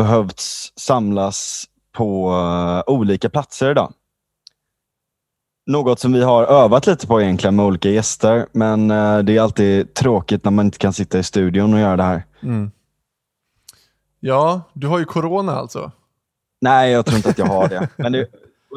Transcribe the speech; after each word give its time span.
Vi 0.00 0.04
eh, 0.04 0.10
har 0.10 0.22
behövt 0.22 0.40
samlas 0.76 1.64
på 1.92 2.32
eh, 2.32 2.92
olika 2.92 3.30
platser 3.30 3.70
idag. 3.70 3.92
Något 5.66 6.00
som 6.00 6.12
vi 6.12 6.22
har 6.22 6.44
övat 6.44 6.86
lite 6.86 7.06
på 7.06 7.22
egentligen 7.22 7.56
med 7.56 7.64
olika 7.64 7.88
gäster, 7.88 8.46
men 8.52 8.90
eh, 8.90 9.18
det 9.18 9.36
är 9.36 9.40
alltid 9.40 9.94
tråkigt 9.94 10.44
när 10.44 10.50
man 10.50 10.66
inte 10.66 10.78
kan 10.78 10.92
sitta 10.92 11.18
i 11.18 11.22
studion 11.22 11.74
och 11.74 11.80
göra 11.80 11.96
det 11.96 12.02
här. 12.02 12.24
Mm. 12.42 12.70
Ja, 14.20 14.62
du 14.72 14.86
har 14.86 14.98
ju 14.98 15.04
corona 15.04 15.52
alltså. 15.52 15.92
Nej, 16.60 16.92
jag 16.92 17.06
tror 17.06 17.16
inte 17.16 17.30
att 17.30 17.38
jag 17.38 17.46
har 17.46 17.68
det. 17.68 17.88
Men 17.96 18.12
det, 18.12 18.26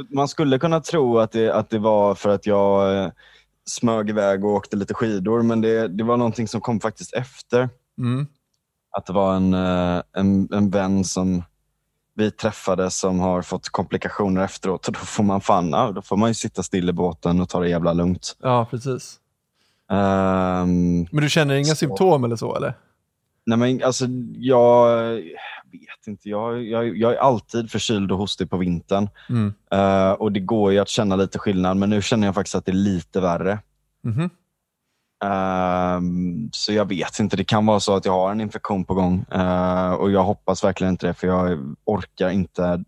man 0.10 0.28
skulle 0.28 0.60
kunna 0.60 0.82
tro 0.82 1.20
att 1.20 1.32
det, 1.32 1.50
att 1.50 1.70
det 1.70 1.80
var 1.80 2.16
för 2.16 2.30
att 2.30 2.46
jag 2.46 3.04
eh, 3.04 3.12
smög 3.66 4.10
iväg 4.10 4.46
och 4.46 4.52
åkte 4.52 4.76
lite 4.76 4.94
skidor, 4.94 5.42
men 5.42 5.62
det, 5.62 5.88
det 5.88 6.04
var 6.04 6.18
någonting 6.18 6.48
som 6.48 6.62
kom 6.62 6.80
faktiskt 6.80 7.14
efter. 7.14 7.70
Mm. 7.98 8.28
Att 8.98 9.06
det 9.06 9.14
var 9.14 9.36
en, 9.36 9.54
eh, 9.54 10.02
en, 10.14 10.50
en 10.54 10.70
vän 10.70 11.04
som 11.04 11.44
vi 12.16 12.32
träffade 12.32 12.92
som 12.92 13.20
har 13.20 13.42
fått 13.42 13.70
komplikationer 13.70 14.44
efteråt. 14.44 14.88
Och 14.88 14.94
då 14.94 15.00
får 15.00 15.24
man 15.24 15.42
fan, 15.42 15.72
då 15.72 16.02
får 16.02 16.18
man 16.18 16.30
ju 16.30 16.34
sitta 16.34 16.64
still 16.64 16.90
i 16.90 16.94
båten 16.94 17.42
och 17.42 17.50
ta 17.50 17.60
det 17.60 17.70
jävla 17.70 17.94
lugnt. 17.94 18.36
Ja, 18.42 18.68
precis. 18.72 19.20
Ehm, 19.92 21.08
Men 21.12 21.22
du 21.24 21.30
känner 21.30 21.56
inga 21.56 21.66
Så. 21.66 21.76
symptom 21.76 22.24
eller 22.24 22.36
så 22.36 22.56
eller? 22.56 22.74
nej 23.46 23.58
men 23.58 23.84
alltså, 23.84 24.06
jag 24.38 25.08
vet 25.72 26.08
inte. 26.08 26.30
Jag, 26.30 26.64
jag, 26.64 26.98
jag 26.98 27.14
är 27.14 27.18
alltid 27.18 27.72
förkyld 27.72 28.12
och 28.12 28.18
hostig 28.18 28.50
på 28.50 28.58
vintern. 28.58 29.10
Mm. 29.30 29.54
Eh, 29.72 30.12
och 30.12 30.32
det 30.32 30.40
går 30.40 30.72
ju 30.72 30.80
att 30.80 30.90
känna 30.90 31.16
lite 31.16 31.40
skillnad, 31.40 31.78
men 31.78 31.90
nu 31.90 32.02
känner 32.02 32.28
jag 32.28 32.36
faktiskt 32.36 32.56
att 32.56 32.66
det 32.66 32.72
är 32.72 32.74
lite 32.74 33.22
värre. 33.22 33.60
Mhm. 34.04 34.30
Ehm, 35.24 36.50
så 36.52 36.74
jag 36.74 36.88
vet 36.88 37.20
inte, 37.20 37.38
det 37.38 37.44
kan 37.44 37.66
vara 37.66 37.80
så 37.80 37.96
att 37.96 38.06
jag 38.06 38.14
har 38.14 38.32
en 38.32 38.42
infektion 38.42 38.86
på 38.86 38.94
gång. 38.94 39.26
Eh, 39.32 39.92
och 39.94 40.12
jag 40.12 40.24
hoppas 40.24 40.64
verkligen 40.64 40.94
inte 40.94 41.08
det, 41.08 41.14
för 41.14 41.28
jag 41.28 41.76
orkar 41.86 42.30
inte. 42.30 42.84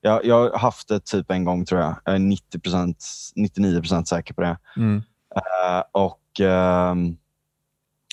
Jag, 0.00 0.24
jag 0.24 0.50
har 0.50 0.58
haft 0.58 0.88
det 0.88 1.04
typ 1.04 1.30
en 1.30 1.44
gång 1.44 1.64
tror 1.64 1.80
jag. 1.80 1.94
Jag 2.04 2.14
är 2.14 2.18
90%, 2.18 2.94
99% 3.36 4.04
säker 4.04 4.34
på 4.34 4.40
det. 4.40 4.58
Mm. 4.76 5.02
Eh, 5.34 5.82
och 5.92 6.40
ehm, 6.40 7.16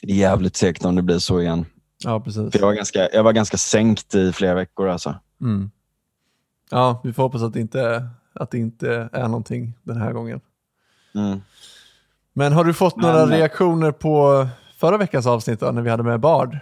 det 0.02 0.12
är 0.12 0.18
jävligt 0.18 0.56
segt 0.56 0.86
om 0.86 0.96
det 0.96 1.02
blir 1.02 1.20
så 1.20 1.42
igen. 1.42 1.66
Ja, 2.04 2.20
precis. 2.20 2.52
För 2.52 2.60
jag, 2.60 2.66
var 2.66 2.74
ganska, 2.74 3.10
jag 3.14 3.24
var 3.24 3.34
ganska 3.34 3.58
sänkt 3.58 4.16
i 4.16 4.34
flera 4.34 4.54
veckor. 4.54 4.88
Alltså. 4.88 5.16
Mm. 5.42 5.72
Ja, 6.70 7.02
vi 7.04 7.14
får 7.14 7.24
hoppas 7.24 7.42
att 7.42 7.54
det, 7.54 7.60
inte, 7.60 8.08
att 8.34 8.52
det 8.52 8.58
inte 8.58 9.10
är 9.14 9.28
någonting 9.28 9.74
den 9.84 9.98
här 9.98 10.12
gången. 10.12 10.42
Mm. 11.16 11.42
Men 12.40 12.54
har 12.54 12.64
du 12.64 12.74
fått 12.74 12.96
Men- 12.96 13.06
några 13.06 13.26
reaktioner 13.26 13.92
på 13.92 14.48
förra 14.78 14.98
veckans 14.98 15.28
avsnitt 15.28 15.60
då, 15.60 15.72
när 15.72 15.82
vi 15.82 15.90
hade 15.90 16.04
med 16.04 16.20
Bard? 16.20 16.58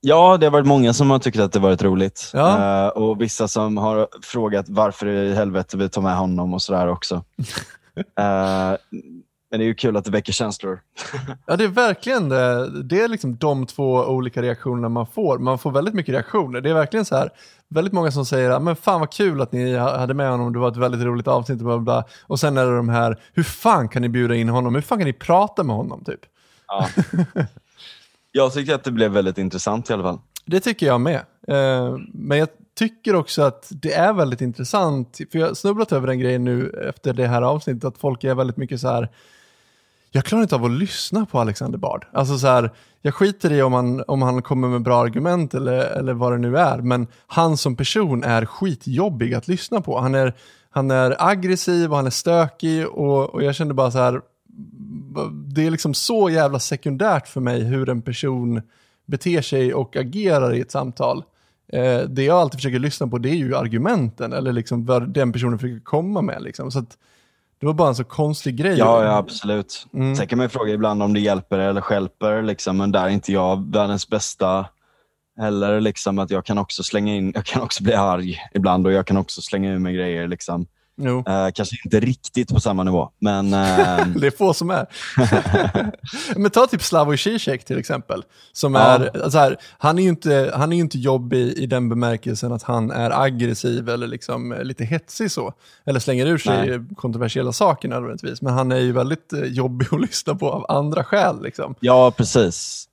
Ja, 0.00 0.36
det 0.36 0.46
har 0.46 0.50
varit 0.50 0.66
många 0.66 0.92
som 0.92 1.10
har 1.10 1.18
tyckt 1.18 1.38
att 1.38 1.52
det 1.52 1.58
varit 1.58 1.82
roligt. 1.82 2.30
Ja. 2.34 2.84
Eh, 2.84 2.88
och 2.88 3.20
vissa 3.22 3.48
som 3.48 3.76
har 3.76 4.08
frågat 4.22 4.66
varför 4.68 5.06
i 5.06 5.34
helvete 5.34 5.76
vi 5.76 5.88
tar 5.88 6.02
med 6.02 6.16
honom 6.16 6.54
och 6.54 6.62
sådär 6.62 6.88
också. 6.88 7.24
Eh, 7.98 8.76
men 9.50 9.60
det 9.60 9.64
är 9.64 9.66
ju 9.66 9.74
kul 9.74 9.96
att 9.96 10.04
det 10.04 10.10
väcker 10.10 10.32
känslor. 10.32 10.80
Ja, 11.46 11.56
det 11.56 11.64
är 11.64 11.68
verkligen 11.68 12.28
det. 12.28 12.70
Det 12.82 13.00
är 13.00 13.08
liksom 13.08 13.36
de 13.36 13.66
två 13.66 13.92
olika 13.94 14.42
reaktionerna 14.42 14.88
man 14.88 15.06
får. 15.06 15.38
Man 15.38 15.58
får 15.58 15.70
väldigt 15.70 15.94
mycket 15.94 16.12
reaktioner. 16.14 16.60
Det 16.60 16.70
är 16.70 16.74
verkligen 16.74 17.04
så 17.04 17.16
här, 17.16 17.30
väldigt 17.68 17.92
många 17.94 18.10
som 18.10 18.26
säger 18.26 18.50
"Ah, 18.50 18.58
men 18.58 18.76
fan 18.76 19.00
vad 19.00 19.12
kul 19.12 19.40
att 19.40 19.52
ni 19.52 19.76
ha- 19.76 19.98
hade 19.98 20.14
med 20.14 20.30
honom, 20.30 20.52
det 20.52 20.58
var 20.58 20.68
ett 20.68 20.76
väldigt 20.76 21.00
roligt 21.02 21.28
avsnitt 21.28 21.58
bla 21.58 21.64
bla. 21.78 21.78
bla." 21.78 22.04
Och 22.26 22.40
sen 22.40 22.56
är 22.58 22.66
det 22.66 22.76
de 22.76 22.88
här, 22.88 23.20
hur 23.34 23.42
fan 23.42 23.88
kan 23.88 24.02
ni 24.02 24.08
bjuda 24.08 24.34
in 24.34 24.48
honom? 24.48 24.74
Hur 24.74 24.82
fan 24.82 24.98
kan 24.98 25.06
ni 25.06 25.12
prata 25.12 25.62
med 25.62 25.76
honom 25.76 26.04
typ? 26.04 26.20
Ja. 26.68 26.88
jag 28.32 28.52
tyckte 28.52 28.74
att 28.74 28.84
det 28.84 28.90
blev 28.92 29.10
väldigt 29.10 29.38
intressant 29.38 29.90
i 29.90 29.92
alla 29.92 30.02
fall. 30.02 30.18
Det 30.46 30.60
tycker 30.60 30.86
jag 30.86 31.00
med. 31.00 31.20
Eh, 31.48 31.96
men 32.12 32.38
jag 32.38 32.48
tycker 32.78 33.14
också 33.14 33.42
att 33.42 33.68
det 33.70 33.92
är 33.94 34.12
väldigt 34.12 34.40
intressant, 34.40 35.20
för 35.32 35.38
jag 35.38 35.46
har 35.46 35.54
snubblat 35.54 35.92
över 35.92 36.06
den 36.06 36.18
grejen 36.18 36.44
nu 36.44 36.84
efter 36.88 37.12
det 37.12 37.26
här 37.26 37.42
avsnittet, 37.42 37.84
att 37.84 37.98
folk 37.98 38.24
är 38.24 38.34
väldigt 38.34 38.56
mycket 38.56 38.80
så 38.80 38.88
här, 38.88 39.08
jag 40.16 40.24
klarar 40.24 40.42
inte 40.42 40.54
av 40.54 40.64
att 40.64 40.70
lyssna 40.70 41.26
på 41.26 41.40
Alexander 41.40 41.78
Bard. 41.78 42.06
Alltså 42.12 42.38
så 42.38 42.46
här, 42.46 42.70
jag 43.02 43.14
skiter 43.14 43.52
i 43.52 43.62
om 43.62 43.72
han, 43.72 44.04
om 44.06 44.22
han 44.22 44.42
kommer 44.42 44.68
med 44.68 44.82
bra 44.82 45.00
argument 45.00 45.54
eller, 45.54 45.78
eller 45.78 46.12
vad 46.14 46.32
det 46.32 46.38
nu 46.38 46.58
är, 46.58 46.78
men 46.78 47.06
han 47.26 47.56
som 47.56 47.76
person 47.76 48.24
är 48.24 48.46
skitjobbig 48.46 49.34
att 49.34 49.48
lyssna 49.48 49.80
på. 49.80 50.00
Han 50.00 50.14
är, 50.14 50.34
han 50.70 50.90
är 50.90 51.16
aggressiv 51.18 51.90
och 51.90 51.96
han 51.96 52.06
är 52.06 52.10
stökig 52.10 52.88
och, 52.88 53.34
och 53.34 53.42
jag 53.42 53.54
kände 53.54 53.74
bara 53.74 53.90
så 53.90 53.98
här, 53.98 54.20
det 55.54 55.66
är 55.66 55.70
liksom 55.70 55.94
så 55.94 56.30
jävla 56.30 56.58
sekundärt 56.58 57.28
för 57.28 57.40
mig 57.40 57.64
hur 57.64 57.88
en 57.88 58.02
person 58.02 58.62
beter 59.06 59.42
sig 59.42 59.74
och 59.74 59.96
agerar 59.96 60.54
i 60.54 60.60
ett 60.60 60.70
samtal. 60.70 61.24
Eh, 61.72 62.00
det 62.00 62.22
jag 62.22 62.38
alltid 62.38 62.58
försöker 62.58 62.78
lyssna 62.78 63.08
på 63.08 63.18
det 63.18 63.30
är 63.30 63.34
ju 63.34 63.56
argumenten 63.56 64.32
eller 64.32 64.52
liksom 64.52 64.84
vad 64.86 65.08
den 65.08 65.32
personen 65.32 65.58
försöker 65.58 65.84
komma 65.84 66.22
med. 66.22 66.42
Liksom. 66.42 66.70
Så 66.70 66.78
att 66.78 66.98
det 67.60 67.66
var 67.66 67.74
bara 67.74 67.88
en 67.88 67.94
så 67.94 68.04
konstig 68.04 68.56
grej. 68.56 68.78
Ja, 68.78 69.04
ja 69.04 69.16
absolut. 69.16 69.86
Mm. 69.94 70.16
Sen 70.16 70.26
kan 70.26 70.38
man 70.38 70.44
ju 70.44 70.48
fråga 70.48 70.72
ibland 70.72 71.02
om 71.02 71.14
det 71.14 71.20
hjälper 71.20 71.58
eller 71.58 71.80
stjälper, 71.80 72.42
liksom, 72.42 72.76
men 72.76 72.92
där 72.92 73.04
är 73.04 73.08
inte 73.08 73.32
jag 73.32 73.72
världens 73.72 74.08
bästa. 74.08 74.66
Eller 75.40 75.80
liksom 75.80 76.18
att 76.18 76.30
jag 76.30 76.44
kan 76.44 76.58
också 76.58 76.82
slänga 76.82 77.14
in, 77.14 77.32
jag 77.34 77.44
kan 77.44 77.62
också 77.62 77.82
bli 77.82 77.94
arg 77.94 78.38
ibland 78.54 78.86
och 78.86 78.92
jag 78.92 79.06
kan 79.06 79.16
också 79.16 79.42
slänga 79.42 79.70
ur 79.70 79.78
mig 79.78 79.94
grejer. 79.94 80.28
Liksom. 80.28 80.66
Jo. 80.98 81.24
Eh, 81.28 81.48
kanske 81.54 81.76
inte 81.84 82.00
riktigt 82.00 82.48
på 82.54 82.60
samma 82.60 82.82
nivå, 82.82 83.10
men 83.20 83.46
eh, 83.54 84.06
Det 84.16 84.26
är 84.26 84.36
få 84.36 84.54
som 84.54 84.70
är. 84.70 84.86
Men 86.36 86.50
ta 86.50 86.66
typ 86.66 86.82
Slavoj 86.82 87.18
Zizek 87.18 87.64
till 87.64 87.78
exempel. 87.78 88.22
Som 88.52 88.74
Ja. 88.74 88.80
är, 88.80 89.30
så 89.30 89.38
här, 89.38 89.56
han 89.78 89.98
är 89.98 90.02
ju 90.02 90.08
inte, 90.08 90.52
han 90.54 90.72
är 90.72 90.76
inte 90.76 90.98
jobbig 90.98 91.52
i 91.52 91.66
den 91.66 91.88
bemärkelsen 91.88 92.52
att 92.52 92.62
han 92.62 92.90
är 92.90 93.22
aggressiv 93.22 93.88
eller 93.88 94.06
liksom 94.06 94.56
lite 94.62 94.84
hetsig 94.84 95.30
så. 95.30 95.52
Eller 95.86 96.00
slänger 96.00 96.26
ur 96.26 96.38
sig 96.38 96.68
Nej. 96.70 96.80
kontroversiella 96.96 97.52
saker 97.52 97.88
nödvändigtvis. 97.88 98.42
Men 98.42 98.54
han 98.54 98.72
är 98.72 98.80
ju 98.80 98.92
väldigt 98.92 99.32
eh, 99.32 99.40
jobbig 99.44 99.86
att 99.90 100.00
lyssna 100.08 100.34
på 100.34 100.50
av 100.50 100.66
andra 100.68 101.04
skäl. 101.04 101.42
Liksom. 101.42 101.74
ja 101.80 102.10
precis. 102.10 102.85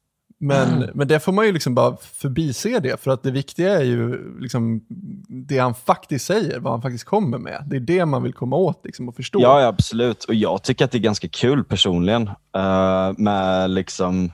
Men, 0.44 0.90
men 0.94 1.08
det 1.08 1.20
får 1.20 1.31
man 1.31 1.46
ju 1.46 1.52
liksom 1.52 1.76
bara 1.76 1.98
förbise 1.98 2.80
det, 2.80 3.02
för 3.02 3.12
att 3.12 3.24
det 3.24 3.31
viktiga 3.31 3.80
är 3.80 3.84
ju 3.84 4.40
liksom 4.40 4.86
det 5.28 5.58
han 5.58 5.74
faktiskt 5.74 6.26
säger, 6.26 6.59
vad 6.59 6.74
han 6.74 6.81
faktiskt 6.81 7.04
kommer 7.04 7.38
med. 7.38 7.64
Det 7.68 7.76
är 7.76 7.80
det 7.80 8.06
man 8.06 8.24
vill 8.24 8.34
komma 8.34 8.56
åt 8.56 8.81
liksom, 8.84 9.09
och 9.09 9.16
förstå. 9.16 9.42
Ja, 9.42 9.62
ja, 9.62 9.68
absolut. 9.68 10.24
Och 10.24 10.34
jag 10.34 10.64
tycker 10.64 10.86
att 10.86 10.92
det 10.92 10.98
är 10.98 11.00
ganska 11.00 11.28
kul 11.28 11.64
personligen 11.64 12.30
eh, 12.56 13.12
med, 13.18 13.70
liksom, 13.70 14.31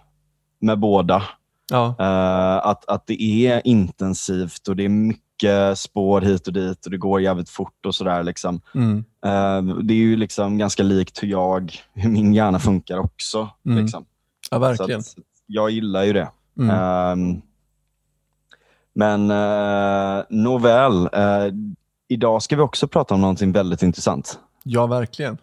med 0.61 0.79
båda. 0.79 1.23
Ja. 1.71 1.95
Eh, 1.99 2.67
att, 2.67 2.89
att 2.89 3.07
det 3.07 3.23
är 3.47 3.61
intensivt 3.67 4.67
och 4.67 4.75
det 4.75 4.85
är 4.85 4.89
mycket 4.89 5.79
spår 5.79 6.21
hit 6.21 6.47
och 6.47 6.53
dit 6.53 6.85
och 6.85 6.91
det 6.91 6.97
går 6.97 7.21
jävligt 7.21 7.49
fort 7.49 7.85
och 7.85 7.95
sådär. 7.95 8.23
Liksom. 8.23 8.61
Mm. 8.75 8.97
Eh, 9.25 9.75
det 9.83 9.93
är 9.93 9.97
ju 9.97 10.15
liksom 10.15 10.57
ganska 10.57 10.83
likt 10.83 11.23
hur 11.23 11.27
jag, 11.27 11.73
hur 11.93 12.09
min 12.09 12.33
hjärna 12.33 12.59
funkar 12.59 12.97
också. 12.97 13.49
Mm. 13.65 13.83
Liksom. 13.83 14.05
ja, 14.51 14.59
verkligen. 14.59 14.99
att 14.99 15.15
jag 15.49 15.69
gillar 15.69 16.03
ju 16.03 16.13
det. 16.13 16.29
Mm. 16.59 16.69
Ehm, 16.75 17.41
men 18.93 19.31
uh, 19.31 20.23
nåväl, 20.29 21.09
eh, 21.13 21.53
idag 22.07 22.41
ska 22.41 22.55
vi 22.55 22.61
också 22.61 22.87
prata 22.87 23.13
om 23.13 23.21
någonting 23.21 23.51
väldigt 23.51 23.83
intressant. 23.83 24.39
Ja, 24.63 24.87
verkligen. 24.87 25.37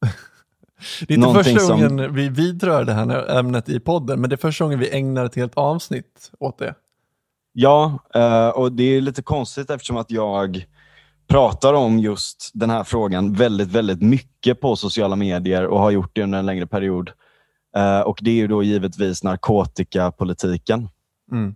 det 1.00 1.14
är 1.14 1.16
inte 1.16 1.26
Någonting 1.28 1.54
första 1.54 1.68
som- 1.68 1.80
gången 1.80 2.14
vi 2.14 2.28
vidrör 2.28 2.84
det 2.84 2.92
här 2.92 3.38
ämnet 3.38 3.68
i 3.68 3.80
podden, 3.80 4.20
men 4.20 4.30
det 4.30 4.34
är 4.34 4.38
första 4.38 4.64
gången 4.64 4.78
vi 4.78 4.90
ägnar 4.96 5.24
ett 5.24 5.34
helt 5.34 5.54
avsnitt 5.54 6.32
åt 6.38 6.58
det. 6.58 6.74
Ja, 7.52 7.98
eh, 8.14 8.48
och 8.48 8.72
det 8.72 8.82
är 8.84 9.00
lite 9.00 9.22
konstigt 9.22 9.70
eftersom 9.70 9.96
att 9.96 10.10
jag 10.10 10.66
pratar 11.28 11.74
om 11.74 11.98
just 11.98 12.50
den 12.54 12.70
här 12.70 12.84
frågan 12.84 13.32
väldigt, 13.32 13.68
väldigt 13.68 14.02
mycket 14.02 14.60
på 14.60 14.76
sociala 14.76 15.16
medier 15.16 15.66
och 15.66 15.80
har 15.80 15.90
gjort 15.90 16.10
det 16.12 16.22
under 16.22 16.38
en 16.38 16.46
längre 16.46 16.66
period. 16.66 17.10
Eh, 17.76 18.00
och 18.00 18.18
det 18.22 18.30
är 18.30 18.34
ju 18.34 18.46
då 18.46 18.62
givetvis 18.62 19.24
narkotikapolitiken. 19.24 20.88
Mm. 21.32 21.54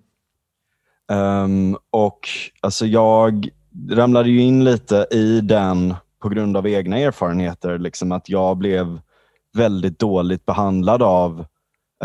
Ehm, 1.13 1.77
och 1.91 2.29
alltså 2.61 2.87
jag 2.87 3.49
ramlade 3.91 4.31
ju 4.31 4.41
in 4.41 4.65
lite 4.65 5.07
i 5.11 5.41
den 5.41 5.95
på 6.23 6.29
grund 6.29 6.57
av 6.57 6.67
egna 6.69 6.99
erfarenheter. 6.99 7.79
Liksom 7.79 8.13
att 8.13 8.29
jag 8.29 8.57
blev 8.57 9.01
väldigt 9.57 9.99
dåligt 9.99 10.47
behandlad 10.47 11.03
av 11.03 11.45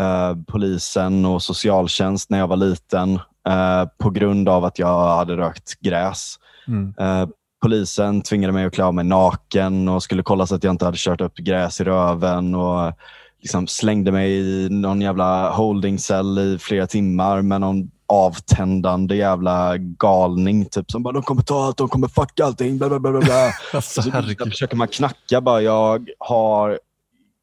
eh, 0.00 0.34
polisen 0.46 1.26
och 1.26 1.42
socialtjänst 1.42 2.30
när 2.30 2.38
jag 2.38 2.48
var 2.48 2.56
liten 2.56 3.14
eh, 3.48 3.84
på 3.98 4.10
grund 4.10 4.48
av 4.48 4.64
att 4.64 4.78
jag 4.78 5.16
hade 5.16 5.36
rökt 5.36 5.80
gräs. 5.80 6.36
Mm. 6.68 6.94
Polisen 7.62 8.22
tvingade 8.22 8.52
mig 8.52 8.64
att 8.64 8.74
klä 8.74 8.84
av 8.84 8.94
mig 8.94 9.04
naken 9.04 9.88
och 9.88 10.02
skulle 10.02 10.22
kolla 10.22 10.46
så 10.46 10.54
att 10.54 10.64
jag 10.64 10.70
inte 10.70 10.84
hade 10.84 10.96
kört 11.00 11.20
upp 11.20 11.36
gräs 11.36 11.80
i 11.80 11.84
röven 11.84 12.54
och 12.54 12.92
liksom 13.42 13.66
slängde 13.66 14.12
mig 14.12 14.30
i 14.32 14.68
någon 14.70 15.00
jävla 15.00 15.50
holdingcell 15.50 16.38
i 16.38 16.58
flera 16.58 16.86
timmar 16.86 17.42
med 17.42 17.60
någon 17.60 17.90
avtändande 18.08 19.16
jävla 19.16 19.76
galning 19.76 20.64
typ 20.64 20.90
som 20.90 21.02
bara 21.02 21.12
de 21.12 21.22
kommer 21.22 21.42
ta 21.42 21.64
allt, 21.64 21.76
de 21.76 21.88
kommer 21.88 22.08
fucka 22.08 22.44
allting, 22.44 22.78
bla 22.78 22.88
bla 22.88 22.98
bla 22.98 23.20
bla. 23.20 23.52
Alltså, 23.72 24.02
så 24.02 24.10
försöker 24.50 24.76
man 24.76 24.88
knacka 24.88 25.40
bara, 25.40 25.62
jag 25.62 26.08
har 26.18 26.78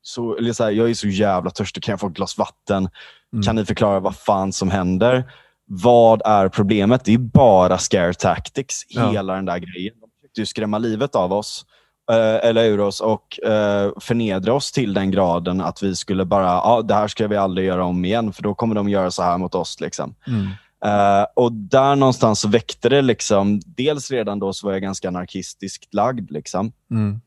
så, 0.01 0.38
eller 0.38 0.54
så 0.54 0.63
här, 0.63 0.72
jag 0.72 0.90
är 0.90 0.94
så 0.94 1.07
jävla 1.07 1.51
törstig, 1.51 1.84
kan 1.84 1.94
jag 1.94 2.00
få 2.00 2.07
ett 2.07 2.13
glas 2.13 2.38
vatten? 2.38 2.89
Mm. 3.34 3.44
Kan 3.44 3.56
ni 3.56 3.66
förklara 3.66 4.00
vad 4.00 4.16
fan 4.16 4.54
som 4.54 4.69
händer? 4.72 5.24
vad 5.66 6.22
är 6.25 6.50
problemet? 6.50 7.06
Det 7.06 7.13
är 7.13 7.18
bara 7.18 7.78
scare 7.78 8.13
tactics, 8.13 8.81
Ja. 8.89 9.12
hela 9.12 9.34
den 9.36 9.46
där 9.46 9.57
grejen. 9.57 9.94
De 10.01 10.10
försökte 10.19 10.42
ju 10.42 10.46
skrämma 10.46 10.78
livet 10.78 11.16
av 11.16 11.34
oss, 11.34 11.66
eller 12.12 12.66
ur 12.66 12.80
oss 12.80 13.02
och 13.02 13.40
eh, 13.40 13.92
förnedra 14.00 14.54
oss 14.54 14.72
till 14.72 14.94
den 14.94 15.12
graden 15.12 15.62
att 15.62 15.84
vi 15.84 15.96
skulle 15.96 16.26
bara, 16.26 16.46
ja 16.46 16.82
det 16.82 16.94
här 16.94 17.08
ska 17.08 17.28
vi 17.28 17.38
aldrig 17.38 17.68
göra 17.68 17.86
om 17.86 18.06
igen, 18.06 18.34
för 18.34 18.44
då 18.44 18.54
kommer 18.54 18.76
de 18.76 18.90
göra 18.90 19.12
så 19.12 19.24
här 19.24 19.38
mot 19.38 19.56
oss. 19.56 19.80
Liksom. 19.80 20.16
Mm. 20.28 20.48
Eh, 20.86 21.26
och 21.36 21.52
där 21.52 21.96
någonstans 21.96 22.46
väckte 22.46 22.90
det, 22.90 23.02
liksom, 23.02 23.62
dels 23.66 24.12
redan 24.12 24.40
då 24.40 24.54
så 24.54 24.68
var 24.68 24.74
jag 24.74 24.82
ganska 24.82 25.08
anarkistiskt 25.08 25.94
lagd. 25.94 26.32
Liksom. 26.32 26.72
Mm. 26.92 27.22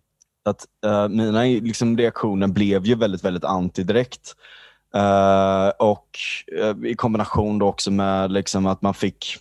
Att, 0.44 0.66
eh, 0.86 1.08
mina 1.08 1.42
liksom, 1.42 1.98
reaktioner 1.98 2.46
blev 2.46 2.86
ju 2.86 2.94
väldigt, 2.94 3.24
väldigt 3.24 3.44
anti 3.44 3.82
direkt. 3.82 4.34
Eh, 4.94 5.68
och 5.68 6.08
eh, 6.60 6.90
i 6.90 6.94
kombination 6.94 7.58
då 7.58 7.66
också 7.66 7.90
med 7.90 8.32
liksom, 8.32 8.66
att 8.66 8.82
man 8.82 8.94
fick, 8.94 9.36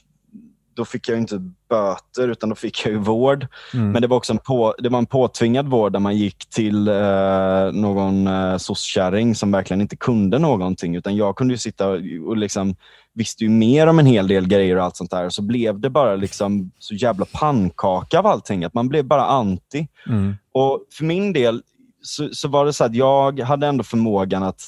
då 0.75 0.86
fick 0.86 1.10
jag 1.10 1.18
inte 1.18 1.51
böter 1.69 2.27
utan 2.27 2.50
då 2.50 2.56
fick 2.56 2.86
jag 2.86 2.92
ju 2.92 3.00
vård. 3.00 3.48
Mm. 3.74 3.92
Men 3.92 4.01
det 4.01 4.07
var 4.07 4.18
också 4.18 4.33
en, 4.33 4.39
på, 4.39 4.75
det 4.77 4.89
var 4.89 4.98
en 4.98 5.06
påtvingad 5.06 5.68
vård 5.68 5.94
där 5.94 6.00
man 6.00 6.18
gick 6.18 6.50
till 6.50 6.88
eh, 6.88 7.72
någon 7.74 8.27
eh, 8.27 8.57
sosskärring 8.57 9.36
som 9.36 9.51
verkligen 9.51 9.81
inte 9.81 9.95
kunde 9.95 10.39
någonting. 10.39 10.95
Utan 10.95 11.16
jag 11.16 11.36
kunde 11.36 11.54
ju 11.54 11.57
sitta 11.57 11.88
och, 12.27 12.38
liksom, 12.38 12.75
visste 13.13 13.44
ju 13.44 13.50
mer 13.50 13.88
om 13.88 14.00
en 14.00 14.06
hel 14.06 14.27
del 14.27 14.48
grejer 14.48 14.75
och 14.75 14.83
allt 14.83 14.98
sånt 14.98 15.12
där. 15.12 15.30
Så 15.30 15.42
blev 15.42 15.80
det 15.80 15.89
bara 15.89 16.16
liksom 16.16 16.72
så 16.80 16.95
jävla 16.95 17.25
pannkaka 17.25 18.19
av 18.19 18.28
allting. 18.28 18.63
Att 18.63 18.74
man 18.74 18.89
blev 18.89 19.06
bara 19.06 19.25
anti. 19.25 19.88
Mm. 20.07 20.36
Och 20.51 20.86
för 20.98 21.06
min 21.06 21.33
del 21.33 21.62
så, 22.01 22.30
så 22.31 22.48
var 22.48 22.66
det 22.66 22.74
så 22.74 22.83
att 22.83 22.95
jag 22.95 23.39
hade 23.39 23.68
ändå 23.68 23.83
förmågan 23.83 24.44
att 24.44 24.62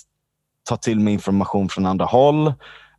ta 0.70 0.78
till 0.78 1.00
mig 1.00 1.14
information 1.14 1.70
från 1.70 1.86
andra 1.86 2.06
håll. 2.06 2.54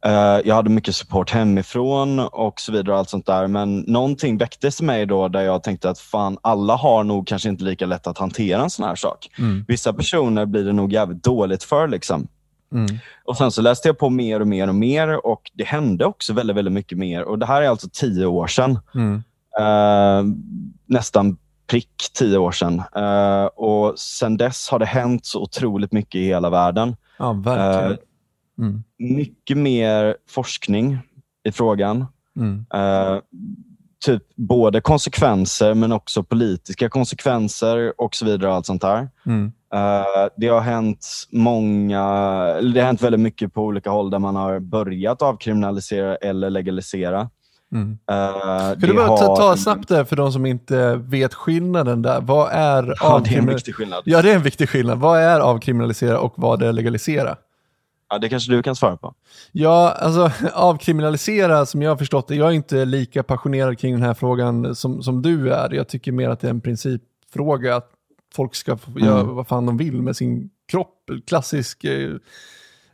Eh, 0.05 0.41
jag 0.45 0.55
hade 0.55 0.71
mycket 0.71 0.97
support 0.97 1.31
hemifrån 1.31 2.19
och 2.19 2.61
så 2.61 2.73
vidare. 2.73 2.93
och 2.93 2.99
allt 2.99 3.11
sånt 3.11 3.27
där. 3.27 3.47
Men 3.47 3.79
någonting 3.79 4.39
väcktes 4.39 4.81
i 4.81 4.85
mig 4.85 5.06
då 5.06 5.29
där 5.29 5.41
jag 5.41 5.62
tänkte 5.62 5.91
att 5.91 5.99
fan, 5.99 6.39
alla 6.43 6.77
har 6.77 7.05
nog 7.05 7.27
kanske 7.27 7.49
inte 7.49 7.65
lika 7.65 7.87
lätt 7.87 8.06
att 8.06 8.19
hantera 8.19 8.62
en 8.62 8.71
sån 8.71 8.85
här 8.85 8.95
sak. 8.95 9.29
Mm. 9.39 9.65
Vissa 9.69 9.93
personer 9.93 10.47
blir 10.47 10.65
det 10.65 10.73
nog 10.73 10.93
jävligt 10.93 11.23
dåligt 11.23 11.65
för. 11.65 11.89
Liksom. 11.89 12.29
Mm. 12.73 12.99
Och 13.25 13.37
Sen 13.37 13.50
så 13.50 13.62
läste 13.62 13.89
jag 13.89 13.99
på 13.99 14.11
mer 14.11 14.41
och 14.41 14.47
mer 14.47 14.69
och 14.69 14.75
mer 14.75 15.27
och 15.27 15.50
det 15.55 15.65
hände 15.65 16.05
också 16.05 16.33
väldigt, 16.33 16.56
väldigt 16.56 16.75
mycket 16.75 16.99
mer. 16.99 17.23
Och 17.23 17.39
Det 17.39 17.47
här 17.47 17.62
är 17.62 17.69
alltså 17.69 17.89
tio 17.93 18.27
år 18.27 18.47
sedan. 18.47 18.79
Mm. 18.95 19.23
Eh, 19.61 20.35
nästan 20.87 21.37
prick 21.67 22.11
tio 22.15 22.39
år 22.39 22.53
sedan. 22.53 22.83
Eh, 22.97 23.45
och 23.45 23.99
Sen 23.99 24.37
dess 24.37 24.69
har 24.69 24.79
det 24.79 24.87
hänt 24.87 25.27
så 25.27 25.43
otroligt 25.43 25.93
mycket 25.93 26.15
i 26.15 26.25
hela 26.25 26.50
världen. 26.50 26.97
Ja, 27.19 27.33
verkligen. 27.33 27.93
Eh, 27.93 27.99
Mm. 28.58 28.82
Mycket 28.99 29.56
mer 29.56 30.16
forskning 30.28 30.99
i 31.44 31.52
frågan. 31.52 32.06
Mm. 32.37 32.66
Eh, 32.75 33.20
typ 34.05 34.22
både 34.37 34.81
konsekvenser 34.81 35.75
men 35.75 35.93
också 35.93 36.22
politiska 36.22 36.88
konsekvenser 36.88 38.00
och 38.00 38.14
så 38.14 38.25
vidare. 38.25 38.49
och 38.49 38.55
allt 38.55 38.66
sånt 38.66 38.82
där. 38.82 39.08
Mm. 39.26 39.52
Eh, 39.75 40.28
det 40.37 40.49
har 40.49 40.60
hänt 40.60 41.06
många, 41.31 42.02
det 42.60 42.81
har 42.81 42.87
hänt 42.87 43.02
väldigt 43.02 43.20
mycket 43.20 43.55
på 43.55 43.62
olika 43.62 43.90
håll 43.90 44.10
där 44.10 44.19
man 44.19 44.37
har 44.37 44.61
börjat 44.61 45.22
avkriminalisera 45.22 46.16
eller 46.16 46.50
legalisera. 46.50 47.31
Mm. 47.72 47.99
Uh, 48.11 48.78
du 48.78 48.94
bara 48.94 49.16
ta, 49.16 49.37
ta 49.37 49.56
snabbt 49.56 49.88
där 49.88 50.04
för 50.04 50.16
de 50.16 50.32
som 50.32 50.46
inte 50.46 50.94
vet 50.96 51.34
skillnaden 51.34 52.02
där. 52.02 52.20
Vad 52.20 52.49
är 52.52 52.94
Ja, 53.00 53.22
det 53.25 53.34
är 53.34 53.38
en 53.38 53.46
viktig 53.46 53.75
skillnad. 53.75 54.02
Ja, 54.04 54.22
det 54.22 54.31
är 54.31 54.37
en 54.37 54.43
viktig 54.43 54.69
skillnad. 54.69 54.99
Vad 54.99 55.20
är 55.20 55.40
avkriminalisera 55.40 56.20
och 56.20 56.32
vad 56.37 56.62
är 56.62 56.72
legalisera? 56.72 57.37
Ja, 58.10 58.19
det 58.19 58.28
kanske 58.28 58.52
du 58.52 58.62
kan 58.62 58.76
svara 58.76 58.96
på. 58.96 59.14
Ja, 59.52 59.90
alltså 59.93 60.31
avkriminalisera 60.55 61.66
som 61.66 61.82
jag 61.82 61.90
har 61.90 61.96
förstått 61.96 62.28
det, 62.28 62.34
jag 62.37 62.49
är 62.49 62.52
inte 62.52 62.84
lika 62.84 63.22
passionerad 63.22 63.78
kring 63.78 63.93
den 63.94 64.02
här 64.02 64.14
frågan 64.14 64.75
som, 64.75 65.02
som 65.02 65.22
du 65.22 65.52
är. 65.52 65.75
Jag 65.75 65.88
tycker 65.88 66.12
mer 66.12 66.28
att 66.31 66.40
det 66.40 66.46
är 66.46 66.50
en 66.50 66.60
principfråga 66.60 67.76
att 67.76 67.90
folk 68.34 68.55
ska 68.55 68.76
få 68.76 68.90
Mm. 68.90 69.05
göra 69.05 69.22
vad 69.22 69.46
fan 69.49 69.66
de 69.66 69.76
vill 69.76 70.02
med 70.02 70.16
sin 70.16 70.50
kropp. 70.70 71.10
Klassisk 71.26 71.84
eh, 71.84 72.10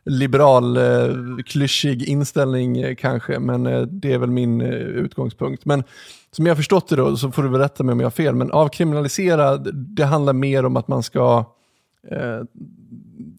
liberal, 0.05 0.77
eh, 0.77 1.15
klyschig 1.45 2.03
inställning 2.03 2.77
eh, 2.77 2.95
kanske, 2.95 3.39
men 3.39 3.65
eh, 3.67 3.81
det 3.81 4.13
är 4.13 4.17
väl 4.17 4.31
min 4.31 4.61
utgångspunkt. 4.61 5.65
Men 5.65 5.83
som 6.31 6.45
jag 6.45 6.51
har 6.51 6.55
förstått 6.57 6.87
det 6.89 6.95
då, 6.95 7.17
så 7.17 7.31
får 7.31 7.43
du 7.43 7.49
väl 7.49 7.61
rätta 7.61 7.83
mig 7.83 7.93
om 7.93 7.99
jag 7.99 8.05
har 8.05 8.11
fel, 8.11 8.35
men 8.35 8.51
avkriminalisera, 8.51 9.57
det- 9.57 10.05
handlar 10.05 10.33
mer 10.33 10.65
om 10.65 10.77
att 10.77 10.87
man 10.87 11.03
ska 11.03 11.45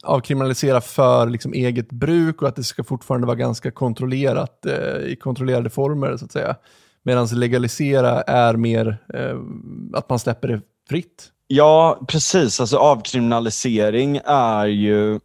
avkriminalisera 0.02 0.80
för 0.80 1.26
liksom, 1.26 1.52
eget 1.52 1.92
bruk 1.92 2.42
och 2.42 2.48
att 2.48 2.56
det 2.56 2.64
ska 2.64 2.84
fortfarande 2.84 3.26
vara 3.26 3.36
ganska 3.36 3.70
kontrollerat 3.70 4.66
eh, 4.66 5.12
i 5.12 5.16
kontrollerade 5.20 5.70
former 5.70 6.16
så 6.16 6.24
att 6.24 6.32
säga. 6.32 6.56
Medan 7.02 7.26
legalisera 7.26 8.22
är 8.22 8.56
mer 8.56 8.98
eh, 9.14 9.36
att 9.92 10.08
man 10.08 10.18
släpper 10.18 10.48
det 10.48 10.60
fritt. 10.88 11.32
Ja, 11.46 12.00
precis. 12.08 12.60
Alltså 12.60 12.76
avkriminalisering 12.76 14.20
är 14.24 14.66
ju 14.66 15.20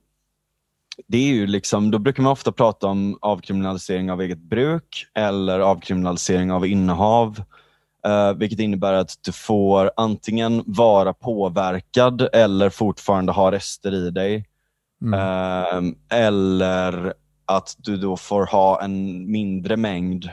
det 1.08 1.18
är 1.18 1.34
ju 1.34 1.48
liksom, 1.48 1.92
då 1.92 2.00
brukar 2.00 2.24
man 2.24 2.32
ofta 2.32 2.52
prata 2.52 2.88
om 2.88 3.18
avkriminalisering 3.22 4.12
av 4.12 4.22
eget 4.22 4.42
bruk 4.42 5.06
eller 5.16 5.60
avkriminalisering 5.60 6.52
av 6.52 6.66
innehav. 6.66 7.44
Eh, 8.06 8.34
vilket 8.34 8.60
innebär 8.60 8.94
att 8.94 9.16
du 9.22 9.32
får 9.32 9.92
antingen 9.98 10.64
vara 10.66 11.14
påverkad 11.14 12.30
eller 12.34 12.70
fortfarande 12.70 13.32
ha 13.32 13.52
rester 13.52 13.94
i 13.94 14.10
dig. 14.10 14.46
Mm. 15.02 15.14
Eh, 15.14 16.20
eller 16.20 17.14
att 17.46 17.76
du 17.78 17.98
då 17.98 18.18
får 18.18 18.46
ha 18.46 18.82
en 18.82 19.32
mindre 19.32 19.78
mängd 19.78 20.26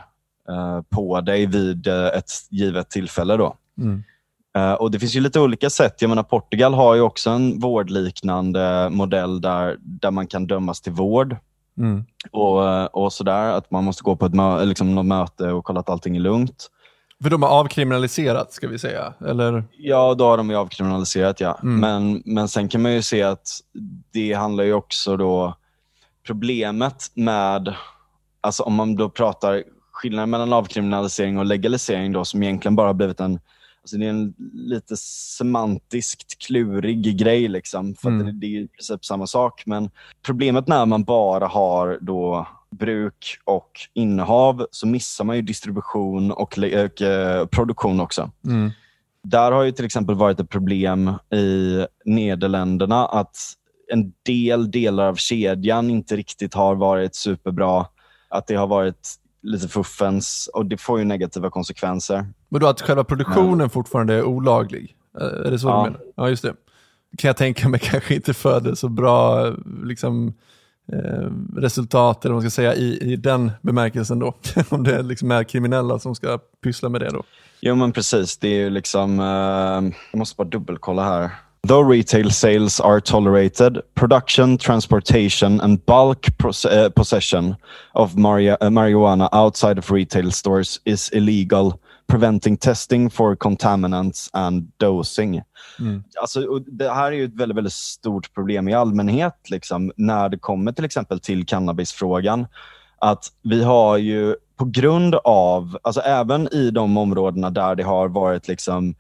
eh, 0.49 0.81
på 0.91 1.21
dig 1.21 1.47
vid 1.47 1.87
eh, 1.87 2.07
ett 2.07 2.31
givet 2.51 2.91
tillfälle. 2.91 3.37
Då. 3.37 3.57
Mm. 3.79 4.03
Eh, 4.57 4.73
och 4.73 4.91
Det 4.91 4.99
finns 4.99 5.17
ju 5.17 5.21
lite 5.21 5.41
olika 5.41 5.71
sätt. 5.71 6.03
Jag 6.03 6.09
menar, 6.09 6.23
Portugal 6.23 6.75
har 6.75 6.95
ju 6.95 7.01
också 7.01 7.31
en 7.31 7.61
vårdliknande 7.61 8.89
modell 8.91 9.41
där, 9.41 9.77
där 9.81 10.11
man 10.11 10.27
kan 10.27 10.47
dömas 10.47 10.81
till 10.81 10.93
vård. 10.93 11.37
Mm. 11.79 12.05
Och, 12.31 12.97
och 12.97 13.13
sådär, 13.13 13.53
Att 13.53 13.71
man 13.71 13.85
måste 13.85 14.03
gå 14.03 14.17
på 14.17 14.27
ett 14.27 14.33
mö- 14.33 14.65
liksom 14.65 14.95
något 14.95 15.07
möte 15.07 15.53
och 15.53 15.65
kolla 15.65 15.81
att 15.81 15.91
allting 15.91 16.17
är 16.17 16.21
lugnt. 16.21 16.71
För 17.23 17.31
de 17.31 17.43
har 17.43 17.51
avkriminaliserat 17.51 18.53
ska 18.53 18.69
vi 18.69 18.79
säga, 18.79 19.15
eller? 19.27 19.65
Ja, 19.79 20.15
då 20.15 20.25
har 20.25 20.37
de 20.37 20.51
ju 20.51 20.57
avkriminaliserat 20.57 21.41
ja. 21.41 21.59
Mm. 21.63 21.81
Men, 21.81 22.23
men 22.25 22.49
sen 22.49 22.69
kan 22.69 22.83
man 22.83 22.93
ju 22.93 23.03
se 23.03 23.23
att 23.23 23.49
det 24.13 24.33
handlar 24.33 24.65
ju 24.65 24.73
också 24.73 25.17
då... 25.17 25.55
Problemet 26.27 27.11
med, 27.15 27.75
alltså 28.41 28.63
om 28.63 28.75
man 28.75 28.97
då 28.97 29.09
pratar 29.09 29.65
skillnaden 29.93 30.31
mellan 30.31 30.53
avkriminalisering 30.53 31.39
och 31.39 31.47
legalisering 31.47 32.13
då 32.13 32.25
som 32.25 32.43
egentligen 32.43 32.77
bara 32.77 32.87
har 32.87 32.95
blivit 32.95 33.21
en 33.21 33.41
Alltså 33.83 33.97
det 33.97 34.07
är 34.07 34.11
en 34.11 34.35
lite 34.53 34.97
semantiskt 34.97 36.39
klurig 36.47 37.19
grej. 37.19 37.49
Liksom, 37.49 37.95
för 37.95 38.09
Mm. 38.09 38.27
det, 38.27 38.33
det 38.33 38.47
är 38.47 38.61
i 38.61 38.69
princip 38.69 39.05
samma 39.05 39.27
sak. 39.27 39.63
Men 39.67 39.91
problemet 40.23 40.69
när 40.69 40.87
man 40.87 41.05
bara 41.05 41.47
har 41.47 41.99
då 42.01 42.47
bruk 42.71 43.39
och 43.45 43.71
innehav 43.95 44.67
så 44.71 44.87
missar 44.87 45.25
man 45.25 45.37
ju 45.37 45.43
distribution 45.43 46.33
och, 46.33 46.59
och 46.59 47.03
eh, 47.03 47.47
produktion 47.47 48.01
också. 48.01 48.31
Mm. 48.45 48.71
Där 49.23 49.53
har 49.53 49.63
ju 49.63 49.73
till 49.73 49.85
exempel 49.85 50.15
varit 50.15 50.41
ett 50.41 50.49
problem 50.51 51.13
i 51.35 51.85
Nederländerna 52.05 53.07
att 53.07 53.37
en 53.93 54.13
del 54.23 54.71
delar 54.71 55.07
av 55.07 55.15
kedjan 55.15 55.91
inte 55.91 56.17
riktigt 56.17 56.55
har 56.55 56.75
varit 56.75 57.15
superbra. 57.15 57.87
Att 58.29 58.47
det 58.47 58.55
har 58.55 58.67
varit 58.67 59.09
lite 59.43 59.69
fuffens 59.69 60.51
och 60.55 60.67
det 60.67 60.77
får 60.77 60.99
ju 60.99 61.05
negativa 61.05 61.51
konsekvenser. 61.51 62.27
Men 62.49 62.61
då 62.61 62.67
att 62.67 62.81
själva 62.81 63.05
produktionen 63.05 63.71
fortfarande 63.71 64.15
är 64.15 64.25
olaglig? 64.25 64.97
Eh, 65.21 65.27
Är 65.27 65.51
det 65.51 65.59
så 65.59 65.69
Ja. 65.69 65.85
du 65.85 65.91
menar? 65.91 66.01
Ja, 66.17 66.29
just 66.29 66.43
det. 66.43 66.55
Kan 67.19 67.29
jag 67.29 67.37
tänka 67.37 67.69
mig 67.69 67.81
kanske 67.83 68.15
inte 68.15 68.35
föder 68.35 68.75
så 68.75 68.89
bra 68.89 69.47
liksom, 69.85 70.35
eh, 70.93 71.31
resultat, 71.57 72.25
eller 72.25 72.35
vad 72.35 72.43
man 72.43 72.51
ska 72.51 72.63
säga, 72.63 72.75
i, 72.75 73.13
i 73.13 73.17
den 73.17 73.51
bemärkelsen 73.63 74.19
då. 74.19 74.35
Om 74.69 74.85
det 74.85 75.03
liksom 75.03 75.31
är 75.31 75.45
kriminella 75.45 75.99
som 75.99 76.15
ska 76.15 76.39
pyssla 76.65 76.89
med 76.89 77.01
det 77.01 77.11
då. 77.11 77.23
Jo 77.61 77.75
men 77.75 77.93
precis, 77.93 78.37
det 78.37 78.49
är 78.49 78.59
ju 78.59 78.71
liksom, 78.71 79.21
eh, 79.21 79.95
jag 80.13 80.19
måste 80.19 80.37
bara 80.37 80.49
dubbelkolla 80.49 81.05
här. 81.05 81.31
Though 81.67 81.83
retail 81.83 82.31
sales 82.31 82.81
are 82.81 83.01
tolerated, 83.01 83.83
production, 83.95 84.59
transportation 84.59 85.61
and 85.61 85.85
bulk 85.87 86.39
pros- 86.39 86.65
eh, 86.65 86.89
possession 86.89 87.57
of 87.95 88.17
mari 88.17 88.51
uh, 88.51 88.71
marijuana 88.71 89.29
outside 89.33 89.79
of 89.79 89.91
retail 89.91 90.33
stores 90.33 90.81
is 90.85 91.11
illegal, 91.13 91.73
preventing 92.07 92.57
testing 92.57 93.11
for 93.11 93.37
contaminants 93.37 94.31
and 94.33 94.73
dosing. 94.79 95.43
Mm. 95.81 96.03
Alltså, 96.21 96.45
och 96.45 96.63
det 96.63 96.91
här 96.91 97.13
är 97.13 97.17
ju 97.17 97.25
ett 97.25 97.35
väldigt, 97.35 97.57
väldigt 97.57 97.73
stort 97.73 98.35
problem 98.35 98.69
i 98.69 98.75
allmänhet 98.75 99.51
liksom, 99.51 99.93
när 99.97 100.29
det 100.29 100.39
kommer 100.39 100.73
till 100.73 100.85
exempel 100.85 101.21
till 101.21 101.47
cannabisfrågan. 101.47 102.47
Att 102.99 103.25
vi 103.43 103.63
har 103.63 103.97
ju 103.97 104.37
på 104.57 104.65
grund 104.65 105.15
av, 105.15 105.79
alltså 105.83 106.01
även 106.01 106.55
i 106.55 106.71
de 106.71 106.99
områdena 106.99 107.51
där 107.51 107.75
det 107.75 107.83
har 107.83 108.09
varit 108.09 108.49
liksom, 108.49 108.95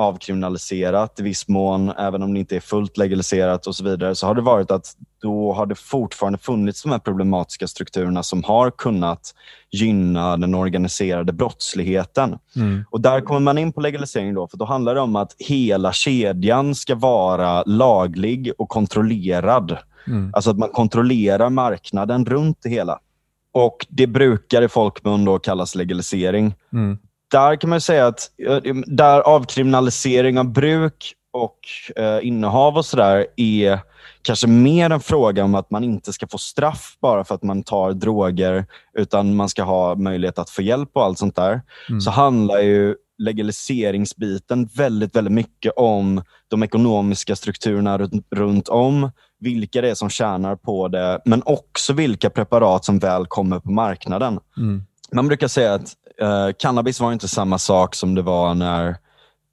avkriminaliserat 0.00 1.20
i 1.20 1.22
viss 1.22 1.48
mån, 1.48 1.90
även 1.98 2.22
om 2.22 2.34
det 2.34 2.40
inte 2.40 2.56
är 2.56 2.60
fullt 2.60 2.96
legaliserat 2.96 3.66
och 3.66 3.76
så 3.76 3.84
vidare, 3.84 4.14
så 4.14 4.26
har 4.26 4.34
det 4.34 4.40
varit 4.40 4.70
att 4.70 4.96
då 5.22 5.52
har 5.52 5.66
det 5.66 5.74
fortfarande 5.74 6.38
funnits 6.38 6.82
de 6.82 6.92
här 6.92 6.98
problematiska 6.98 7.66
strukturerna 7.66 8.22
som 8.22 8.44
har 8.44 8.70
kunnat 8.70 9.34
gynna 9.70 10.36
den 10.36 10.54
organiserade 10.54 11.32
brottsligheten. 11.32 12.38
Mm. 12.56 12.84
Och 12.90 13.00
Där 13.00 13.20
kommer 13.20 13.40
man 13.40 13.58
in 13.58 13.72
på 13.72 13.80
legalisering 13.80 14.34
då, 14.34 14.48
för 14.48 14.56
då 14.56 14.64
handlar 14.64 14.94
det 14.94 15.00
om 15.00 15.16
att 15.16 15.36
hela 15.38 15.92
kedjan 15.92 16.74
ska 16.74 16.94
vara 16.94 17.62
laglig 17.62 18.52
och 18.58 18.68
kontrollerad. 18.68 19.78
Mm. 20.06 20.30
Alltså 20.34 20.50
att 20.50 20.58
man 20.58 20.68
kontrollerar 20.68 21.50
marknaden 21.50 22.26
runt 22.26 22.58
det 22.62 22.68
hela. 22.68 22.98
Och 23.52 23.86
Det 23.88 24.06
brukar 24.06 24.62
i 24.62 24.68
folkmun 24.68 25.24
då 25.24 25.38
kallas 25.38 25.74
legalisering. 25.74 26.54
Mm. 26.72 26.98
Där 27.30 27.56
kan 27.56 27.70
man 27.70 27.80
säga 27.80 28.06
att 28.06 28.30
eh, 28.46 28.74
där 28.86 29.20
avkriminalisering 29.20 30.38
av 30.38 30.52
bruk 30.52 31.14
och 31.32 31.58
eh, 31.96 32.26
innehav 32.26 32.76
och 32.76 32.86
sådär 32.86 33.26
är 33.36 33.80
kanske 34.22 34.46
mer 34.46 34.90
en 34.90 35.00
fråga 35.00 35.44
om 35.44 35.54
att 35.54 35.70
man 35.70 35.84
inte 35.84 36.12
ska 36.12 36.26
få 36.26 36.38
straff 36.38 36.96
bara 37.02 37.24
för 37.24 37.34
att 37.34 37.42
man 37.42 37.62
tar 37.62 37.92
droger, 37.92 38.66
utan 38.98 39.36
man 39.36 39.48
ska 39.48 39.62
ha 39.62 39.94
möjlighet 39.94 40.38
att 40.38 40.50
få 40.50 40.62
hjälp 40.62 40.90
och 40.92 41.04
allt 41.04 41.18
sånt 41.18 41.36
där. 41.36 41.62
Mm. 41.88 42.00
Så 42.00 42.10
handlar 42.10 42.58
ju 42.58 42.94
legaliseringsbiten 43.18 44.66
väldigt, 44.76 45.16
väldigt 45.16 45.32
mycket 45.32 45.72
om 45.76 46.22
de 46.48 46.62
ekonomiska 46.62 47.36
strukturerna 47.36 47.98
runt, 47.98 48.26
runt 48.30 48.68
om, 48.68 49.10
vilka 49.40 49.80
det 49.80 49.90
är 49.90 49.94
som 49.94 50.10
tjänar 50.10 50.56
på 50.56 50.88
det, 50.88 51.20
men 51.24 51.42
också 51.46 51.92
vilka 51.92 52.30
preparat 52.30 52.84
som 52.84 52.98
väl 52.98 53.26
kommer 53.26 53.60
på 53.60 53.70
marknaden. 53.70 54.40
Mm. 54.56 54.82
Man 55.12 55.28
brukar 55.28 55.48
säga 55.48 55.74
att 55.74 55.94
eh, 56.20 56.48
cannabis 56.58 57.00
var 57.00 57.12
inte 57.12 57.28
samma 57.28 57.58
sak 57.58 57.94
som 57.94 58.14
det 58.14 58.22
var 58.22 58.54
när 58.54 58.96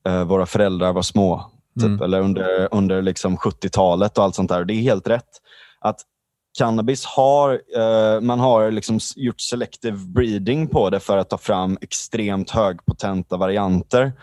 eh, 0.07 0.23
våra 0.23 0.45
föräldrar 0.45 0.93
var 0.93 1.01
små. 1.01 1.51
Typ, 1.79 1.85
Mm. 1.85 2.01
Eller 2.01 2.21
under, 2.21 2.67
under 2.71 3.01
liksom 3.01 3.37
70-talet 3.37 4.17
och 4.17 4.23
allt 4.23 4.35
sånt 4.35 4.49
där. 4.49 4.65
Det 4.65 4.73
är 4.73 4.81
helt 4.81 5.07
rätt. 5.07 5.27
Att 5.79 5.99
cannabis 6.57 7.05
har, 7.05 7.61
eh, 7.77 8.21
man 8.21 8.39
har 8.39 8.71
liksom 8.71 8.99
gjort 9.15 9.41
selective 9.41 9.97
breeding 9.97 10.67
på 10.67 10.89
det 10.89 10.99
för 10.99 11.17
att 11.17 11.29
ta 11.29 11.37
fram 11.37 11.77
extremt 11.81 12.49
högpotenta 12.49 13.37
varianter 13.37 14.13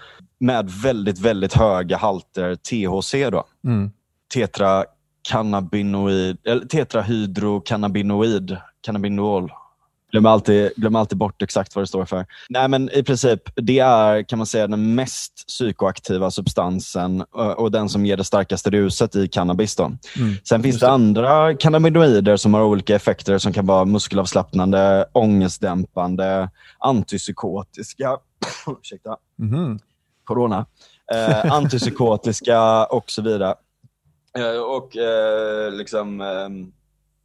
med 0.41 0.71
väldigt, 0.71 1.19
väldigt 1.19 1.55
höga 1.55 1.97
halter 1.97 2.55
THC. 2.57 3.31
Då 3.31 3.45
Mm. 3.65 3.91
tetrakannabinoid, 4.35 6.37
eller 6.45 6.67
tetrahydrocannabinoid, 6.67 8.57
cannabinol. 8.81 9.53
Glömmer 10.15 10.31
alltid, 10.31 10.71
glömmer 10.77 10.99
alltid 10.99 11.19
bort 11.19 11.43
exakt 11.43 11.75
vad 11.75 11.83
det 11.83 11.87
står 11.87 12.05
för. 12.05 12.27
Nej, 12.49 12.69
men 12.69 12.91
I 12.93 13.03
princip, 13.03 13.41
det 13.57 13.79
är 13.79 14.23
kan 14.23 14.39
man 14.39 14.47
säga 14.47 14.67
den 14.67 14.95
mest 14.95 15.33
psykoaktiva 15.49 16.31
substansen 16.31 17.21
och 17.57 17.71
den 17.71 17.89
som 17.89 18.07
ger 18.07 18.17
det 18.17 18.25
starkaste 18.25 18.71
ruset 18.71 19.17
i 19.17 19.29
cannabis. 19.29 19.77
Då. 19.77 19.85
Mm. 19.85 19.99
Sen 20.45 20.63
finns 20.63 20.81
det 20.81 20.91
andra 20.91 21.55
cannabinoider 21.57 22.37
som 22.37 22.55
har 22.55 22.63
olika 22.63 22.95
effekter 22.97 23.39
som 23.39 23.53
kan 23.53 23.67
vara 23.67 23.85
muskelavslappnande, 23.85 25.07
ångestdämpande, 25.13 26.51
antipsykotiska, 26.79 28.19
ursäkta, 28.81 29.17
Mhm. 29.39 29.79
corona, 30.25 30.67
eh, 31.13 31.53
antipsykotiska 31.53 32.85
och 32.87 33.11
så 33.11 33.23
vidare. 33.23 33.55
Eh, 34.39 34.61
och 34.61 34.97
eh, 34.97 35.73
liksom, 35.73 36.21
eh, 36.21 36.49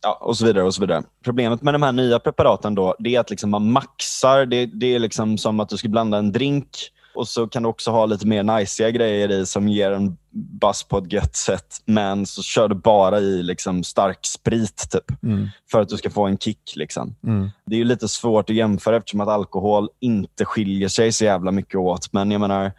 ja, 0.03 0.17
och 0.21 0.37
så 0.37 0.45
vidare 0.45 0.63
och 0.63 0.75
så 0.75 0.81
vidare. 0.81 1.03
Problemet 1.23 1.61
med 1.61 1.73
de 1.73 1.83
här 1.83 1.91
nya 1.91 2.19
preparaten 2.19 2.75
då, 2.75 2.95
det 2.99 3.15
är 3.15 3.19
att 3.19 3.29
liksom 3.29 3.49
man 3.49 3.71
maxar. 3.71 4.45
Det, 4.45 4.65
det 4.65 4.95
är 4.95 4.99
liksom 4.99 5.37
som 5.37 5.59
att 5.59 5.69
du 5.69 5.77
ska 5.77 5.87
blanda 5.89 6.17
en 6.17 6.31
drink 6.31 6.67
och 7.15 7.27
så 7.27 7.47
kan 7.47 7.63
du 7.63 7.69
också 7.69 7.91
ha 7.91 8.05
lite 8.05 8.27
mer 8.27 8.43
najsiga 8.43 8.89
grejer 8.91 9.31
i 9.31 9.45
som 9.45 9.67
ger 9.67 9.91
en 9.91 10.17
buzz 10.61 10.83
på 10.83 10.97
ett 10.97 11.13
gött 11.13 11.35
sätt. 11.35 11.75
Men 11.85 12.25
så 12.25 12.43
kör 12.43 12.67
du 12.67 12.75
bara 12.75 13.19
i 13.19 13.43
liksom 13.43 13.83
stark 13.83 14.19
sprit 14.25 14.89
typ, 14.91 15.23
Mm. 15.23 15.47
för 15.71 15.81
att 15.81 15.89
du 15.89 15.97
ska 15.97 16.09
få 16.09 16.25
en 16.27 16.37
kick. 16.37 16.73
Liksom. 16.75 17.15
Mm. 17.23 17.49
Det 17.65 17.75
är 17.75 17.77
ju 17.77 17.85
lite 17.85 18.07
svårt 18.07 18.49
att 18.49 18.55
jämföra 18.55 18.97
eftersom 18.97 19.21
att 19.21 19.27
alkohol 19.27 19.89
inte 19.99 20.45
skiljer 20.45 20.87
sig 20.87 21.11
så 21.11 21.25
jävla 21.25 21.51
mycket 21.51 21.75
åt. 21.75 22.13
Men 22.13 22.31
jag 22.31 22.41
menar, 22.41 22.71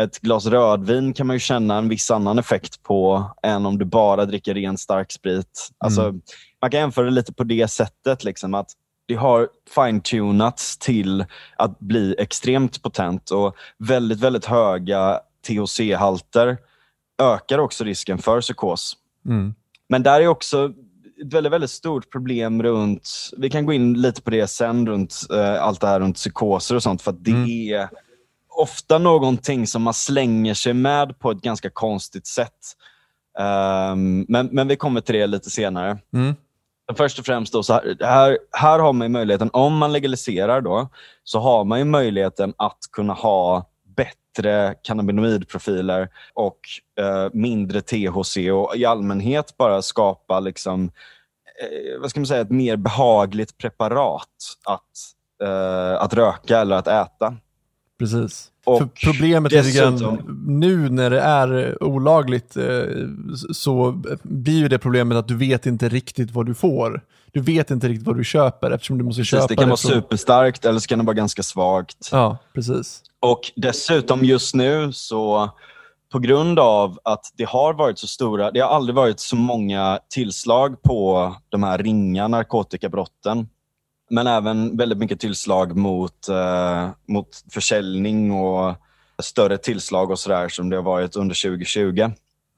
ett 0.00 0.20
glas 0.20 0.46
rödvin 0.46 1.12
kan 1.12 1.26
man 1.26 1.36
ju 1.36 1.40
känna 1.40 1.78
en 1.78 1.88
viss 1.88 2.10
annan 2.10 2.38
effekt 2.38 2.82
på 2.82 3.30
än 3.42 3.66
om 3.66 3.78
du 3.78 3.84
bara 3.84 4.24
dricker 4.24 4.54
ren 4.54 4.78
starksprit. 4.78 5.68
Alltså, 5.78 6.14
man 6.60 6.70
kan 6.70 6.80
jämföra 6.80 7.04
det 7.04 7.10
lite 7.10 7.32
på 7.32 7.44
det 7.44 7.68
sättet. 7.68 8.24
Liksom, 8.24 8.54
att 8.54 8.70
det 9.08 9.14
har 9.14 9.48
fine-tunats 9.74 10.78
till 10.78 11.24
att 11.56 11.78
bli 11.78 12.14
extremt 12.18 12.82
potent 12.82 13.30
och 13.30 13.56
väldigt, 13.78 14.20
väldigt 14.20 14.44
höga 14.44 15.20
THC-halter 15.48 16.56
ökar 17.22 17.58
också 17.58 17.84
risken 17.84 18.18
för 18.18 18.40
psykos. 18.40 18.96
Mm. 19.26 19.54
Men 19.88 20.02
där 20.02 20.20
är 20.20 20.26
också 20.28 20.72
ett 21.22 21.32
väldigt, 21.34 21.52
väldigt 21.52 21.70
stort 21.70 22.12
problem 22.12 22.62
runt, 22.62 23.10
vi 23.36 23.50
kan 23.50 23.66
gå 23.66 23.72
in 23.72 24.00
lite 24.00 24.22
på 24.22 24.30
det 24.30 24.46
sen, 24.46 24.86
runt 24.86 25.16
eh, 25.32 25.62
allt 25.62 25.80
det 25.80 25.86
här 25.86 26.00
runt 26.00 26.16
psykoser 26.16 26.74
och 26.74 26.82
sånt, 26.82 27.02
för 27.02 27.10
att 27.10 27.24
det 27.24 27.30
Mm. 27.30 27.44
är 27.50 27.88
ofta 28.56 28.98
någonting 28.98 29.66
som 29.66 29.82
man 29.82 29.94
slänger 29.94 30.54
sig 30.54 30.74
med 30.74 31.18
på 31.18 31.30
ett 31.30 31.40
ganska 31.40 31.70
konstigt 31.70 32.26
sätt. 32.26 32.52
Ehm, 33.38 34.26
men, 34.28 34.46
men 34.46 34.68
vi 34.68 34.76
kommer 34.76 35.00
till 35.00 35.14
det 35.14 35.26
lite 35.26 35.50
senare. 35.50 35.98
Mm. 36.14 36.34
Först 36.96 37.18
och 37.18 37.26
främst, 37.26 37.52
då, 37.52 37.62
så 37.62 37.72
här, 37.72 37.96
här, 38.00 38.38
här 38.52 38.78
har 38.78 38.92
man 38.92 39.04
ju 39.04 39.12
möjligheten, 39.12 39.50
om 39.52 39.76
man 39.76 39.92
legaliserar 39.92 40.60
då, 40.60 40.88
så 41.24 41.38
har 41.40 41.64
man 41.64 41.78
ju 41.78 41.84
möjligheten 41.84 42.54
att 42.56 42.78
kunna 42.92 43.12
ha 43.12 43.70
bättre 43.96 44.74
cannabinoidprofiler 44.82 46.08
och 46.34 46.58
eh, 47.00 47.28
mindre 47.32 47.80
THC 47.80 48.36
och 48.36 48.76
i 48.76 48.84
allmänhet 48.84 49.56
bara 49.56 49.82
skapa 49.82 50.40
liksom, 50.40 50.90
eh, 51.62 52.00
vad 52.00 52.10
ska 52.10 52.20
man 52.20 52.26
säga, 52.26 52.40
ett 52.40 52.50
mer 52.50 52.76
behagligt 52.76 53.58
preparat 53.58 54.56
att, 54.64 54.82
eh, 55.42 56.02
att 56.02 56.14
röka 56.14 56.58
eller 56.58 56.76
att 56.76 56.88
äta. 56.88 57.36
Precis. 57.98 58.48
Och 58.64 58.78
För 58.78 58.88
problemet 59.12 59.52
är 59.52 59.56
dessutom- 59.56 60.44
nu 60.46 60.88
när 60.88 61.10
det 61.10 61.20
är 61.20 61.82
olagligt 61.82 62.56
eh, 62.56 62.64
så 63.52 64.02
blir 64.22 64.58
ju 64.58 64.68
det 64.68 64.78
problemet 64.78 65.18
att 65.18 65.28
du 65.28 65.36
vet 65.36 65.66
inte 65.66 65.88
riktigt 65.88 66.30
vad 66.30 66.46
du 66.46 66.54
får. 66.54 67.00
Du 67.32 67.40
vet 67.40 67.70
inte 67.70 67.88
riktigt 67.88 68.06
vad 68.06 68.16
du 68.16 68.24
köper 68.24 68.70
eftersom 68.70 68.98
du 68.98 69.04
måste 69.04 69.20
Precis, 69.20 69.30
köpa 69.30 69.46
det 69.46 69.56
kan 69.56 69.68
vara 69.68 69.76
från- 69.76 69.90
superstarkt 69.92 70.64
eller 70.64 70.80
så 70.80 70.86
kan 70.88 70.98
det 70.98 71.04
vara 71.04 71.14
ganska 71.14 71.42
svagt. 71.42 72.08
Ja, 72.12 72.38
precis. 72.54 73.02
Och 73.20 73.40
dessutom 73.56 74.24
just 74.24 74.54
nu 74.54 74.92
så 74.92 75.50
på 76.12 76.18
grund 76.18 76.58
av 76.58 76.98
att 77.02 77.32
det 77.36 77.44
har 77.44 77.74
varit 77.74 77.98
så 77.98 78.06
stora, 78.06 78.50
det 78.50 78.60
har 78.60 78.68
aldrig 78.68 78.94
varit 78.96 79.20
så 79.20 79.36
många 79.36 79.98
tillslag 80.10 80.82
på 80.82 81.34
de 81.48 81.62
här 81.62 81.78
ringa 81.78 82.28
narkotikabrotten. 82.28 83.48
Men 84.10 84.26
även 84.26 84.76
väldigt 84.76 84.98
mycket 84.98 85.20
tillslag 85.20 85.76
mot, 85.76 86.28
eh, 86.28 86.88
mot 87.06 87.44
försäljning 87.50 88.32
och 88.32 88.74
större 89.18 89.58
tillslag 89.58 90.10
och 90.10 90.18
sådär 90.18 90.48
som 90.48 90.70
det 90.70 90.76
har 90.76 90.82
varit 90.82 91.16
under 91.16 91.34
2020. 91.34 92.10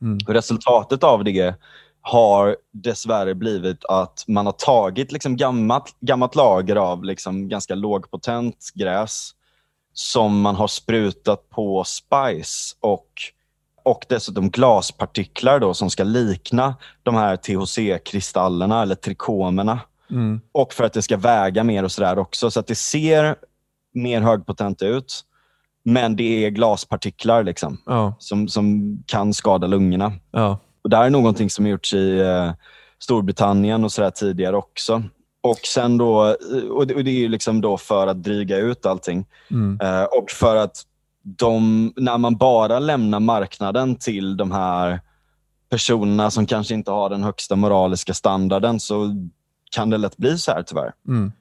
Mm. 0.02 0.18
Resultatet 0.18 1.04
av 1.04 1.24
det 1.24 1.54
har 2.00 2.56
dessvärre 2.72 3.34
blivit 3.34 3.84
att 3.84 4.24
man 4.26 4.46
har 4.46 4.52
tagit 4.52 5.12
liksom 5.12 5.36
gammalt, 5.36 5.96
gammalt 6.00 6.34
lager 6.34 6.76
av 6.76 7.04
liksom 7.04 7.48
ganska 7.48 7.74
lågpotent 7.74 8.70
gräs 8.74 9.34
som 9.92 10.40
man 10.40 10.56
har 10.56 10.68
sprutat 10.68 11.50
på 11.50 11.84
spice 11.84 12.76
och, 12.80 13.08
och 13.82 14.04
dessutom 14.08 14.50
glaspartiklar 14.50 15.58
då, 15.60 15.74
som 15.74 15.90
ska 15.90 16.04
likna 16.04 16.74
de 17.02 17.14
här 17.14 17.36
THC-kristallerna 17.36 18.82
eller 18.82 18.94
trikomerna. 18.94 19.80
Mm. 20.10 20.40
Och 20.52 20.72
för 20.72 20.84
att 20.84 20.92
det 20.92 21.02
ska 21.02 21.16
väga 21.16 21.64
mer 21.64 21.84
och 21.84 21.92
sådär 21.92 22.18
också. 22.18 22.50
Så 22.50 22.60
att 22.60 22.66
det 22.66 22.74
ser 22.74 23.36
mer 23.94 24.20
högpotent 24.20 24.82
ut, 24.82 25.24
men 25.84 26.16
det 26.16 26.44
är 26.44 26.50
glaspartiklar 26.50 27.42
liksom, 27.44 27.78
Ja, 27.86 28.14
som, 28.18 28.48
som 28.48 28.98
kan 29.06 29.34
skada 29.34 29.66
lungorna. 29.66 30.12
ja. 30.30 30.58
Och 30.82 30.90
Det 30.90 30.96
här 30.96 31.04
är 31.04 31.10
någonting 31.10 31.50
som 31.50 31.64
har 31.64 31.70
gjorts 31.70 31.94
i 31.94 32.20
eh, 32.20 32.52
Storbritannien 32.98 33.84
och 33.84 33.92
sådär 33.92 34.10
tidigare 34.10 34.56
också. 34.56 35.02
Och 35.40 35.58
sen 35.58 35.98
då, 35.98 36.26
eh, 36.26 36.68
och 36.70 36.86
det, 36.86 36.94
och 36.94 37.04
det 37.04 37.10
är 37.10 37.18
ju 37.20 37.28
liksom 37.28 37.60
då 37.60 37.76
för 37.76 38.06
att 38.06 38.22
dryga 38.22 38.56
ut 38.56 38.86
allting. 38.86 39.26
Mm. 39.50 39.78
Eh, 39.82 40.04
och 40.04 40.30
för 40.30 40.56
att 40.56 40.82
de, 41.22 41.92
när 41.96 42.18
man 42.18 42.36
bara 42.36 42.78
lämnar 42.78 43.20
marknaden 43.20 43.96
till 43.96 44.36
de 44.36 44.52
här 44.52 45.00
personerna 45.70 46.30
som 46.30 46.46
kanske 46.46 46.74
inte 46.74 46.90
har 46.90 47.10
den 47.10 47.22
högsta 47.22 47.56
moraliska 47.56 48.14
standarden 48.14 48.80
så 48.80 49.14
kan 49.70 49.90
det 49.90 49.98
lätt 49.98 50.16
bli 50.16 50.38
så 50.38 50.52
här 50.52 50.62
tyvärr. 50.62 50.92
Mm. 51.08 51.32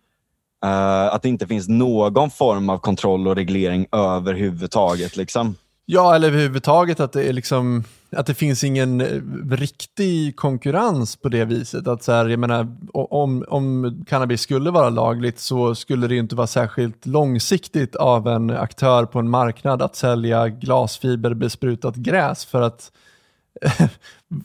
Eh, 0.65 1.13
att 1.13 1.21
det 1.21 1.29
inte 1.29 1.47
finns 1.47 1.67
någon 1.67 2.29
form 2.29 2.69
av 2.69 2.77
kontroll 2.77 3.27
och 3.27 3.35
reglering 3.35 3.87
överhuvudtaget. 3.91 5.17
Liksom. 5.17 5.55
Ja, 5.85 6.15
eller 6.15 6.27
överhuvudtaget 6.27 6.99
att 6.99 7.11
det 7.11 7.23
är 7.23 7.33
liksom 7.33 7.83
att 8.11 8.25
det 8.25 8.33
finns 8.33 8.63
ingen 8.63 9.01
eh, 9.01 9.21
riktig 9.51 10.35
konkurrens 10.35 11.15
på 11.15 11.29
det 11.29 11.45
viset. 11.45 11.87
Att 11.87 12.03
så 12.03 12.11
här, 12.11 12.29
jag 12.29 12.39
menar, 12.39 12.77
om, 12.93 13.45
om 13.47 14.05
cannabis 14.07 14.41
skulle 14.41 14.71
vara 14.71 14.89
lagligt 14.89 15.39
så 15.39 15.75
skulle 15.75 16.07
det 16.07 16.15
inte 16.15 16.35
vara 16.35 16.47
särskilt 16.47 17.05
långsiktigt 17.05 17.95
av 17.95 18.27
en 18.27 18.49
aktör 18.49 19.05
på 19.05 19.19
en 19.19 19.29
marknad 19.29 19.81
att 19.81 19.95
sälja 19.95 20.49
glasfiberbesprutat 20.49 21.95
gräs 21.95 22.45
för 22.45 22.61
att 22.61 22.91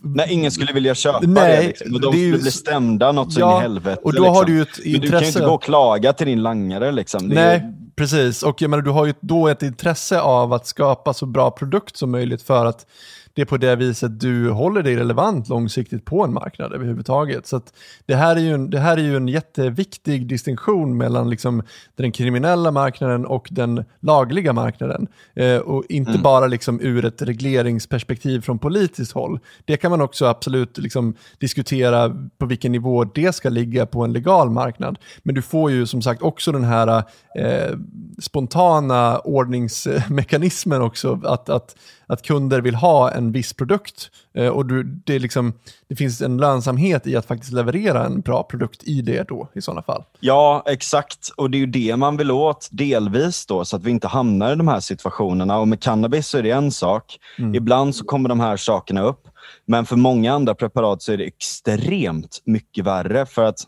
Nej, 0.02 0.26
ingen 0.31 0.50
skulle 0.52 0.73
vilja 0.73 0.95
köpa 0.95 1.21
Nej, 1.23 1.57
det. 1.57 1.66
Liksom. 1.66 1.95
Och 1.95 2.00
de 2.00 2.12
det 2.12 2.19
är 2.19 2.21
ju 2.21 2.28
skulle 2.33 2.42
bli 2.42 2.50
stämda 2.50 3.12
något 3.12 3.33
så 3.33 3.40
in 3.40 3.57
i 3.59 3.61
helvete. 3.61 4.00
Och 4.04 4.12
då 4.12 4.23
liksom. 4.23 4.35
har 4.37 4.45
du 4.45 4.52
ju 4.52 4.62
ett 4.62 4.69
Men 4.85 4.87
intresse. 4.95 5.07
du 5.07 5.11
kan 5.11 5.21
ju 5.23 5.26
inte 5.26 5.40
gå 5.40 5.54
och 5.54 5.62
klaga 5.62 6.12
till 6.12 6.26
din 6.26 6.42
langare. 6.42 6.92
Liksom. 6.92 7.28
Det 7.28 7.35
Nej, 7.35 7.59
ju- 7.59 7.90
precis. 7.97 8.42
Och 8.42 8.62
jag 8.62 8.71
menar, 8.71 8.83
du 8.83 8.90
har 8.90 9.07
ju 9.07 9.14
då 9.21 9.49
ett 9.49 9.62
intresse 9.62 10.21
av 10.21 10.52
att 10.52 10.66
skapa 10.66 11.14
så 11.14 11.26
bra 11.26 11.50
produkt 11.50 11.97
som 11.97 12.11
möjligt 12.11 12.42
för 12.42 12.66
att 12.66 12.87
det 13.35 13.43
är 13.43 13.47
på 13.47 13.57
det 13.57 13.77
viset 13.77 14.21
du 14.21 14.51
håller 14.51 14.83
dig 14.83 14.97
relevant 14.97 15.49
långsiktigt 15.49 16.05
på 16.05 16.25
en 16.25 16.33
marknad 16.33 16.73
överhuvudtaget. 16.73 17.47
Så 17.47 17.61
det, 18.07 18.15
här 18.15 18.37
är 18.37 18.41
ju 18.41 18.55
en, 18.55 18.71
det 18.71 18.79
här 18.79 18.97
är 18.97 19.03
ju 19.03 19.17
en 19.17 19.29
jätteviktig 19.29 20.27
distinktion 20.27 20.97
mellan 20.97 21.31
liksom 21.31 21.62
den 21.97 22.12
kriminella 22.12 22.71
marknaden 22.71 23.27
och 23.27 23.49
den 23.51 23.85
lagliga 24.01 24.53
marknaden. 24.53 25.07
Eh, 25.35 25.57
och 25.57 25.85
inte 25.89 26.11
Mm. 26.11 26.23
bara 26.23 26.47
liksom 26.47 26.81
ur 26.81 27.05
ett 27.05 27.23
regleringsperspektiv 27.23 28.41
från 28.41 28.59
politiskt 28.59 29.12
håll. 29.12 29.39
Det 29.65 29.77
kan 29.77 29.91
man 29.91 30.01
också 30.01 30.27
absolut 30.27 30.79
liksom 30.79 31.15
diskutera 31.39 32.17
på 32.39 32.47
vilken 32.47 32.73
nivå 32.73 33.05
det 33.05 33.35
ska 33.35 33.49
ligga 33.49 33.87
på 33.87 34.05
en 34.05 34.12
legal 34.12 34.51
marknad. 34.51 34.99
Men 35.23 35.35
du 35.35 35.43
får 35.43 35.71
ju 35.71 35.87
som 35.87 36.03
sagt 36.03 36.23
också 36.23 36.53
den 36.53 36.65
här 36.65 37.05
eh, 37.39 37.77
spontana 38.19 39.19
ordningsmekanismen 39.19 40.83
också, 40.83 41.21
att, 41.25 41.49
att, 41.49 41.77
att 42.12 42.23
kunder 42.23 42.61
vill 42.61 42.75
ha 42.75 43.11
en 43.11 43.33
viss 43.33 43.52
produkt 43.52 44.11
eh, 44.35 44.49
och 44.49 44.66
du, 44.66 44.83
det, 44.83 45.19
liksom, 45.19 45.52
det 45.88 45.97
finns 45.97 46.21
en 46.21 46.37
lönsamhet 46.37 47.07
i 47.07 47.16
att 47.16 47.26
faktiskt 47.26 47.52
leverera 47.52 48.07
en 48.07 48.21
bra 48.21 48.42
produkt 48.42 48.83
i 48.85 49.02
det 49.02 49.28
då 49.28 49.49
i 49.54 49.61
sådana 49.61 49.83
fall. 49.83 50.04
Ja, 50.21 50.62
exakt. 50.66 51.28
Och 51.37 51.50
det 51.50 51.57
är 51.57 51.61
ju 51.61 51.66
det 51.66 51.97
man 51.97 52.16
vill 52.16 52.31
åt, 52.31 52.69
delvis 52.71 53.47
då, 53.47 53.64
så 53.64 53.76
att 53.76 53.85
vi 53.85 53.90
inte 53.90 54.09
hamnar 54.09 54.52
i 54.52 54.57
de 54.57 54.69
här 54.69 54.81
situationerna. 54.81 55.59
Och 55.59 55.69
med 55.69 55.81
cannabis 55.81 56.26
så 56.26 56.38
är 56.38 56.42
det 56.42 56.50
en 56.50 56.73
sak. 56.73 57.19
Ibland 57.54 57.95
så 57.95 58.04
kommer 58.04 58.28
de 58.28 58.40
här 58.40 58.57
sakerna 58.57 59.02
upp. 59.02 59.28
Men 59.66 59.87
för 59.87 59.97
många 59.97 60.33
andra 60.33 60.54
preparat 60.54 61.02
så 61.02 61.12
är 61.12 61.16
det 61.16 61.25
extremt 61.25 62.42
mycket 62.45 62.85
värre. 62.85 63.26
För 63.26 63.45
att 63.45 63.66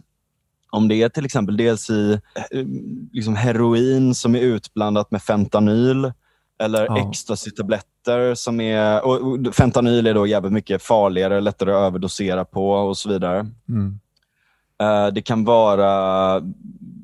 om 0.70 0.88
det 0.88 1.02
är 1.02 1.08
till 1.08 1.24
exempel 1.24 1.56
dels 1.56 1.90
i 1.90 2.20
eh, 2.50 2.64
liksom 3.12 3.36
heroin 3.36 4.14
som 4.14 4.34
är 4.34 4.40
utblandat 4.40 5.10
med 5.10 5.22
fentanyl 5.22 6.12
eller 6.62 6.87
Ja. 6.87 6.99
ecstasy-tabletter 6.99 8.34
som 8.34 8.61
är... 8.61 9.04
Och 9.06 9.54
fentanyl 9.54 10.06
är 10.06 10.14
då 10.14 10.26
jävligt 10.26 10.52
mycket 10.52 10.82
farligare, 10.82 11.40
lättare 11.40 11.70
att 11.73 11.82
överdosera 11.87 12.44
på 12.44 12.70
och 12.70 12.96
så 12.99 13.08
vidare. 13.08 13.46
Mm. 13.68 14.00
Eh, 14.82 15.12
Det 15.12 15.23
kan 15.23 15.44
vara 15.44 16.42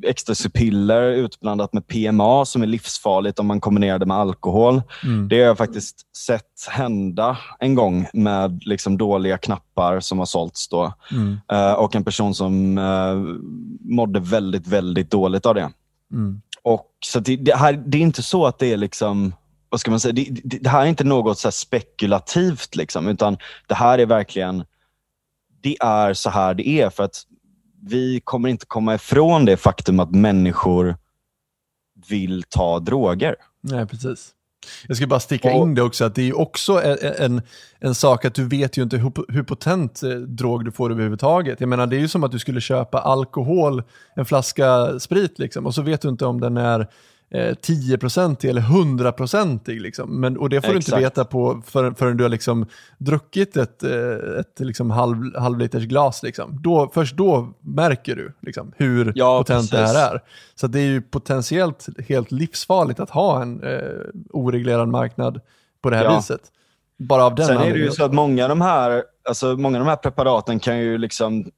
ecstasypiller 0.02 1.02
utblandat 1.02 1.72
med 1.72 1.86
PMA 1.86 2.44
som 2.44 2.62
är 2.62 2.66
livsfarligt 2.66 3.38
om 3.38 3.46
man 3.46 3.60
kombinerar 3.60 3.98
det 3.98 4.06
med 4.06 4.16
alkohol. 4.16 4.82
Mm. 5.04 5.28
Det 5.28 5.36
har 5.38 5.46
jag 5.46 5.58
faktiskt 5.58 6.16
sett 6.16 6.68
hända 6.70 7.38
en 7.58 7.74
gång 7.74 8.06
med 8.12 8.62
liksom 8.64 8.98
dåliga 8.98 9.38
knappar 9.38 10.00
som 10.00 10.18
har 10.18 10.26
sålts 10.26 10.68
då. 10.68 10.92
Mm. 11.12 11.36
Eh, 11.52 11.72
Och 11.72 11.96
en 11.96 12.04
person 12.04 12.34
som 12.34 12.78
eh, 12.78 13.14
mådde 13.94 14.20
väldigt, 14.20 14.66
väldigt 14.66 15.10
dåligt 15.10 15.46
av 15.46 15.54
det. 15.54 15.70
Mm. 16.12 16.40
Och 16.62 16.86
så 17.04 17.20
det, 17.20 17.36
det, 17.36 17.56
här, 17.56 17.72
det 17.86 17.98
är 17.98 18.02
inte 18.02 18.22
så 18.22 18.46
att 18.46 18.58
det 18.58 18.72
är 18.72 18.76
liksom 18.76 19.34
vad 19.70 19.80
ska 19.80 19.90
man 19.90 20.00
säga, 20.00 20.12
det, 20.12 20.28
det, 20.44 20.68
här 20.68 20.82
är 20.82 20.86
inte 20.86 21.04
något 21.04 21.38
så 21.38 21.48
här 21.48 21.52
spekulativt, 21.52 22.76
liksom, 22.76 23.08
utan 23.08 23.36
det 23.66 23.74
här 23.74 23.98
är 23.98 24.06
verkligen, 24.06 24.64
det 25.62 25.76
är 25.80 26.14
så 26.14 26.30
här 26.30 26.54
det 26.54 26.68
är. 26.68 26.90
För 26.90 27.04
att 27.04 27.22
vi 27.82 28.20
kommer 28.24 28.48
inte 28.48 28.66
komma 28.66 28.94
ifrån 28.94 29.44
det 29.44 29.56
faktum 29.56 30.00
att 30.00 30.10
människor 30.10 30.96
vill 32.08 32.42
ta 32.48 32.78
droger. 32.78 33.36
Nej, 33.60 33.86
precis. 33.86 34.34
Jag 34.88 34.96
ska 34.96 35.06
bara 35.06 35.20
sticka 35.20 35.52
in 35.52 35.74
det 35.74 35.82
också, 35.82 36.04
att 36.04 36.14
det 36.14 36.28
är 36.28 36.38
också 36.38 36.82
en, 36.82 36.98
en, 37.18 37.42
en 37.78 37.94
sak 37.94 38.24
att 38.24 38.34
du 38.34 38.48
vet 38.48 38.76
ju 38.76 38.82
inte 38.82 38.96
hur, 38.96 39.32
hur 39.32 39.42
potent 39.42 40.02
eh, 40.02 40.10
drog 40.10 40.64
du 40.64 40.72
får 40.72 40.90
överhuvudtaget. 40.90 41.60
Jag 41.60 41.68
menar, 41.68 41.86
det 41.86 41.96
är 41.96 42.00
ju 42.00 42.08
som 42.08 42.24
att 42.24 42.32
du 42.32 42.38
skulle 42.38 42.60
köpa 42.60 42.98
alkohol, 42.98 43.82
en 44.16 44.24
flaska 44.24 44.98
sprit 44.98 45.38
liksom, 45.38 45.66
och 45.66 45.74
så 45.74 45.82
vet 45.82 46.02
du 46.02 46.08
inte 46.08 46.26
om 46.26 46.40
den 46.40 46.56
är 46.56 46.88
eh, 47.34 47.54
10% 47.54 48.46
eller 48.48 48.60
100% 48.62 49.80
liksom. 49.80 50.20
Men, 50.20 50.38
och 50.38 50.48
det 50.50 50.60
får 50.60 50.72
du 50.72 50.78
Exakt. 50.78 50.96
inte 50.96 51.04
veta 51.04 51.24
på 51.24 51.62
för, 51.66 51.90
förrän 51.92 52.16
du 52.16 52.24
har 52.24 52.28
liksom 52.28 52.66
druckit 52.98 53.56
ett, 53.56 53.82
eh, 53.82 54.40
ett 54.40 54.60
liksom 54.60 54.90
halv, 54.90 55.36
halvliters 55.36 55.84
glas. 55.84 56.22
Liksom. 56.22 56.62
Då, 56.62 56.90
först 56.94 57.16
då 57.16 57.48
märker 57.60 58.16
du 58.16 58.32
liksom, 58.40 58.72
hur 58.76 59.12
Ja, 59.14 59.38
potent 59.38 59.70
det 59.70 59.76
precis. 59.76 59.96
här 59.96 60.14
är. 60.14 60.20
Så 60.54 60.66
det 60.66 60.80
är 60.80 60.84
ju 60.86 61.02
potentiellt 61.02 61.86
helt 62.08 62.30
livsfarligt 62.32 63.00
att 63.00 63.10
ha 63.10 63.42
en 63.42 63.62
eh, 63.62 63.80
oreglerad 64.30 64.88
marknad 64.88 65.40
på 65.82 65.90
det 65.90 65.96
här 65.96 66.04
Ja. 66.04 66.16
viset. 66.16 66.40
Bara 66.98 67.24
av 67.24 67.34
den 67.34 67.46
Sen 67.46 67.58
är 67.58 67.72
det 67.72 67.78
ju 67.78 67.90
så 67.90 68.04
att 68.04 68.12
många 68.14 68.42
av 68.42 68.48
de 68.48 68.60
här, 68.60 69.02
alltså 69.28 69.56
många 69.56 69.78
av 69.78 69.84
de 69.84 69.90
här 69.90 69.96
preparaten 69.96 70.60
kan 70.60 70.78
ju 70.78 70.98
liksom 70.98 71.50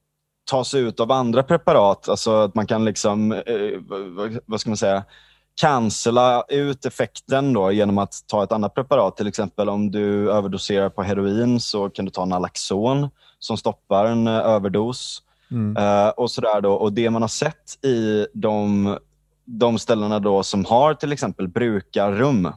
tas 0.51 0.73
ut 0.73 0.99
av 0.99 1.11
andra 1.11 1.43
preparat. 1.43 2.09
Alltså 2.09 2.41
att 2.41 2.55
man 2.55 2.67
kan 2.67 2.85
liksom, 2.85 3.31
eh, 3.31 3.41
vad 4.45 4.61
ska 4.61 4.69
man 4.69 4.77
säga, 4.77 5.03
cancella 5.61 6.43
ut 6.49 6.85
effekten 6.85 7.53
då 7.53 7.71
genom 7.71 7.97
att 7.97 8.13
ta 8.27 8.43
ett 8.43 8.51
annat 8.51 8.75
preparat. 8.75 9.17
Till 9.17 9.27
exempel 9.27 9.69
om 9.69 9.91
du 9.91 10.31
överdoserar 10.31 10.89
på 10.89 11.03
heroin 11.03 11.59
så 11.59 11.89
kan 11.89 12.05
du 12.05 12.11
ta 12.11 12.25
Naloxon 12.25 13.09
som 13.39 13.57
stoppar 13.57 14.05
en 14.05 14.27
eh, 14.27 14.33
överdos. 14.33 15.23
Mm. 15.51 15.77
Eh, 15.77 16.09
och 16.09 16.31
sådär 16.31 16.61
då. 16.61 16.73
Och 16.73 16.93
det 16.93 17.09
man 17.09 17.21
har 17.21 17.29
sett 17.29 17.85
i 17.85 18.27
de, 18.33 18.97
de 19.45 19.79
ställena 19.79 20.19
då 20.19 20.43
som 20.43 20.65
har 20.65 20.93
till 20.93 21.11
exempel 21.11 21.47
brukarrum 21.47 22.53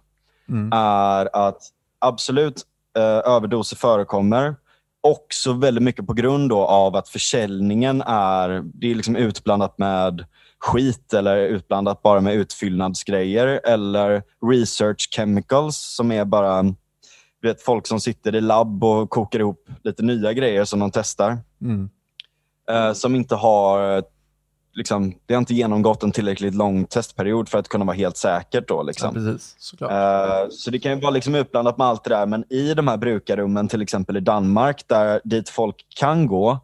Mm. 0.48 0.72
är 0.72 1.28
att 1.46 1.62
absolut 1.98 2.62
eh, 2.98 3.32
överdoser 3.32 3.76
förekommer. 3.76 4.56
Också 5.00 5.52
väldigt 5.52 5.82
mycket 5.84 6.06
på 6.06 6.12
grund 6.12 6.48
då 6.48 6.58
av 6.58 6.96
att 6.96 7.08
försäljningen 7.08 8.02
är, 8.06 8.62
det 8.64 8.90
är 8.90 8.94
liksom 8.94 9.16
utblandat 9.16 9.78
med 9.78 10.24
skit 10.58 11.14
eller 11.14 11.36
utblandat 11.36 12.02
bara 12.02 12.20
med 12.20 12.34
utfyllnadsgrejer 12.34 13.60
eller 13.64 14.22
research 14.50 15.08
chemicals 15.10 15.76
som 15.76 16.12
är 16.12 16.24
bara 16.24 16.62
du 17.42 17.48
vet, 17.48 17.62
folk 17.62 17.86
som 17.86 18.00
sitter 18.00 18.34
i 18.34 18.40
labb 18.40 18.84
och 18.84 19.10
kokar 19.10 19.38
ihop 19.38 19.68
lite 19.84 20.02
nya 20.02 20.32
grejer 20.32 20.64
som 20.64 20.80
de 20.80 20.90
testar. 20.90 21.38
Mm. 21.62 21.90
Eh, 22.70 22.92
som 22.92 23.14
inte 23.14 23.34
har 23.34 24.02
liksom, 24.76 25.14
det 25.26 25.34
har 25.34 25.38
inte 25.38 25.54
genomgått 25.54 26.02
en 26.02 26.12
tillräckligt 26.12 26.54
lång 26.54 26.84
testperiod 26.84 27.48
för 27.48 27.58
att 27.58 27.68
kunna 27.68 27.84
vara 27.84 27.96
helt 27.96 28.16
säkert. 28.16 28.68
Då, 28.68 28.74
Ja, 28.74 28.82
liksom. 28.82 29.14
precis. 29.14 29.56
Såklart. 29.58 29.90
Eh, 29.90 30.48
Så 30.50 30.70
det 30.70 30.78
kan 30.78 30.92
ju 30.92 31.00
vara 31.00 31.10
liksom 31.10 31.34
utblandat 31.34 31.78
med 31.78 31.86
allt 31.86 32.04
det 32.04 32.10
där, 32.10 32.26
men 32.26 32.52
i 32.52 32.74
de 32.74 32.88
här 32.88 32.96
brukarrummen, 32.96 33.68
till 33.68 33.82
exempel 33.82 34.16
i 34.16 34.20
Danmark, 34.20 34.84
där 34.86 35.20
dit 35.24 35.48
folk 35.48 35.86
kan 35.96 36.26
gå 36.26 36.58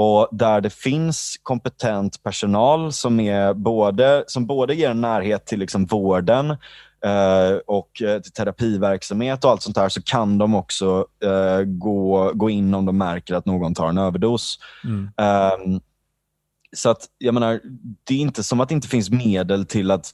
och 0.00 0.28
där 0.32 0.60
det 0.60 0.70
finns 0.70 1.40
kompetent 1.42 2.22
personal 2.22 2.92
som, 2.92 3.20
är 3.20 3.54
både, 3.54 4.24
som 4.26 4.46
både 4.46 4.74
ger 4.74 4.94
närhet 4.94 5.46
till 5.46 5.58
liksom 5.58 5.86
vården 5.86 6.50
eh, 7.04 7.56
och 7.66 8.02
eh, 8.02 8.20
till 8.20 8.32
terapiverksamhet 8.32 9.44
och 9.44 9.50
allt 9.50 9.62
sånt 9.62 9.76
där, 9.76 9.88
så 9.88 10.02
kan 10.02 10.38
de 10.38 10.54
också 10.54 11.06
eh, 11.24 11.62
gå, 11.64 12.32
gå 12.34 12.50
in 12.50 12.74
om 12.74 12.86
de 12.86 12.98
märker 12.98 13.34
att 13.34 13.46
någon 13.46 13.74
tar 13.74 13.88
en 13.88 13.98
överdos. 13.98 14.58
Mm. 14.84 15.10
Ehm, 15.16 15.80
så 16.76 16.90
att, 16.90 17.06
jag 17.18 17.34
menar, 17.34 17.60
det 18.04 18.14
är 18.14 18.18
inte 18.18 18.42
som 18.42 18.60
att 18.60 18.68
det 18.68 18.74
inte 18.74 18.88
finns 18.88 19.10
medel 19.10 19.66
till 19.66 19.90
att 19.90 20.10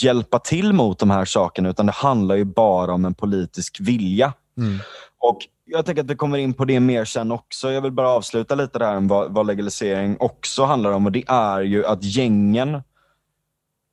hjälpa 0.00 0.38
till 0.38 0.72
mot 0.72 0.98
de 0.98 1.10
här 1.10 1.24
sakerna, 1.24 1.68
utan 1.68 1.86
det 1.86 1.92
handlar 1.92 2.34
ju 2.34 2.44
bara 2.44 2.92
om 2.94 3.04
en 3.04 3.14
politisk 3.14 3.80
vilja. 3.80 4.32
Mm. 4.58 4.78
Och 5.18 5.38
Jag 5.70 5.86
tänker 5.86 6.02
att 6.02 6.10
vi 6.10 6.14
kommer 6.16 6.38
in 6.38 6.54
på 6.54 6.64
det 6.64 6.80
mer 6.80 7.04
sen 7.04 7.32
också. 7.32 7.72
Jag 7.72 7.80
vill 7.80 7.92
bara 7.92 8.08
avsluta 8.08 8.54
lite 8.54 8.78
där 8.78 8.96
om 8.96 9.08
vad, 9.08 9.34
vad 9.34 9.46
legalisering 9.46 10.16
också 10.20 10.64
handlar 10.64 10.92
om. 10.92 11.06
Och 11.06 11.12
Det 11.12 11.24
är 11.28 11.60
ju 11.60 11.86
att 11.86 12.04
gängen 12.04 12.82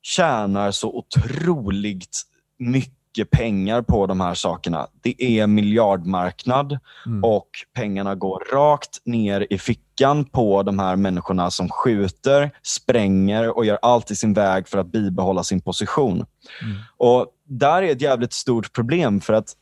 tjänar 0.02 0.70
så 0.70 0.92
otroligt 0.96 2.22
mycket 2.58 3.30
pengar 3.30 3.82
på 3.82 4.06
de 4.06 4.20
här 4.20 4.34
sakerna. 4.34 4.86
Det 5.02 5.22
är 5.22 5.46
miljardmarknad 5.46 6.78
Mm. 7.06 7.24
och 7.24 7.48
pengarna 7.74 8.14
går 8.14 8.42
rakt 8.52 9.00
ner 9.04 9.46
i 9.50 9.58
fickan 9.58 10.24
på 10.24 10.62
de 10.62 10.78
här 10.78 10.96
människorna 10.96 11.50
som 11.50 11.68
skjuter, 11.68 12.50
spränger 12.62 13.56
och 13.56 13.64
gör 13.64 13.78
allt 13.82 14.10
i 14.10 14.16
sin 14.16 14.34
väg 14.34 14.68
för 14.68 14.78
att 14.78 14.92
bibehålla 14.92 15.42
sin 15.44 15.60
position. 15.60 16.14
Mm. 16.62 16.76
Och 16.96 17.26
Där 17.48 17.82
är 17.82 17.92
ett 17.92 18.00
jävligt 18.00 18.32
stort 18.32 18.72
problem 18.72 19.20
för 19.20 19.32
att 19.32 19.54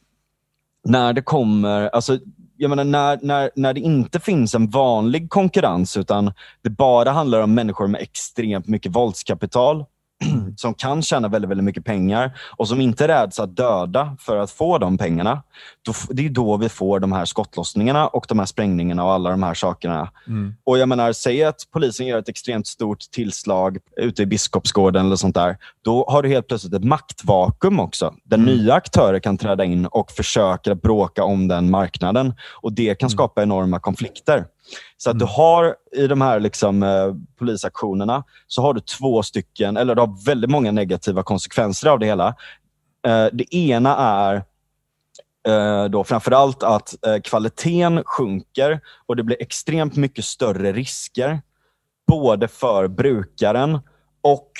när 0.85 1.13
det 1.13 1.23
kommer, 1.23 1.89
alltså 1.89 2.19
jag 2.57 2.69
menar, 2.69 2.85
när, 2.85 3.19
när, 3.23 3.51
när 3.55 3.75
det 3.75 3.81
inte 3.81 4.21
finns 4.21 4.55
en 4.55 4.71
vanlig 4.71 5.31
konkurrens 5.31 5.97
utan 5.97 6.33
det 6.63 6.71
bara 6.71 7.11
handlar 7.11 7.41
om 7.41 7.55
människor 7.55 7.87
med 7.87 8.01
extremt 8.01 8.67
mycket 8.67 8.93
våldskapital 8.93 9.85
som 10.57 10.75
kan 10.75 11.03
tjäna 11.03 11.29
väldigt, 11.29 11.51
väldigt 11.51 11.65
mycket 11.65 11.85
pengar 11.85 12.39
och 12.57 12.69
som 12.69 12.81
inte 12.81 13.09
räds 13.09 13.41
att 13.41 13.57
döda 13.57 14.17
för 14.21 14.37
att 14.37 14.51
få 14.51 14.79
de 14.79 14.99
pengarna. 14.99 15.43
Då, 15.83 15.93
det 16.11 16.27
är 16.27 16.31
då 16.31 16.57
vi 16.57 16.69
får 16.69 17.01
de 17.01 17.13
här 17.13 17.25
skottlossningarna 17.25 18.07
och 18.07 18.25
de 18.29 18.39
här 18.39 18.47
sprängningarna 18.47 19.05
och 19.05 19.13
alla 19.13 19.31
de 19.31 19.43
här 19.43 19.55
sakerna. 19.55 20.11
Mm. 20.27 20.55
Och 20.67 20.79
jag 20.79 20.89
menar, 20.89 21.13
säg 21.13 21.45
att 21.45 21.57
polisen 21.73 22.07
gör 22.07 22.19
ett 22.19 22.29
extremt 22.29 22.67
stort 22.67 22.99
tillslag 23.13 23.79
ute 23.97 24.23
i 24.23 24.27
Biskopsgården 24.27 25.07
eller 25.07 25.17
sånt 25.17 25.35
där. 25.35 25.57
Då 25.85 26.05
har 26.09 26.23
du 26.23 26.29
helt 26.29 26.49
plötsligt 26.49 26.75
ett 26.75 26.85
maktvakuum 26.85 27.81
också. 27.81 28.15
Där 28.25 28.37
Mm. 28.37 28.55
nya 28.55 28.75
aktörer 28.75 29.19
kan 29.19 29.39
träda 29.39 29.65
in 29.65 29.87
och 29.87 30.11
försöka 30.11 30.75
bråka 30.75 31.25
om 31.25 31.49
den 31.49 31.71
marknaden. 31.71 32.35
Och 32.63 32.73
Det 32.73 32.95
kan 32.95 33.07
Mm. 33.07 33.11
skapa 33.11 33.43
enorma 33.43 33.81
konflikter. 33.81 34.45
Så 34.97 35.11
att 35.11 35.19
du 35.19 35.25
har 35.25 35.77
i 35.93 36.07
de 36.07 36.21
här 36.21 36.41
liksom, 36.41 36.83
eh, 36.83 37.15
polisaktionerna 37.39 38.25
så 38.47 38.63
har 38.63 38.75
du 38.75 38.81
två 38.81 39.23
stycken, 39.23 39.77
eller 39.77 39.95
du 39.95 40.01
har 40.01 40.25
väldigt 40.27 40.51
många 40.51 40.73
negativa 40.73 41.23
konsekvenser 41.23 41.89
av 41.89 41.99
det 41.99 42.07
hela. 42.07 42.29
Eh, 43.07 43.27
det 43.33 43.55
ena 43.55 43.97
är 43.97 44.45
eh, 45.49 45.85
då 45.85 46.05
framförallt 46.05 46.63
att 46.63 47.07
eh, 47.07 47.21
kvaliteten 47.21 48.03
sjunker 48.07 48.81
och 49.07 49.17
det 49.17 49.23
blir 49.23 49.43
extremt 49.43 49.97
mycket 49.97 50.25
större 50.25 50.73
risker. 50.73 51.43
Både 52.07 52.49
för 52.49 52.89
brukaren 52.89 53.79
och 54.23 54.51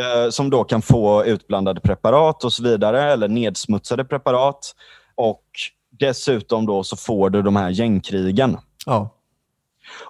eh, 0.00 0.30
som 0.30 0.50
då 0.50 0.64
kan 0.64 0.82
få 0.82 1.24
utblandade 1.24 1.80
preparat 1.80 2.44
och 2.44 2.52
så 2.52 2.62
vidare, 2.62 3.12
eller 3.12 3.28
nedsmutsade 3.28 4.04
preparat. 4.04 4.74
Och 5.14 5.44
dessutom 5.90 6.66
då 6.66 6.84
så 6.84 6.96
får 6.96 7.30
du 7.30 7.42
de 7.42 7.56
här 7.56 7.70
gängkrigen. 7.70 8.58
Ja. 8.86 9.13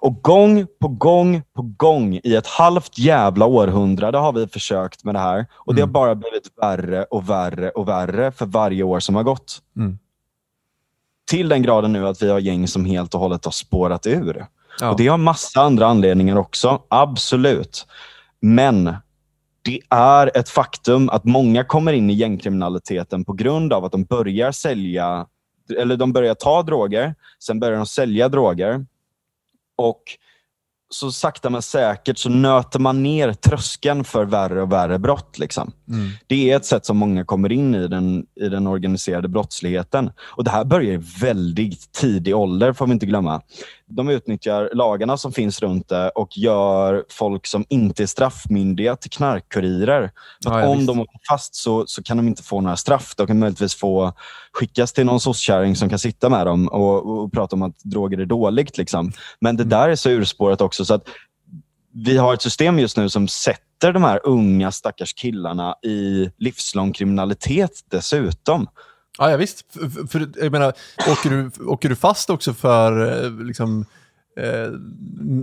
Och 0.01 0.23
gång 0.23 0.67
på 0.81 0.89
gång 0.89 1.43
på 1.57 1.63
gång 1.63 2.21
i 2.25 2.35
ett 2.35 2.47
halvt 2.47 2.99
jävla 2.99 3.47
århundrade 3.47 4.19
har 4.19 4.33
vi 4.33 4.47
försökt 4.47 5.05
med 5.05 5.15
det 5.15 5.19
här. 5.19 5.47
Och 5.55 5.75
det 5.75 5.81
har 5.81 5.87
Mm. 5.89 5.93
bara 5.93 6.15
blivit 6.15 6.51
värre 6.63 7.05
och 7.05 7.31
värre 7.31 7.71
och 7.71 7.89
värre 7.89 8.33
för 8.33 8.47
varje 8.47 8.83
år 8.83 9.01
som 9.01 9.15
har 9.15 9.23
gått. 9.23 9.59
Mm. 9.77 9.99
Till 11.31 11.49
den 11.49 11.63
graden 11.63 11.93
nu 11.93 12.07
att 12.09 12.23
vi 12.23 12.31
har 12.31 12.39
gäng 12.39 12.69
som 12.69 12.85
helt 12.85 13.15
och 13.15 13.21
hållet 13.21 13.45
har 13.45 13.53
spårat 13.53 14.07
ur. 14.07 14.47
Ja. 14.81 14.91
Och 14.91 14.97
Det 14.97 15.07
har 15.07 15.19
massa 15.19 15.61
andra 15.61 15.87
anledningar 15.87 16.37
också, 16.37 16.83
absolut. 16.89 17.87
Men 18.41 18.97
det 19.63 19.81
är 19.91 20.31
ett 20.39 20.49
faktum 20.49 21.09
att 21.09 21.25
många 21.25 21.65
kommer 21.65 21.93
in 21.93 22.11
i 22.11 22.13
gängkriminaliteten 22.15 23.25
på 23.25 23.33
grund 23.33 23.73
av 23.73 23.85
att 23.85 23.93
de 23.93 24.05
börjar 24.05 24.53
sälja, 24.53 25.27
eller 25.79 25.97
de 25.97 26.13
börjar 26.13 26.35
ta 26.35 26.63
droger, 26.63 27.15
sen 27.39 27.61
börjar 27.61 27.77
de 27.77 27.87
sälja 27.87 28.29
droger. 28.29 28.87
Och 29.77 30.03
så 30.95 31.13
sakta 31.13 31.51
men 31.51 31.63
säkert 31.63 32.19
så 32.19 32.29
nöter 32.29 32.79
man 32.79 33.03
ner 33.03 33.33
tröskeln 33.33 34.05
för 34.05 34.25
värre 34.25 34.63
och 34.63 34.73
värre 34.73 34.99
brott. 34.99 35.39
Liksom. 35.39 35.73
Mm. 35.89 36.11
Det 36.27 36.51
är 36.51 36.57
ett 36.57 36.65
sätt 36.65 36.87
som 36.87 36.97
många 36.97 37.25
kommer 37.25 37.53
in 37.53 37.75
i 37.75 37.89
den, 37.89 38.27
i 38.41 38.49
den 38.49 38.67
organiserade 38.67 39.29
brottsligheten. 39.29 40.11
Och 40.19 40.45
Det 40.45 40.51
här 40.51 40.65
börjar 40.65 40.93
i 40.93 41.03
väldigt 41.21 41.93
tidig 41.93 42.37
ålder, 42.37 42.73
får 42.73 42.87
vi 42.87 42.93
inte 42.93 43.07
glömma. 43.07 43.43
De 43.87 44.09
utnyttjar 44.09 44.71
lagarna 44.73 45.17
som 45.17 45.33
finns 45.33 45.63
runt 45.63 45.89
det 45.89 46.11
och 46.11 46.39
gör 46.39 47.05
folk 47.11 47.47
som 47.47 47.65
inte 47.69 48.03
är 48.03 48.07
straffmyndiga 48.07 48.97
till 48.97 49.11
knarkkurirer. 49.11 50.11
Ja, 50.41 50.67
om 50.67 50.79
visst. 50.79 50.89
de 50.89 51.01
åker 51.01 51.21
fast 51.29 51.55
så, 51.55 51.85
så 51.87 52.03
kan 52.03 52.17
de 52.17 52.29
inte 52.29 52.43
få 52.43 52.61
några 52.61 52.77
straff. 52.77 53.15
De 53.17 53.27
kan 53.27 53.39
möjligtvis 53.39 53.75
få 53.75 54.13
skickas 54.55 54.93
till 54.93 55.07
någon 55.07 55.21
sosskärring 55.21 55.77
som 55.77 55.89
kan 55.89 55.99
sitta 55.99 56.29
med 56.29 56.47
dem 56.47 56.69
och, 56.69 57.07
och 57.23 57.33
prata 57.33 57.57
om 57.57 57.63
att 57.63 57.79
droger 57.85 58.19
är 58.19 58.27
dåligt. 58.27 58.79
Liksom. 58.79 59.13
Men 59.41 59.57
Mm. 59.57 59.69
det 59.69 59.77
där 59.77 59.89
är 59.89 59.97
så 59.97 60.11
urspårat 60.11 60.61
också. 60.61 60.85
så 60.85 60.95
att 60.95 61.09
vi 61.97 62.17
har 62.17 62.35
ett 62.35 62.43
system 62.43 62.79
just 62.79 62.97
nu 62.97 63.09
som 63.09 63.29
sätter 63.29 63.93
de 63.93 64.03
här 64.05 64.21
unga 64.25 64.73
stackars 64.73 65.15
killarna 65.15 65.75
i 65.83 66.31
livslång 66.39 66.93
kriminalitet 66.93 67.71
dessutom. 67.91 68.67
Ja, 69.19 69.31
ja 69.31 69.37
visst. 69.37 69.65
För, 69.73 69.89
för- 69.89 70.07
för, 70.07 70.31
jag 70.43 70.53
menar, 70.53 70.73
åker, 71.11 71.31
du, 71.31 71.65
åker 71.65 71.89
du 71.89 71.97
fast 71.97 72.31
också 72.31 72.55
för 72.55 73.25
eh, 73.25 73.45
liksom, 73.47 73.87
eh, 74.41 74.71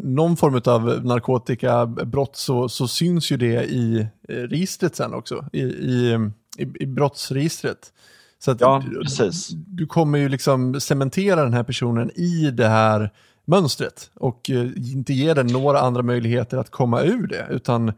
någon 0.03 0.37
form 0.37 0.61
av 0.65 1.05
narkotikabrott 1.05 2.35
så, 2.35 2.69
så 2.69 2.87
syns 2.87 3.31
ju 3.31 3.37
det 3.37 3.63
i 3.63 4.07
eh, 4.29 4.35
registret 4.35 4.95
sen 4.95 5.13
också. 5.13 5.45
I, 5.53 5.61
i, 5.61 6.17
i, 6.57 6.67
i 6.79 6.85
brottsregistret. 6.85 7.93
Så 8.43 8.51
att 8.51 8.61
Ja, 8.61 8.83
du, 8.89 9.01
precis. 9.01 9.49
du 9.49 9.87
kommer 9.87 10.19
ju 10.19 10.29
liksom 10.29 10.81
cementera 10.81 11.43
den 11.43 11.53
här 11.53 11.63
personen 11.63 12.11
i 12.15 12.51
det 12.51 12.67
här 12.67 13.09
mönstret 13.45 14.09
och 14.15 14.49
eh, 14.49 14.67
inte 14.93 15.13
ge 15.13 15.33
den 15.33 15.47
några 15.47 15.79
andra 15.79 16.01
möjligheter 16.03 16.57
att 16.57 16.69
komma 16.69 17.01
ur 17.01 17.27
det. 17.27 17.47
Utan 17.49 17.93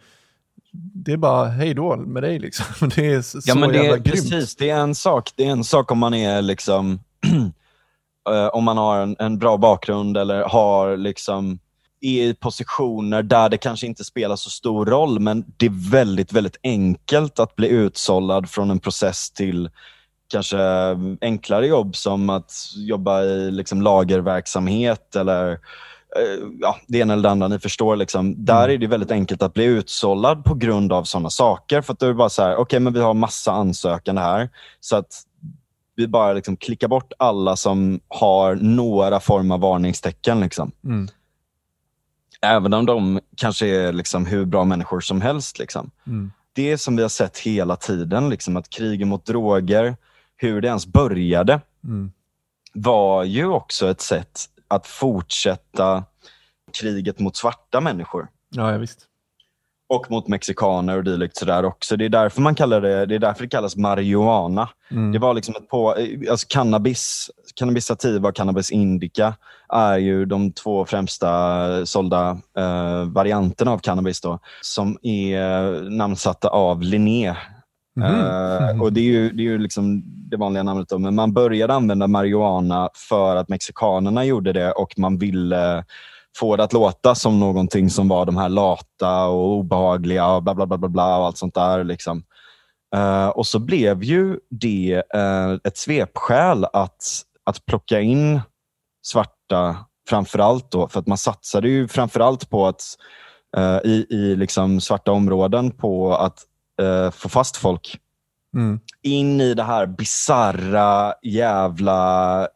det 0.74 1.12
är 1.12 1.18
bara 1.18 1.48
hej 1.50 1.74
då 1.74 1.96
med 1.98 2.24
dig 2.24 2.40
liksom. 2.40 2.66
Det 2.96 3.14
är 3.14 3.22
så 3.22 3.40
Ja, 3.46 3.56
men 3.56 3.70
det 3.70 3.76
jävla 3.76 3.92
är, 3.94 4.00
grymt. 4.00 4.12
precis, 4.32 4.56
det 4.56 4.70
är 4.70 4.80
en 4.80 4.96
sak. 4.96 5.32
Det 5.36 5.46
är 5.46 5.52
en 5.52 5.64
sak 5.64 5.92
om 5.92 6.00
man 6.00 6.14
är 6.14 6.42
liksom 6.42 7.00
eh, 8.30 8.48
om 8.48 8.64
man 8.64 8.78
har 8.78 9.00
en, 9.02 9.16
en 9.20 9.40
bra 9.40 9.58
bakgrund 9.58 10.18
eller 10.18 10.42
har 10.44 10.98
liksom 10.98 11.60
är 12.02 12.24
i 12.24 12.34
positioner 12.34 13.24
där 13.24 13.50
det 13.50 13.58
kanske 13.58 13.88
inte 13.88 14.04
spelar 14.04 14.36
så 14.36 14.50
stor 14.50 14.86
roll, 14.86 15.20
men 15.20 15.46
det 15.58 15.66
är 15.66 15.90
väldigt, 15.92 16.34
väldigt 16.34 16.58
enkelt 16.64 17.40
att 17.40 17.56
bli 17.56 17.68
utsållad 17.68 18.50
från 18.50 18.72
en 18.72 18.80
process 18.80 19.32
till 19.32 19.70
kanske 20.34 20.58
enklare 21.22 21.68
jobb 21.68 21.96
som 21.96 22.30
att 22.30 22.54
jobba 22.76 23.22
i 23.24 23.52
liksom 23.52 23.82
lagerverksamhet 23.82 25.16
eller 25.16 25.52
eh, 25.52 26.48
ja, 26.62 26.78
det 26.88 26.98
ena 26.98 27.14
eller 27.14 27.24
det 27.24 27.30
andra. 27.30 27.48
Ni 27.48 27.60
förstår. 27.60 27.96
Liksom. 27.96 28.46
Där 28.46 28.70
är 28.70 28.78
det 28.78 28.88
väldigt 28.88 29.12
enkelt 29.12 29.42
att 29.42 29.54
bli 29.54 29.64
utsållad 29.64 30.44
på 30.44 30.56
grund 30.56 30.94
av 30.94 31.04
sådana 31.04 31.30
saker. 31.30 31.82
För 31.82 31.94
att 31.94 32.00
då 32.00 32.06
är 32.06 32.10
det 32.10 32.16
bara 32.16 32.30
så 32.30 32.44
här, 32.44 32.56
okej, 32.56 32.80
men 32.80 32.94
vi 32.94 33.00
har 33.00 33.14
massa 33.14 33.52
ansökande 33.52 34.22
här. 34.22 34.50
Så 34.80 34.96
att 34.96 35.24
vi 35.96 36.08
bara 36.08 36.34
liksom 36.34 36.58
klickar 36.58 36.88
bort 36.88 37.14
alla 37.20 37.56
som 37.56 38.00
har 38.08 38.56
några 38.56 39.20
form 39.20 39.52
av 39.52 39.60
varningstecken. 39.60 40.40
Liksom. 40.40 40.72
Mm. 40.84 41.08
Även 42.42 42.74
om 42.74 42.86
de 42.86 43.20
kanske 43.38 43.68
är 43.68 43.94
liksom 43.94 44.26
hur 44.26 44.46
bra 44.46 44.66
människor 44.66 45.00
som 45.00 45.22
helst. 45.22 45.60
Liksom. 45.60 45.92
Mm. 46.08 46.32
Det 46.54 46.78
som 46.78 46.96
vi 46.96 47.02
har 47.02 47.10
sett 47.10 47.38
hela 47.38 47.76
tiden, 47.76 48.30
liksom, 48.30 48.58
att 48.58 48.70
kriget 48.70 49.08
mot 49.08 49.26
droger, 49.26 49.96
hur 50.44 50.62
det 50.62 50.68
ens 50.68 50.88
började, 50.88 51.62
Mm. 51.84 52.12
var 52.74 53.24
ju 53.24 53.46
också 53.48 53.90
ett 53.90 54.02
sätt 54.02 54.40
att 54.68 54.88
fortsätta 54.88 56.04
kriget 56.82 57.20
mot 57.20 57.36
svarta 57.36 57.82
människor. 57.82 58.28
Ja, 58.50 58.72
ja, 58.72 58.78
visst. 58.78 59.00
Och 59.90 60.12
mot 60.12 60.28
mexikaner 60.28 60.98
och 60.98 61.04
dylikt 61.04 61.38
sådär 61.38 61.66
också. 61.66 61.98
Det 61.98 62.06
är 62.06 62.10
därför 62.10 62.42
man 62.42 62.56
kallar 62.56 62.82
det, 62.82 63.06
det 63.06 63.16
är 63.16 63.20
därför 63.20 63.42
det 63.44 63.50
kallas 63.50 63.76
marijuana. 63.76 64.70
Mm. 64.92 65.12
Det 65.12 65.20
var 65.20 65.34
liksom 65.34 65.56
ett 65.56 65.70
på, 65.70 65.96
alltså 66.30 66.48
cannabis, 66.50 67.32
cannabis 67.56 67.86
sativa 67.86 68.30
och 68.30 68.36
cannabis 68.36 68.72
indica 68.72 69.36
är 69.70 69.98
ju 69.98 70.26
de 70.26 70.52
två 70.52 70.86
främsta 70.86 71.86
sålda 71.86 72.38
eh, 72.58 73.04
varianterna 73.06 73.72
av 73.72 73.78
cannabis 73.78 74.22
då, 74.22 74.40
som 74.62 74.98
är 75.02 75.82
namnsatta 75.90 76.48
av 76.50 76.82
Linné. 76.82 77.36
Mhm. 77.96 78.06
Eh, 78.06 78.82
och 78.82 78.94
det 78.94 79.00
är 79.00 79.12
ju, 79.12 79.32
det 79.32 79.44
är 79.44 79.46
ju 79.46 79.58
liksom 79.58 80.04
det 80.06 80.38
vanliga 80.38 80.64
namnet. 80.64 80.90
Då. 80.90 81.00
Men 81.00 81.16
man 81.16 81.34
började 81.34 81.74
använda 81.74 82.08
marijuana 82.08 82.90
för 83.10 83.36
att 83.36 83.50
mexikanerna 83.50 84.26
gjorde 84.26 84.54
det 84.54 84.72
och 84.72 85.00
man 85.00 85.18
ville 85.18 85.86
få 86.38 86.56
det 86.56 86.64
att 86.64 86.74
låta 86.74 87.16
som 87.16 87.40
någonting 87.40 87.90
som 87.90 88.08
var 88.08 88.26
de 88.26 88.38
här 88.38 88.50
lata 88.50 89.26
och 89.26 89.58
obehagliga 89.58 90.28
och 90.28 90.44
bla 90.44 90.56
bla 90.56 90.66
bla 90.66 90.78
bla, 90.78 90.90
bla 90.90 91.18
och 91.18 91.26
allt 91.26 91.38
sånt 91.38 91.54
där. 91.56 91.84
Liksom. 91.84 92.24
Eh, 92.96 93.28
och 93.28 93.48
så 93.48 93.60
blev 93.60 94.04
ju 94.04 94.40
det 94.50 95.04
eh, 95.14 95.52
ett 95.64 95.78
svepskäl 95.78 96.66
att, 96.74 97.22
att 97.44 97.66
plocka 97.66 98.02
in 98.02 98.42
svarta 99.06 99.76
framförallt 100.10 100.72
då, 100.72 100.88
för 100.88 101.00
att 101.00 101.08
man 101.08 101.18
satsade 101.18 101.70
ju 101.70 101.88
framförallt 101.88 102.50
på 102.50 102.68
att 102.68 102.84
eh, 103.58 103.78
i, 103.84 104.06
i 104.10 104.36
liksom 104.36 104.82
svarta 104.82 105.12
områden 105.12 105.72
på 105.72 106.16
att 106.16 106.40
eh, 106.82 107.12
få 107.12 107.30
fast 107.30 107.58
folk 107.58 108.00
Mm. 108.56 108.80
in 109.04 109.42
i 109.42 109.54
det 109.54 109.64
här 109.64 109.86
bizarra 109.86 111.14
jävla 111.24 112.48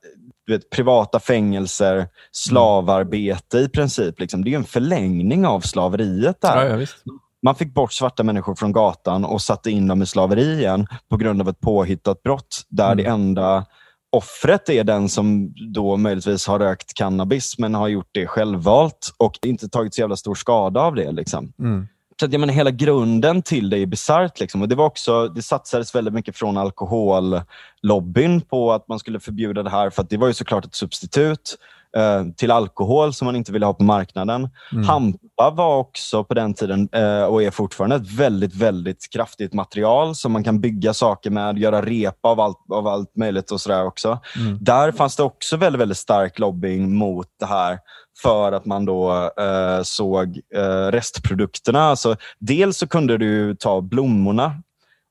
du 0.45 0.53
vet, 0.53 0.69
privata 0.69 1.19
fängelser, 1.19 2.07
slavarbete 2.31 3.57
i 3.57 3.69
princip. 3.69 4.19
Liksom. 4.19 4.43
Det 4.43 4.53
är 4.53 4.55
en 4.55 4.63
förlängning 4.63 5.45
av 5.47 5.59
slaveriet 5.61 6.41
där. 6.41 6.65
Ja, 6.65 6.79
ja. 6.81 6.87
Man 7.43 7.55
fick 7.55 7.73
bort 7.73 7.93
svarta 7.93 8.23
människor 8.23 8.55
från 8.55 8.71
gatan 8.71 9.25
och 9.25 9.41
satte 9.41 9.71
in 9.71 9.87
dem 9.87 10.01
i 10.01 10.05
slaveri 10.05 10.53
igen 10.59 10.87
på 11.09 11.17
grund 11.17 11.41
av 11.41 11.49
ett 11.49 11.59
påhittat 11.59 12.23
brott 12.23 12.61
där 12.69 12.91
Mm. 12.91 12.97
det 12.97 13.09
enda 13.09 13.65
offret 14.09 14.69
är 14.69 14.83
den 14.83 15.09
som 15.09 15.53
då 15.73 15.97
möjligtvis 15.97 16.47
har 16.47 16.59
rökt 16.59 16.93
cannabis 16.93 17.59
men 17.59 17.75
har 17.75 17.87
gjort 17.87 18.09
det 18.11 18.27
självvalt 18.27 19.13
och 19.17 19.39
inte 19.45 19.69
tagit 19.69 19.93
så 19.95 20.01
jävla 20.01 20.15
stor 20.15 20.35
skada 20.35 20.81
av 20.81 20.95
det. 20.95 21.11
Liksom. 21.11 21.53
Mm. 21.59 21.87
Så 22.19 22.25
att, 22.25 22.31
jag 22.31 22.39
menar, 22.39 22.53
hela 22.53 22.71
grunden 22.71 23.41
till 23.41 23.69
det 23.69 23.79
är 23.79 23.85
bisarrt. 23.85 24.39
Liksom. 24.39 24.61
Och 24.61 24.67
det, 24.67 24.75
var 24.75 24.85
också, 24.85 25.27
det 25.27 25.41
satsades 25.41 25.95
väldigt 25.95 26.13
mycket 26.13 26.37
från 26.37 26.57
alkohollobbyn 26.57 28.41
på 28.41 28.73
att 28.73 28.87
man 28.87 28.99
skulle 28.99 29.19
förbjuda 29.19 29.63
det 29.63 29.69
här, 29.69 29.89
för 29.89 30.01
att 30.01 30.09
det 30.09 30.17
var 30.17 30.27
ju 30.27 30.33
såklart 30.33 30.65
ett 30.65 30.75
substitut 30.75 31.57
eh, 31.97 32.23
till 32.35 32.51
alkohol 32.51 33.13
som 33.13 33.25
man 33.25 33.35
inte 33.35 33.51
ville 33.51 33.65
ha 33.65 33.73
på 33.73 33.83
marknaden. 33.83 34.49
Mm. 34.71 34.83
Hampa 34.83 35.49
var 35.49 35.77
också 35.77 36.23
på 36.23 36.33
den 36.33 36.53
tiden 36.53 36.89
eh, 36.91 37.23
och 37.23 37.43
är 37.43 37.51
fortfarande 37.51 37.95
ett 37.95 38.11
väldigt, 38.11 38.55
väldigt 38.55 39.09
kraftigt 39.11 39.53
material 39.53 40.15
som 40.15 40.31
man 40.31 40.43
kan 40.43 40.61
bygga 40.61 40.93
saker 40.93 41.29
med, 41.29 41.57
göra 41.57 41.81
repa 41.81 42.29
av 42.29 42.39
allt, 42.39 42.57
av 42.71 42.87
allt 42.87 43.15
möjligt 43.15 43.51
och 43.51 43.61
sådär 43.61 43.85
också. 43.85 44.19
Mm. 44.35 44.57
Där 44.61 44.91
fanns 44.91 45.15
det 45.15 45.23
också 45.23 45.57
väldigt, 45.57 45.81
väldigt 45.81 45.97
stark 45.97 46.39
lobbying 46.39 46.95
mot 46.95 47.27
det 47.39 47.45
här 47.45 47.79
för 48.21 48.51
att 48.51 48.65
man 48.65 48.85
då 48.85 49.31
eh, 49.39 49.81
såg 49.83 50.41
eh, 50.55 50.91
restprodukterna. 50.91 51.81
Alltså, 51.81 52.15
dels 52.39 52.77
så 52.77 52.87
kunde 52.87 53.17
du 53.17 53.55
ta 53.55 53.81
blommorna 53.81 54.53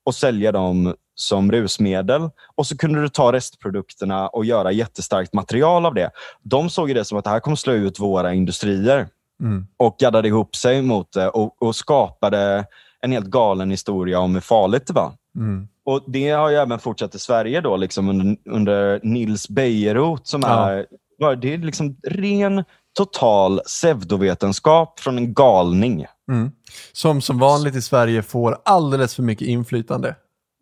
och 0.04 0.14
sälja 0.14 0.52
dem 0.52 0.94
som 1.14 1.52
rusmedel 1.52 2.30
och 2.56 2.66
så 2.66 2.76
kunde 2.76 3.02
du 3.02 3.08
ta 3.08 3.32
restprodukterna 3.32 4.28
och 4.28 4.44
göra 4.44 4.72
jättestarkt 4.72 5.32
material 5.32 5.86
av 5.86 5.94
det. 5.94 6.10
De 6.42 6.70
såg 6.70 6.94
det 6.94 7.04
som 7.04 7.18
att 7.18 7.24
det 7.24 7.30
här 7.30 7.40
kommer 7.40 7.56
slå 7.56 7.72
ut 7.72 8.00
våra 8.00 8.34
industrier 8.34 9.08
Mm. 9.40 9.66
och 9.76 9.96
gaddade 9.98 10.28
ihop 10.28 10.56
sig 10.56 10.82
mot 10.82 11.12
det 11.12 11.28
och, 11.28 11.62
och 11.62 11.76
skapade 11.76 12.64
en 13.00 13.12
helt 13.12 13.26
galen 13.26 13.70
historia 13.70 14.18
om 14.20 14.34
hur 14.34 14.40
farligt 14.40 14.86
det 14.86 14.92
var. 14.92 15.12
Mm. 15.36 15.68
Och 15.84 16.02
Det 16.06 16.30
har 16.30 16.50
ju 16.50 16.56
även 16.56 16.78
fortsatt 16.78 17.14
i 17.14 17.18
Sverige 17.18 17.60
då, 17.60 17.76
liksom 17.76 18.08
under, 18.08 18.36
under 18.50 19.00
Nils 19.02 19.48
Bejerot 19.48 20.26
som 20.26 20.40
Ja. 20.44 20.70
är, 20.70 21.36
det 21.36 21.54
är 21.54 21.58
liksom 21.58 21.96
ren 22.06 22.64
total 22.96 23.60
pseudovetenskap 23.66 25.00
från 25.00 25.18
en 25.18 25.34
galning. 25.34 26.06
Mm. 26.30 26.50
Som 26.92 27.20
som 27.20 27.38
vanligt 27.38 27.74
i 27.76 27.82
Sverige 27.82 28.22
får 28.22 28.58
alldeles 28.64 29.14
för 29.14 29.22
mycket 29.22 29.48
inflytande. 29.48 30.14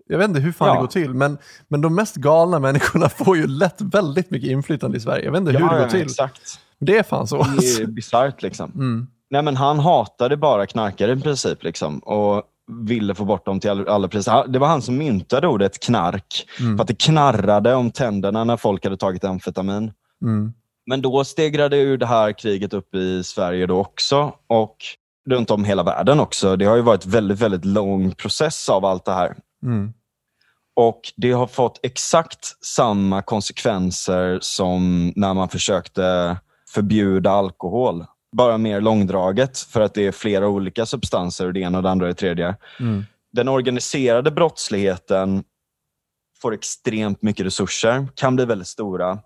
Jag 0.06 0.18
vet 0.18 0.28
inte 0.28 0.40
hur 0.40 0.52
fan 0.52 0.68
Ja. 0.68 0.74
det 0.74 0.80
går 0.80 0.86
till, 0.86 1.14
men, 1.14 1.38
men 1.68 1.80
de 1.80 1.94
mest 1.94 2.16
galna 2.16 2.58
människorna 2.58 3.08
får 3.24 3.36
ju 3.36 3.46
lätt 3.46 3.80
väldigt 3.80 4.30
mycket 4.30 4.50
inflytande 4.50 4.96
i 4.96 5.00
Sverige. 5.00 5.24
Jag 5.24 5.32
vet 5.32 5.38
inte 5.40 5.52
hur 5.52 5.68
det 5.68 5.78
går 5.80 5.88
till. 5.88 6.02
Exakt. 6.02 6.60
Det 6.80 6.98
är 6.98 7.02
fan 7.02 7.26
så. 7.26 7.36
Det 7.42 7.82
är 7.82 7.86
bisarrt. 7.86 8.42
Liksom. 8.42 8.70
Mm. 8.74 9.06
Nej, 9.30 9.42
men 9.42 9.56
han 9.56 9.78
hatade 9.78 10.36
bara 10.36 10.66
knarkare 10.66 11.12
i 11.12 11.20
princip 11.20 11.62
liksom, 11.62 11.98
och 11.98 12.42
ville 12.86 13.14
få 13.14 13.24
bort 13.24 13.46
dem 13.46 13.60
till 13.60 13.70
all- 13.70 13.88
alla 13.88 14.08
priser. 14.08 14.44
Det 14.48 14.58
var 14.58 14.66
han 14.68 14.82
som 14.82 14.96
myntade 14.96 15.48
ordet 15.48 15.80
knark, 15.80 16.46
Mm. 16.60 16.76
för 16.76 16.82
att 16.82 16.88
det 16.88 16.98
knarrade 16.98 17.74
om 17.74 17.90
tänderna 17.90 18.44
när 18.44 18.56
folk 18.56 18.84
hade 18.84 18.96
tagit 18.96 19.24
amfetamin. 19.24 19.92
Mm. 20.22 20.52
Men 20.86 21.02
då 21.02 21.24
stegrade 21.24 21.76
ju 21.76 21.96
det 21.96 22.06
här 22.06 22.32
kriget 22.32 22.74
upp 22.74 22.94
i 22.94 23.24
Sverige 23.24 23.66
då 23.66 23.78
också 23.80 24.32
och 24.46 24.76
runt 25.30 25.50
om 25.50 25.64
hela 25.64 25.82
världen 25.82 26.20
också. 26.20 26.56
Det 26.56 26.64
har 26.64 26.76
ju 26.76 26.82
varit 26.82 27.06
väldigt, 27.06 27.40
väldigt 27.40 27.64
lång 27.64 28.12
process 28.12 28.68
av 28.68 28.84
allt 28.84 29.04
det 29.04 29.12
här. 29.12 29.36
Mm. 29.62 29.92
Och 30.76 31.00
det 31.16 31.32
har 31.32 31.46
fått 31.46 31.80
exakt 31.82 32.64
samma 32.64 33.22
konsekvenser 33.22 34.38
som 34.42 35.12
när 35.16 35.34
man 35.34 35.48
försökte 35.48 36.36
förbjuda 36.68 37.30
alkohol. 37.30 38.04
Bara 38.36 38.58
mer 38.58 38.80
långdraget 38.80 39.58
för 39.58 39.80
att 39.80 39.94
det 39.94 40.06
är 40.06 40.12
flera 40.12 40.48
olika 40.48 40.86
substanser 40.86 41.46
och 41.46 41.52
det 41.52 41.60
ena 41.60 41.78
och 41.78 41.82
det 41.82 41.90
andra 41.90 42.06
och 42.06 42.14
det 42.14 42.18
tredje. 42.18 42.56
Mm. 42.80 43.04
Den 43.32 43.48
organiserade 43.48 44.30
brottsligheten 44.30 45.44
får 46.42 46.54
extremt 46.54 47.22
mycket 47.22 47.46
resurser, 47.46 48.06
kan 48.14 48.36
bli 48.36 48.44
väldigt 48.44 48.68
stora 48.68 49.18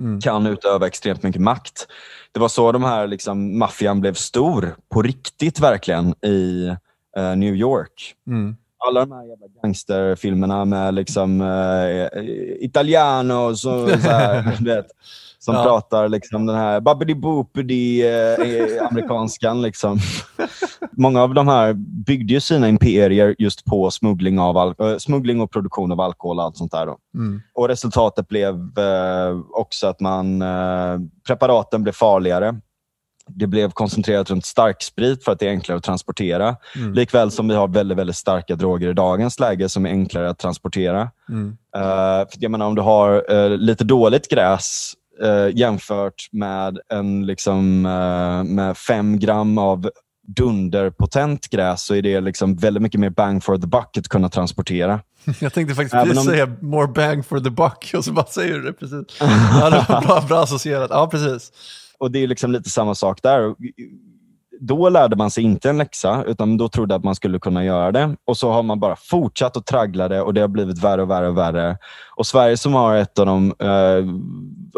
Mm. 0.00 0.20
kan 0.20 0.46
utöva 0.46 0.86
extremt 0.86 1.22
mycket 1.22 1.42
makt. 1.42 1.86
Det 2.32 2.40
var 2.40 2.48
så 2.48 2.72
de 2.72 2.84
här 2.84 3.06
liksom, 3.06 3.58
maffian 3.58 4.00
blev 4.00 4.14
stor, 4.14 4.76
på 4.94 5.02
riktigt 5.02 5.60
verkligen, 5.60 6.14
i 6.24 6.66
eh, 7.16 7.36
New 7.36 7.54
York. 7.54 8.14
Mm. 8.26 8.56
Alla 8.88 9.00
de 9.00 9.12
här 9.12 9.24
jävla 9.24 9.46
gangsterfilmerna 9.62 10.64
med 10.64 10.94
liksom, 10.94 11.40
eh, 11.40 12.22
italiano 12.60 13.56
så, 13.56 13.88
så 13.88 14.08
här, 14.08 14.56
vet, 14.64 14.86
som 15.44 15.54
Ja. 15.54 15.62
pratar 15.64 16.08
liksom 16.08 16.46
den 16.46 16.56
här 16.56 16.80
babbidi 16.80 17.14
boopidi 17.14 18.02
eh, 18.08 18.86
amerikanskan. 18.90 19.62
Liksom. 19.62 19.98
Många 20.92 21.22
av 21.22 21.34
de 21.34 21.48
här 21.48 21.72
byggde 22.06 22.32
ju 22.34 22.40
sina 22.40 22.68
imperier 22.68 23.34
just 23.38 23.64
på 23.64 23.90
smuggling, 23.90 24.38
av 24.38 24.56
al- 24.56 24.74
eh, 24.78 24.96
smuggling 24.98 25.40
och 25.40 25.50
produktion 25.50 25.92
av 25.92 26.00
alkohol 26.00 26.38
och 26.38 26.44
allt 26.44 26.56
sånt 26.56 26.72
där. 26.72 26.82
Mm. 27.14 27.42
Och 27.54 27.68
Resultatet 27.68 28.28
blev 28.28 28.54
eh, 28.78 29.38
också 29.52 29.86
att 29.86 30.00
man, 30.00 30.42
eh, 30.42 30.98
preparaten 31.26 31.82
blev 31.82 31.92
farligare. 31.92 32.54
Det 33.26 33.46
blev 33.46 33.70
koncentrerat 33.70 34.30
runt 34.30 34.46
starksprit 34.46 35.24
för 35.24 35.32
att 35.32 35.38
det 35.38 35.46
är 35.46 35.50
enklare 35.50 35.78
att 35.78 35.84
transportera. 35.84 36.56
Mm. 36.76 36.92
Likväl 36.94 37.30
som 37.30 37.48
vi 37.48 37.54
har 37.54 37.68
väldigt, 37.68 37.98
väldigt 37.98 38.16
starka 38.16 38.56
droger 38.56 38.88
i 38.90 38.92
dagens 38.92 39.40
läge 39.40 39.68
som 39.68 39.86
är 39.86 39.90
enklare 39.90 40.30
att 40.30 40.38
transportera. 40.38 41.10
Mm. 41.28 41.56
Eh, 41.76 41.82
för 42.28 42.36
jag 42.38 42.50
menar, 42.50 42.66
om 42.66 42.74
du 42.74 42.82
har 42.82 43.24
eh, 43.32 43.48
lite 43.50 43.84
dåligt 43.84 44.28
gräs 44.30 44.92
eh, 45.22 45.48
jämfört 45.58 46.28
med, 46.32 46.78
en, 46.88 47.26
liksom, 47.26 47.86
eh, 47.86 48.44
med 48.44 48.76
fem 48.76 49.18
gram 49.18 49.58
av 49.58 49.90
dunderpotent 50.36 51.48
gräs 51.50 51.82
så 51.84 51.94
är 51.94 52.02
det 52.02 52.20
liksom 52.20 52.56
väldigt 52.56 52.82
mycket 52.82 53.00
mer 53.00 53.10
bang 53.10 53.44
for 53.44 53.58
the 53.58 53.66
buck 53.66 53.98
att 53.98 54.08
kunna 54.08 54.28
transportera. 54.28 55.00
Jag 55.40 55.52
tänkte 55.52 55.74
faktiskt 55.74 55.92
precis 56.04 56.18
om- 56.18 56.24
säga 56.24 56.46
more 56.60 56.86
bang 56.88 57.26
for 57.26 57.40
the 57.40 57.50
buck 57.50 57.90
och 57.96 58.04
så 58.04 58.12
bara 58.12 58.26
säger 58.26 58.54
du 58.54 58.62
det 58.62 58.72
precis. 58.72 59.06
Ja, 59.20 59.70
det 59.70 59.86
var 59.88 60.00
bra, 60.06 60.24
bra 60.28 60.42
associerat. 60.42 60.90
Ja, 60.90 61.08
precis. 61.10 61.52
Och 61.98 62.10
det 62.10 62.18
är 62.22 62.26
liksom 62.26 62.52
lite 62.52 62.70
samma 62.70 62.94
sak 62.94 63.18
där. 63.22 63.54
Då 64.64 64.88
lärde 64.88 65.16
man 65.16 65.30
sig 65.30 65.44
inte 65.44 65.70
en 65.70 65.78
läxa, 65.78 66.24
utan 66.26 66.56
då 66.56 66.68
trodde 66.68 66.94
att 66.94 67.04
man 67.04 67.14
skulle 67.14 67.38
kunna 67.38 67.64
göra 67.64 67.92
det. 67.92 68.16
Och 68.24 68.36
så 68.36 68.50
har 68.50 68.62
man 68.62 68.80
bara 68.80 68.96
fortsatt 68.96 69.56
att 69.56 69.66
traggla 69.66 70.08
det 70.08 70.20
och 70.20 70.34
det 70.34 70.40
har 70.40 70.48
blivit 70.48 70.84
värre 70.84 71.02
och 71.02 71.10
värre 71.10 71.28
och 71.28 71.38
värre. 71.38 71.78
Och 72.16 72.26
Sverige 72.26 72.56
som 72.56 72.74
har 72.74 72.96
ett 72.96 73.18
av 73.18 73.26
de... 73.26 73.54
Eh, 73.58 74.04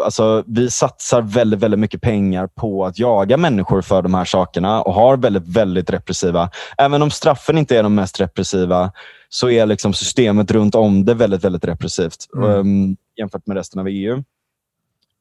alltså, 0.04 0.44
vi 0.46 0.70
satsar 0.70 1.22
väldigt, 1.22 1.60
väldigt 1.60 1.80
mycket 1.80 2.00
pengar 2.00 2.46
på 2.46 2.86
att 2.86 2.98
jaga 2.98 3.36
människor 3.36 3.82
för 3.82 4.02
de 4.02 4.14
här 4.14 4.24
sakerna 4.24 4.82
och 4.82 4.94
har 4.94 5.16
väldigt, 5.16 5.48
väldigt 5.48 5.90
repressiva. 5.90 6.50
Även 6.78 7.02
om 7.02 7.10
straffen 7.10 7.58
inte 7.58 7.78
är 7.78 7.82
de 7.82 7.94
mest 7.94 8.20
repressiva 8.20 8.92
så 9.28 9.50
är 9.50 9.66
liksom 9.66 9.92
systemet 9.92 10.50
runt 10.50 10.74
om 10.74 11.04
det 11.04 11.14
väldigt, 11.14 11.44
väldigt 11.44 11.64
repressivt 11.64 12.16
Mm. 12.36 12.50
um, 12.50 12.96
jämfört 13.16 13.46
med 13.46 13.56
resten 13.56 13.80
av 13.80 13.88
EU. 13.88 14.22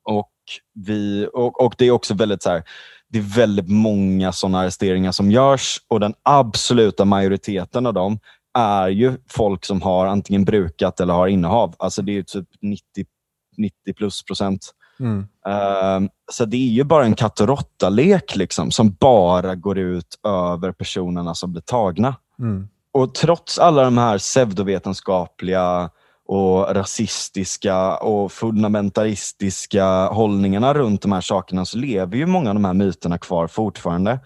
Och, 0.04 0.32
vi, 0.74 1.28
och, 1.34 1.66
och 1.66 1.76
det 1.78 1.86
är 1.86 1.92
också 1.92 2.14
väldigt 2.14 2.44
så 2.44 2.50
här, 2.50 2.64
det 3.14 3.20
är 3.20 3.36
väldigt 3.36 3.70
många 3.70 4.32
sådana 4.32 4.60
arresteringar 4.60 5.12
som 5.12 5.32
görs 5.32 5.82
och 5.88 6.00
den 6.00 6.14
absoluta 6.24 7.06
majoriteten 7.06 7.86
av 7.86 7.94
dem 7.94 8.20
är 8.54 8.88
ju 8.88 9.14
folk 9.30 9.66
som 9.66 9.82
har 9.82 10.06
antingen 10.06 10.46
brukat 10.46 11.00
eller 11.00 11.14
har 11.14 11.28
innehav. 11.28 11.76
Alltså 11.80 12.02
det 12.02 12.18
är 12.18 12.24
typ 12.24 12.48
90, 12.62 12.84
90 13.58 13.94
plus 13.94 14.24
procent. 14.24 14.72
Mm. 15.00 15.28
Ehm, 15.48 16.10
så 16.32 16.46
det 16.46 16.58
är 16.58 16.72
ju 16.72 16.84
bara 16.84 17.06
en 17.06 17.16
katt 17.16 17.40
och 17.40 17.48
råtta-lek 17.48 18.36
liksom, 18.36 18.72
som 18.72 18.94
bara 18.94 19.56
går 19.56 19.78
ut 19.78 20.20
över 20.28 20.72
personerna 20.72 21.36
som 21.36 21.52
blir 21.52 21.62
tagna. 21.62 22.16
Mm. 22.40 22.68
Och 22.92 23.16
trots 23.16 23.60
alla 23.60 23.84
de 23.84 23.98
här 23.98 24.18
pseudovetenskapliga 24.18 25.90
och 26.26 26.76
rasistiska 26.76 27.98
och 27.98 28.32
fundamentalistiska 28.32 30.08
hållningarna 30.08 30.74
runt 30.74 31.02
de 31.02 31.12
här 31.12 31.22
sakerna 31.22 31.66
så 31.66 31.78
lever 31.78 32.18
ju 32.18 32.26
många 32.26 32.50
av 32.50 32.56
de 32.56 32.66
här 32.66 32.74
myterna 32.74 33.18
kvar 33.18 33.48
fortfarande. 33.48 34.20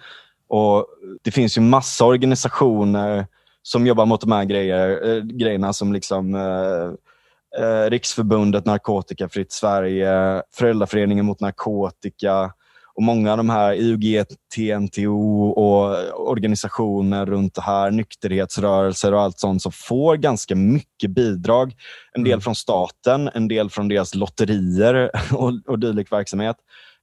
Och 0.49 0.87
Det 1.23 1.31
finns 1.31 1.57
ju 1.57 1.61
massa 1.61 2.05
organisationer 2.05 3.27
som 3.63 3.87
jobbar 3.87 4.05
mot 4.05 4.21
de 4.21 4.31
här 4.31 4.45
grejer, 4.45 5.15
äh, 5.15 5.23
grejerna 5.23 5.73
som 5.73 5.93
liksom 5.93 6.35
äh, 6.35 7.89
Riksförbundet 7.89 8.65
Narkotikafritt 8.65 9.51
Sverige, 9.51 10.41
Föräldraföreningen 10.53 11.25
mot 11.25 11.39
narkotika 11.39 12.53
och 12.97 13.03
många 13.03 13.31
av 13.31 13.37
de 13.37 13.49
här 13.49 13.73
IOG, 13.73 14.25
TNTO 14.55 15.49
och 15.49 16.29
organisationer 16.29 17.25
runt 17.25 17.55
det 17.55 17.61
här, 17.61 17.91
nykterhetsrörelser 17.91 19.13
och 19.13 19.21
allt 19.21 19.39
sånt 19.39 19.61
som 19.61 19.71
får 19.71 20.15
ganska 20.15 20.55
mycket 20.55 21.09
bidrag. 21.09 21.73
En 22.13 22.23
del 22.23 22.33
Mm. 22.33 22.41
från 22.41 22.55
staten, 22.55 23.29
en 23.33 23.47
del 23.47 23.69
från 23.69 23.87
deras 23.87 24.15
lotterier 24.15 25.11
och, 25.33 25.53
och 25.67 25.79
dylik 25.79 26.11
verksamhet. 26.11 26.55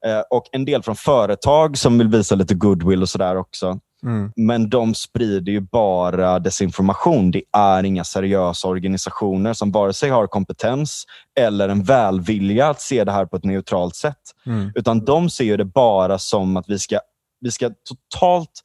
Eh, 0.06 0.20
och 0.30 0.44
en 0.52 0.64
del 0.64 0.82
från 0.82 0.96
företag 0.96 1.78
som 1.78 1.98
vill 1.98 2.08
visa 2.08 2.34
lite 2.34 2.54
goodwill 2.54 3.02
och 3.02 3.08
sådär 3.08 3.36
också. 3.36 3.78
Mm. 4.04 4.32
Men 4.36 4.70
de 4.70 4.94
sprider 4.94 5.52
ju 5.52 5.60
bara 5.60 6.38
desinformation. 6.38 7.30
Det 7.30 7.42
är 7.52 7.84
inga 7.84 8.04
seriösa 8.04 8.68
organisationer 8.68 9.52
som 9.52 9.72
vare 9.72 9.92
sig 9.92 10.10
har 10.10 10.26
kompetens 10.26 11.04
eller 11.40 11.68
en 11.68 11.82
välvilja 11.82 12.68
att 12.68 12.80
se 12.80 13.04
det 13.04 13.12
här 13.12 13.26
på 13.26 13.36
ett 13.36 13.44
neutralt 13.44 13.96
sätt. 13.96 14.20
Mm. 14.46 14.72
Utan 14.74 15.04
de 15.04 15.30
ser 15.30 15.44
ju 15.44 15.56
det 15.56 15.64
bara 15.64 16.18
som 16.18 16.56
att 16.56 16.64
vi 16.68 16.78
ska, 16.78 16.98
vi 17.40 17.50
ska 17.50 17.70
totalt 17.88 18.62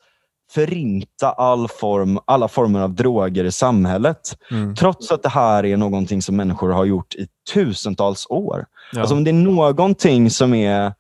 förinta 0.52 1.32
all 1.32 1.68
form, 1.68 2.20
alla 2.26 2.48
former 2.48 2.80
av 2.80 2.96
droger 2.96 3.44
i 3.44 3.52
samhället. 3.52 4.38
Mm. 4.52 4.76
Trots 4.76 5.12
att 5.12 5.24
det 5.24 5.30
här 5.30 5.66
är 5.66 5.78
någonting 5.78 6.22
som 6.22 6.36
människor 6.36 6.70
har 6.70 6.86
gjort 6.86 7.16
i 7.16 7.28
tusentals 7.54 8.28
år. 8.30 8.66
Ja. 8.92 9.00
Alltså 9.00 9.16
om 9.16 9.24
det 9.24 9.32
är 9.32 9.34
någonting 9.34 10.30
som 10.30 10.54
är... 10.54 10.94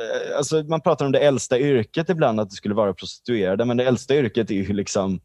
eh, 0.00 0.36
Alltså 0.36 0.62
man 0.62 0.80
pratar 0.80 1.06
om 1.06 1.12
det 1.12 1.18
äldsta 1.18 1.58
yrket 1.58 2.08
ibland, 2.08 2.40
att 2.40 2.50
det 2.50 2.56
skulle 2.56 2.74
vara 2.74 2.94
prostituerade. 2.94 3.64
Men 3.64 3.76
det 3.76 3.84
äldsta 3.84 4.14
yrket 4.14 4.50
är 4.50 4.54
ju 4.54 4.72
liksom, 4.72 5.20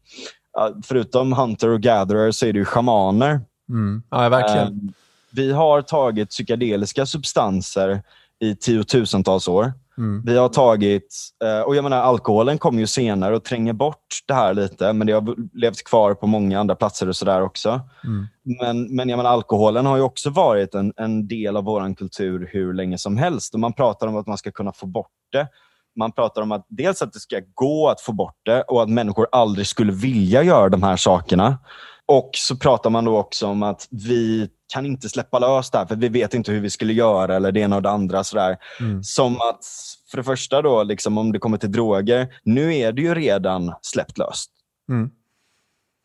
förutom 0.84 1.32
hunter 1.32 1.68
och 1.68 1.80
gatherer, 1.80 2.30
så 2.30 2.46
är 2.46 2.52
det 2.52 2.58
ju 2.58 2.64
shamaner. 2.64 3.40
Mm. 3.68 4.02
Ja, 4.10 4.28
verkligen. 4.28 4.66
Eh, 4.66 4.94
Vi 5.30 5.52
har 5.52 5.82
tagit 5.82 6.30
psykedeliska 6.30 7.06
substanser 7.06 8.02
i 8.38 8.56
tiotusentals 8.56 9.48
år. 9.48 9.72
Mm. 9.98 10.22
Vi 10.24 10.36
har 10.36 10.48
tagit, 10.48 11.16
eh, 11.44 11.60
och 11.60 11.76
jag 11.76 11.82
menar 11.82 11.96
alkoholen 11.96 12.58
kom 12.58 12.78
ju 12.78 12.86
senare 12.86 13.36
och 13.36 13.44
tränger 13.44 13.72
bort 13.72 14.06
det 14.26 14.34
här 14.34 14.54
lite, 14.54 14.92
men 14.92 15.06
det 15.06 15.12
har 15.12 15.58
levt 15.58 15.84
kvar 15.84 16.14
på 16.14 16.26
många 16.26 16.60
andra 16.60 16.74
platser 16.74 17.08
och 17.08 17.16
sådär 17.16 17.42
också. 17.42 17.80
Mm. 18.04 18.26
Men, 18.60 18.96
men 18.96 19.08
jag 19.08 19.16
menar, 19.16 19.30
alkoholen 19.30 19.86
har 19.86 19.96
ju 19.96 20.02
också 20.02 20.30
varit 20.30 20.74
en, 20.74 20.92
en 20.96 21.28
del 21.28 21.56
av 21.56 21.64
vår 21.64 21.94
kultur 21.94 22.48
hur 22.52 22.74
länge 22.74 22.98
som 22.98 23.16
helst. 23.16 23.54
Och 23.54 23.60
Man 23.60 23.72
pratar 23.72 24.06
om 24.06 24.16
att 24.16 24.26
man 24.26 24.38
ska 24.38 24.50
kunna 24.50 24.72
få 24.72 24.86
bort 24.86 25.06
det. 25.32 25.48
Man 25.96 26.12
pratar 26.12 26.42
om 26.42 26.52
att 26.52 26.66
dels 26.68 27.02
att 27.02 27.12
det 27.12 27.20
ska 27.20 27.40
gå 27.54 27.88
att 27.88 28.00
få 28.00 28.12
bort 28.12 28.40
det 28.44 28.62
och 28.62 28.82
att 28.82 28.88
människor 28.88 29.26
aldrig 29.32 29.66
skulle 29.66 29.92
vilja 29.92 30.42
göra 30.42 30.68
de 30.68 30.82
här 30.82 30.96
sakerna. 30.96 31.58
Och 32.10 32.30
så 32.34 32.56
pratar 32.56 32.90
man 32.90 33.04
då 33.04 33.18
också 33.18 33.46
om 33.46 33.62
att 33.62 33.88
vi 33.90 34.48
kan 34.72 34.86
inte 34.86 35.08
släppa 35.08 35.38
lös 35.38 35.70
det 35.70 35.78
här, 35.78 35.86
för 35.86 35.96
vi 35.96 36.08
vet 36.08 36.34
inte 36.34 36.52
hur 36.52 36.60
vi 36.60 36.70
skulle 36.70 36.92
göra 36.92 37.36
eller 37.36 37.52
det 37.52 37.60
ena 37.60 37.76
och 37.76 37.82
det 37.82 37.90
andra. 37.90 38.24
Sådär. 38.24 38.56
Mm. 38.80 39.02
Som 39.02 39.34
att, 39.34 39.64
för 40.10 40.16
det 40.16 40.24
första 40.24 40.62
då, 40.62 40.82
liksom, 40.82 41.18
om 41.18 41.32
det 41.32 41.38
kommer 41.38 41.58
till 41.58 41.72
droger, 41.72 42.28
nu 42.42 42.76
är 42.76 42.92
det 42.92 43.02
ju 43.02 43.14
redan 43.14 43.74
släppt 43.82 44.18
löst. 44.18 44.50
Mm. 44.88 45.10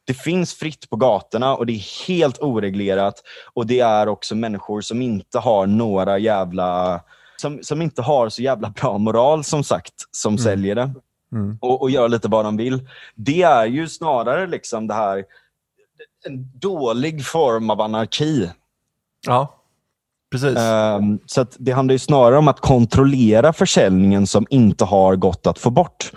Det 0.07 0.13
finns 0.13 0.53
fritt 0.53 0.89
på 0.89 0.95
gatorna 0.95 1.55
och 1.55 1.65
det 1.65 1.73
är 1.73 2.07
helt 2.07 2.41
oreglerat. 2.41 3.21
Och 3.53 3.67
det 3.67 3.79
är 3.79 4.07
också 4.07 4.35
människor 4.35 4.81
som 4.81 5.01
inte 5.01 5.39
har 5.39 5.67
några 5.67 6.17
jävla... 6.17 7.01
Som, 7.37 7.59
som 7.61 7.81
inte 7.81 8.01
har 8.01 8.29
så 8.29 8.41
jävla 8.41 8.69
bra 8.69 8.97
moral 8.97 9.43
som 9.43 9.63
sagt, 9.63 9.93
som 10.11 10.37
säljer 10.37 10.75
det. 10.75 10.93
Mm. 11.31 11.57
Och, 11.61 11.81
och 11.81 11.89
gör 11.89 12.09
lite 12.09 12.27
vad 12.27 12.45
de 12.45 12.57
vill. 12.57 12.89
Det 13.15 13.41
är 13.41 13.65
ju 13.65 13.87
snarare 13.87 14.47
liksom 14.47 14.87
det 14.87 14.93
här 14.93 15.25
en 16.25 16.59
dålig 16.59 17.25
form 17.25 17.69
av 17.69 17.81
anarki. 17.81 18.49
Ja, 19.27 19.55
precis. 20.31 20.57
Ehm, 20.57 21.19
så 21.25 21.45
det 21.57 21.71
handlar 21.71 21.93
ju 21.93 21.99
snarare 21.99 22.37
om 22.37 22.47
att 22.47 22.59
kontrollera 22.59 23.53
försäljningen 23.53 24.27
som 24.27 24.45
inte 24.49 24.85
har 24.85 25.15
gått 25.15 25.47
att 25.47 25.59
få 25.59 25.69
bort. 25.69 26.11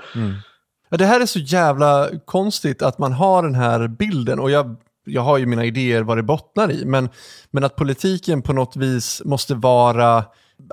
Ja, 0.89 0.97
det 0.97 1.07
här 1.07 1.21
är 1.21 1.27
så 1.27 1.39
jävla 1.39 2.09
konstigt 2.25 2.83
att 2.83 2.99
man 2.99 3.13
har 3.13 3.43
den 3.43 3.55
här 3.55 3.89
bilden 3.89 4.41
och 4.41 4.51
jag, 4.51 4.77
jag 5.05 5.23
har 5.23 5.39
ju 5.39 5.47
mina 5.47 5.65
idéer 5.65 6.03
vad 6.03 6.19
det 6.19 6.23
bottnar 6.23 6.73
i, 6.73 6.85
men, 6.85 7.09
men 7.51 7.65
att 7.65 7.77
politiken 7.77 8.43
på 8.43 8.53
något 8.53 8.77
vis 8.77 9.23
måste 9.25 9.55
vara, 9.55 10.25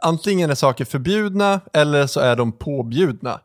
antingen 0.02 0.50
är 0.50 0.56
saker 0.56 0.86
förbjudna 0.86 1.60
eller 1.74 2.08
så 2.08 2.20
är 2.20 2.36
de 2.36 2.52
påbjudna. 2.52 3.40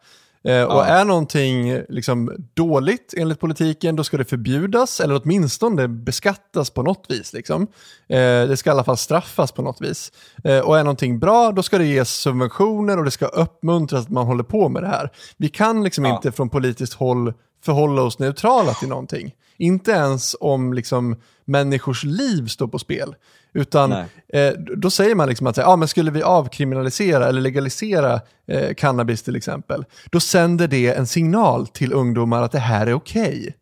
Eh, 0.44 0.62
och 0.64 0.72
Ja. 0.74 0.85
är 0.85 1.05
någonting 1.05 1.81
liksom 1.88 2.37
dåligt 2.55 3.14
enligt 3.16 3.40
politiken, 3.40 3.96
då 3.96 4.05
ska 4.05 4.16
det 4.16 4.24
förbjudas 4.24 5.00
eller 5.00 5.20
åtminstone 5.24 5.88
beskattas 5.88 6.70
på 6.70 6.83
något 6.83 7.05
vis. 7.09 7.33
Liksom. 7.33 7.62
Eh, 8.09 8.18
det 8.18 8.57
ska 8.57 8.70
i 8.70 8.72
alla 8.72 8.85
fall 8.85 8.96
straffas 8.96 9.53
på 9.53 9.62
något 9.62 9.81
vis. 9.81 10.12
Eh, 10.44 10.59
och 10.59 10.79
är 10.79 10.85
någonting 10.85 11.18
bra, 11.18 11.53
då 11.53 11.62
ska 11.62 11.79
det 11.79 11.87
ges 11.87 12.11
subventioner 12.11 12.98
och 12.98 13.05
det 13.05 13.11
ska 13.11 13.26
uppmuntras 13.26 14.05
att 14.05 14.11
man 14.11 14.26
håller 14.26 14.44
på 14.44 14.68
med 14.68 14.83
det 14.83 14.88
här. 14.88 15.11
Vi 15.37 15.48
kan 15.48 15.85
liksom 15.85 16.05
Ja. 16.05 16.14
inte 16.16 16.33
från 16.33 16.48
politiskt 16.48 16.94
håll 16.94 17.33
förhålla 17.64 18.03
oss 18.03 18.18
neutrala 18.18 18.74
till 18.74 18.88
någonting. 18.88 19.35
Inte 19.57 19.90
ens 19.90 20.37
om 20.40 20.72
liksom, 20.72 21.16
människors 21.44 22.05
liv 22.05 22.46
står 22.46 22.68
på 22.68 22.79
spel. 22.79 23.14
Utan 23.52 23.92
eh, 23.92 24.52
då 24.76 24.90
säger 24.90 25.14
man 25.14 25.28
liksom 25.28 25.46
att 25.46 25.58
ah, 25.58 25.76
men 25.76 25.88
skulle 25.88 26.10
vi 26.10 26.22
avkriminalisera 26.22 27.26
eller 27.28 27.40
legalisera 27.40 28.20
eh, 28.48 28.74
cannabis 28.74 29.22
till 29.22 29.36
exempel, 29.36 29.84
då 30.10 30.20
sänder 30.20 30.68
det 30.68 30.94
en 30.94 31.06
signal 31.06 31.66
till 31.66 31.92
ungdomar 31.92 32.42
att 32.42 32.52
det 32.52 32.58
här 32.58 32.86
är 32.86 32.94
okej. 32.94 33.54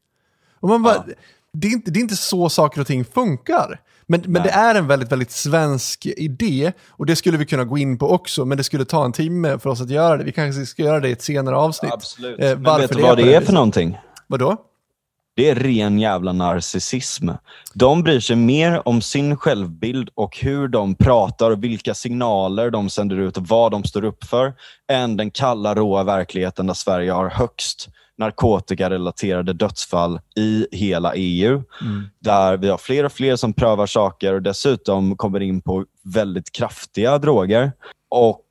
Och 0.60 0.68
man 0.68 0.82
bara, 0.82 0.94
Ja. 1.06 1.12
det, 1.52 1.68
är 1.68 1.72
inte, 1.72 1.90
det 1.90 1.98
är 1.98 2.02
inte 2.02 2.16
så 2.16 2.48
saker 2.48 2.80
och 2.80 2.86
ting 2.86 3.04
funkar. 3.04 3.80
Men, 4.10 4.22
men 4.26 4.42
det 4.42 4.50
är 4.50 4.74
en 4.74 4.86
väldigt, 4.86 5.12
väldigt 5.12 5.30
svensk 5.30 6.06
idé 6.06 6.72
och 6.88 7.06
det 7.06 7.16
skulle 7.16 7.38
vi 7.38 7.46
kunna 7.46 7.64
gå 7.64 7.78
in 7.78 7.98
på 7.98 8.10
också, 8.10 8.44
men 8.44 8.58
det 8.58 8.64
skulle 8.64 8.84
ta 8.84 9.04
en 9.04 9.12
timme 9.12 9.58
för 9.58 9.70
oss 9.70 9.80
att 9.80 9.90
göra 9.90 10.16
det. 10.16 10.24
Vi 10.24 10.32
kanske 10.32 10.66
ska 10.66 10.82
göra 10.82 11.00
det 11.00 11.08
i 11.08 11.12
ett 11.12 11.22
senare 11.22 11.56
avsnitt. 11.56 11.92
Absolut. 11.92 12.40
Eh, 12.40 12.58
Men 12.58 12.80
vet 12.80 12.92
du 12.96 13.02
vad 13.02 13.16
det 13.18 13.22
det 13.24 13.34
är 13.34 13.40
för 13.40 13.52
någonting? 13.52 13.98
Vadå? 14.26 14.56
Det 15.38 15.50
är 15.50 15.54
ren 15.54 15.98
jävla 15.98 16.32
narcissism. 16.32 17.28
De 17.74 18.02
bryr 18.02 18.20
sig 18.20 18.36
mer 18.36 18.88
om 18.88 19.02
sin 19.02 19.36
självbild 19.36 20.10
och 20.14 20.38
hur 20.38 20.68
de 20.68 20.94
pratar 20.94 21.50
och 21.50 21.64
vilka 21.64 21.94
signaler 21.94 22.70
de 22.70 22.90
sänder 22.90 23.16
ut 23.16 23.36
och 23.36 23.46
vad 23.46 23.72
de 23.72 23.84
står 23.84 24.04
upp 24.04 24.24
för, 24.24 24.54
än 24.92 25.16
den 25.16 25.30
kalla 25.30 25.74
råa 25.74 26.04
verkligheten 26.04 26.66
där 26.66 26.74
Sverige 26.74 27.12
har 27.12 27.30
högst 27.30 27.88
narkotikarelaterade 28.16 29.52
dödsfall 29.52 30.20
i 30.36 30.66
hela 30.72 31.14
EU. 31.14 31.62
Där 32.20 32.56
vi 32.56 32.68
har 32.68 32.78
fler 32.78 33.04
och 33.04 33.12
fler 33.12 33.36
som 33.36 33.52
prövar 33.52 33.86
saker 33.86 34.34
och 34.34 34.42
dessutom 34.42 35.16
kommer 35.16 35.40
in 35.40 35.60
på 35.60 35.84
väldigt 36.04 36.52
kraftiga 36.52 37.18
droger. 37.18 37.72
Och 38.08 38.46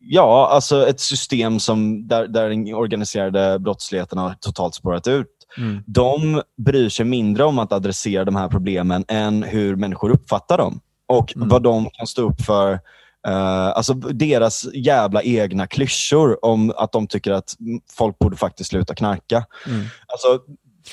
ja, 0.00 0.48
alltså 0.52 0.88
ett 0.88 1.00
system 1.00 1.60
som, 1.60 2.08
där, 2.08 2.26
där 2.26 2.48
den 2.48 2.74
organiserade 2.74 3.58
brottsligheten 3.58 4.18
har 4.18 4.34
totalt 4.40 4.74
spårat 4.74 5.06
ut. 5.06 5.37
Mm. 5.56 5.82
De 5.86 6.42
bryr 6.56 6.88
sig 6.88 7.06
mindre 7.06 7.44
om 7.44 7.58
att 7.58 7.72
adressera 7.72 8.24
de 8.24 8.36
här 8.36 8.48
problemen 8.48 9.04
än 9.08 9.42
hur 9.42 9.76
människor 9.76 10.10
uppfattar 10.10 10.58
dem. 10.58 10.80
Och 11.06 11.36
Mm. 11.36 11.48
vad 11.48 11.62
de 11.62 11.90
kan 11.92 12.06
stå 12.06 12.22
upp 12.22 12.42
för. 12.42 12.72
eh, 13.26 13.66
alltså 13.68 13.94
deras 13.94 14.64
jävla 14.74 15.22
egna 15.22 15.66
klyschor 15.66 16.44
om 16.44 16.72
att 16.76 16.92
de 16.92 17.06
tycker 17.06 17.32
att 17.32 17.54
folk 17.92 18.18
borde 18.18 18.36
faktiskt 18.36 18.70
sluta 18.70 18.94
knarka. 18.94 19.44
Mm. 19.66 19.84
Alltså, 20.06 20.28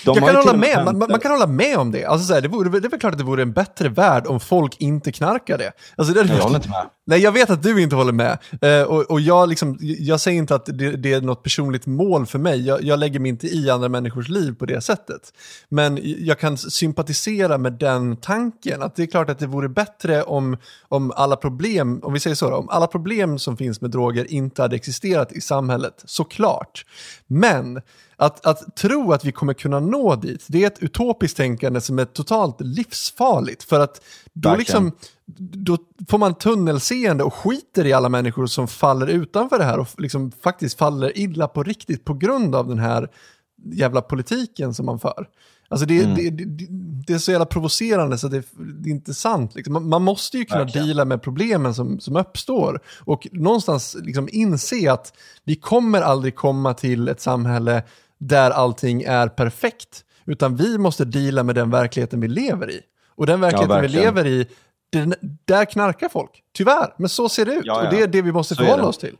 Jag 0.05 0.15
kan 0.15 0.35
hålla 0.35 0.53
med, 0.57 0.85
man, 0.85 0.97
man- 0.97 1.19
kan 1.19 1.31
hålla 1.31 1.47
med 1.47 1.77
om 1.77 1.91
det. 1.91 2.05
Alltså, 2.05 2.27
så 2.27 2.33
här, 2.33 2.41
det, 2.41 2.47
vore, 2.47 2.79
det 2.79 2.87
är 2.87 2.89
väl 2.89 2.99
klart 2.99 3.11
att 3.13 3.17
det 3.17 3.23
vore 3.23 3.41
en 3.41 3.53
bättre 3.53 3.89
värld 3.89 4.27
om 4.27 4.39
folk 4.39 4.81
inte 4.81 5.11
knarkade. 5.11 5.71
Alltså, 5.95 6.13
det 6.13 6.19
jag 6.33 6.43
håller 6.43 6.55
inte 6.55 6.69
med. 6.69 6.85
Nej, 7.07 7.19
jag 7.19 7.31
vet 7.31 7.49
att 7.49 7.63
du 7.63 7.81
inte 7.81 7.95
håller 7.95 8.11
med. 8.11 8.37
Eh, 8.61 8.81
och 8.81 9.11
och 9.11 9.21
jag, 9.21 9.49
liksom, 9.49 9.77
jag 9.81 10.19
säger 10.19 10.37
inte 10.37 10.55
att 10.55 10.65
det, 10.65 10.91
det 10.91 11.13
är 11.13 11.21
något 11.21 11.43
personligt 11.43 11.85
mål 11.85 12.25
för 12.25 12.39
mig. 12.39 12.67
Jag, 12.67 12.83
jag 12.83 12.99
lägger 12.99 13.19
mig 13.19 13.29
inte 13.29 13.47
i 13.47 13.69
andra 13.69 13.89
människors 13.89 14.29
liv 14.29 14.51
på 14.51 14.65
det 14.65 14.81
sättet. 14.81 15.33
Men 15.69 15.99
jag 16.01 16.39
kan 16.39 16.57
sympatisera 16.57 17.57
med 17.57 17.73
den 17.73 18.17
tanken. 18.17 18.81
Att 18.81 18.95
det 18.95 19.03
är 19.03 19.07
klart 19.07 19.29
att 19.29 19.39
det 19.39 19.47
vore 19.47 19.69
bättre 19.69 20.23
om, 20.23 20.57
om 20.87 21.11
alla 21.11 21.35
problem, 21.35 21.99
om 22.03 22.13
vi 22.13 22.19
säger 22.19 22.35
så, 22.35 22.49
då, 22.49 22.55
om 22.55 22.69
alla 22.69 22.87
problem 22.87 23.39
som 23.39 23.57
finns 23.57 23.81
med 23.81 23.91
droger 23.91 24.31
inte 24.31 24.61
hade 24.61 24.75
existerat 24.75 25.31
i 25.31 25.41
samhället. 25.41 26.03
Såklart. 26.05 26.85
Men 27.27 27.81
att, 28.17 28.45
att 28.45 28.75
tro 28.75 29.11
att 29.11 29.25
vi 29.25 29.31
kommer 29.31 29.53
kunna 29.53 29.79
nå 29.79 30.15
dit, 30.15 30.45
det 30.47 30.63
är 30.63 30.67
ett 30.67 30.83
utopiskt 30.83 31.37
tänkande 31.37 31.81
som 31.81 31.99
är 31.99 32.05
totalt 32.05 32.61
livsfarligt. 32.61 33.63
För 33.63 33.79
att 33.79 34.01
då, 34.33 34.49
Verkligen. 34.49 34.83
liksom, 34.85 34.91
då 35.37 35.77
får 36.09 36.17
man 36.17 36.35
tunnelseende 36.35 37.23
och 37.23 37.33
skiter 37.33 37.85
i 37.85 37.93
alla 37.93 38.09
människor 38.09 38.45
som 38.47 38.67
faller 38.67 39.07
utanför 39.07 39.57
det 39.57 39.63
här 39.65 39.79
och 39.79 39.87
liksom 39.97 40.31
faktiskt 40.31 40.77
faller 40.77 41.17
illa 41.17 41.47
på 41.47 41.63
riktigt 41.63 42.05
på 42.05 42.13
grund 42.13 42.55
av 42.55 42.67
den 42.67 42.79
här 42.79 43.09
jävla 43.71 44.01
politiken 44.01 44.73
som 44.73 44.85
man 44.85 44.99
för. 44.99 45.27
Alltså 45.67 45.85
det, 45.85 46.03
Mm. 46.03 46.15
det, 46.15 46.29
det, 46.29 46.67
det 47.07 47.13
är 47.13 47.17
så 47.17 47.31
jävla 47.31 47.45
provocerande 47.45 48.17
så 48.17 48.27
det, 48.27 48.37
är 48.37 48.43
inte 48.87 49.13
sant. 49.13 49.55
Liksom. 49.55 49.73
Man, 49.73 49.89
man 49.89 50.01
måste 50.03 50.37
ju 50.37 50.45
kunna 50.45 50.59
Verkligen. 50.63 50.87
deala 50.87 51.05
med 51.05 51.21
problemen 51.21 51.73
som, 51.73 51.99
som 51.99 52.15
uppstår 52.15 52.79
och 52.99 53.27
någonstans 53.31 53.97
liksom 54.03 54.29
inse 54.31 54.91
att 54.91 55.13
vi 55.43 55.55
kommer 55.55 56.01
aldrig 56.01 56.35
komma 56.35 56.73
till 56.73 57.07
ett 57.07 57.21
samhälle 57.21 57.83
där 58.17 58.51
allting 58.51 59.01
är 59.01 59.27
perfekt. 59.27 60.01
Utan 60.25 60.55
vi 60.55 60.77
måste 60.77 61.05
deala 61.05 61.43
med 61.43 61.55
den 61.55 61.69
verkligheten 61.69 62.21
vi 62.21 62.27
lever 62.27 62.71
i. 62.71 62.81
Och 63.15 63.25
den 63.25 63.41
verkligheten 63.41 63.75
vi 63.75 63.81
verkligen. 63.81 64.05
lever 64.15 64.25
i, 64.27 64.47
den, 64.99 65.15
där 65.45 65.65
knarkar 65.65 66.09
folk. 66.09 66.43
Tyvärr, 66.53 66.93
men 66.97 67.09
så 67.09 67.29
ser 67.29 67.45
det 67.45 67.53
ut. 67.53 67.65
Ja, 67.65 67.81
ja. 67.81 67.87
Och 67.87 67.95
det 67.95 68.01
är 68.01 68.07
det 68.07 68.21
vi 68.21 68.31
måste 68.31 68.55
förhålla 68.55 68.83
det. 68.83 68.87
oss 68.87 68.97
till. 68.97 69.15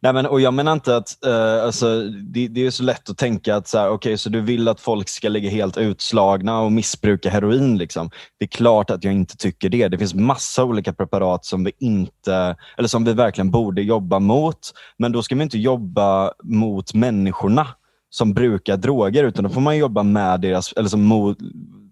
Nej, 0.00 0.12
men, 0.12 0.26
och 0.26 0.40
jag 0.40 0.54
menar 0.54 0.72
inte 0.72 0.96
att, 0.96 1.24
eh, 1.26 1.64
alltså, 1.64 2.02
det, 2.02 2.48
det 2.48 2.66
är 2.66 2.70
så 2.70 2.82
lätt 2.82 3.10
att 3.10 3.18
tänka 3.18 3.56
att 3.56 3.68
så, 3.68 3.78
här, 3.78 3.90
okay, 3.90 4.16
så 4.16 4.28
du 4.28 4.40
vill 4.40 4.68
att 4.68 4.80
folk 4.80 5.08
ska 5.08 5.28
ligga 5.28 5.50
helt 5.50 5.76
utslagna 5.76 6.60
och 6.60 6.72
missbruka 6.72 7.30
heroin. 7.30 7.78
Liksom. 7.78 8.10
Det 8.38 8.44
är 8.44 8.48
klart 8.48 8.90
att 8.90 9.04
jag 9.04 9.12
inte 9.12 9.36
tycker 9.36 9.68
det. 9.68 9.88
Det 9.88 9.98
finns 9.98 10.14
massa 10.14 10.64
olika 10.64 10.92
preparat 10.92 11.44
som 11.44 11.64
vi 11.64 11.72
inte, 11.78 12.56
eller 12.76 12.88
som 12.88 13.04
vi 13.04 13.12
verkligen 13.12 13.50
borde 13.50 13.82
jobba 13.82 14.18
mot. 14.18 14.58
Men 14.98 15.12
då 15.12 15.22
ska 15.22 15.34
vi 15.34 15.42
inte 15.42 15.58
jobba 15.58 16.32
mot 16.42 16.94
människorna 16.94 17.66
som 18.10 18.34
brukar 18.34 18.76
droger, 18.76 19.24
utan 19.24 19.44
då 19.44 19.50
får 19.50 19.60
man 19.60 19.76
jobba 19.76 20.02
med 20.02 20.40
deras, 20.40 20.72
eller 20.72 20.88
som 20.88 21.02
mot, 21.02 21.38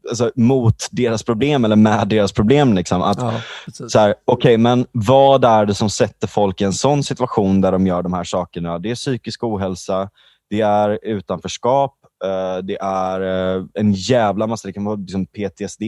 alltså, 0.09 0.31
mot 0.37 0.89
deras 0.91 1.23
problem 1.23 1.65
eller 1.65 1.77
med 1.77 2.09
deras 2.09 2.33
problem. 2.33 2.75
Liksom. 2.75 3.03
Att, 3.03 3.19
Ja, 3.19 3.41
så 3.89 3.99
här, 3.99 4.15
okej, 4.25 4.59
men 4.59 4.87
vad 4.93 5.45
är 5.45 5.67
det 5.67 5.75
som 5.75 5.91
sätter 5.91 6.27
folk 6.27 6.61
i 6.61 6.65
en 6.65 6.73
sån 6.73 7.03
situation 7.03 7.61
där 7.61 7.73
de 7.73 7.87
gör 7.87 8.03
de 8.03 8.13
här 8.13 8.25
sakerna? 8.25 8.79
Det 8.79 8.91
är 8.91 8.95
psykisk 8.95 9.45
ohälsa, 9.45 10.11
det 10.51 10.61
är 10.61 10.99
utanförskap, 11.03 11.95
eh, 12.25 12.65
det 12.65 12.79
är 12.81 13.21
eh, 13.57 13.65
en 13.75 13.93
jävla 13.93 14.47
massa, 14.47 14.69
det 14.69 14.73
kan 14.73 14.85
vara 14.85 14.97
liksom 14.97 15.27
PTSD, 15.27 15.81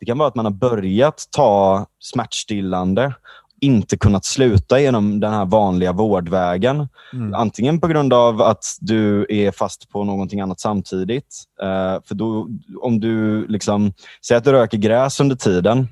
det 0.00 0.06
kan 0.06 0.18
vara 0.18 0.28
att 0.28 0.34
man 0.34 0.44
har 0.44 0.52
börjat 0.52 1.24
ta 1.30 1.86
smärtstillande, 2.00 3.14
inte 3.60 3.96
kunnat 3.96 4.24
sluta 4.24 4.80
genom 4.80 5.20
den 5.20 5.32
här 5.32 5.44
vanliga 5.44 5.92
vårdvägen. 5.92 6.88
Mm. 7.12 7.34
Antingen 7.34 7.80
på 7.80 7.86
grund 7.86 8.12
av 8.12 8.42
att 8.42 8.64
du 8.80 9.26
är 9.28 9.50
fast 9.50 9.90
på 9.90 10.04
någonting 10.04 10.40
annat 10.40 10.60
samtidigt. 10.60 11.44
Eh, 11.62 12.02
för 12.04 12.14
då, 12.14 12.48
om 12.80 13.00
du 13.00 13.46
liksom, 13.46 13.92
säger 14.26 14.38
att 14.38 14.44
du 14.44 14.52
röker 14.52 14.78
gräs 14.78 15.20
under 15.20 15.36
tiden, 15.36 15.88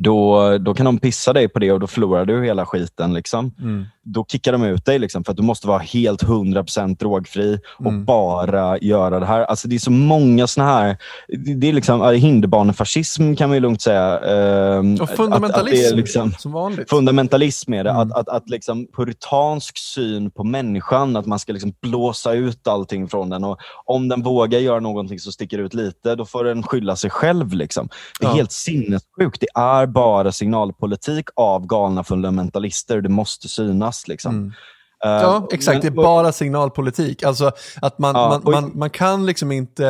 då, 0.00 0.58
då 0.58 0.74
kan 0.74 0.86
de 0.86 0.98
pissa 0.98 1.32
dig 1.32 1.48
på 1.48 1.58
det 1.58 1.72
och 1.72 1.80
då 1.80 1.86
förlorar 1.86 2.24
du 2.24 2.44
hela 2.44 2.66
skiten. 2.66 3.14
Liksom. 3.14 3.54
Mm. 3.60 3.84
Då 4.02 4.24
kickar 4.28 4.52
de 4.52 4.62
ut 4.64 4.84
dig 4.84 4.98
liksom, 4.98 5.24
för 5.24 5.30
att 5.32 5.36
du 5.36 5.42
måste 5.42 5.66
vara 5.68 5.78
helt 5.78 6.22
100% 6.22 6.96
drogfri 6.98 7.58
och 7.78 7.86
Mm. 7.86 8.04
bara 8.04 8.78
göra 8.78 9.20
det 9.20 9.26
här. 9.26 9.40
Alltså, 9.40 9.68
det 9.68 9.74
är 9.74 9.78
så 9.78 9.90
många 9.90 10.46
såna 10.46 10.66
här... 10.66 10.96
Det 11.58 11.68
är 11.68 11.72
liksom, 11.72 12.14
hinderbanefascism 12.14 13.34
kan 13.34 13.48
man 13.48 13.56
ju 13.56 13.60
lugnt 13.60 13.82
säga. 13.82 14.18
Ehm, 14.20 14.94
Och 14.94 15.00
att- 15.02 15.10
att 15.10 15.16
fundamentalism, 15.16 15.92
är 15.92 15.96
liksom, 15.96 16.32
som 16.38 16.52
vanligt. 16.52 16.90
fundamentalism 16.90 17.72
är 17.74 17.84
det. 17.84 17.90
Mm. 17.90 18.02
Att, 18.02 18.18
att, 18.18 18.28
att 18.28 18.48
liksom 18.50 18.86
puritansk 18.96 19.78
syn 19.78 20.30
på 20.30 20.44
människan, 20.44 21.16
att 21.16 21.26
man 21.26 21.38
ska 21.38 21.52
liksom 21.52 21.72
blåsa 21.82 22.32
ut 22.32 22.68
allting 22.68 23.08
från 23.08 23.28
den. 23.30 23.44
Och 23.44 23.58
om 23.84 24.08
den 24.08 24.22
vågar 24.22 24.58
göra 24.58 24.80
någonting 24.80 25.18
som 25.18 25.32
sticker 25.32 25.58
ut 25.58 25.74
lite, 25.74 26.14
då 26.14 26.24
får 26.24 26.44
den 26.44 26.62
skylla 26.62 26.96
sig 26.96 27.10
själv. 27.10 27.52
Liksom. 27.52 27.88
Det 28.20 28.26
är 28.26 28.30
Ja. 28.30 28.34
helt 28.36 28.52
sinnessjukt. 28.52 29.40
Det 29.40 29.48
är 29.60 29.85
bara 29.86 30.32
signalpolitik 30.32 31.28
av 31.36 31.66
galna 31.66 32.04
fundamentalister. 32.04 33.00
Det 33.00 33.08
måste 33.08 33.48
synas. 33.48 34.08
Liksom. 34.08 34.34
Mm. 34.34 34.52
Eh, 35.04 35.10
Ja, 35.10 35.48
exakt. 35.52 35.82
Det 35.82 35.88
är 35.88 35.90
men- 35.90 36.02
bara 36.04 36.32
signalpolitik. 36.32 37.22
Alltså 37.22 37.50
att 37.82 37.98
man, 37.98 38.14
Ja, 38.14 38.40
man, 38.44 38.52
man, 38.62 38.72
man 38.78 38.90
kan 38.90 39.26
liksom 39.26 39.52
inte 39.52 39.86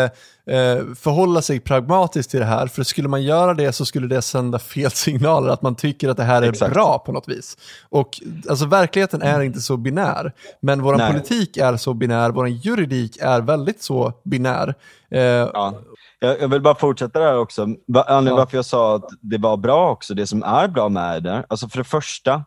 eh, 0.46 0.94
förhålla 0.96 1.42
sig 1.42 1.60
pragmatiskt 1.60 2.30
till 2.30 2.40
det 2.40 2.46
här. 2.46 2.66
För 2.66 2.82
skulle 2.82 3.08
man 3.08 3.22
göra 3.22 3.54
det 3.54 3.72
så 3.72 3.84
skulle 3.84 4.06
det 4.06 4.22
sända 4.22 4.58
fel 4.58 4.90
signaler. 4.94 5.48
Att 5.48 5.62
man 5.62 5.74
tycker 5.74 6.08
att 6.08 6.16
det 6.16 6.22
här 6.22 6.42
är 6.42 6.48
Exakt. 6.50 6.74
bra 6.74 6.98
på 6.98 7.12
något 7.12 7.28
vis. 7.28 7.56
Och 7.88 8.20
alltså 8.50 8.66
verkligheten 8.66 9.22
är 9.22 9.40
inte 9.40 9.60
så 9.60 9.76
binär. 9.76 10.32
Men 10.62 10.82
vår 10.82 10.96
Nej. 10.96 11.12
politik 11.12 11.56
är 11.56 11.76
så 11.76 11.94
binär. 11.94 12.30
Vår 12.30 12.48
juridik 12.48 13.16
är 13.20 13.40
väldigt 13.40 13.82
så 13.82 14.12
binär. 14.24 14.74
Eh, 15.10 15.20
Ja. 15.20 15.74
Jag, 16.18 16.48
vill 16.48 16.62
bara 16.62 16.74
fortsätta 16.74 17.20
där 17.20 17.38
också. 17.38 17.62
Anledningen 17.62 18.26
Ja. 18.26 18.36
varför 18.36 18.56
jag 18.58 18.64
sa 18.64 18.96
att 18.96 19.04
det 19.20 19.38
var 19.38 19.56
bra 19.56 19.90
också, 19.90 20.14
det 20.14 20.26
som 20.26 20.42
är 20.42 20.68
bra 20.68 20.88
med 20.88 21.22
det. 21.22 21.44
Alltså 21.48 21.68
för 21.68 21.78
det 21.78 21.84
första 21.84 22.44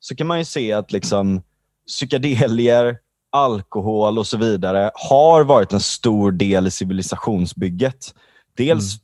så 0.00 0.16
kan 0.16 0.26
man 0.26 0.38
ju 0.38 0.44
se 0.44 0.72
att 0.72 0.92
liksom 0.92 1.42
psykedelier, 1.88 2.98
alkohol 3.32 4.18
och 4.18 4.26
så 4.26 4.36
vidare 4.36 4.90
har 4.94 5.44
varit 5.44 5.72
en 5.72 5.80
stor 5.80 6.32
del 6.32 6.66
i 6.66 6.70
civilisationsbygget. 6.70 8.14
Dels 8.56 9.00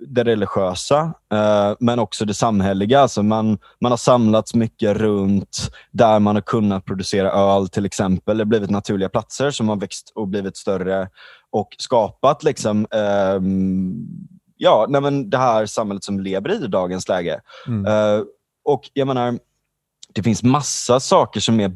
det 0.00 0.24
religiösa, 0.24 1.14
eh, 1.32 1.76
men 1.80 1.98
också 1.98 2.24
det 2.24 2.34
samhälleliga. 2.34 3.00
Alltså 3.00 3.22
man, 3.22 3.58
man 3.80 3.92
har 3.92 3.96
samlats 3.96 4.54
mycket 4.54 4.96
runt 4.96 5.70
där 5.90 6.18
man 6.20 6.36
har 6.36 6.42
kunnat 6.42 6.84
producera 6.84 7.30
öl 7.32 7.68
till 7.68 7.86
exempel. 7.86 8.36
Det 8.36 8.40
har 8.40 8.46
blivit 8.46 8.70
naturliga 8.70 9.08
platser 9.08 9.50
som 9.50 9.68
har 9.68 9.76
växt 9.76 10.12
och 10.14 10.28
blivit 10.28 10.56
större 10.56 11.08
och 11.50 11.68
skapat 11.78 12.44
liksom, 12.44 12.86
ehm, 12.90 13.94
ja, 14.56 14.86
nej 14.88 15.00
men 15.00 15.30
det 15.30 15.38
här 15.38 15.66
samhället 15.66 16.04
som 16.04 16.16
vi 16.16 16.22
lever 16.22 16.52
i 16.52 16.64
i 16.64 16.68
dagens 16.68 17.08
läge. 17.08 17.40
mm. 17.66 17.86
Eh, 17.86 18.24
och 18.64 18.90
jag 18.92 19.06
menar, 19.06 19.38
det 20.14 20.22
finns 20.22 20.42
massa 20.42 21.00
saker 21.00 21.40
som 21.40 21.60
är 21.60 21.72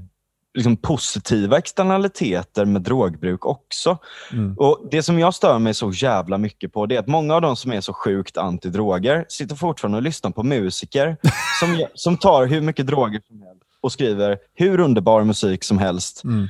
liksom, 0.58 0.76
positiva 0.76 1.58
externaliteter 1.58 2.64
med 2.64 2.82
drogbruk 2.82 3.46
också. 3.46 3.98
Mm. 4.32 4.56
Och 4.58 4.88
Det 4.90 5.02
som 5.02 5.18
jag 5.18 5.34
stör 5.34 5.58
mig 5.58 5.74
så 5.74 5.90
jävla 5.90 6.38
mycket 6.38 6.72
på 6.72 6.86
det 6.86 6.94
är 6.94 7.00
att 7.00 7.06
många 7.06 7.34
av 7.34 7.40
de 7.40 7.56
som 7.56 7.72
är 7.72 7.80
så 7.80 7.92
sjukt 7.92 8.36
antidroger 8.36 9.24
sitter 9.28 9.56
fortfarande 9.56 9.96
och 9.96 10.02
lyssnar 10.02 10.30
på 10.30 10.42
musiker 10.42 11.16
som, 11.60 11.86
som 11.94 12.16
tar 12.16 12.46
hur 12.46 12.60
mycket 12.60 12.86
droger 12.86 13.20
som 13.28 13.42
helst 13.42 13.62
och 13.80 13.92
skriver 13.92 14.38
hur 14.54 14.80
underbar 14.80 15.24
musik 15.24 15.64
som 15.64 15.78
helst. 15.78 16.24
Mm. 16.24 16.48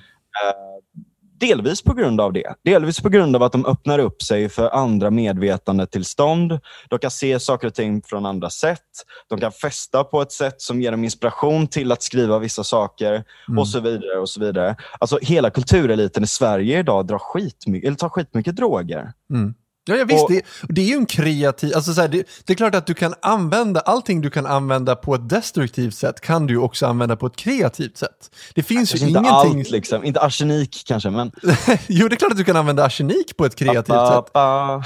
Delvis 1.40 1.82
på 1.82 1.94
grund 1.94 2.20
av 2.20 2.32
det. 2.32 2.54
Delvis 2.64 3.00
på 3.00 3.08
grund 3.08 3.36
av 3.36 3.42
att 3.42 3.52
de 3.52 3.66
öppnar 3.66 3.98
upp 3.98 4.22
sig 4.22 4.48
för 4.48 4.70
andra 4.70 5.10
medvetandetillstånd. 5.10 6.58
De 6.88 6.98
kan 6.98 7.10
se 7.10 7.40
saker 7.40 7.66
och 7.66 7.74
ting 7.74 8.02
från 8.02 8.26
andra 8.26 8.50
sätt. 8.50 8.80
De 9.28 9.40
kan 9.40 9.52
festa 9.52 10.04
på 10.04 10.22
ett 10.22 10.32
sätt 10.32 10.60
som 10.62 10.80
ger 10.82 10.90
dem 10.90 11.04
inspiration 11.04 11.66
till 11.66 11.92
att 11.92 12.02
skriva 12.02 12.38
vissa 12.38 12.64
saker 12.64 13.24
Mm. 13.48 13.58
och 13.58 13.68
så 13.68 13.80
vidare. 13.80 14.18
och 14.18 14.28
så 14.28 14.40
vidare. 14.40 14.76
Alltså 14.98 15.18
Hela 15.22 15.50
kultureliten 15.50 16.24
i 16.24 16.26
Sverige 16.26 16.78
idag 16.78 17.06
drar 17.06 17.18
skitmycket, 17.18 17.86
eller 17.86 17.96
tar 17.96 18.08
skitmycket 18.08 18.56
droger. 18.56 19.12
Mm. 19.30 19.54
Ja, 19.88 19.96
ja 19.96 20.04
visst, 20.04 20.24
Och- 20.24 20.30
det, 20.30 20.42
det 20.68 20.80
är 20.80 20.86
ju 20.86 20.94
en 20.94 21.06
kreativ, 21.06 21.72
alltså 21.76 21.92
så 21.94 22.00
här, 22.00 22.08
det, 22.08 22.24
det 22.44 22.52
är 22.52 22.56
klart 22.56 22.74
att 22.74 22.86
du 22.86 22.94
kan 22.94 23.14
använda, 23.22 23.80
allting 23.80 24.20
du 24.20 24.30
kan 24.30 24.46
använda 24.46 24.96
på 24.96 25.14
ett 25.14 25.28
destruktivt 25.28 25.94
sätt 25.94 26.20
kan 26.20 26.46
du 26.46 26.56
också 26.58 26.86
använda 26.86 27.16
på 27.16 27.26
ett 27.26 27.36
kreativt 27.36 27.96
sätt. 27.96 28.30
Det 28.54 28.62
finns 28.62 28.94
ju 28.94 28.98
inte 28.98 29.10
ingenting, 29.10 29.58
allt, 29.60 29.70
liksom. 29.70 30.04
inte 30.04 30.20
arsenik 30.20 30.82
kanske, 30.86 31.10
men... 31.10 31.32
jo 31.86 32.08
det 32.08 32.14
är 32.14 32.16
klart 32.16 32.32
att 32.32 32.38
du 32.38 32.44
kan 32.44 32.56
använda 32.56 32.84
arsenik 32.84 33.36
på 33.36 33.44
ett 33.44 33.54
kreativt 33.56 33.86
Ba, 33.86 34.22
sätt. 34.22 34.32
ba. 34.32 34.82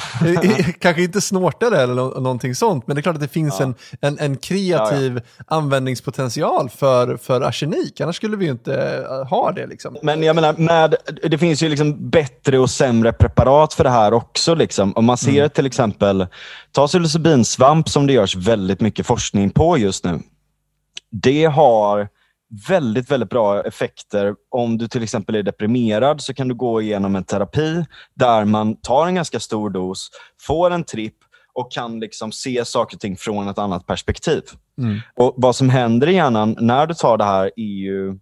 Kanske 0.78 1.03
inte 1.03 1.20
snorta 1.20 1.70
det 1.70 1.82
eller 1.82 1.94
nå- 1.94 2.09
någonting 2.20 2.55
sånt, 2.55 2.86
men 2.86 2.96
det 2.96 3.00
är 3.00 3.03
klart 3.03 3.14
att 3.14 3.20
det 3.22 3.28
finns 3.28 3.57
Ja. 3.61 3.64
en, 3.64 3.74
en, 4.00 4.18
en 4.18 4.36
kreativ 4.36 5.20
användningspotential 5.76 6.70
för, 6.70 7.16
för 7.16 7.40
arsenik, 7.40 8.00
annars 8.00 8.16
skulle 8.16 8.36
vi 8.36 8.44
ju 8.44 8.50
inte 8.50 9.05
eh, 9.11 9.28
ha 9.28 9.53
det 9.53 9.66
liksom. 9.66 9.96
Men 10.03 10.22
jag 10.22 10.36
menar, 10.36 10.53
med, 10.53 10.94
det 11.22 11.38
finns 11.38 11.62
ju 11.62 11.68
liksom 11.68 12.11
bättre 12.11 12.59
och 12.59 12.70
sämre 12.70 13.12
preparat 13.12 13.74
för 13.74 13.84
det 13.84 13.90
här 13.90 14.12
också. 14.12 14.55
Liksom. 14.55 14.91
Om 14.97 15.05
man 15.05 15.16
ser 15.16 15.38
Mm. 15.38 15.51
till 15.51 15.66
exempel, 15.66 16.26
ta 16.72 16.86
psilocybinsvamp 16.86 17.88
som 17.88 18.07
det 18.07 18.12
görs 18.12 18.36
väldigt 18.36 18.80
mycket 18.80 19.07
forskning 19.07 19.51
på 19.51 19.78
just 19.78 20.05
nu. 20.05 20.20
Det 21.11 21.45
har 21.45 22.09
väldigt, 22.68 23.11
väldigt 23.11 23.30
bra 23.30 23.62
effekter. 23.62 24.34
Om 24.51 24.78
du 24.78 24.88
till 24.88 25.03
exempel 25.03 25.34
är 25.34 25.43
deprimerad 25.43 26.20
så 26.20 26.34
kan 26.34 26.49
du 26.49 26.55
gå 26.55 26.82
igenom 26.82 27.16
en 27.16 27.24
terapi 27.24 27.84
där 28.14 28.45
man 28.45 28.76
tar 28.76 29.07
en 29.07 29.14
ganska 29.14 29.40
stor 29.40 29.70
dos, 29.70 30.11
får 30.40 30.70
en 30.70 30.84
tripp 30.84 31.16
och 31.55 31.72
kan 31.72 32.01
liksom 32.01 32.32
se 32.32 32.64
saker 32.64 32.97
och 32.97 33.01
ting 33.01 33.16
från 33.16 33.49
ett 33.49 33.59
annat 33.59 33.86
perspektiv. 33.86 34.43
Mm. 34.78 35.01
Och 35.16 35.34
Vad 35.36 35.57
som 35.57 35.68
händer 35.68 36.09
i 36.09 36.14
hjärnan 36.14 36.57
när 36.61 36.86
du 36.86 36.95
tar 36.95 37.18
det 37.18 37.24
här 37.24 37.51
är 37.57 37.62
ju 37.62 38.18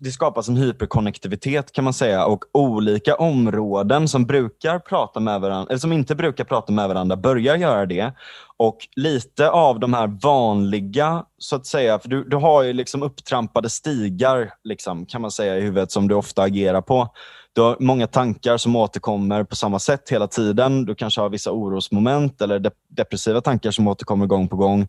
det 0.00 0.10
skapas 0.10 0.48
en 0.48 0.56
hyperkonnektivitet 0.56 1.72
kan 1.72 1.84
man 1.84 1.92
säga 1.92 2.26
och 2.26 2.44
olika 2.52 3.14
områden 3.14 4.08
som 4.08 4.26
brukar 4.26 4.78
prata 4.78 5.20
med 5.20 5.40
varandra, 5.40 5.66
eller 5.70 5.78
som 5.78 5.92
inte 5.92 6.14
brukar 6.14 6.44
prata 6.44 6.72
med 6.72 6.88
varandra 6.88 7.16
börjar 7.16 7.56
göra 7.56 7.86
det. 7.86 8.12
Och 8.56 8.78
lite 8.96 9.50
av 9.50 9.80
de 9.80 9.94
här 9.94 10.06
vanliga, 10.22 11.24
så 11.38 11.56
att 11.56 11.66
säga, 11.66 11.98
för 11.98 12.08
du, 12.08 12.24
du 12.24 12.36
har 12.36 12.62
ju 12.62 12.72
liksom 12.72 13.02
upptrampade 13.02 13.70
stigar 13.70 14.50
liksom, 14.64 15.06
kan 15.06 15.22
man 15.22 15.30
säga 15.30 15.58
i 15.58 15.60
huvudet 15.60 15.92
som 15.92 16.08
du 16.08 16.14
ofta 16.14 16.42
agerar 16.42 16.80
på. 16.80 17.08
Du 17.52 17.60
har 17.60 17.76
många 17.80 18.06
tankar 18.06 18.56
som 18.56 18.76
återkommer 18.76 19.44
på 19.44 19.56
samma 19.56 19.78
sätt 19.78 20.10
hela 20.10 20.28
tiden. 20.28 20.84
Du 20.84 20.94
kanske 20.94 21.20
har 21.20 21.28
vissa 21.28 21.50
orosmoment 21.52 22.42
eller 22.42 22.58
de 22.58 22.70
depressiva 22.88 23.40
tankar 23.40 23.70
som 23.70 23.88
återkommer 23.88 24.26
gång 24.26 24.48
på 24.48 24.56
gång. 24.56 24.88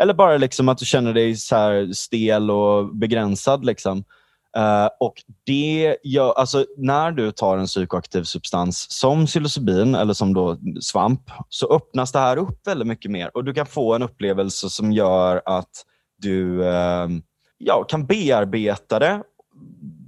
Eller 0.00 0.14
bara 0.14 0.36
liksom 0.36 0.68
att 0.68 0.78
du 0.78 0.84
känner 0.84 1.12
dig 1.12 1.36
så 1.36 1.56
här 1.56 1.92
stel 1.92 2.50
och 2.50 2.96
begränsad. 2.96 3.64
Liksom. 3.64 4.04
Eh, 4.56 4.88
och 5.00 5.14
det 5.44 5.96
gör, 6.04 6.32
alltså, 6.32 6.64
när 6.76 7.12
du 7.12 7.32
tar 7.32 7.58
en 7.58 7.66
psykoaktiv 7.66 8.22
substans 8.22 8.86
som 8.90 9.26
psilocybin 9.26 9.94
eller 9.94 10.14
som 10.14 10.34
då 10.34 10.56
svamp 10.80 11.30
så 11.48 11.74
öppnas 11.74 12.12
det 12.12 12.18
här 12.18 12.36
upp 12.36 12.66
väldigt 12.66 12.88
mycket 12.88 13.10
mer 13.10 13.30
och 13.36 13.44
du 13.44 13.54
kan 13.54 13.66
få 13.66 13.94
en 13.94 14.02
upplevelse 14.02 14.70
som 14.70 14.92
gör 14.92 15.42
att 15.44 15.70
du 16.18 16.64
eh, 16.64 17.08
ja, 17.58 17.84
kan 17.88 18.06
bearbeta 18.06 18.98
det 18.98 19.22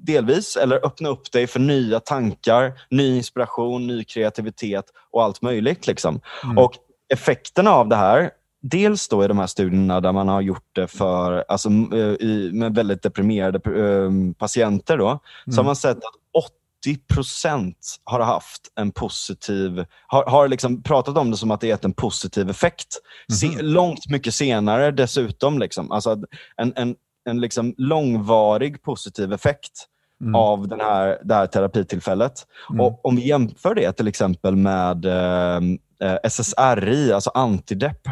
delvis 0.07 0.57
eller 0.57 0.87
öppna 0.87 1.09
upp 1.09 1.33
dig 1.33 1.47
för 1.47 1.61
nya 1.61 2.01
tankar, 2.01 2.73
ny 2.91 3.17
inspiration, 3.17 3.87
ny 3.87 4.05
kreativitet 4.05 4.85
och 5.11 5.23
allt 5.23 5.43
möjligt. 5.43 5.87
Liksom. 5.87 6.21
Mm. 6.45 6.59
Och 6.59 6.73
effekterna 7.13 7.71
av 7.71 7.89
det 7.89 7.97
här, 7.97 8.31
dels 8.63 9.09
då 9.09 9.25
i 9.25 9.29
de 9.29 9.39
här 9.39 9.47
studierna 9.47 10.01
där 10.01 10.13
man 10.13 10.29
har 10.29 10.41
gjort 10.41 10.69
det 10.73 10.87
för, 10.87 11.45
alltså, 11.49 11.69
eh, 11.69 11.99
i, 11.99 12.51
med 12.55 12.75
väldigt 12.75 13.03
deprimerade 13.03 13.59
eh, 13.85 14.11
patienter, 14.39 14.99
då, 14.99 15.19
så 15.45 15.51
har 15.51 15.55
Mm. 15.59 15.67
man 15.67 15.77
sett 15.77 15.97
att 15.97 16.45
80 16.83 16.99
procent 17.15 17.97
har 18.05 18.21
haft 18.21 18.63
en 18.77 18.91
positiv, 18.91 19.85
har, 20.07 20.25
har 20.27 20.49
liksom 20.49 20.83
pratat 20.83 21.19
om 21.19 21.31
det 21.31 21.37
som 21.37 21.51
att 21.51 21.61
det 21.61 21.67
gett 21.67 21.85
en 21.85 21.93
positiv 21.93 22.51
effekt. 22.51 22.87
Se, 23.33 23.49
Mhm. 23.49 23.59
långt 23.61 24.09
mycket 24.11 24.35
senare 24.35 24.91
dessutom. 24.91 25.59
Liksom. 25.59 25.93
Alltså 25.93 26.17
en, 26.57 26.73
en, 26.77 26.95
en 27.25 27.41
liksom 27.41 27.75
långvarig 27.79 28.83
positiv 28.83 29.33
effekt 29.33 29.85
Mm. 30.21 30.35
av 30.35 30.69
den 30.69 30.81
här, 30.81 31.19
det 31.25 31.35
här 31.35 31.47
terapitillfället. 31.47 32.47
Mm. 32.71 32.81
Och 32.81 33.05
om 33.07 33.17
vi 33.17 33.29
jämför 33.29 33.75
det 33.75 33.93
till 33.93 34.09
exempel 34.09 34.57
med 34.57 35.05
eh, 35.05 35.57
eh, 36.03 36.19
SSRI, 36.25 37.13
alltså 37.13 37.31
antidepp, 37.35 38.09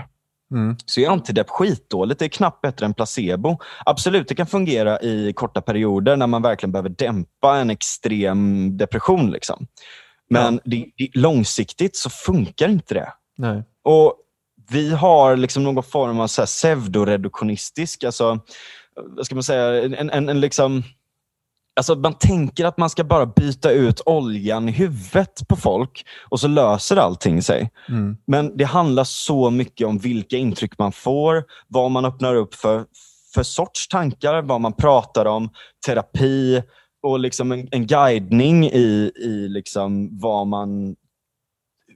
Mm. 0.52 0.76
så 0.86 1.00
är 1.00 1.08
antidepp 1.08 1.50
skitdåligt. 1.50 2.18
Det 2.18 2.24
är 2.24 2.28
knappt 2.28 2.60
bättre 2.60 2.86
än 2.86 2.94
placebo. 2.94 3.58
Absolut, 3.86 4.28
det 4.28 4.34
kan 4.34 4.46
fungera 4.46 5.00
i 5.00 5.32
korta 5.32 5.60
perioder 5.60 6.16
när 6.16 6.26
man 6.26 6.42
verkligen 6.42 6.72
behöver 6.72 6.88
dämpa 6.88 7.56
en 7.56 7.70
extrem 7.70 8.76
depression. 8.76 9.30
Liksom. 9.30 9.66
Men 10.30 10.60
det, 10.64 10.86
det, 10.96 11.08
långsiktigt 11.14 11.96
så 11.96 12.10
funkar 12.10 12.68
inte 12.68 12.94
det. 12.94 13.12
Nej. 13.38 13.62
Och 13.84 14.14
Vi 14.70 14.94
har 14.94 15.36
liksom 15.36 15.64
någon 15.64 15.82
form 15.82 16.20
av 16.20 16.28
pseudoreduktionistisk, 16.28 18.04
alltså, 18.04 18.40
vad 19.16 19.26
ska 19.26 19.34
man 19.34 19.44
säga, 19.44 19.84
en, 19.84 20.10
en, 20.10 20.28
en 20.28 20.40
liksom 20.40 20.82
Alltså 21.76 21.94
man 21.94 22.14
tänker 22.14 22.64
att 22.64 22.78
man 22.78 22.90
ska 22.90 23.04
bara 23.04 23.26
byta 23.26 23.70
ut 23.70 24.00
oljan 24.06 24.68
i 24.68 24.72
huvudet 24.72 25.48
på 25.48 25.56
folk 25.56 26.06
och 26.28 26.40
så 26.40 26.48
löser 26.48 26.96
allting 26.96 27.42
sig. 27.42 27.70
Mm. 27.88 28.16
Men 28.26 28.56
det 28.56 28.64
handlar 28.64 29.04
så 29.04 29.50
mycket 29.50 29.86
om 29.86 29.98
vilka 29.98 30.36
intryck 30.36 30.78
man 30.78 30.92
får, 30.92 31.44
vad 31.68 31.90
man 31.90 32.04
öppnar 32.04 32.34
upp 32.34 32.54
för, 32.54 32.84
för 33.34 33.42
sorts 33.42 33.88
tankar, 33.88 34.42
vad 34.42 34.60
man 34.60 34.72
pratar 34.72 35.24
om, 35.24 35.50
terapi 35.86 36.62
och 37.02 37.20
liksom 37.20 37.52
en, 37.52 37.68
en 37.70 37.86
guidning 37.86 38.66
i, 38.66 39.12
i 39.16 39.48
liksom 39.48 40.18
vad 40.18 40.46
man, 40.46 40.96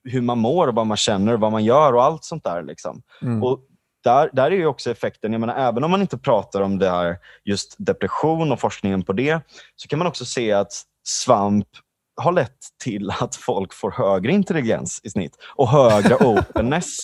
hur 0.04 0.20
man 0.20 0.38
mår, 0.38 0.68
vad 0.68 0.86
man 0.86 0.96
känner, 0.96 1.36
vad 1.36 1.52
man 1.52 1.64
gör 1.64 1.92
och 1.92 2.04
allt 2.04 2.24
sånt 2.24 2.44
där. 2.44 2.62
Liksom. 2.62 3.02
Mm. 3.22 3.42
Och 3.42 3.60
där, 4.04 4.30
där 4.32 4.50
är 4.50 4.56
ju 4.56 4.66
också 4.66 4.90
effekten, 4.90 5.32
jag 5.32 5.40
menar, 5.40 5.54
även 5.68 5.84
om 5.84 5.90
man 5.90 6.00
inte 6.00 6.18
pratar 6.18 6.60
om 6.60 6.78
det 6.78 6.90
här, 6.90 7.18
just 7.44 7.74
depression 7.78 8.52
och 8.52 8.60
forskningen 8.60 9.02
på 9.02 9.12
det, 9.12 9.40
så 9.76 9.88
kan 9.88 9.98
man 9.98 10.08
också 10.08 10.24
se 10.24 10.52
att 10.52 10.72
svamp 11.04 11.68
har 12.16 12.32
lett 12.32 12.58
till 12.82 13.10
att 13.10 13.36
folk 13.36 13.72
får 13.74 13.90
högre 13.90 14.32
intelligens 14.32 15.00
i 15.02 15.10
snitt 15.10 15.36
och 15.56 15.68
högre 15.68 16.14
openness. 16.20 16.98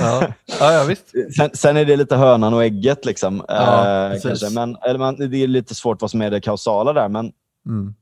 Ja. 0.00 0.26
ja, 0.60 0.72
ja, 0.72 0.84
visst. 0.84 1.12
Sen, 1.36 1.50
sen 1.54 1.76
är 1.76 1.84
det 1.84 1.96
lite 1.96 2.16
hönan 2.16 2.54
och 2.54 2.64
ägget. 2.64 3.04
Liksom, 3.04 3.44
Ja, 3.48 4.08
eh, 4.12 4.20
kanske. 4.22 4.50
Men, 4.50 4.76
eller 4.76 4.98
man, 4.98 5.16
det 5.30 5.36
är 5.42 5.46
lite 5.46 5.74
svårt 5.74 6.00
vad 6.00 6.10
som 6.10 6.22
är 6.22 6.30
det 6.30 6.40
kausala 6.40 6.92
där. 6.92 7.08
Men, 7.08 7.32
Mm. 7.66 7.94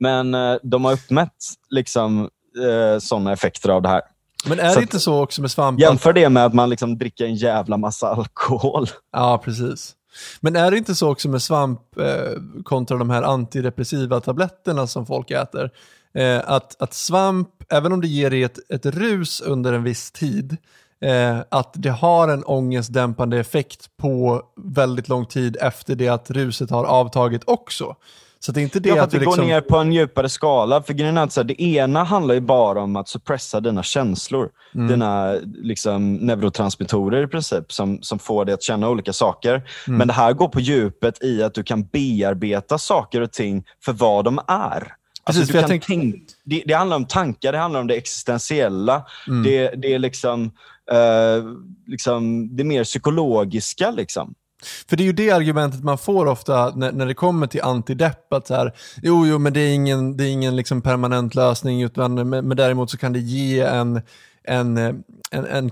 men 0.00 0.34
eh, 0.34 0.56
de 0.62 0.84
har 0.84 0.92
uppmätt 0.92 1.36
liksom, 1.70 2.30
eh, 2.68 2.98
sådana 2.98 3.32
effekter 3.32 3.68
av 3.68 3.82
det 3.82 3.88
här. 3.88 4.02
Men 4.46 4.60
är 4.60 4.70
Så 4.70 4.74
det 4.76 4.82
inte 4.82 5.00
så 5.00 5.22
också 5.22 5.40
med 5.40 5.50
svamp? 5.50 5.80
Jämför 5.80 6.12
det 6.12 6.28
med 6.28 6.44
att 6.44 6.54
man 6.54 6.70
liksom 6.70 6.98
dricker 6.98 7.24
en 7.24 7.34
jävla 7.34 7.76
massa 7.76 8.08
alkohol. 8.08 8.86
Ja, 9.12 9.42
precis. 9.44 9.94
Men 10.40 10.56
är 10.56 10.70
det 10.70 10.78
inte 10.78 10.94
så 10.94 11.10
också 11.12 11.28
med 11.28 11.42
svamp 11.42 11.98
eh, 11.98 12.62
kontra 12.64 12.96
de 12.96 13.10
här 13.10 13.22
antidepressiva 13.22 14.20
tabletterna 14.20 14.86
som 14.86 15.06
folk 15.06 15.30
äter? 15.30 15.70
Eh, 16.14 16.40
att, 16.44 16.82
att 16.82 16.94
svamp, 16.94 17.48
även 17.68 17.92
om 17.92 18.00
det 18.00 18.08
ger 18.08 18.30
dig 18.30 18.42
ett, 18.42 18.58
ett 18.68 18.86
rus 18.86 19.40
under 19.40 19.72
en 19.72 19.82
viss 19.82 20.10
tid, 20.10 20.56
eh, 21.00 21.38
att 21.48 21.72
det 21.74 21.90
har 21.90 22.28
en 22.28 22.44
ångestdämpande 22.44 23.38
effekt 23.38 23.96
på 23.96 24.42
väldigt 24.56 25.08
lång 25.08 25.26
tid 25.26 25.56
efter 25.60 25.94
det 25.94 26.08
att 26.08 26.30
ruset 26.30 26.70
har 26.70 26.84
avtagit 26.84 27.42
också. 27.46 27.96
Så 28.42 28.52
det 28.52 28.60
är 28.60 28.62
inte 28.62 28.80
det 28.80 28.88
Ja, 28.88 28.94
att 28.94 29.00
att 29.00 29.10
det 29.10 29.18
du 29.18 29.24
går 29.24 29.32
liksom... 29.32 29.46
ner 29.46 29.60
på 29.60 29.76
en 29.76 29.92
djupare 29.92 30.28
skala. 30.28 30.82
För 30.82 30.94
grejen 30.94 31.18
är 31.18 31.22
att 31.22 31.32
så 31.32 31.40
här, 31.40 31.44
det 31.44 31.62
ena 31.62 32.04
handlar 32.04 32.34
ju 32.34 32.40
bara 32.40 32.82
om 32.82 32.96
att 32.96 33.08
suppressa 33.08 33.60
dina 33.60 33.82
känslor. 33.82 34.50
Mm. 34.74 34.88
Dina 34.88 35.32
liksom, 35.62 36.14
neurotransmittorer 36.14 37.24
i 37.24 37.26
princip, 37.26 37.72
som, 37.72 38.02
som 38.02 38.18
får 38.18 38.44
dig 38.44 38.54
att 38.54 38.62
känna 38.62 38.88
olika 38.88 39.12
saker. 39.12 39.54
Mm. 39.86 39.98
Men 39.98 40.08
det 40.08 40.14
här 40.14 40.32
går 40.32 40.48
på 40.48 40.60
djupet 40.60 41.22
i 41.22 41.42
att 41.42 41.54
du 41.54 41.62
kan 41.62 41.82
bearbeta 41.84 42.78
saker 42.78 43.20
och 43.20 43.32
ting 43.32 43.64
för 43.84 43.92
vad 43.92 44.24
de 44.24 44.38
är. 44.48 44.94
Alltså, 45.24 45.40
Precis, 45.40 45.46
du 45.46 45.60
kan 45.60 45.68
tänk- 45.68 45.86
tänk, 45.86 46.14
det, 46.44 46.62
det 46.66 46.74
handlar 46.74 46.96
om 46.96 47.04
tankar, 47.04 47.52
det 47.52 47.58
handlar 47.58 47.80
om 47.80 47.86
det 47.86 47.94
existentiella. 47.94 49.06
Mm. 49.28 49.42
Det, 49.42 49.68
det 49.76 49.94
är 49.94 49.98
liksom, 49.98 50.44
eh, 50.92 51.44
liksom 51.86 52.48
det 52.56 52.64
mer 52.64 52.84
psykologiska. 52.84 53.90
Liksom. 53.90 54.34
För 54.88 54.96
det 54.96 55.02
är 55.02 55.06
ju 55.06 55.12
det 55.12 55.30
argumentet 55.30 55.84
man 55.84 55.98
får 55.98 56.26
ofta 56.26 56.72
när, 56.76 56.92
när 56.92 57.06
det 57.06 57.14
kommer 57.14 57.46
till 57.46 57.62
antidepp. 57.62 58.32
Att 58.32 58.46
så 58.46 58.54
här, 58.54 58.72
jo, 59.02 59.26
jo, 59.26 59.38
men 59.38 59.52
det 59.52 59.60
är 59.60 59.74
ingen, 59.74 60.16
det 60.16 60.24
är 60.24 60.28
ingen 60.28 60.56
liksom 60.56 60.82
permanent 60.82 61.34
lösning, 61.34 61.82
utan, 61.82 62.14
men, 62.14 62.28
men 62.28 62.56
däremot 62.56 62.90
så 62.90 62.96
kan 62.96 63.12
det 63.12 63.18
ge 63.18 63.60
en, 63.60 64.02
en, 64.44 64.76
eh, 64.78 64.94
en, 65.30 65.46
en, 65.46 65.70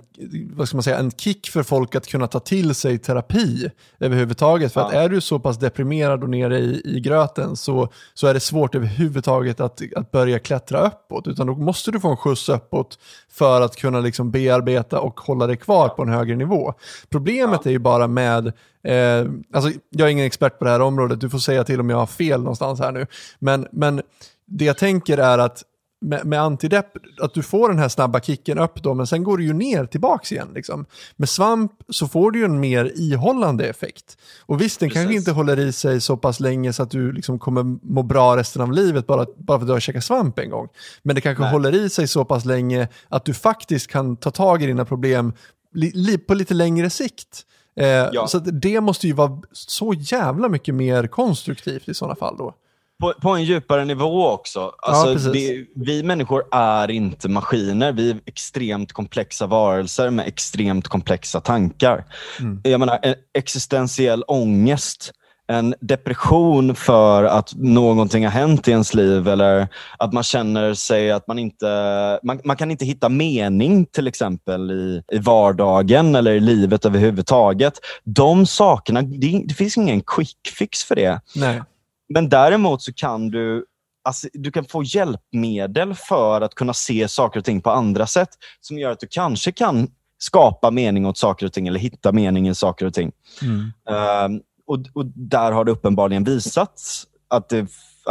vad 0.52 0.68
ska 0.68 0.76
man 0.76 0.82
säga, 0.82 0.98
en 0.98 1.10
kick 1.10 1.48
för 1.48 1.62
folk 1.62 1.94
att 1.94 2.06
kunna 2.06 2.26
ta 2.26 2.40
till 2.40 2.74
sig 2.74 2.98
terapi 2.98 3.70
överhuvudtaget. 4.00 4.72
För 4.72 4.80
att 4.80 4.92
Ja. 4.92 5.00
är 5.00 5.08
du 5.08 5.20
så 5.20 5.38
pass 5.38 5.58
deprimerad 5.58 6.22
och 6.22 6.30
nere 6.30 6.58
i, 6.58 6.82
i 6.84 7.00
gröten 7.00 7.56
så, 7.56 7.88
så 8.14 8.26
är 8.26 8.34
det 8.34 8.40
svårt 8.40 8.74
överhuvudtaget 8.74 9.60
att, 9.60 9.82
att 9.96 10.10
börja 10.10 10.38
klättra 10.38 10.86
uppåt. 10.86 11.26
Utan 11.26 11.46
då 11.46 11.54
måste 11.54 11.90
du 11.90 12.00
få 12.00 12.08
en 12.08 12.16
skjuts 12.16 12.48
uppåt 12.48 12.98
för 13.30 13.60
att 13.60 13.76
kunna 13.76 14.00
liksom 14.00 14.30
bearbeta 14.30 15.00
och 15.00 15.20
hålla 15.20 15.46
dig 15.46 15.56
kvar 15.56 15.88
på 15.88 16.02
en 16.02 16.08
högre 16.08 16.36
nivå. 16.36 16.74
Problemet 17.08 17.66
är 17.66 17.70
ju 17.70 17.78
bara 17.78 18.06
med 18.06 18.52
Eh, 18.82 19.26
alltså, 19.52 19.70
jag 19.90 20.08
är 20.08 20.12
ingen 20.12 20.26
expert 20.26 20.58
på 20.58 20.64
det 20.64 20.70
här 20.70 20.80
området, 20.80 21.20
du 21.20 21.30
får 21.30 21.38
säga 21.38 21.64
till 21.64 21.80
om 21.80 21.90
jag 21.90 21.96
har 21.96 22.06
fel 22.06 22.40
någonstans 22.40 22.80
här 22.80 22.92
nu. 22.92 23.06
Men, 23.38 23.66
men 23.72 24.02
det 24.46 24.64
jag 24.64 24.78
tänker 24.78 25.18
är 25.18 25.38
att 25.38 25.62
med, 26.00 26.26
med 26.26 26.40
antidepp, 26.40 26.92
att 27.20 27.34
du 27.34 27.42
får 27.42 27.68
den 27.68 27.78
här 27.78 27.88
snabba 27.88 28.20
kicken 28.20 28.58
upp 28.58 28.82
då, 28.82 28.94
men 28.94 29.06
sen 29.06 29.24
går 29.24 29.38
du 29.38 29.44
ju 29.44 29.52
ner 29.52 29.86
tillbaks 29.86 30.32
igen. 30.32 30.48
Liksom. 30.54 30.86
Med 31.16 31.28
svamp 31.28 31.72
så 31.88 32.08
får 32.08 32.30
du 32.30 32.38
ju 32.38 32.44
en 32.44 32.60
mer 32.60 32.92
ihållande 32.94 33.66
effekt. 33.68 34.18
Och 34.46 34.60
visst, 34.60 34.80
den 34.80 34.90
kanske 34.90 35.06
Precis. 35.06 35.20
inte 35.20 35.32
håller 35.32 35.58
i 35.58 35.72
sig 35.72 36.00
så 36.00 36.16
pass 36.16 36.40
länge 36.40 36.72
så 36.72 36.82
att 36.82 36.90
du 36.90 37.12
liksom 37.12 37.38
kommer 37.38 37.62
må 37.82 38.02
bra 38.02 38.36
resten 38.36 38.62
av 38.62 38.72
livet 38.72 39.06
bara, 39.06 39.26
bara 39.36 39.58
för 39.58 39.62
att 39.64 39.68
du 39.68 39.72
har 39.72 39.80
käkat 39.80 40.04
svamp 40.04 40.38
en 40.38 40.50
gång. 40.50 40.68
Men 41.02 41.14
det 41.14 41.20
kanske 41.20 41.42
Nej. 41.42 41.52
håller 41.52 41.74
i 41.74 41.90
sig 41.90 42.08
så 42.08 42.24
pass 42.24 42.44
länge 42.44 42.88
att 43.08 43.24
du 43.24 43.34
faktiskt 43.34 43.86
kan 43.86 44.16
ta 44.16 44.30
tag 44.30 44.62
i 44.62 44.66
dina 44.66 44.84
problem 44.84 45.32
li, 45.74 45.90
li, 45.94 46.18
på 46.18 46.34
lite 46.34 46.54
längre 46.54 46.90
sikt. 46.90 47.44
Eh, 47.76 47.86
Ja. 48.12 48.26
Så 48.26 48.38
det 48.38 48.80
måste 48.80 49.06
ju 49.06 49.12
vara 49.12 49.42
så 49.52 49.94
jävla 49.98 50.48
mycket 50.48 50.74
mer 50.74 51.06
konstruktivt 51.06 51.88
i 51.88 51.94
sådana 51.94 52.14
fall 52.14 52.36
då. 52.38 52.54
På, 53.00 53.12
på 53.12 53.30
en 53.30 53.44
djupare 53.44 53.84
nivå 53.84 54.28
också. 54.28 54.72
Alltså, 54.78 55.12
precis. 55.12 55.34
vi, 55.34 55.70
vi 55.74 56.02
människor 56.02 56.44
är 56.52 56.90
inte 56.90 57.28
maskiner. 57.28 57.92
Vi 57.92 58.10
är 58.10 58.20
extremt 58.26 58.92
komplexa 58.92 59.46
varelser 59.46 60.10
med 60.10 60.26
extremt 60.26 60.88
komplexa 60.88 61.40
tankar. 61.40 62.04
Mm. 62.40 62.60
Jag 62.64 62.80
menar, 62.80 62.98
en 63.02 63.14
existentiell 63.34 64.24
ångest, 64.26 65.12
en 65.48 65.74
depression 65.80 66.74
för 66.74 67.24
att 67.24 67.54
någonting 67.56 68.24
har 68.24 68.32
hänt 68.32 68.68
i 68.68 68.70
ens 68.70 68.94
liv 68.94 69.28
eller 69.28 69.68
att 69.98 70.12
man 70.12 70.22
känner 70.22 70.74
sig 70.74 71.10
att 71.10 71.26
man 71.26 71.38
inte 71.38 72.20
man, 72.22 72.40
man 72.44 72.56
kan 72.56 72.70
inte 72.70 72.84
hitta 72.84 73.08
mening 73.08 73.86
till 73.86 74.06
exempel 74.06 74.70
i, 74.70 75.02
i 75.12 75.18
vardagen 75.18 76.14
eller 76.14 76.32
i 76.32 76.40
livet 76.40 76.84
överhuvudtaget. 76.84 77.72
De 78.04 78.46
sakerna, 78.46 79.02
det, 79.02 79.42
det 79.44 79.54
finns 79.54 79.76
ingen 79.76 80.00
quick 80.00 80.38
fix 80.58 80.84
för 80.84 80.94
det. 80.94 81.20
Nej. 81.34 81.62
Men 82.08 82.28
däremot 82.28 82.82
så 82.82 82.92
kan 82.92 83.30
du, 83.30 83.66
alltså, 84.04 84.28
du 84.32 84.52
kan 84.52 84.64
få 84.64 84.82
hjälpmedel 84.82 85.94
för 85.94 86.40
att 86.40 86.54
kunna 86.54 86.74
se 86.74 87.08
saker 87.08 87.38
och 87.38 87.44
ting 87.44 87.60
på 87.60 87.70
andra 87.70 88.06
sätt 88.06 88.28
som 88.60 88.78
gör 88.78 88.90
att 88.90 89.00
du 89.00 89.06
kanske 89.10 89.52
kan 89.52 89.90
skapa 90.18 90.70
mening 90.70 91.06
åt 91.06 91.18
saker 91.18 91.46
och 91.46 91.52
ting 91.52 91.68
eller 91.68 91.80
hitta 91.80 92.12
mening 92.12 92.48
i 92.48 92.54
saker 92.54 92.86
och 92.86 92.94
ting. 92.94 93.12
Mm. 93.42 93.72
Ehm, 93.90 94.40
och, 94.66 94.78
och 94.94 95.06
där 95.06 95.52
har 95.52 95.64
det 95.64 95.72
uppenbarligen 95.72 96.24
visats 96.24 97.06
att 97.28 97.48
det, 97.48 97.66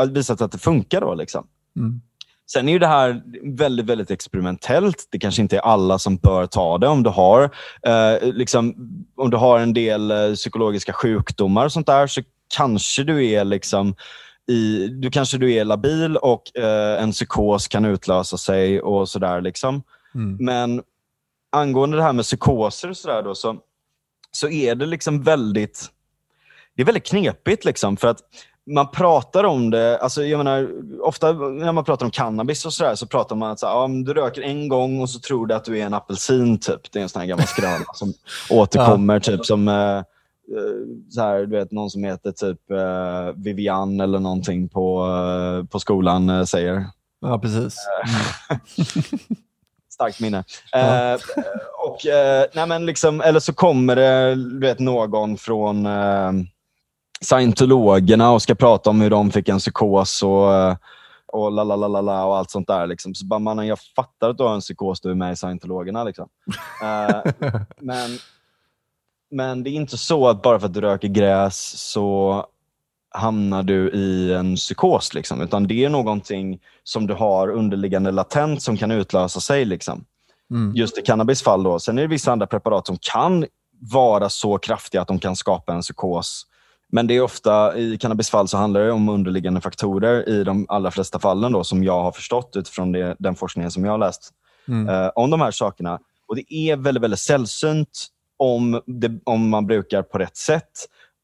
visat 0.10 0.42
att 0.42 0.52
det 0.52 0.58
funkar. 0.58 1.02
Då, 1.02 1.16
liksom. 1.16 1.48
Mm. 1.76 2.02
Sen 2.52 2.70
är 2.70 2.74
ju 2.74 2.80
det 2.80 2.88
här 2.88 3.22
väldigt, 3.58 3.86
väldigt 3.86 4.12
experimentellt. 4.12 5.08
Det 5.12 5.20
kanske 5.20 5.42
inte 5.42 5.58
är 5.58 5.62
alla 5.62 6.00
som 6.00 6.18
bör 6.18 6.46
ta 6.46 6.78
det. 6.78 6.88
Om 6.88 7.04
du 7.04 7.10
har, 7.10 7.44
eh, 7.82 8.34
liksom, 8.34 8.76
om 9.16 9.30
du 9.30 9.38
har 9.38 9.60
en 9.60 9.74
del 9.74 10.12
eh, 10.12 10.34
psykologiska 10.34 10.94
sjukdomar 10.94 11.66
och 11.66 11.72
sånt 11.72 11.88
där 11.88 12.08
så 12.08 12.22
kanske 12.48 13.04
du 13.04 13.26
är 13.26 13.46
liksom 13.46 13.96
i, 14.48 14.88
du 14.88 15.12
kanske 15.12 15.38
du 15.38 15.54
är 15.54 15.66
labil 15.66 16.18
och 16.18 16.58
eh, 16.58 17.04
en 17.04 17.12
psykos 17.12 17.68
kan 17.68 17.86
utlösa 17.86 18.38
sig 18.38 18.82
och 18.82 19.10
sådär. 19.10 19.42
Liksom. 19.42 19.84
Mm. 20.16 20.38
Men 20.40 20.84
angående 21.52 21.98
det 21.98 22.04
här 22.04 22.14
med 22.14 22.26
psykoser 22.26 22.90
och 22.90 22.98
sådär 22.98 23.24
då, 23.24 23.36
så, 23.36 23.58
så 24.32 24.50
är 24.50 24.76
det 24.76 24.86
liksom 24.86 25.24
väldigt 25.24 25.92
det 26.78 26.84
är 26.84 26.86
väldigt 26.86 27.06
knepigt. 27.06 27.66
Liksom, 27.66 27.98
för 27.98 28.08
att 28.08 28.20
man 28.72 28.92
pratar 28.92 29.44
om 29.44 29.70
det, 29.70 30.00
alltså 30.00 30.24
jag 30.24 30.38
menar, 30.38 30.70
ofta 31.02 31.32
när 31.34 31.72
man 31.72 31.84
pratar 31.84 32.06
om 32.06 32.12
cannabis 32.12 32.66
och 32.66 32.74
sådär 32.74 32.96
så 32.96 33.08
pratar 33.08 33.36
man 33.36 33.52
att 33.52 33.60
så 33.60 33.68
här, 33.68 33.74
ja, 33.74 33.88
du 33.88 34.14
röker 34.14 34.42
en 34.42 34.68
gång 34.68 35.02
och 35.02 35.10
så 35.10 35.20
tror 35.20 35.48
du 35.48 35.56
att 35.56 35.66
du 35.66 35.80
är 35.80 35.86
en 35.86 35.94
apelsin. 35.94 36.60
Typ. 36.60 36.92
Det 36.92 37.00
är 37.00 37.04
en 37.04 37.10
sån 37.10 37.20
här 37.20 37.28
gammal 37.28 37.48
skröna 37.48 37.86
som 37.94 38.14
återkommer. 38.50 39.20
Typ 39.20 39.46
som 39.46 39.68
eh, 39.68 40.02
så 41.10 41.22
här, 41.22 41.40
du 41.40 41.58
vet, 41.58 41.72
någon 41.72 41.90
som 41.90 42.04
heter 42.04 42.32
typ 42.32 42.72
eh, 42.72 43.44
Vivian 43.44 44.00
eller 44.00 44.20
någonting 44.20 44.70
på, 44.70 45.08
eh, 45.08 45.66
på 45.68 45.80
skolan 45.80 46.30
eh, 46.30 46.44
säger. 46.44 46.86
Ja, 47.22 47.40
precis. 47.40 47.76
Starkt 49.94 50.20
minne. 50.20 50.44
Ja. 50.72 51.14
Eh, 51.14 51.20
och, 51.88 52.06
eh, 52.06 52.46
nej 52.54 52.68
men 52.68 52.86
liksom, 52.86 53.22
eller 53.22 53.40
så 53.40 53.54
kommer 53.54 53.96
det 53.96 54.36
du 54.36 54.60
vet, 54.60 54.80
någon 54.80 55.38
från 55.38 55.86
eh, 55.86 56.32
scientologerna 57.22 58.32
och 58.32 58.42
ska 58.42 58.56
prata 58.56 58.90
om 58.90 59.02
hur 59.02 59.10
de 59.10 59.32
fick 59.32 59.50
en 59.50 59.60
psykos 59.60 60.24
och, 60.24 60.54
eh, 60.54 60.76
och 61.28 61.52
la 61.52 61.64
la 61.64 61.76
la 61.76 61.88
la 61.88 62.02
la 62.02 62.26
och 62.26 62.38
allt 62.38 62.52
sånt 62.52 62.68
där. 62.68 62.88
Liksom. 62.88 63.16
Så 63.16 63.26
bara, 63.26 63.40
mannen, 63.40 63.68
jag 63.68 63.80
fattar 63.96 64.30
att 64.30 64.38
du 64.38 64.44
har 64.44 64.54
en 64.54 64.62
psykos, 64.62 65.02
du 65.02 65.12
är 65.12 65.16
med 65.16 65.34
i 65.34 65.36
scientologerna. 65.36 66.04
Liksom. 66.04 66.30
Eh, 66.84 67.32
men, 67.82 68.10
men 69.32 69.64
det 69.64 69.70
är 69.70 69.72
inte 69.72 69.98
så 69.98 70.28
att 70.28 70.42
bara 70.42 70.60
för 70.60 70.68
att 70.68 70.74
du 70.74 70.82
röker 70.82 71.08
gräs 71.08 71.58
så 71.78 72.46
hamnar 73.10 73.64
du 73.64 73.90
i 73.90 74.34
en 74.34 74.56
psykos. 74.56 75.14
Liksom. 75.14 75.42
Utan 75.42 75.68
det 75.68 75.86
är 75.86 75.90
någonting 75.90 76.60
som 76.84 77.08
du 77.08 77.14
har 77.14 77.48
underliggande 77.50 78.12
latent 78.12 78.62
som 78.62 78.78
kan 78.78 78.92
utlösa 78.92 79.40
sig. 79.40 79.66
Liksom. 79.66 80.06
Mm. 80.52 80.76
Just 80.76 80.98
i 80.98 81.02
cannabis 81.02 81.44
fall. 81.44 81.64
Då. 81.64 81.80
Sen 81.80 81.98
är 81.98 82.02
det 82.02 82.08
vissa 82.08 82.32
andra 82.32 82.48
preparat 82.48 82.88
som 82.88 82.98
kan 83.02 83.46
vara 83.80 84.30
så 84.30 84.58
kraftiga 84.58 85.02
att 85.02 85.08
de 85.08 85.20
kan 85.20 85.36
skapa 85.36 85.74
en 85.74 85.82
psykos 85.82 86.46
Men 86.92 87.08
det 87.08 87.14
är 87.14 87.22
ofta, 87.22 87.78
i 87.78 87.98
cannabisfall 87.98 88.48
så 88.48 88.58
handlar 88.58 88.82
det 88.82 88.92
om 88.92 89.10
underliggande 89.10 89.62
faktorer 89.62 90.30
i 90.30 90.44
de 90.44 90.66
allra 90.70 90.92
flesta 90.92 91.20
fallen 91.20 91.52
då, 91.52 91.64
som 91.64 91.84
jag 91.84 92.04
har 92.04 92.12
förstått 92.12 92.56
utifrån 92.56 92.92
det, 92.92 93.16
den 93.20 93.36
forskningen 93.36 93.72
som 93.72 93.86
jag 93.86 93.92
har 93.92 93.98
läst 93.98 94.34
mm. 94.68 94.90
eh, 94.90 95.12
om 95.16 95.30
de 95.30 95.42
här 95.42 95.52
sakerna. 95.52 96.00
Och 96.28 96.36
Det 96.36 96.54
är 96.54 96.76
väldigt, 96.76 97.04
väldigt 97.04 97.20
sällsynt 97.20 98.08
om, 98.38 98.82
det, 98.86 99.12
om 99.24 99.50
man 99.50 99.68
brukar 99.68 100.04
på 100.04 100.18
rätt 100.18 100.38
sätt. 100.38 100.72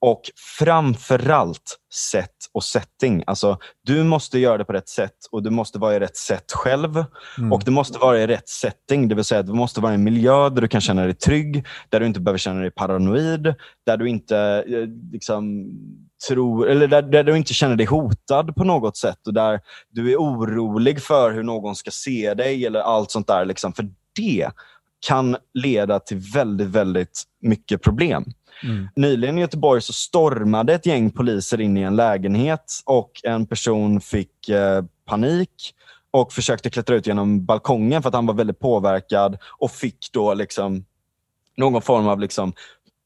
Och 0.02 0.22
framförallt 0.60 1.80
sätt 2.12 2.36
och 2.54 2.64
setting. 2.64 3.24
Alltså, 3.28 3.58
du 3.84 4.04
måste 4.04 4.40
göra 4.40 4.58
det 4.58 4.66
på 4.66 4.74
rätt 4.74 4.90
sätt 4.90 5.16
och 5.32 5.44
du 5.44 5.50
måste 5.50 5.80
vara 5.80 5.96
i 5.96 6.00
rätt 6.00 6.18
sätt 6.18 6.52
själv. 6.52 7.04
Mm. 7.38 7.54
Och 7.54 7.62
du 7.66 7.72
måste 7.72 8.00
vara 8.00 8.20
i 8.20 8.28
rätt 8.28 8.50
setting, 8.50 9.08
det 9.08 9.16
vill 9.16 9.24
säga 9.24 9.44
du 9.44 9.54
måste 9.54 9.82
vara 9.82 9.94
en 9.94 10.04
miljö 10.04 10.50
där 10.50 10.62
du 10.62 10.68
kan 10.68 10.82
känna 10.82 11.04
dig 11.04 11.14
trygg, 11.14 11.66
där 11.90 12.00
du 12.00 12.06
inte 12.06 12.20
behöver 12.20 12.38
känna 12.38 12.62
dig 12.62 12.72
paranoid, 12.72 13.54
där 13.86 13.98
du 13.98 14.10
inte 14.10 14.38
eh, 14.68 15.12
liksom, 15.12 15.72
tror, 16.28 16.70
eller 16.70 16.88
där, 16.88 17.02
där 17.02 17.24
du 17.24 17.38
inte 17.38 17.54
känner 17.54 17.76
dig 17.76 17.86
hotad 17.86 18.56
på 18.56 18.64
något 18.64 18.98
sätt 18.98 19.28
och 19.28 19.34
där 19.34 19.60
du 19.90 20.12
är 20.12 20.18
orolig 20.18 21.02
för 21.02 21.32
hur 21.32 21.44
någon 21.44 21.76
ska 21.76 21.92
se 21.92 22.34
dig 22.34 22.66
eller 22.66 22.80
allt 22.80 23.12
sånt 23.12 23.28
där. 23.28 23.46
Liksom. 23.46 23.74
För 23.74 23.90
det 24.16 24.52
kan 25.08 25.38
leda 25.54 26.00
till 26.00 26.18
väldigt, 26.18 26.68
väldigt 26.68 27.24
mycket 27.42 27.82
problem. 27.82 28.26
Mm. 28.64 28.88
Nyligen 28.96 29.38
i 29.38 29.42
Göteborg 29.42 29.82
så 29.82 29.94
stormade 29.94 30.74
ett 30.74 30.86
gäng 30.86 31.12
poliser 31.12 31.62
in 31.62 31.78
i 31.78 31.82
en 31.82 31.96
lägenhet 31.96 32.82
och 32.86 33.12
en 33.24 33.46
person 33.46 34.02
fick 34.02 34.50
eh, 34.50 34.84
panik 35.06 35.74
och 36.12 36.34
försökte 36.34 36.70
klättra 36.70 36.96
ut 36.96 37.08
genom 37.08 37.46
balkongen 37.46 38.02
för 38.02 38.10
att 38.10 38.16
han 38.16 38.26
var 38.26 38.34
väldigt 38.34 38.60
påverkad 38.60 39.38
och 39.60 39.72
fick 39.72 40.10
då 40.12 40.34
liksom 40.34 40.86
någon 41.58 41.82
form 41.82 42.08
av 42.08 42.20
liksom 42.20 42.54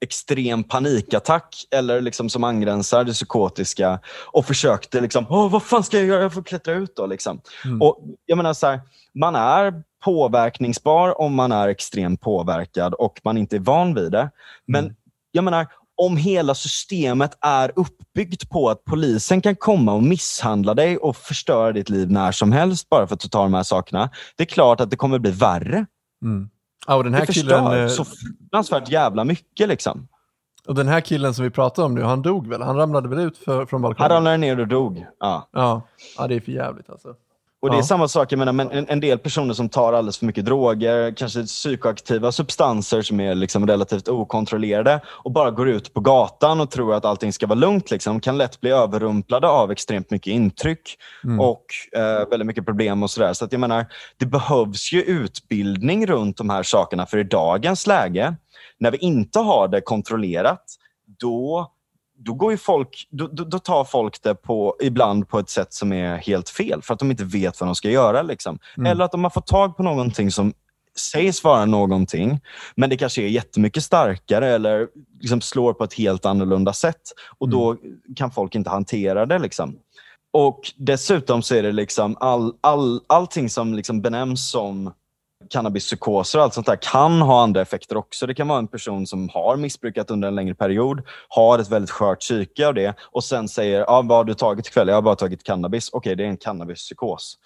extrem 0.01 0.63
panikattack 0.63 1.55
eller 1.71 2.01
liksom 2.01 2.29
som 2.29 2.43
angränsar 2.43 3.03
det 3.03 3.13
psykotiska 3.13 3.99
och 4.25 4.45
försökte 4.45 5.01
liksom, 5.01 5.25
Åh, 5.29 5.51
vad 5.51 5.63
fan 5.63 5.83
ska 5.83 5.97
jag 5.97 6.05
göra? 6.05 6.21
Jag 6.21 6.33
får 6.33 6.43
klättra 6.43 6.73
ut 6.73 6.95
då. 6.95 7.05
Liksom. 7.05 7.41
Mm. 7.65 7.81
Och 7.81 7.99
jag 8.25 8.37
menar 8.37 8.53
så 8.53 8.67
här, 8.67 8.81
Man 9.13 9.35
är 9.35 9.83
påverkningsbar 10.03 11.21
om 11.21 11.35
man 11.35 11.51
är 11.51 11.67
extremt 11.67 12.21
påverkad 12.21 12.93
och 12.93 13.19
man 13.23 13.37
inte 13.37 13.55
är 13.55 13.59
van 13.59 13.93
vid 13.93 14.11
det. 14.11 14.31
Men 14.65 14.83
mm. 14.83 14.95
jag 15.31 15.43
menar, 15.43 15.67
om 15.97 16.17
hela 16.17 16.55
systemet 16.55 17.37
är 17.41 17.71
uppbyggt 17.75 18.49
på 18.49 18.69
att 18.69 18.85
polisen 18.85 19.41
kan 19.41 19.55
komma 19.55 19.93
och 19.93 20.03
misshandla 20.03 20.73
dig 20.73 20.97
och 20.97 21.17
förstöra 21.17 21.71
ditt 21.71 21.89
liv 21.89 22.11
när 22.11 22.31
som 22.31 22.51
helst 22.51 22.89
bara 22.89 23.07
för 23.07 23.15
att 23.15 23.19
du 23.19 23.27
tar 23.27 23.43
de 23.43 23.53
här 23.53 23.63
sakerna. 23.63 24.09
Det 24.35 24.43
är 24.43 24.47
klart 24.47 24.79
att 24.79 24.89
det 24.89 24.95
kommer 24.95 25.19
bli 25.19 25.31
värre. 25.31 25.85
Mm. 26.23 26.49
Ja, 26.87 26.95
och 26.95 27.03
den 27.03 27.13
här 27.13 27.21
det 27.21 27.25
förstör 27.27 27.69
killen, 27.69 27.83
eh, 27.83 27.87
så 27.87 28.05
fruktansvärt 28.05 28.89
jävla 28.89 29.23
mycket. 29.23 29.69
Liksom. 29.69 30.07
Och 30.67 30.75
den 30.75 30.87
här 30.87 31.01
killen 31.01 31.33
som 31.33 31.43
vi 31.43 31.49
pratar 31.49 31.83
om 31.83 31.95
nu, 31.95 32.01
han 32.01 32.21
dog 32.21 32.47
väl? 32.47 32.61
Han 32.61 32.75
ramlade 32.75 33.09
väl 33.09 33.19
ut 33.19 33.37
för, 33.37 33.65
från 33.65 33.81
balkongen? 33.81 34.11
Han 34.11 34.17
ramlade 34.17 34.37
ner 34.37 34.59
och 34.59 34.67
dog. 34.67 35.05
Ja. 35.19 35.49
Ja, 35.51 35.81
ja 36.17 36.27
det 36.27 36.35
är 36.35 36.39
för 36.39 36.51
jävligt 36.51 36.89
alltså. 36.89 37.15
Och 37.61 37.71
Det 37.71 37.77
är 37.77 37.81
samma 37.81 38.07
sak, 38.07 38.31
jag 38.31 38.39
menar, 38.39 38.53
men 38.53 38.71
en, 38.71 38.85
en, 38.89 38.99
del 38.99 39.19
personer 39.19 39.53
som 39.53 39.69
tar 39.69 39.93
alldeles 39.93 40.17
för 40.17 40.25
mycket 40.25 40.45
droger, 40.45 41.15
kanske 41.15 41.43
psykoaktiva 41.43 42.31
substanser 42.31 43.01
som 43.01 43.19
är 43.19 43.35
liksom 43.35 43.67
relativt 43.67 44.07
okontrollerade 44.07 45.01
och 45.07 45.31
bara 45.31 45.51
går 45.51 45.69
ut 45.69 45.93
på 45.93 45.99
gatan 45.99 46.61
och 46.61 46.71
tror 46.71 46.93
att 46.93 47.05
allting 47.05 47.33
ska 47.33 47.47
vara 47.47 47.59
lugnt, 47.59 47.91
liksom, 47.91 48.19
kan 48.19 48.37
lätt 48.37 48.61
bli 48.61 48.69
överrumplade 48.69 49.47
av 49.47 49.71
extremt 49.71 50.11
mycket 50.11 50.31
intryck 50.31 50.97
mm. 51.23 51.39
och 51.39 51.65
eh, 51.95 52.29
väldigt 52.29 52.47
mycket 52.47 52.65
problem 52.65 53.03
och 53.03 53.11
sådär. 53.11 53.33
Så 53.33 53.45
att 53.45 53.51
jag 53.51 53.59
menar, 53.59 53.85
det 54.17 54.25
behövs 54.25 54.93
ju 54.93 55.01
utbildning 55.01 56.07
runt 56.07 56.37
de 56.37 56.49
här 56.49 56.63
sakerna, 56.63 57.05
för 57.05 57.17
i 57.17 57.23
dagens 57.23 57.87
läge, 57.87 58.35
när 58.79 58.91
vi 58.91 58.97
inte 58.97 59.39
har 59.39 59.67
det 59.67 59.81
kontrollerat, 59.81 60.63
då 61.19 61.71
då, 62.17 62.33
går 62.33 62.51
ju 62.51 62.57
folk, 62.57 63.07
då, 63.09 63.27
då, 63.27 63.43
då, 63.43 63.59
tar 63.59 63.83
folk 63.83 64.23
det 64.23 64.35
på, 64.35 64.75
ibland 64.81 65.29
på 65.29 65.39
ett 65.39 65.49
sätt 65.49 65.73
som 65.73 65.93
är 65.93 66.17
helt 66.17 66.49
fel 66.49 66.81
för 66.81 66.93
att 66.93 66.99
de 66.99 67.11
inte 67.11 67.23
vet 67.23 67.59
vad 67.59 67.67
de 67.67 67.75
ska 67.75 67.89
göra. 67.89 68.21
Liksom. 68.21 68.59
Mm. 68.77 68.91
Eller 68.91 69.05
att 69.05 69.11
de 69.11 69.23
har 69.23 69.31
fått 69.31 69.47
tag 69.47 69.77
på 69.77 69.83
någonting 69.83 70.31
som 70.31 70.53
sägs 70.99 71.43
vara 71.43 71.65
någonting, 71.65 72.39
men 72.75 72.89
det 72.89 72.97
kanske 72.97 73.21
är 73.21 73.27
jättemycket 73.27 73.83
starkare 73.83 74.47
eller 74.47 74.87
liksom 75.19 75.41
slår 75.41 75.73
på 75.73 75.83
ett 75.83 75.93
helt 75.93 76.25
annorlunda 76.25 76.73
sätt. 76.73 77.01
Och 77.37 77.49
Då 77.49 77.71
mm. 77.71 77.81
kan 78.15 78.31
folk 78.31 78.55
inte 78.55 78.69
hantera 78.69 79.25
det. 79.25 79.39
Liksom. 79.39 79.75
Och 80.33 80.59
Dessutom 80.77 81.41
så 81.41 81.55
är 81.55 81.63
det 81.63 81.71
liksom 81.71 82.17
all, 82.19 82.53
all, 82.61 83.01
allting 83.07 83.49
som 83.49 83.73
liksom 83.73 84.01
benämns 84.01 84.51
som 84.51 84.93
cannabispsykoser 85.49 86.39
och 86.39 86.43
allt 86.43 86.53
sånt 86.53 86.67
där 86.67 86.75
kan 86.81 87.21
ha 87.21 87.43
andra 87.43 87.61
effekter 87.61 87.97
också. 87.97 88.27
Det 88.27 88.33
kan 88.33 88.47
vara 88.47 88.59
en 88.59 88.67
person 88.67 89.07
som 89.07 89.29
har 89.29 89.57
missbrukat 89.57 90.11
under 90.11 90.27
en 90.27 90.35
längre 90.35 90.55
period, 90.55 91.01
har 91.27 91.59
ett 91.59 91.71
väldigt 91.71 91.91
skört 91.91 92.19
psyke 92.19 92.67
av 92.67 92.73
det 92.73 92.95
och 92.99 93.23
sen 93.23 93.47
säger, 93.47 93.81
ah, 93.81 94.01
vad 94.01 94.17
har 94.17 94.23
du 94.23 94.33
tagit 94.33 94.67
ikväll? 94.67 94.87
Jag 94.87 94.95
har 94.95 95.01
bara 95.01 95.15
tagit 95.15 95.43
cannabis. 95.43 95.89
Okej, 95.93 95.97
okay, 95.97 96.15
det 96.15 96.23
är 96.23 96.27
en 96.27 96.37
cannabispsykos. 96.37 97.37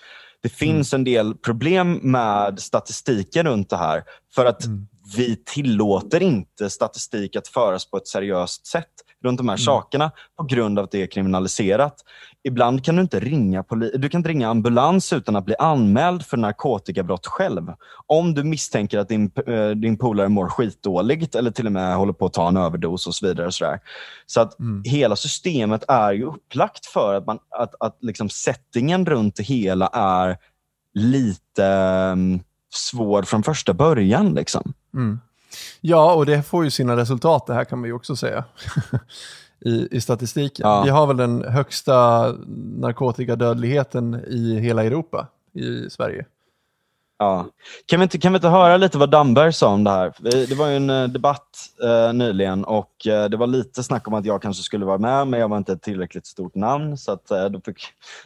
Det 0.43 0.49
finns 0.49 0.93
mm. 0.93 0.99
en 0.99 1.03
del 1.03 1.35
problem 1.35 1.99
med 2.03 2.59
statistiken 2.59 3.45
runt 3.45 3.69
det 3.69 3.77
här. 3.77 4.03
För 4.35 4.45
att 4.45 4.65
mm. 4.65 4.87
vi 5.17 5.35
tillåter 5.35 6.23
inte 6.23 6.69
statistik 6.69 7.35
att 7.35 7.47
föras 7.47 7.89
på 7.89 7.97
ett 7.97 8.07
seriöst 8.07 8.67
sätt 8.67 8.91
runt 9.24 9.38
de 9.38 9.49
här 9.49 9.55
mm. 9.55 9.63
sakerna 9.65 10.11
på 10.38 10.43
grund 10.43 10.80
av 10.80 10.86
att 10.86 10.91
det 10.91 11.01
är 11.01 11.07
kriminaliserat. 11.07 11.95
Ibland 12.43 12.86
kan 12.86 12.95
du 12.95 13.01
inte 13.01 13.19
ringa, 13.19 13.63
du 13.93 14.09
kan 14.09 14.19
inte 14.19 14.30
ringa 14.30 14.49
ambulans 14.49 15.13
utan 15.13 15.36
att 15.36 15.45
bli 15.45 15.55
anmäld 15.59 16.26
för 16.26 16.38
narkotikabrott 16.38 17.28
själv. 17.28 17.74
Om 18.07 18.34
du 18.34 18.43
misstänker 18.43 18.99
att 18.99 19.09
din, 19.09 19.32
äh, 19.47 19.69
din 19.69 19.97
polare 19.97 20.30
mår 20.30 20.49
skitdåligt 20.49 21.36
eller 21.36 21.51
till 21.51 21.65
och 21.65 21.72
med 21.72 21.95
håller 21.95 22.13
på 22.13 22.26
att 22.26 22.34
ta 22.34 22.47
en 22.47 22.57
överdos 22.57 23.07
och 23.07 23.15
så 23.15 23.28
vidare. 23.28 23.47
Och 23.47 23.53
så 23.53 23.78
så 24.26 24.41
att 24.41 24.59
mm. 24.59 24.84
hela 24.86 25.15
systemet 25.15 25.84
är 25.88 26.13
ju 26.13 26.26
upplagt 26.26 26.86
för 26.86 27.15
att, 27.15 27.26
man, 27.26 27.39
att, 27.49 27.76
att 27.80 27.97
liksom 28.01 28.30
settingen 28.30 29.05
runt 29.05 29.36
det 29.36 29.43
hela 29.43 29.88
är 29.88 30.38
lite 30.93 31.65
um, 32.13 32.43
svår 32.74 33.24
från 33.24 33.43
första 33.43 33.74
början. 33.74 34.34
Liksom. 34.34 34.74
Mm. 34.93 35.19
Ja, 35.81 36.13
och 36.13 36.25
det 36.25 36.43
får 36.43 36.63
ju 36.63 36.69
sina 36.69 36.95
resultat 36.95 37.47
det 37.47 37.53
här 37.53 37.63
kan 37.63 37.79
man 37.79 37.87
ju 37.87 37.93
också 37.93 38.15
säga. 38.15 38.43
I, 39.65 39.97
i 39.97 40.01
statistiken. 40.01 40.69
Ja. 40.69 40.83
Vi 40.83 40.89
har 40.89 41.07
väl 41.07 41.17
den 41.17 41.43
högsta 41.43 42.27
narkotikadödligheten 42.77 44.23
i 44.27 44.59
hela 44.59 44.83
Europa, 44.83 45.27
i 45.53 45.89
Sverige. 45.89 46.25
Ja. 47.22 47.45
Kan, 47.86 47.99
vi 47.99 48.03
inte, 48.03 48.17
kan 48.17 48.34
vi 48.34 48.36
inte 48.36 48.47
höra 48.47 48.78
lite 48.78 48.97
vad 48.97 49.09
Damberg 49.09 49.53
sa 49.53 49.67
om 49.67 49.84
det 49.84 49.91
här? 49.91 50.13
Det 50.47 50.55
var 50.55 50.67
ju 50.67 50.76
en 50.76 50.89
eh, 50.89 51.03
debatt 51.03 51.47
eh, 51.84 52.13
nyligen 52.13 52.63
och 52.63 53.07
eh, 53.07 53.30
det 53.30 53.38
var 53.38 53.47
lite 53.47 53.84
snack 53.84 54.07
om 54.07 54.13
att 54.13 54.26
jag 54.26 54.41
kanske 54.41 54.63
skulle 54.63 54.86
vara 54.86 54.97
med, 54.97 55.28
men 55.28 55.39
jag 55.39 55.47
var 55.47 55.57
inte 55.57 55.74
ett 55.74 55.82
tillräckligt 55.82 56.26
stort 56.26 56.55
namn 56.55 56.97
så 56.97 57.11
att, 57.11 57.32
eh, 57.32 57.45
då 57.45 57.61
fick 57.65 57.78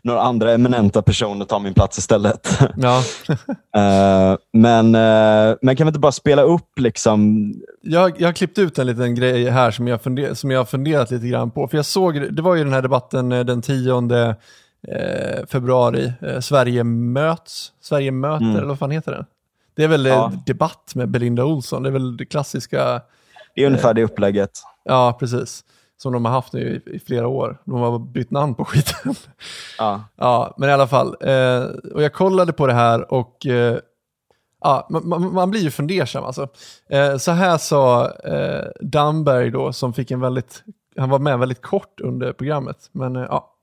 några 0.02 0.22
andra 0.22 0.54
eminenta 0.54 1.02
personer 1.02 1.46
ta 1.46 1.60
min 1.60 1.74
plats 1.74 1.98
istället. 1.98 2.60
Ja. 2.78 3.04
Eh, 3.76 4.38
men, 4.54 4.96
eh, 4.96 5.56
men 5.62 5.76
kan 5.76 5.88
vi 5.88 5.90
inte 5.90 6.00
bara 6.00 6.12
spela 6.12 6.42
upp 6.42 6.80
liksom? 6.80 7.52
Jag, 7.82 8.22
jag 8.22 8.28
har 8.28 8.34
klippt 8.34 8.58
ut 8.58 8.80
en 8.80 8.88
liten 8.88 9.16
grej 9.16 9.50
här 9.50 9.72
som 9.72 9.88
jag, 9.88 10.02
funder, 10.02 10.34
som 10.34 10.52
jag 10.52 10.60
har 10.60 10.66
funderat 10.66 11.12
lite 11.12 11.28
grann 11.28 11.52
på. 11.52 11.68
För 11.68 11.78
jag 11.78 11.86
såg, 11.86 12.36
det 12.36 12.42
var 12.42 12.56
ju 12.56 12.64
den 12.64 12.74
här 12.74 12.82
debatten 12.82 13.30
den 13.30 13.62
tionde 13.62 14.36
eh, 14.88 15.46
februari. 15.46 16.14
Eh, 16.22 16.40
Sverige 16.40 16.84
möts, 16.84 17.72
Sverige 17.82 18.12
möter, 18.12 18.46
mm. 18.46 18.56
eller 18.56 18.68
vad 18.68 18.80
fan 18.80 18.92
heter 18.92 19.12
den? 19.12 19.26
Det 19.76 19.84
är 19.84 19.88
väl 19.88 20.06
ja. 20.06 20.32
debatt 20.46 20.92
med 20.96 21.10
Belinda 21.10 21.46
Olsson, 21.46 21.84
det 21.84 21.90
är 21.90 21.94
väl 21.94 22.18
det 22.18 22.26
klassiska. 22.26 23.02
Det 23.56 23.64
är 23.64 23.68
ungefär 23.68 23.94
det 23.94 24.04
upplägget. 24.04 24.52
Ja, 24.84 25.18
precis. 25.20 25.64
Som 25.98 26.14
de 26.14 26.26
har 26.26 26.32
haft 26.32 26.54
nu 26.54 26.84
i, 26.86 26.96
i, 26.96 27.00
flera 27.00 27.28
år. 27.28 27.62
De 27.66 27.80
har 27.80 28.00
bytt 28.00 28.32
namn 28.32 28.56
på 28.56 28.66
skiten. 28.66 29.16
Ja. 29.78 30.04
ja 30.16 30.56
men 30.58 30.70
i 30.70 30.72
alla 30.72 30.88
fall. 30.88 31.16
Eh, 31.22 31.64
och 31.94 32.04
jag 32.04 32.14
kollade 32.14 32.54
på 32.54 32.68
det 32.68 32.74
här 32.74 33.14
och 33.14 33.46
eh, 33.46 33.78
ja, 34.62 34.88
man, 34.90 35.34
man, 35.34 35.52
blir 35.52 35.62
ju 35.62 35.72
fundersam 35.72 36.24
alltså. 36.24 36.48
Eh, 36.90 37.18
så 37.18 37.32
här 37.32 37.58
sa 37.58 38.12
eh, 38.12 38.66
Damberg 38.82 39.52
då, 39.52 39.74
som 39.74 39.94
fick 39.94 40.12
en 40.12 40.20
väldigt, 40.20 40.64
han 40.98 41.10
var 41.10 41.20
med 41.20 41.40
väldigt 41.40 41.62
kort 41.62 42.02
under 42.02 42.34
programmet. 42.34 42.90
Men 42.92 43.16
eh, 43.16 43.26
ja, 43.30 43.55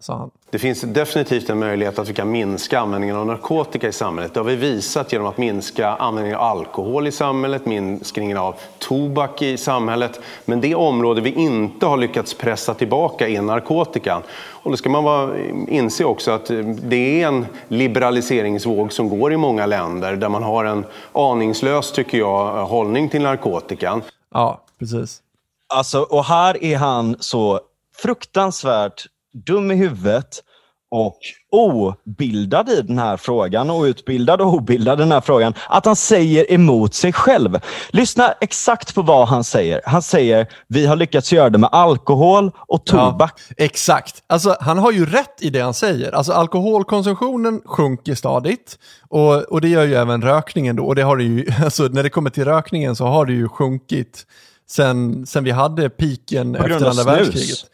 sa 0.00 0.16
han. 0.16 0.30
Det 0.50 0.58
finns 0.58 0.80
definitivt 0.80 1.50
en 1.50 1.58
möjlighet 1.58 1.98
att 1.98 2.08
vi 2.08 2.14
kan 2.14 2.30
minska 2.30 2.80
användningen 2.80 3.16
av 3.16 3.26
narkotika 3.26 3.88
i 3.88 3.92
samhället. 3.92 4.34
Det 4.34 4.40
har 4.40 4.44
vi 4.44 4.56
visat 4.56 5.12
genom 5.12 5.26
att 5.26 5.38
minska 5.38 5.88
användningen 5.88 6.38
av 6.38 6.44
alkohol 6.44 7.06
i 7.06 7.12
samhället, 7.12 7.66
minskningen 7.66 8.36
av 8.36 8.54
tobak 8.78 9.42
i 9.42 9.56
samhället. 9.56 10.20
Men 10.44 10.60
det 10.60 10.74
område 10.74 11.20
vi 11.20 11.30
inte 11.30 11.86
har 11.86 11.96
lyckats 11.96 12.34
pressa 12.34 12.74
tillbaka 12.74 13.28
är 13.28 13.42
narkotikan. 13.42 14.22
Och 14.32 14.70
då 14.70 14.76
ska 14.76 14.90
man 14.90 15.04
vara, 15.04 15.38
inse 15.68 16.04
också 16.04 16.30
att 16.30 16.46
det 16.82 17.22
är 17.22 17.28
en 17.28 17.46
liberaliseringsvåg 17.68 18.92
som 18.92 19.08
går 19.08 19.32
i 19.32 19.36
många 19.36 19.66
länder 19.66 20.16
där 20.16 20.28
man 20.28 20.42
har 20.42 20.64
en 20.64 20.84
aningslös, 21.12 21.92
tycker 21.92 22.18
jag, 22.18 22.66
hållning 22.66 23.08
till 23.08 23.22
narkotikan. 23.22 24.02
Ja, 24.34 24.60
precis. 24.78 25.22
Alltså, 25.68 26.00
och 26.00 26.24
här 26.24 26.64
är 26.64 26.76
han 26.76 27.16
så 27.20 27.60
fruktansvärt 27.96 29.06
dum 29.44 29.70
i 29.70 29.74
huvudet 29.74 30.42
och 30.90 31.18
obildad 31.50 32.68
i 32.68 32.82
den 32.82 32.98
här 32.98 33.16
frågan 33.16 33.70
och 33.70 33.82
utbildad 33.82 34.40
och 34.40 34.54
obildad 34.54 34.98
i 34.98 35.02
den 35.02 35.12
här 35.12 35.20
frågan, 35.20 35.54
att 35.68 35.86
han 35.86 35.96
säger 35.96 36.52
emot 36.52 36.94
sig 36.94 37.12
själv. 37.12 37.60
Lyssna 37.90 38.32
exakt 38.40 38.94
på 38.94 39.02
vad 39.02 39.28
han 39.28 39.44
säger. 39.44 39.80
Han 39.84 40.02
säger, 40.02 40.46
vi 40.68 40.86
har 40.86 40.96
lyckats 40.96 41.32
göra 41.32 41.50
det 41.50 41.58
med 41.58 41.70
alkohol 41.72 42.50
och 42.56 42.86
tobak. 42.86 43.40
Ja, 43.48 43.54
exakt. 43.64 44.22
Alltså, 44.26 44.56
han 44.60 44.78
har 44.78 44.92
ju 44.92 45.06
rätt 45.06 45.42
i 45.42 45.50
det 45.50 45.60
han 45.60 45.74
säger. 45.74 46.12
Alltså, 46.12 46.32
alkoholkonsumtionen 46.32 47.62
sjunker 47.64 48.14
stadigt 48.14 48.78
och, 49.08 49.42
och 49.42 49.60
det 49.60 49.68
gör 49.68 49.84
ju 49.84 49.94
även 49.94 50.22
rökningen. 50.22 50.76
Då. 50.76 50.84
Och 50.84 50.94
det 50.94 51.02
har 51.02 51.16
det 51.16 51.24
ju, 51.24 51.50
alltså, 51.64 51.82
när 51.82 52.02
det 52.02 52.10
kommer 52.10 52.30
till 52.30 52.44
rökningen 52.44 52.96
så 52.96 53.04
har 53.04 53.26
det 53.26 53.32
ju 53.32 53.48
sjunkit 53.48 54.26
sen, 54.70 55.26
sen 55.26 55.44
vi 55.44 55.50
hade 55.50 55.90
piken 55.90 56.54
efter 56.54 56.86
andra 56.86 57.04
världskriget. 57.04 57.66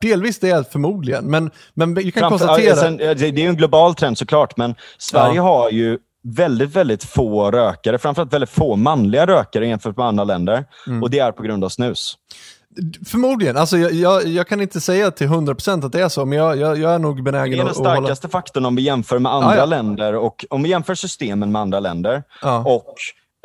Delvis 0.00 0.38
det 0.38 0.72
förmodligen, 0.72 1.24
men, 1.24 1.50
men 1.74 1.94
vi 1.94 2.10
kan 2.10 2.20
Framför, 2.20 2.46
konstatera... 2.46 2.76
Sen, 2.76 2.96
det 2.96 3.22
är 3.22 3.38
ju 3.38 3.48
en 3.48 3.56
global 3.56 3.94
trend 3.94 4.18
såklart, 4.18 4.56
men 4.56 4.74
Sverige 4.98 5.36
ja. 5.36 5.42
har 5.42 5.70
ju 5.70 5.98
väldigt, 6.22 6.76
väldigt 6.76 7.04
få 7.04 7.50
rökare, 7.50 7.98
framförallt 7.98 8.32
väldigt 8.32 8.50
få 8.50 8.76
manliga 8.76 9.26
rökare 9.26 9.66
jämfört 9.66 9.96
med 9.96 10.06
andra 10.06 10.24
länder. 10.24 10.64
Mm. 10.86 11.02
Och 11.02 11.10
det 11.10 11.18
är 11.18 11.32
på 11.32 11.42
grund 11.42 11.64
av 11.64 11.68
snus. 11.68 12.16
Förmodligen. 13.06 13.56
Alltså 13.56 13.78
jag, 13.78 13.92
jag, 13.92 14.26
jag, 14.26 14.48
kan 14.48 14.60
inte 14.60 14.80
säga 14.80 15.10
till 15.10 15.26
100% 15.26 15.86
att 15.86 15.92
det 15.92 16.00
är 16.00 16.08
så, 16.08 16.24
men 16.24 16.38
jag, 16.38 16.58
jag, 16.58 16.94
är 16.94 16.98
nog 16.98 17.22
benägen 17.22 17.44
att 17.44 17.56
Det 17.56 17.62
är 17.62 17.64
den 17.64 17.74
starkaste 17.74 18.26
hålla... 18.26 18.32
faktorn 18.32 18.64
om 18.64 18.76
vi 18.76 18.82
jämför 18.82 19.18
med 19.18 19.32
andra 19.32 19.48
ah, 19.48 19.56
ja. 19.56 19.64
länder 19.64 20.14
och 20.14 20.44
om 20.50 20.62
vi 20.62 20.68
jämför 20.68 20.94
systemen 20.94 21.52
med 21.52 21.62
andra 21.62 21.80
länder 21.80 22.22
ah. 22.42 22.58
och 22.58 22.94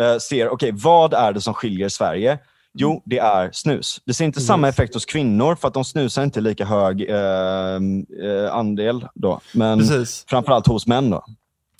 eh, 0.01 0.17
ser, 0.17 0.49
okej, 0.49 0.69
okay, 0.69 0.81
vad 0.83 1.13
är 1.13 1.33
det 1.33 1.41
som 1.41 1.53
skiljer 1.53 1.89
Sverige? 1.89 2.39
Jo, 2.77 3.01
det 3.05 3.17
är 3.19 3.49
snus. 3.53 4.01
Det 4.05 4.13
ser 4.13 4.25
inte 4.25 4.39
mm. 4.39 4.47
samma 4.47 4.69
effekt 4.69 4.93
hos 4.93 5.05
kvinnor 5.05 5.55
för 5.55 5.67
att 5.67 5.73
de 5.73 5.85
snusar 5.85 6.23
inte 6.23 6.41
lika 6.41 6.65
hög 6.65 7.09
eh, 7.09 7.15
eh, 7.15 8.53
andel. 8.53 9.07
Då. 9.15 9.41
Men 9.53 9.79
Precis. 9.79 10.25
framförallt 10.27 10.67
hos 10.67 10.87
män. 10.87 11.09
Då. 11.09 11.23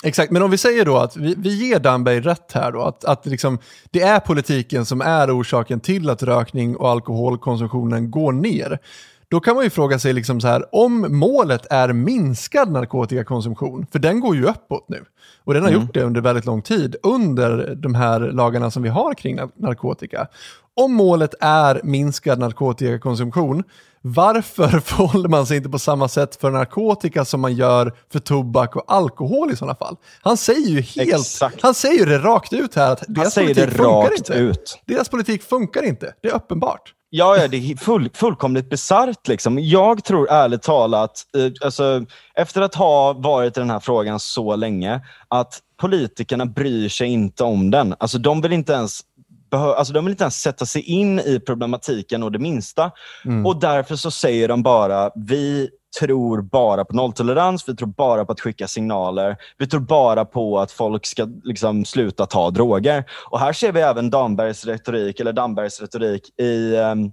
Exakt, 0.03 0.31
men 0.31 0.41
om 0.41 0.51
vi 0.51 0.57
säger 0.57 0.85
då 0.85 0.97
att 0.97 1.17
vi, 1.17 1.35
vi 1.37 1.67
ger 1.67 1.79
Damberg 1.79 2.19
rätt 2.19 2.51
här 2.51 2.71
då, 2.71 2.81
att, 2.81 3.05
att 3.05 3.25
liksom, 3.25 3.59
det 3.91 4.01
är 4.01 4.19
politiken 4.19 4.85
som 4.85 5.01
är 5.01 5.39
orsaken 5.39 5.79
till 5.79 6.09
att 6.09 6.23
rökning 6.23 6.75
och 6.75 6.89
alkoholkonsumtionen 6.89 8.11
går 8.11 8.31
ner. 8.31 8.79
Då 9.27 9.39
kan 9.39 9.55
man 9.55 9.63
ju 9.63 9.69
fråga 9.69 9.99
sig, 9.99 10.13
liksom 10.13 10.41
så 10.41 10.47
här, 10.47 10.75
om 10.75 11.05
målet 11.09 11.67
är 11.69 11.93
minskad 11.93 12.71
narkotikakonsumtion, 12.71 13.85
för 13.91 13.99
den 13.99 14.19
går 14.19 14.35
ju 14.35 14.45
uppåt 14.45 14.89
nu, 14.89 15.05
och 15.43 15.53
den 15.53 15.63
har 15.63 15.69
mm. 15.69 15.81
gjort 15.81 15.93
det 15.93 16.03
under 16.03 16.21
väldigt 16.21 16.45
lång 16.45 16.61
tid, 16.61 16.95
under 17.03 17.75
de 17.75 17.95
här 17.95 18.19
lagarna 18.19 18.71
som 18.71 18.83
vi 18.83 18.89
har 18.89 19.13
kring 19.13 19.39
narkotika. 19.55 20.27
Om 20.76 20.93
målet 20.93 21.34
är 21.41 21.82
minskad 21.84 22.39
narkotikakonsumtion, 22.39 23.63
varför 24.01 24.67
förhåller 24.80 25.30
man 25.30 25.45
sig 25.45 25.57
inte 25.57 25.69
på 25.69 25.80
samma 25.80 26.07
sätt 26.07 26.36
för 26.36 26.51
narkotika 26.51 27.26
som 27.26 27.41
man 27.41 27.55
gör 27.55 27.93
för 28.11 28.19
tobak 28.19 28.76
och 28.76 28.84
alkohol 28.88 29.51
i 29.51 29.55
sådana 29.55 29.76
fall? 29.76 29.97
Han 30.21 30.38
säger 30.38 30.69
ju 30.69 30.82
helt, 30.82 31.19
Exakt. 31.19 31.61
han 31.61 31.73
säger 31.73 32.05
det 32.05 32.17
rakt 32.17 32.53
ut 32.53 32.76
här 32.76 32.91
att 32.91 33.03
deras 33.07 33.36
politik 33.36 33.69
funkar 33.69 34.17
inte. 34.17 34.34
Ut. 34.34 34.82
Deras 34.86 35.09
politik 35.09 35.43
funkar 35.43 35.84
inte, 35.84 36.13
det 36.21 36.28
är 36.28 36.36
uppenbart. 36.36 36.93
Ja, 37.09 37.38
ja 37.38 37.47
det 37.47 37.57
är 37.57 37.78
full, 37.78 38.09
fullkomligt 38.13 38.69
bisarrt. 38.69 39.28
Liksom. 39.28 39.59
Jag 39.59 40.03
tror 40.03 40.32
ärligt 40.32 40.61
talat, 40.61 41.23
eh, 41.38 41.51
alltså, 41.65 42.05
efter 42.36 42.61
att 42.61 42.76
ha 42.76 43.13
varit 43.13 43.57
i 43.57 43.59
den 43.59 43.69
här 43.69 43.80
frågan 43.80 44.19
så 44.19 44.55
länge, 44.55 45.01
att 45.28 45.59
politikerna 45.78 46.45
bryr 46.45 46.89
sig 46.89 47.07
inte 47.07 47.43
om 47.43 47.71
den. 47.71 47.95
Alltså, 47.99 48.17
de 48.17 48.41
vill 48.41 48.53
inte 48.53 48.73
ens 48.73 49.01
alltså 49.51 49.93
de 49.93 50.05
vill 50.05 50.11
inte 50.11 50.23
ens 50.23 50.41
sätta 50.41 50.65
sig 50.65 50.81
in 50.81 51.19
i 51.19 51.39
problematiken 51.39 52.23
och 52.23 52.31
det 52.31 52.39
minsta. 52.39 52.91
Mm. 53.25 53.45
Och 53.45 53.59
därför 53.59 53.95
så 53.95 54.11
säger 54.11 54.47
de 54.47 54.63
bara, 54.63 55.11
vi 55.15 55.69
tror 55.99 56.41
bara 56.41 56.85
på 56.85 56.95
nolltolerans, 56.95 57.69
vi 57.69 57.75
tror 57.75 57.87
bara 57.87 58.25
på 58.25 58.31
att 58.31 58.41
skicka 58.41 58.67
signaler. 58.67 59.37
Vi 59.57 59.67
tror 59.67 59.81
bara 59.81 60.25
på 60.25 60.59
att 60.59 60.71
folk 60.71 61.05
ska 61.05 61.27
liksom 61.43 61.85
sluta 61.85 62.25
ta 62.25 62.49
droger. 62.49 63.03
Och 63.31 63.39
här 63.39 63.53
ser 63.53 63.71
vi 63.71 63.81
även 63.81 64.09
Dambergs 64.09 64.65
retorik, 64.65 65.19
eller 65.19 65.33
Dambergs 65.33 65.81
retorik 65.81 66.39
i, 66.39 66.75
um, 66.75 67.11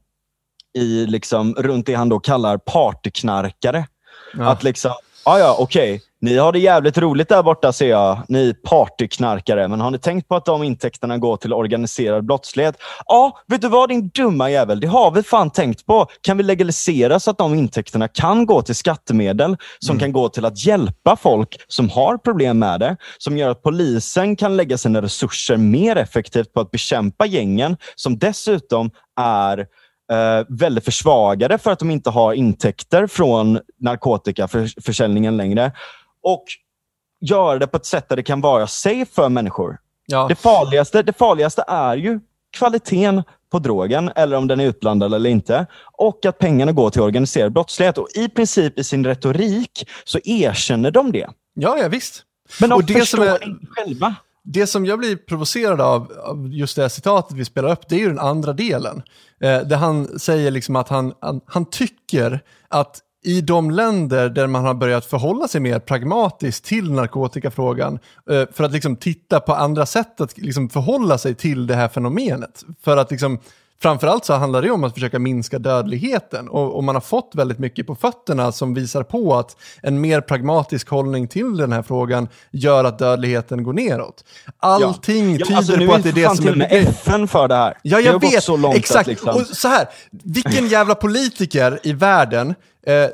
i 0.78 1.06
liksom, 1.06 1.54
runt 1.54 1.86
det 1.86 1.94
han 1.94 2.08
då 2.08 2.20
kallar 2.20 2.58
partyknarkare. 2.58 3.86
Ja. 4.34 4.50
Att 4.50 4.62
liksom, 4.62 4.92
ja 5.24 5.38
ja 5.38 5.56
okej, 5.58 5.94
okay 5.94 6.11
ni 6.22 6.36
har 6.36 6.52
det 6.52 6.58
jävligt 6.58 6.98
roligt 6.98 7.28
där 7.28 7.42
borta 7.42 7.72
ser 7.72 7.88
jag, 7.88 8.22
ni 8.28 8.54
partyknarkare. 8.54 9.68
Men 9.68 9.80
har 9.80 9.90
ni 9.90 9.98
tänkt 9.98 10.28
på 10.28 10.36
att 10.36 10.44
de 10.44 10.62
intäkterna 10.62 11.18
går 11.18 11.36
till 11.36 11.52
organiserad 11.52 12.26
brottslighet? 12.26 12.76
Ja, 13.06 13.38
vet 13.46 13.60
du 13.60 13.68
vad 13.68 13.88
din 13.88 14.08
dumma 14.08 14.50
jävel? 14.50 14.80
Det 14.80 14.86
har 14.86 15.10
vi 15.10 15.22
fan 15.22 15.50
tänkt 15.50 15.86
på. 15.86 16.06
Kan 16.20 16.36
vi 16.36 16.42
legalisera 16.42 17.20
så 17.20 17.30
att 17.30 17.38
de 17.38 17.54
intäkterna 17.54 18.08
kan 18.08 18.46
gå 18.46 18.62
till 18.62 18.74
skattemedel 18.74 19.56
som 19.78 19.92
mm. 19.92 20.00
kan 20.00 20.12
gå 20.12 20.28
till 20.28 20.44
att 20.44 20.66
hjälpa 20.66 21.16
folk 21.16 21.56
som 21.68 21.90
har 21.90 22.18
problem 22.18 22.58
med 22.58 22.80
det. 22.80 22.96
Som 23.18 23.38
gör 23.38 23.50
att 23.50 23.62
polisen 23.62 24.36
kan 24.36 24.56
lägga 24.56 24.78
sina 24.78 25.02
resurser 25.02 25.56
mer 25.56 25.96
effektivt 25.96 26.52
på 26.52 26.60
att 26.60 26.70
bekämpa 26.70 27.26
gängen 27.26 27.76
som 27.94 28.18
dessutom 28.18 28.90
är 29.20 29.58
eh, 30.12 30.46
väldigt 30.48 30.84
försvagade 30.84 31.58
för 31.58 31.70
att 31.70 31.78
de 31.78 31.90
inte 31.90 32.10
har 32.10 32.32
intäkter 32.32 33.06
från 33.06 33.60
narkotikaförsäljningen 33.80 35.36
längre 35.36 35.72
och 36.22 36.44
göra 37.20 37.58
det 37.58 37.66
på 37.66 37.76
ett 37.76 37.86
sätt 37.86 38.08
där 38.08 38.16
det 38.16 38.22
kan 38.22 38.40
vara 38.40 38.66
safe 38.66 39.12
för 39.14 39.28
människor. 39.28 39.78
Ja. 40.06 40.26
Det, 40.28 40.34
farligaste, 40.34 41.02
det 41.02 41.12
farligaste 41.12 41.64
är 41.68 41.96
ju 41.96 42.20
kvaliteten 42.52 43.22
på 43.52 43.58
drogen, 43.58 44.10
eller 44.16 44.36
om 44.36 44.48
den 44.48 44.60
är 44.60 44.64
utblandad 44.64 45.14
eller 45.14 45.30
inte. 45.30 45.66
Och 45.92 46.26
att 46.26 46.38
pengarna 46.38 46.72
går 46.72 46.90
till 46.90 47.00
organiserad 47.00 47.52
brottslighet. 47.52 47.98
Och 47.98 48.08
I 48.14 48.28
princip 48.28 48.78
i 48.78 48.84
sin 48.84 49.06
retorik 49.06 49.88
så 50.04 50.18
erkänner 50.24 50.90
de 50.90 51.12
det. 51.12 51.30
Ja, 51.54 51.78
ja 51.78 51.88
visst. 51.88 52.22
Men 52.60 52.70
de 52.70 52.74
och 52.76 52.84
det 52.84 52.94
förstår 52.94 53.26
är, 53.26 53.44
inte 53.44 53.66
själva. 53.70 54.14
Det 54.44 54.66
som 54.66 54.86
jag 54.86 54.98
blir 54.98 55.16
provocerad 55.16 55.80
av, 55.80 56.12
av 56.24 56.48
just 56.52 56.76
det 56.76 56.82
här 56.82 56.88
citatet 56.88 57.36
vi 57.36 57.44
spelar 57.44 57.72
upp, 57.72 57.88
det 57.88 57.94
är 57.94 58.00
ju 58.00 58.08
den 58.08 58.18
andra 58.18 58.52
delen. 58.52 59.02
Eh, 59.40 59.60
där 59.60 59.76
han 59.76 60.18
säger 60.18 60.50
liksom 60.50 60.76
att 60.76 60.88
han, 60.88 61.14
han, 61.20 61.40
han 61.46 61.64
tycker 61.64 62.40
att 62.68 63.00
i 63.24 63.40
de 63.40 63.70
länder 63.70 64.28
där 64.28 64.46
man 64.46 64.64
har 64.64 64.74
börjat 64.74 65.04
förhålla 65.04 65.48
sig 65.48 65.60
mer 65.60 65.78
pragmatiskt 65.78 66.64
till 66.64 66.92
narkotikafrågan 66.92 67.98
eh, 68.30 68.44
för 68.52 68.64
att 68.64 68.72
liksom 68.72 68.96
titta 68.96 69.40
på 69.40 69.54
andra 69.54 69.86
sätt 69.86 70.20
att 70.20 70.38
liksom 70.38 70.68
förhålla 70.68 71.18
sig 71.18 71.34
till 71.34 71.66
det 71.66 71.74
här 71.74 71.88
fenomenet. 71.88 72.64
För 72.82 72.96
att 72.96 73.10
liksom 73.10 73.38
framförallt 73.82 74.24
så 74.24 74.34
handlar 74.34 74.62
det 74.62 74.70
om 74.70 74.84
att 74.84 74.94
försöka 74.94 75.18
minska 75.18 75.58
dödligheten 75.58 76.48
och, 76.48 76.76
och, 76.76 76.84
man 76.84 76.94
har 76.96 77.00
fått 77.00 77.30
väldigt 77.34 77.58
mycket 77.58 77.86
på 77.86 77.94
fötterna 77.94 78.52
som 78.52 78.74
visar 78.74 79.02
på 79.02 79.34
att 79.34 79.56
en 79.82 80.00
mer 80.00 80.20
pragmatisk 80.20 80.88
hållning 80.88 81.28
till 81.28 81.56
den 81.56 81.72
här 81.72 81.82
frågan 81.82 82.28
gör 82.50 82.84
att 82.84 82.98
dödligheten 82.98 83.62
går 83.62 83.72
neråt. 83.72 84.24
Allting 84.58 85.36
ja. 85.36 85.46
tyder 85.46 85.56
alltså, 85.56 85.86
på 85.86 85.94
att 85.94 86.02
det 86.02 86.08
är 86.08 86.12
det 86.12 86.36
som 86.36 86.48
är... 86.48 86.54
Nu 86.54 86.64
är 86.64 86.88
FN 86.88 87.28
för 87.28 87.48
det 87.48 87.54
här. 87.54 87.78
Ja, 87.82 88.00
jag 88.00 88.20
vet. 88.20 88.44
Så 88.44 88.56
långt 88.56 88.76
Exakt. 88.76 89.00
Att 89.00 89.06
liksom... 89.06 89.28
Och 89.28 89.46
så 89.46 89.68
här, 89.68 89.86
vilken 90.10 90.68
jävla 90.68 90.94
politiker 90.94 91.78
i 91.82 91.92
världen 91.92 92.54
eh, 92.86 93.06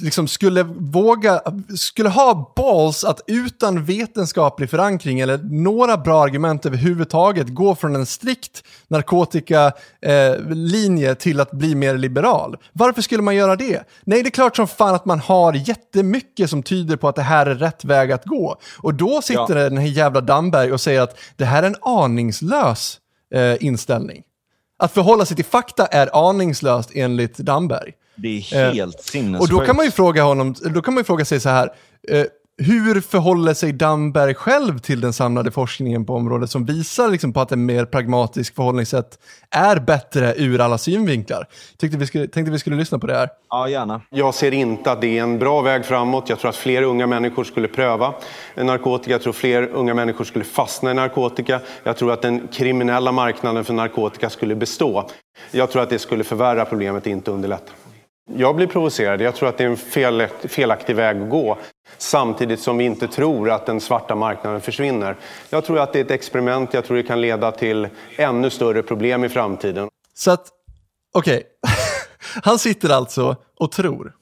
liksom 0.00 0.28
skulle 0.28 0.62
våga, 0.62 1.42
skulle 1.76 2.08
ha 2.08 2.52
balls 2.56 3.04
att 3.04 3.20
utan 3.26 3.84
vetenskaplig 3.84 4.70
förankring 4.70 5.20
eller 5.20 5.38
några 5.38 5.96
bra 5.96 6.22
argument 6.22 6.66
överhuvudtaget 6.66 7.48
gå 7.48 7.74
från 7.74 7.96
en 7.96 8.06
strikt 8.06 8.62
narkotikalinje 8.88 11.10
eh, 11.10 11.14
till 11.14 11.40
att 11.40 11.50
bli 11.50 11.74
mer 11.74 11.98
liberal. 11.98 12.56
Varför 12.72 13.02
skulle 13.02 13.22
man 13.22 13.36
göra 13.36 13.56
det? 13.56 13.82
Nej, 14.04 14.22
det 14.22 14.28
är 14.28 14.30
klart 14.30 14.56
som 14.56 14.68
fan 14.68 14.94
att 14.94 15.04
man 15.04 15.20
har 15.20 15.52
jättemycket 15.52 16.50
som 16.50 16.62
tyder 16.62 16.96
på 16.96 17.08
att 17.08 17.16
det 17.16 17.22
här 17.22 17.46
är 17.46 17.54
rätt 17.54 17.84
väg 17.84 18.12
att 18.12 18.24
gå. 18.24 18.56
Och 18.78 18.94
då 18.94 19.22
sitter 19.22 19.56
ja. 19.56 19.68
den 19.68 19.78
här 19.78 19.86
jävla 19.86 20.20
Damberg 20.20 20.72
och 20.72 20.80
säger 20.80 21.00
att 21.00 21.18
det 21.36 21.44
här 21.44 21.62
är 21.62 21.66
en 21.66 21.76
aningslös 21.80 22.98
eh, 23.34 23.56
inställning. 23.60 24.22
Att 24.78 24.92
förhålla 24.92 25.24
sig 25.24 25.36
till 25.36 25.44
fakta 25.44 25.86
är 25.86 26.28
aningslöst 26.28 26.90
enligt 26.94 27.36
Damberg. 27.36 27.92
Det 28.16 28.28
är 28.28 28.40
helt 28.72 28.94
eh, 28.94 29.00
sinnessjukt. 29.00 29.52
Och 29.52 29.58
då 29.58 29.66
kan 29.66 29.76
man 29.76 29.84
ju 29.84 29.90
fråga 29.90 30.22
honom, 30.22 30.54
då 30.74 30.82
kan 30.82 30.94
man 30.94 31.00
ju 31.00 31.04
fråga 31.04 31.24
sig 31.24 31.40
så 31.40 31.48
här, 31.48 31.70
eh, 32.08 32.24
hur 32.58 33.00
förhåller 33.00 33.54
sig 33.54 33.72
Damberg 33.72 34.34
själv 34.34 34.78
till 34.78 35.00
den 35.00 35.12
samlade 35.12 35.50
forskningen 35.50 36.06
på 36.06 36.14
området 36.14 36.50
som 36.50 36.64
visar 36.64 37.08
liksom 37.08 37.32
på 37.32 37.40
att 37.40 37.52
en 37.52 37.66
mer 37.66 37.84
pragmatisk 37.84 38.54
förhållningssätt 38.54 39.18
är 39.50 39.80
bättre 39.80 40.34
ur 40.36 40.60
alla 40.60 40.78
synvinklar? 40.78 41.48
Tänkte 41.76 41.98
vi 41.98 42.06
skulle, 42.06 42.26
tänkte 42.26 42.52
vi 42.52 42.58
skulle 42.58 42.76
lyssna 42.76 42.98
på 42.98 43.06
det 43.06 43.14
här. 43.14 43.28
Ja, 43.50 43.68
gärna. 43.68 44.00
Jag 44.10 44.34
ser 44.34 44.52
inte 44.52 44.92
att 44.92 45.00
det 45.00 45.18
är 45.18 45.22
en 45.22 45.38
bra 45.38 45.62
väg 45.62 45.84
framåt. 45.84 46.28
Jag 46.28 46.38
tror 46.38 46.48
att 46.48 46.56
fler 46.56 46.82
unga 46.82 47.06
människor 47.06 47.44
skulle 47.44 47.68
pröva 47.68 48.14
narkotika. 48.56 49.10
Jag 49.10 49.22
tror 49.22 49.30
att 49.30 49.36
fler 49.36 49.66
unga 49.66 49.94
människor 49.94 50.24
skulle 50.24 50.44
fastna 50.44 50.90
i 50.90 50.94
narkotika. 50.94 51.60
Jag 51.84 51.96
tror 51.96 52.12
att 52.12 52.22
den 52.22 52.48
kriminella 52.52 53.12
marknaden 53.12 53.64
för 53.64 53.74
narkotika 53.74 54.30
skulle 54.30 54.54
bestå. 54.54 55.08
Jag 55.50 55.70
tror 55.70 55.82
att 55.82 55.90
det 55.90 55.98
skulle 55.98 56.24
förvärra 56.24 56.64
problemet, 56.64 57.06
inte 57.06 57.30
underlätta. 57.30 57.72
Jag 58.34 58.56
blir 58.56 58.66
provocerad. 58.66 59.20
Jag 59.20 59.34
tror 59.34 59.48
att 59.48 59.58
det 59.58 59.64
är 59.64 59.68
en 59.68 59.76
fel, 59.76 60.26
felaktig 60.44 60.96
väg 60.96 61.22
att 61.22 61.30
gå. 61.30 61.58
Samtidigt 61.98 62.60
som 62.60 62.78
vi 62.78 62.84
inte 62.84 63.08
tror 63.08 63.50
att 63.50 63.66
den 63.66 63.80
svarta 63.80 64.14
marknaden 64.14 64.60
försvinner. 64.60 65.16
Jag 65.50 65.64
tror 65.64 65.78
att 65.78 65.92
det 65.92 66.00
är 66.00 66.04
ett 66.04 66.10
experiment. 66.10 66.74
Jag 66.74 66.84
tror 66.84 66.96
det 66.96 67.02
kan 67.02 67.20
leda 67.20 67.52
till 67.52 67.88
ännu 68.16 68.50
större 68.50 68.82
problem 68.82 69.24
i 69.24 69.28
framtiden. 69.28 69.88
Så 70.14 70.30
att, 70.30 70.48
okej. 71.14 71.36
Okay. 71.36 71.74
Han 72.42 72.58
sitter 72.58 72.88
alltså 72.88 73.36
och 73.58 73.72
tror. 73.72 74.12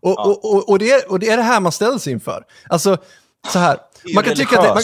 Och, 0.00 0.14
ja. 0.16 0.24
och, 0.24 0.54
och, 0.54 0.68
och, 0.68 0.78
det 0.78 0.90
är, 0.90 1.10
och 1.10 1.18
det 1.18 1.28
är 1.28 1.36
det 1.36 1.42
här 1.42 1.60
man 1.60 1.72
ställs 1.72 2.06
inför. 2.06 2.44
Alltså, 2.68 2.96
så 3.48 3.58
här. 3.58 3.78
Man 4.14 4.24
kan 4.24 4.34
tycka 4.34 4.58
att 4.58 4.64
det, 4.64 4.74
man, 4.74 4.82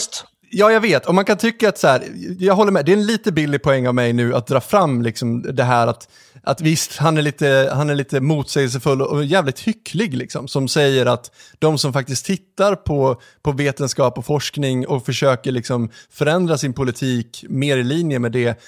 Ja, 0.51 0.71
jag 0.71 0.81
vet. 0.81 1.07
Och 1.07 1.15
man 1.15 1.25
kan 1.25 1.37
tycka 1.37 1.69
att 1.69 1.79
så 1.79 1.89
här, 1.89 2.03
jag 2.39 2.55
håller 2.55 2.73
med, 2.73 2.85
det 2.85 2.93
är 2.93 2.97
en 2.97 3.07
lite 3.07 3.33
billig 3.33 3.63
poäng 3.63 3.89
av 3.89 3.95
mig 3.95 4.13
nu 4.13 4.35
att 4.35 4.47
dra 4.47 4.61
fram 4.61 5.03
liksom 5.03 5.43
det 5.43 5.65
här 5.65 5.87
att 5.87 6.09
att 6.47 6.61
visst, 6.61 6.97
han 6.97 7.19
är 7.19 7.23
lite, 7.23 7.71
han 7.75 7.91
är 7.91 7.95
lite 7.95 8.21
motsägelsefull 8.21 9.03
och 9.03 9.25
jävligt 9.25 9.61
hycklig 9.61 10.15
liksom, 10.15 10.49
som 10.49 10.69
säger 10.69 11.07
att 11.07 11.31
de 11.59 11.79
som 11.79 11.93
faktiskt 11.93 12.27
tittar 12.27 12.75
på, 12.75 13.21
på 13.43 13.53
vetenskap 13.53 14.19
och 14.19 14.27
forskning 14.27 14.87
och 14.87 15.07
försöker 15.07 15.53
liksom 15.53 15.91
förändra 16.11 16.59
sin 16.59 16.73
politik 16.73 17.45
mer 17.49 17.77
i 17.77 17.85
linje 17.85 18.19
med 18.19 18.33
det, 18.33 18.61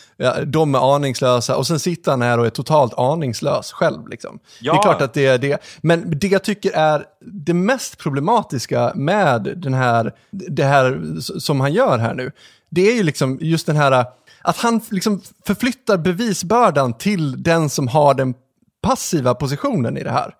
de 0.46 0.74
är 0.74 0.94
aningslösa 0.94 1.56
och 1.56 1.66
sen 1.66 1.80
sitter 1.80 2.10
han 2.10 2.22
här 2.22 2.38
och 2.38 2.46
är 2.46 2.50
totalt 2.50 2.94
aningslös 2.96 3.72
själv. 3.72 4.08
Liksom. 4.08 4.38
Ja. 4.60 4.72
Det 4.72 4.78
är 4.78 4.82
klart 4.82 5.02
att 5.02 5.14
det 5.14 5.26
är 5.26 5.38
det. 5.38 5.62
Men 5.80 6.18
det 6.18 6.26
jag 6.26 6.44
tycker 6.44 6.72
är 6.72 7.04
det 7.20 7.54
mest 7.54 7.98
problematiska 7.98 8.92
med 8.94 9.54
den 9.56 9.74
här, 9.74 10.12
det 10.30 10.64
här 10.64 11.00
som 11.40 11.60
han 11.60 11.67
gör 11.72 11.98
här 11.98 12.14
nu, 12.14 12.32
det 12.70 12.90
är 12.90 12.94
ju 12.94 13.02
liksom 13.02 13.38
just 13.40 13.66
den 13.66 13.76
här 13.76 14.06
att 14.42 14.56
han 14.56 14.80
liksom 14.90 15.20
förflyttar 15.46 15.96
bevisbördan 15.96 16.92
till 16.92 17.42
den 17.42 17.70
som 17.70 17.88
har 17.88 18.14
den 18.14 18.34
passiva 18.82 19.34
positionen 19.34 19.96
i 19.96 20.04
det 20.04 20.10
här. 20.10 20.34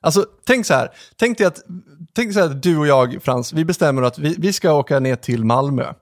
Alltså, 0.00 0.26
tänk 0.46 0.66
så 0.66 0.74
här. 0.74 0.90
Tänk 1.16 1.38
dig 1.38 1.46
att, 1.46 1.58
tänk 2.12 2.34
så 2.34 2.40
här 2.40 2.48
du 2.48 2.78
och 2.78 2.86
jag, 2.86 3.18
Frans, 3.22 3.52
vi 3.52 3.64
bestämmer 3.64 4.02
att 4.02 4.18
vi, 4.18 4.34
vi 4.38 4.52
ska 4.52 4.72
åka 4.72 5.00
ner 5.00 5.16
till 5.16 5.44
Malmö. 5.44 5.92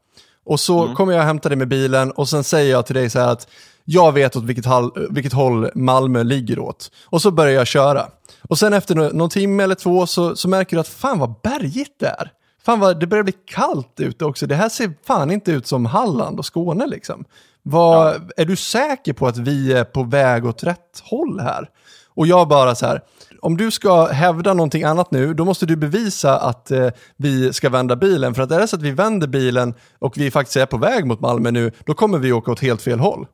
Och 0.44 0.60
så 0.60 0.82
mm. 0.82 0.94
kommer 0.94 1.12
jag 1.12 1.22
hämta 1.22 1.48
dig 1.48 1.58
med 1.58 1.68
bilen 1.68 2.10
och 2.10 2.28
sen 2.28 2.44
säger 2.44 2.70
jag 2.70 2.86
till 2.86 2.94
dig 2.94 3.10
så 3.10 3.18
här 3.18 3.32
att 3.32 3.48
jag 3.84 4.12
vet 4.12 4.36
åt 4.36 4.44
vilket, 4.44 4.66
hall, 4.66 4.90
vilket 5.10 5.32
håll 5.32 5.70
Malmö 5.74 6.22
ligger 6.22 6.58
åt. 6.58 6.90
Och 7.04 7.22
så 7.22 7.30
börjar 7.30 7.52
jag 7.52 7.66
köra. 7.66 8.06
Och 8.48 8.58
sen 8.58 8.72
efter 8.72 8.94
någon 8.94 9.30
timme 9.30 9.62
eller 9.62 9.74
två 9.74 10.06
så, 10.06 10.36
så 10.36 10.48
märker 10.48 10.76
du 10.76 10.80
att 10.80 10.88
fan 10.88 11.18
vad 11.18 11.34
bergigt 11.42 12.00
det 12.00 12.06
är. 12.06 12.32
Fan 12.64 12.80
vad, 12.80 13.00
det 13.00 13.06
börjar 13.06 13.24
bli 13.24 13.34
kallt 13.44 14.00
ute 14.00 14.24
också. 14.24 14.46
Det 14.46 14.54
här 14.54 14.68
ser 14.68 14.92
fan 15.06 15.30
inte 15.30 15.52
ut 15.52 15.66
som 15.66 15.86
Halland 15.86 16.38
och 16.38 16.46
Skåne 16.46 16.86
liksom. 16.86 17.24
Vad, 17.62 18.14
ja. 18.14 18.20
Är 18.36 18.44
du 18.44 18.56
säker 18.56 19.12
på 19.12 19.26
att 19.26 19.38
vi 19.38 19.72
är 19.72 19.84
på 19.84 20.02
väg 20.02 20.46
åt 20.46 20.64
rätt 20.64 21.02
håll 21.02 21.40
här? 21.40 21.68
Och 22.14 22.26
jag 22.26 22.48
bara 22.48 22.74
så 22.74 22.86
här, 22.86 23.00
om 23.40 23.56
du 23.56 23.70
ska 23.70 24.06
hävda 24.06 24.54
någonting 24.54 24.82
annat 24.82 25.10
nu, 25.10 25.34
då 25.34 25.44
måste 25.44 25.66
du 25.66 25.76
bevisa 25.76 26.38
att 26.38 26.70
eh, 26.70 26.88
vi 27.16 27.52
ska 27.52 27.68
vända 27.68 27.96
bilen. 27.96 28.34
För 28.34 28.42
att 28.42 28.50
är 28.50 28.60
det 28.60 28.68
så 28.68 28.76
att 28.76 28.82
vi 28.82 28.90
vänder 28.90 29.28
bilen 29.28 29.74
och 29.98 30.18
vi 30.18 30.30
faktiskt 30.30 30.56
är 30.56 30.66
på 30.66 30.76
väg 30.76 31.06
mot 31.06 31.20
Malmö 31.20 31.50
nu, 31.50 31.72
då 31.86 31.94
kommer 31.94 32.18
vi 32.18 32.32
åka 32.32 32.52
åt 32.52 32.60
helt 32.60 32.82
fel 32.82 32.98
håll. 32.98 33.26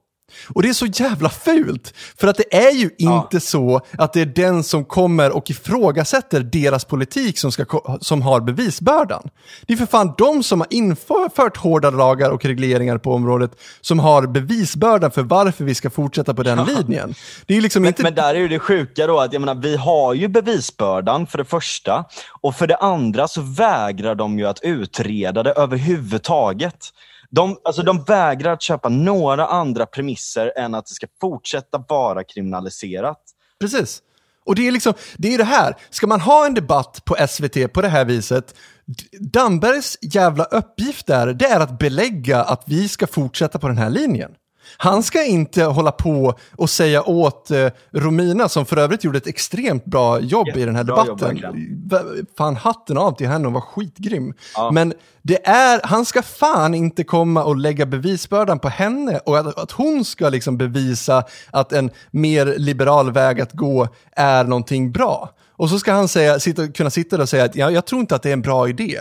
Och 0.49 0.63
det 0.63 0.69
är 0.69 0.73
så 0.73 0.87
jävla 0.87 1.29
fult, 1.29 1.95
för 2.17 2.29
att 2.29 2.37
det 2.37 2.57
är 2.57 2.73
ju 2.73 2.91
ja. 2.97 3.23
inte 3.23 3.41
så 3.41 3.81
att 3.99 4.13
det 4.13 4.21
är 4.21 4.27
den 4.27 4.63
som 4.63 4.85
kommer 4.85 5.37
och 5.37 5.51
ifrågasätter 5.51 6.41
deras 6.41 6.85
politik 6.85 7.39
som, 7.39 7.53
ska, 7.53 7.99
som 8.01 8.23
har 8.23 8.41
bevisbördan. 8.41 9.29
Det 9.67 9.73
är 9.73 9.77
för 9.77 9.87
fan 9.87 10.15
de 10.19 10.43
som 10.43 10.61
har 10.61 10.69
infört 10.71 11.57
hårda 11.57 11.91
lagar 11.91 12.31
och 12.31 12.45
regleringar 12.45 12.99
på 12.99 13.13
området 13.13 13.51
som 13.81 13.99
har 13.99 14.27
bevisbördan 14.27 15.11
för 15.11 15.23
varför 15.23 15.65
vi 15.65 15.75
ska 15.75 15.91
fortsätta 15.91 16.35
på 16.35 16.43
den 16.43 16.59
ja. 16.59 16.65
linjen. 16.65 17.15
Det 17.47 17.57
är 17.57 17.61
liksom 17.61 17.83
men, 17.83 17.89
inte... 17.89 18.03
men 18.03 18.15
där 18.15 18.35
är 18.35 18.39
ju 18.39 18.49
det 18.49 18.59
sjuka 18.59 19.07
då 19.07 19.21
att 19.21 19.33
jag 19.33 19.41
menar, 19.41 19.55
vi 19.55 19.77
har 19.77 20.15
ju 20.15 20.29
bevisbördan 20.29 21.27
för 21.27 21.39
det 21.39 21.45
första 21.45 22.05
och 22.41 22.55
för 22.55 22.67
det 22.67 22.77
andra 22.77 23.29
så 23.29 23.41
vägrar 23.41 24.15
de 24.15 24.39
ju 24.39 24.47
att 24.47 24.61
utreda 24.63 25.43
det 25.43 25.51
överhuvudtaget. 25.53 26.93
De, 27.37 27.57
alltså, 27.65 27.83
de 27.83 28.05
vägrar 28.05 28.53
att 28.53 28.63
köpa 28.63 28.89
några 28.89 29.47
andra 29.47 29.87
premisser 29.87 30.53
än 30.59 30.75
att 30.75 30.87
det 30.87 30.95
ska 30.95 31.07
fortsätta 31.21 31.85
vara 31.89 32.25
kriminaliserat. 32.25 33.23
Precis. 33.61 34.03
Och 34.47 34.55
det 34.55 34.69
är 34.69 34.73
liksom, 34.73 34.95
det 35.17 35.35
är 35.35 35.39
det 35.39 35.45
här, 35.45 35.77
ska 35.91 36.07
man 36.07 36.21
ha 36.21 36.47
en 36.47 36.55
debatt 36.55 37.03
på 37.05 37.17
SVT 37.29 37.73
på 37.73 37.83
det 37.83 37.89
här 37.89 38.05
viset, 38.05 38.55
Dambergs 39.21 39.99
jävla 40.01 40.45
uppgift 40.45 41.07
där, 41.07 41.27
det 41.27 41.47
är 41.47 41.61
att 41.61 41.79
belägga 41.79 42.43
att 42.43 42.63
vi 42.67 42.89
ska 42.89 43.07
fortsätta 43.07 43.59
på 43.59 43.69
den 43.69 43.79
här 43.79 43.91
linjen. 43.91 44.31
Han 44.77 45.03
ska 45.03 45.25
inte 45.25 45.65
hålla 45.65 45.93
på 45.93 46.35
och 46.57 46.71
säga 46.71 47.03
åt 47.03 47.51
eh, 47.51 47.69
Romina, 47.93 48.49
som 48.49 48.67
för 48.67 48.77
övrigt 48.77 49.05
gjorde 49.05 49.19
ett 49.19 49.27
extremt 49.27 49.85
bra 49.85 50.21
jobb 50.21 50.49
ja, 50.55 50.61
i 50.61 50.65
den 50.65 50.77
här 50.77 50.85
debatten. 50.85 51.37
Jobb, 51.37 51.97
fan 52.39 52.57
hatten 52.57 52.99
av 52.99 53.13
till 53.13 53.29
henne, 53.29 53.47
hon 53.47 53.55
var 53.55 53.61
skitgrym. 53.61 54.35
Ja. 54.55 54.71
Men 54.71 54.95
det 55.23 55.47
är, 55.47 55.81
han 55.85 56.05
ska 56.05 56.23
fan 56.23 56.75
inte 56.75 57.05
komma 57.05 57.45
och 57.45 57.57
lägga 57.57 57.87
bevisbördan 57.87 58.59
på 58.59 58.69
henne 58.69 59.19
och 59.19 59.39
att, 59.39 59.59
att 59.59 59.71
hon 59.71 60.05
ska 60.05 60.29
liksom 60.29 60.59
bevisa 60.59 61.25
att 61.51 61.73
en 61.73 61.91
mer 62.11 62.55
liberal 62.59 63.13
väg 63.13 63.41
att 63.41 63.53
gå 63.53 63.89
är 64.13 64.45
någonting 64.45 64.93
bra. 64.93 65.31
Och 65.59 65.71
så 65.71 65.79
ska 65.79 65.93
han 65.93 66.09
säga, 66.09 66.41
sitta, 66.41 66.69
kunna 66.69 66.91
sitta 66.91 67.17
där 67.17 67.23
och 67.23 67.29
säga 67.29 67.45
att 67.45 67.57
ja, 67.57 67.71
jag 67.71 67.87
tror 67.87 68.01
inte 68.01 68.15
att 68.15 68.23
det 68.23 68.29
är 68.29 68.33
en 68.33 68.43
bra 68.43 68.69
idé. 68.69 69.01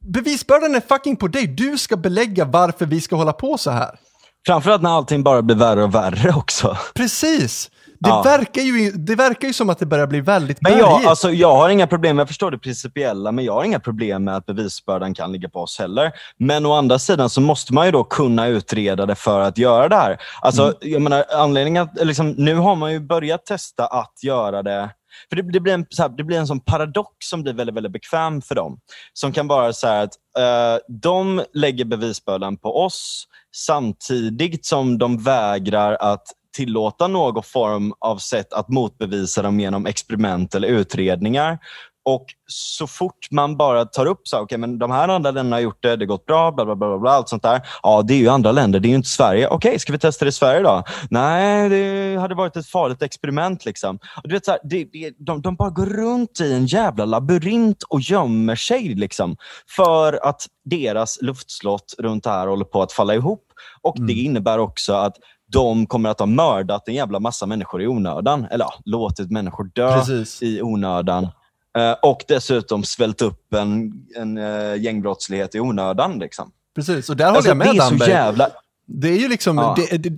Bevisbördan 0.00 0.74
är 0.74 0.80
fucking 0.80 1.16
på 1.16 1.28
dig. 1.28 1.46
Du 1.46 1.78
ska 1.78 1.96
belägga 1.96 2.44
varför 2.44 2.86
vi 2.86 3.00
ska 3.00 3.16
hålla 3.16 3.32
på 3.32 3.58
så 3.58 3.70
här. 3.70 3.98
Framförallt 4.46 4.82
när 4.82 4.90
allting 4.90 5.22
bara 5.22 5.42
blir 5.42 5.56
värre 5.56 5.84
och 5.84 5.94
värre 5.94 6.32
också. 6.36 6.76
Precis. 6.94 7.70
Det, 7.98 8.08
ja. 8.08 8.22
verkar 8.22 8.62
ju, 8.62 8.90
det 8.90 9.14
verkar 9.14 9.48
ju 9.48 9.54
som 9.54 9.70
att 9.70 9.78
det 9.78 9.86
börjar 9.86 10.06
bli 10.06 10.20
väldigt 10.20 10.58
men 10.60 10.78
jag, 10.78 11.04
alltså, 11.04 11.30
jag 11.30 11.54
har 11.54 11.68
inga 11.68 11.86
problem, 11.86 12.18
jag 12.18 12.28
förstår 12.28 12.50
det 12.50 12.58
principiella, 12.58 13.32
men 13.32 13.44
jag 13.44 13.52
har 13.52 13.64
inga 13.64 13.80
problem 13.80 14.24
med 14.24 14.36
att 14.36 14.46
bevisbördan 14.46 15.14
kan 15.14 15.32
ligga 15.32 15.48
på 15.48 15.60
oss 15.60 15.78
heller. 15.78 16.12
Men 16.38 16.66
å 16.66 16.72
andra 16.72 16.98
sidan 16.98 17.30
så 17.30 17.40
måste 17.40 17.74
man 17.74 17.86
ju 17.86 17.92
då 17.92 18.04
kunna 18.04 18.46
utreda 18.46 19.06
det 19.06 19.14
för 19.14 19.40
att 19.40 19.58
göra 19.58 19.88
det 19.88 19.96
här. 19.96 20.18
Alltså, 20.40 20.62
mm. 20.62 20.76
jag 20.80 21.02
menar, 21.02 21.24
anledningen 21.30 21.82
att, 21.82 22.06
liksom, 22.06 22.30
nu 22.30 22.54
har 22.54 22.76
man 22.76 22.92
ju 22.92 23.00
börjat 23.00 23.46
testa 23.46 23.86
att 23.86 24.22
göra 24.22 24.62
det 24.62 24.90
för 25.28 25.36
det, 25.36 25.42
det, 25.42 25.60
blir 25.60 25.72
en, 25.72 25.86
här, 25.98 26.08
det 26.08 26.24
blir 26.24 26.38
en 26.38 26.46
sån 26.46 26.60
paradox 26.60 27.10
som 27.18 27.42
blir 27.42 27.52
väldigt, 27.52 27.76
väldigt 27.76 27.92
bekväm 27.92 28.42
för 28.42 28.54
dem. 28.54 28.80
Som 29.12 29.32
kan 29.32 29.48
vara 29.48 29.72
så 29.72 29.88
att 29.88 30.10
uh, 30.38 30.78
de 30.88 31.42
lägger 31.54 31.84
bevisbördan 31.84 32.56
på 32.56 32.84
oss 32.84 33.26
samtidigt 33.56 34.66
som 34.66 34.98
de 34.98 35.18
vägrar 35.18 35.96
att 36.00 36.26
tillåta 36.56 37.08
någon 37.08 37.42
form 37.42 37.94
av 37.98 38.16
sätt 38.18 38.52
att 38.52 38.68
motbevisa 38.68 39.42
dem 39.42 39.60
genom 39.60 39.86
experiment 39.86 40.54
eller 40.54 40.68
utredningar. 40.68 41.58
Och 42.06 42.26
så 42.46 42.86
fort 42.86 43.30
man 43.30 43.56
bara 43.56 43.84
tar 43.84 44.06
upp 44.06 44.28
så 44.28 44.40
okay, 44.40 44.58
men 44.58 44.78
de 44.78 44.90
här 44.90 45.08
andra 45.08 45.30
länderna 45.30 45.56
har 45.56 45.60
gjort 45.60 45.82
det, 45.82 45.96
det 45.96 46.04
har 46.04 46.06
gått 46.06 46.26
bra, 46.26 46.52
bla, 46.52 46.64
bla, 46.64 46.76
bla, 46.76 46.98
bla, 46.98 47.10
allt 47.10 47.28
sånt 47.28 47.42
där. 47.42 47.60
Ja, 47.82 48.02
det 48.02 48.14
är 48.14 48.18
ju 48.18 48.28
andra 48.28 48.52
länder, 48.52 48.80
det 48.80 48.88
är 48.88 48.90
ju 48.90 48.96
inte 48.96 49.08
Sverige. 49.08 49.46
Okej, 49.46 49.68
okay, 49.68 49.78
ska 49.78 49.92
vi 49.92 49.98
testa 49.98 50.24
det 50.24 50.28
i 50.28 50.32
Sverige 50.32 50.62
då? 50.62 50.82
Nej, 51.10 51.68
det 51.68 52.16
hade 52.20 52.34
varit 52.34 52.56
ett 52.56 52.66
farligt 52.66 53.02
experiment. 53.02 53.64
Liksom. 53.64 53.98
Och 54.22 54.28
du 54.28 54.34
vet, 54.34 54.44
så 54.44 54.50
här, 54.50 54.60
det, 54.64 54.84
det, 54.92 55.14
de, 55.18 55.42
de 55.42 55.56
bara 55.56 55.70
går 55.70 55.86
runt 55.86 56.40
i 56.40 56.52
en 56.52 56.66
jävla 56.66 57.04
labyrint 57.04 57.82
och 57.82 58.00
gömmer 58.00 58.56
sig 58.56 58.94
liksom, 58.94 59.36
för 59.76 60.28
att 60.28 60.46
deras 60.64 61.18
luftslott 61.22 61.94
runt 61.98 62.24
det 62.24 62.30
här 62.30 62.46
håller 62.46 62.64
på 62.64 62.82
att 62.82 62.92
falla 62.92 63.14
ihop. 63.14 63.44
Och 63.82 63.96
mm. 63.96 64.06
Det 64.06 64.12
innebär 64.12 64.58
också 64.58 64.92
att 64.92 65.16
de 65.52 65.86
kommer 65.86 66.10
att 66.10 66.18
ha 66.18 66.26
mördat 66.26 66.88
en 66.88 66.94
jävla 66.94 67.20
massa 67.20 67.46
människor 67.46 67.82
i 67.82 67.86
onödan. 67.86 68.46
Eller 68.50 68.64
ja, 68.64 68.74
låtit 68.84 69.30
människor 69.30 69.70
dö 69.74 69.92
Precis. 69.92 70.42
i 70.42 70.62
onödan. 70.62 71.28
Eh, 71.76 71.92
och 72.02 72.24
dessutom 72.28 72.84
svält 72.84 73.22
upp 73.22 73.54
en, 73.54 73.92
en 74.16 74.38
uh, 74.38 74.82
gängbrottslighet 74.82 75.54
i 75.54 75.60
onödan. 75.60 76.18
Liksom. 76.18 76.50
Precis, 76.74 77.10
och 77.10 77.16
där 77.16 77.24
håller 77.24 77.36
alltså, 77.36 77.50
jag 77.50 77.56
med 77.56 77.66
det 77.66 77.70
är 77.70 77.78
Damberg. 77.78 78.08
Så 78.08 78.10
jävla... 78.10 78.50
Det 78.88 79.08
är 79.08 79.18
ju 79.18 79.28
liksom, 79.28 79.58
ja. 79.58 79.76
det, 79.90 79.98
det, 79.98 80.16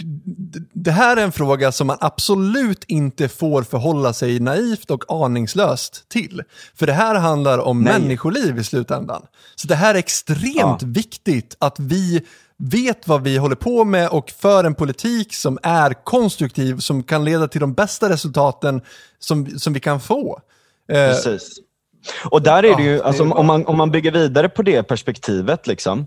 det, 0.73 0.91
här 0.91 1.17
är 1.17 1.23
en 1.23 1.33
fråga 1.33 1.73
som 1.73 1.87
man 1.87 1.97
absolut 2.01 2.85
inte 2.85 3.29
får 3.29 3.63
förhålla 3.63 4.13
sig 4.13 4.41
naivt 4.41 4.91
och 4.91 5.05
aningslöst 5.25 6.09
till. 6.09 6.43
För 6.75 6.87
det 6.87 6.93
här 6.93 7.15
handlar 7.15 7.59
om 7.59 7.83
Nej. 7.83 8.01
människoliv 8.01 8.59
i 8.59 8.65
slutändan. 8.65 9.23
Så 9.55 9.69
det 9.69 9.75
här 9.75 9.95
är 9.95 9.99
extremt 9.99 10.55
ja. 10.57 10.79
viktigt 10.83 11.57
att 11.59 11.79
vi 11.79 12.23
vet 12.59 13.09
vad 13.09 13.23
vi 13.23 13.37
håller 13.37 13.57
på 13.57 13.85
med 13.85 14.09
och 14.09 14.31
för 14.31 14.65
en 14.65 14.75
politik 14.75 15.35
som 15.35 15.59
är 15.63 16.05
konstruktiv, 16.05 16.79
som 16.79 17.03
kan 17.03 17.25
leda 17.25 17.49
till 17.49 17.61
de 17.61 17.75
bästa 17.75 18.09
resultaten 18.09 18.81
som, 19.19 19.59
som 19.59 19.73
vi 19.73 19.81
kan 19.81 20.01
få. 20.01 20.41
Precis. 20.89 21.59
Och 22.31 22.43
där 22.43 22.63
är 22.65 22.77
det 22.77 22.83
ju, 22.83 23.03
alltså, 23.03 23.31
om, 23.31 23.47
man, 23.47 23.67
om 23.67 23.77
man 23.77 23.91
bygger 23.91 24.13
vidare 24.13 24.49
på 24.49 24.63
det 24.63 24.83
perspektivet, 24.83 25.67
liksom, 25.67 26.07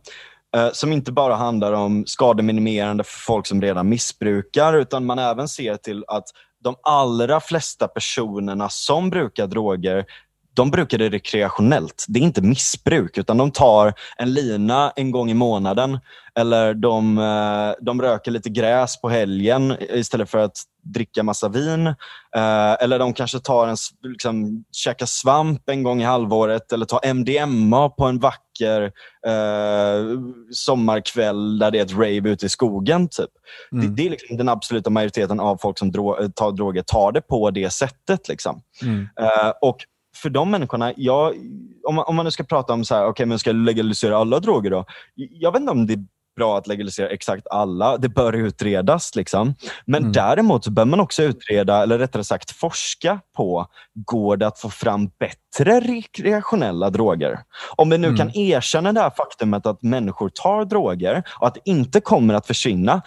eh, 0.56 0.70
som 0.72 0.92
inte 0.92 1.12
bara 1.12 1.36
handlar 1.36 1.74
om 1.74 2.04
skademinimerande 2.08 3.04
för 3.04 3.20
folk 3.20 3.48
som 3.48 3.62
redan 3.62 3.90
missbrukar, 3.90 4.74
utan 4.74 5.06
man 5.06 5.20
även 5.20 5.48
ser 5.48 5.76
till 5.76 6.04
att 6.08 6.26
de 6.64 6.76
allra 6.84 7.40
flesta 7.40 7.88
personerna 7.88 8.70
som 8.70 9.10
brukar 9.10 9.48
droger 9.48 10.06
de 10.54 10.72
brukar 10.72 10.98
det 10.98 11.10
rekreationellt. 11.10 12.06
Det 12.08 12.20
är 12.20 12.24
inte 12.24 12.42
missbruk, 12.42 13.18
utan 13.18 13.38
de 13.38 13.52
tar 13.52 13.94
en 14.18 14.34
lina 14.34 14.92
en 14.96 15.12
gång 15.12 15.32
i 15.32 15.34
månaden 15.34 16.00
eller 16.36 16.74
de, 16.74 17.18
eh, 17.18 17.84
de 17.86 18.02
röker 18.02 18.32
lite 18.32 18.50
gräs 18.50 19.02
på 19.02 19.10
helgen 19.10 19.78
istället 19.90 20.30
för 20.30 20.38
att 20.38 20.58
dricka 20.84 21.24
massa 21.24 21.50
vin. 21.50 21.88
Eh, 22.36 22.74
eller 22.80 23.00
de 23.00 23.14
kanske 23.14 23.40
tar 23.40 23.68
en, 23.68 23.78
liksom, 24.04 24.64
käkar 24.72 25.06
svamp 25.06 25.70
en 25.70 25.84
gång 25.84 26.02
i 26.02 26.06
halvåret 26.06 26.72
eller 26.72 26.86
tar 26.86 27.14
MDMA 27.14 27.90
på 27.90 28.06
en 28.06 28.20
vacker 28.20 28.92
eh, 29.28 30.20
sommarkväll 30.52 31.60
där 31.60 31.72
det 31.72 31.80
är 31.80 31.84
ett 31.84 31.94
rave 31.94 32.30
ute 32.30 32.46
i 32.46 32.50
skogen. 32.50 33.10
Typ. 33.10 33.30
Mm. 33.72 33.86
Det, 33.86 33.96
det, 33.96 34.08
är 34.08 34.12
liksom 34.12 34.38
den 34.38 34.50
absoluta 34.50 34.90
majoriteten 34.90 35.40
av 35.40 35.58
folk 35.58 35.80
som 35.80 35.92
dro 35.92 36.30
tar 36.36 36.52
droger 36.52 36.82
tar 36.82 37.12
det 37.12 37.22
på 37.22 37.52
det 37.52 37.70
sättet. 37.70 38.28
Liksom. 38.28 38.62
Mm. 38.82 39.08
Eh, 39.20 39.52
och 39.62 39.78
för 40.16 40.30
de 40.30 40.52
människorna, 40.52 40.94
jag, 40.98 41.36
om, 41.84 41.96
man, 41.96 42.06
om 42.08 42.16
man 42.16 42.26
nu 42.26 42.32
ska 42.32 42.44
prata 42.44 42.74
om 42.74 42.86
så 42.86 42.96
här, 42.96 43.08
okay, 43.08 43.26
men 43.26 43.40
ska 43.40 43.52
legalisera 43.52 44.18
alla 44.18 44.40
droger 44.40 44.72
då? 44.72 44.86
Jag 45.16 45.52
vet 45.52 45.60
inte 45.60 45.72
om 45.72 45.88
det 45.88 45.94
är 45.94 46.06
bra 46.36 46.58
att 46.58 46.68
legalisera 46.68 47.10
exakt 47.10 47.48
alla. 47.48 47.98
Det 47.98 48.10
bör 48.10 48.34
utredas. 48.34 49.16
Liksom. 49.16 49.56
Men 49.86 50.02
mm. 50.02 50.12
däremot 50.12 50.64
så 50.64 50.72
bör 50.72 50.86
man 50.86 51.00
också 51.00 51.24
utreda, 51.24 51.84
eller 51.84 52.00
rättare 52.00 52.24
sagt 52.24 52.52
forska 52.52 53.20
på, 53.36 53.68
går 53.94 54.38
det 54.38 54.48
att 54.48 54.60
få 54.60 54.70
fram 54.70 55.10
bättre 55.20 55.80
rekreationella 55.80 56.90
droger? 56.90 57.40
Om 57.76 57.90
vi 57.90 57.98
nu 57.98 58.08
mm. 58.08 58.18
kan 58.18 58.38
erkänna 58.38 58.94
det 58.94 59.02
här 59.02 59.10
faktumet 59.18 59.66
att 59.66 59.82
människor 59.82 60.30
tar 60.30 60.66
droger 60.66 61.24
och 61.40 61.48
att 61.48 61.54
det 61.54 61.62
inte 61.66 62.02
kommer 62.02 62.34
att 62.34 62.48
försvinna 62.48 63.02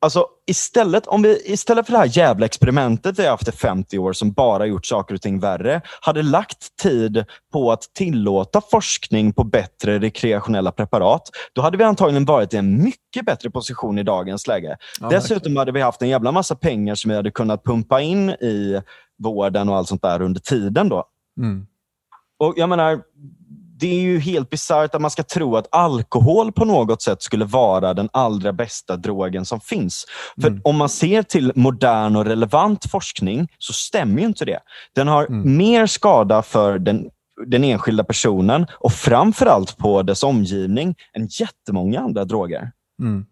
Alltså 0.00 0.26
istället, 0.46 1.06
om 1.06 1.22
vi, 1.22 1.42
istället 1.44 1.86
för 1.86 1.92
det 1.92 1.98
här 1.98 2.18
jävla 2.18 2.46
experimentet 2.46 3.18
vi 3.18 3.22
har 3.22 3.30
haft 3.30 3.48
i 3.48 3.52
50 3.52 3.98
år 3.98 4.12
som 4.12 4.32
bara 4.32 4.66
gjort 4.66 4.86
saker 4.86 5.14
och 5.14 5.22
ting 5.22 5.40
värre, 5.40 5.80
hade 6.00 6.22
lagt 6.22 6.76
tid 6.76 7.24
på 7.52 7.72
att 7.72 7.82
tillåta 7.94 8.60
forskning 8.70 9.32
på 9.32 9.44
bättre 9.44 9.98
rekreationella 9.98 10.72
preparat, 10.72 11.22
då 11.52 11.62
hade 11.62 11.76
vi 11.76 11.84
antagligen 11.84 12.24
varit 12.24 12.54
i 12.54 12.56
en 12.56 12.82
mycket 12.82 13.26
bättre 13.26 13.50
position 13.50 13.98
i 13.98 14.02
dagens 14.02 14.46
läge. 14.46 14.76
Ja, 15.00 15.08
Dessutom 15.08 15.56
hade 15.56 15.72
vi 15.72 15.80
haft 15.80 16.02
en 16.02 16.08
jävla 16.08 16.32
massa 16.32 16.54
pengar 16.54 16.94
som 16.94 17.08
vi 17.08 17.16
hade 17.16 17.30
kunnat 17.30 17.64
pumpa 17.64 18.00
in 18.00 18.30
i 18.30 18.82
vården 19.18 19.68
och 19.68 19.76
allt 19.76 19.88
sånt 19.88 20.02
där 20.02 20.22
under 20.22 20.40
tiden. 20.40 20.88
då. 20.88 21.04
Mm. 21.38 21.66
Och 22.38 22.54
jag 22.56 22.68
menar, 22.68 23.00
det 23.80 23.86
är 23.86 24.00
ju 24.00 24.18
helt 24.18 24.50
bisarrt 24.50 24.94
att 24.94 25.00
man 25.00 25.10
ska 25.10 25.22
tro 25.22 25.56
att 25.56 25.68
alkohol 25.70 26.52
på 26.52 26.64
något 26.64 27.02
sätt 27.02 27.22
skulle 27.22 27.44
vara 27.44 27.94
den 27.94 28.08
allra 28.12 28.52
bästa 28.52 28.96
drogen 28.96 29.44
som 29.44 29.60
finns. 29.60 30.06
För 30.40 30.48
mm. 30.48 30.60
om 30.64 30.76
man 30.76 30.88
ser 30.88 31.22
till 31.22 31.52
modern 31.54 32.16
och 32.16 32.24
relevant 32.24 32.90
forskning 32.90 33.48
så 33.58 33.72
stämmer 33.72 34.20
ju 34.20 34.26
inte 34.26 34.44
det. 34.44 34.60
Den 34.94 35.08
har 35.08 35.26
mm. 35.26 35.56
mer 35.56 35.86
skada 35.86 36.42
för 36.42 36.78
den, 36.78 37.10
den 37.46 37.64
enskilda 37.64 38.04
personen 38.04 38.66
och 38.72 38.92
framförallt 38.92 39.76
på 39.76 40.02
dess 40.02 40.22
omgivning 40.22 40.94
än 41.16 41.26
jättemånga 41.26 42.00
andra 42.00 42.24
droger. 42.24 42.72
Mm. 43.02 43.26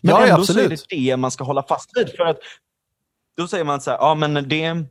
Men 0.00 0.14
ja, 0.14 0.22
ändå 0.22 0.34
absolut. 0.34 0.80
så 0.80 0.86
är 0.90 0.98
det 0.98 1.10
det 1.10 1.16
man 1.16 1.30
ska 1.30 1.44
hålla 1.44 1.62
fast 1.62 1.90
vid. 1.94 2.08
För 2.16 2.24
att 2.24 2.38
då 3.36 3.48
säger 3.48 3.64
man 3.64 3.80
så 3.80 3.90
här, 3.90 3.98
ja 3.98 4.14
men 4.14 4.48
det 4.48 4.84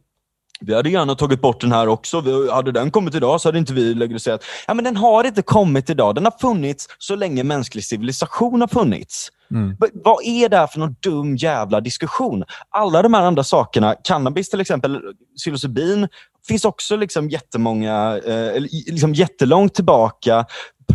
vi 0.60 0.76
hade 0.76 0.90
gärna 0.90 1.16
tagit 1.16 1.42
bort 1.42 1.62
den 1.62 1.72
här 1.72 1.88
också. 1.88 2.22
Vi, 2.22 2.52
hade 2.52 2.72
den 2.72 2.92
kommit 2.92 3.16
idag 3.16 3.42
så 3.42 3.48
hade 3.48 3.58
inte 3.58 3.74
vi 3.74 3.94
legaliserat. 3.94 4.44
Ja, 4.68 4.74
men 4.74 4.86
den 4.86 4.98
har 4.98 5.24
inte 5.24 5.42
kommit 5.42 5.90
idag. 5.90 6.16
Den 6.16 6.26
har 6.26 6.34
funnits 6.42 6.88
så 6.98 7.16
länge 7.16 7.44
mänsklig 7.44 7.84
civilisation 7.84 8.62
har 8.62 8.68
funnits. 8.68 9.30
Mm. 9.52 9.78
Vad 9.94 10.26
är 10.26 10.50
det 10.50 10.58
här 10.58 10.68
för 10.68 10.80
någon 10.80 10.96
dum 11.00 11.36
jävla 11.36 11.82
diskussion? 11.82 12.44
Alla 12.70 13.02
de 13.02 13.14
här 13.14 13.22
andra 13.22 13.44
sakerna, 13.44 13.96
cannabis 14.04 14.50
till 14.50 14.62
exempel, 14.62 15.02
psilocybin, 15.38 16.08
finns 16.48 16.66
också 16.66 16.96
liksom 16.96 17.30
jättemånga, 17.30 18.18
eh, 18.26 18.62
liksom 18.88 19.14
jättelångt 19.14 19.74
tillbaka 19.74 20.46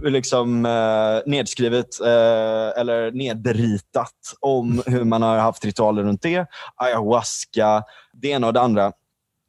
liksom, 0.02 0.66
eh, 0.66 1.30
nedskrivet 1.30 2.00
eh, 2.00 2.80
eller 2.80 3.10
nedritat 3.12 4.34
om 4.40 4.82
hur 4.86 5.04
man 5.04 5.22
har 5.22 5.38
haft 5.38 5.64
ritualer 5.64 6.02
runt 6.02 6.22
det. 6.22 6.46
Ayahuasca, 6.76 7.82
det 8.12 8.28
ena 8.28 8.46
och 8.46 8.52
det 8.52 8.60
andra. 8.60 8.92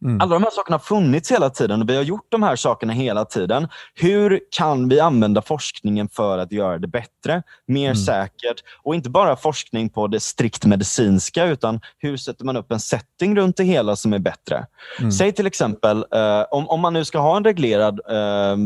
Mm. 0.04 0.22
Alla 0.22 0.34
de 0.34 0.44
här 0.44 0.52
sakerna 0.52 0.74
har 0.78 0.80
funnits 0.80 1.32
hela 1.32 1.50
tiden 1.50 1.82
och 1.82 1.90
vi 1.90 1.96
har 1.96 2.04
gjort 2.04 2.26
de 2.30 2.44
här 2.44 2.56
sakerna 2.56 2.94
hela 2.94 3.26
tiden. 3.26 3.68
Hur 3.96 4.40
kan 4.52 4.90
vi 4.90 5.00
använda 5.00 5.42
forskningen 5.42 6.10
för 6.10 6.38
att 6.38 6.52
göra 6.52 6.78
det 6.78 6.88
bättre, 6.88 7.44
mer 7.68 7.86
mm. 7.86 7.96
säkert? 7.96 8.64
Och 8.84 8.96
inte 8.96 9.10
bara 9.10 9.36
forskning 9.36 9.90
på 9.90 10.08
det 10.08 10.20
strikt 10.20 10.66
medicinska, 10.66 11.46
utan 11.46 11.80
hur 11.98 12.18
sätter 12.18 12.46
man 12.46 12.58
upp 12.58 12.72
en 12.72 12.80
setting 12.80 13.36
runt 13.36 13.58
det 13.58 13.64
hela 13.64 13.96
som 13.96 14.14
är 14.14 14.20
bättre? 14.20 14.66
Mm. 15.00 15.12
Säg 15.12 15.32
till 15.32 15.48
exempel, 15.48 16.06
eh, 16.12 16.46
om, 16.52 16.70
om 16.70 16.82
man 16.82 16.94
nu 16.94 17.06
ska 17.06 17.20
ha 17.20 17.38
en 17.38 17.44
reglerad, 17.44 18.00
eh, 18.10 18.58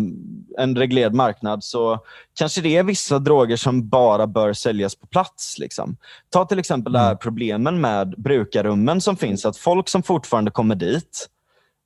en 0.57 0.75
reglerad 0.75 1.13
marknad, 1.13 1.63
så 1.63 1.99
kanske 2.39 2.61
det 2.61 2.77
är 2.77 2.83
vissa 2.83 3.19
droger 3.19 3.57
som 3.57 3.89
bara 3.89 4.27
bör 4.27 4.53
säljas 4.53 4.95
på 4.95 5.07
plats. 5.07 5.59
Liksom. 5.59 5.97
Ta 6.29 6.45
till 6.45 6.59
exempel 6.59 6.95
mm. 6.95 7.01
det 7.01 7.07
här 7.07 7.15
problemen 7.15 7.81
med 7.81 8.13
brukarrummen 8.17 9.01
som 9.01 9.17
finns. 9.17 9.45
Att 9.45 9.57
folk 9.57 9.89
som 9.89 10.03
fortfarande 10.03 10.51
kommer 10.51 10.75
dit, 10.75 11.26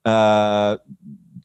eh, 0.08 0.80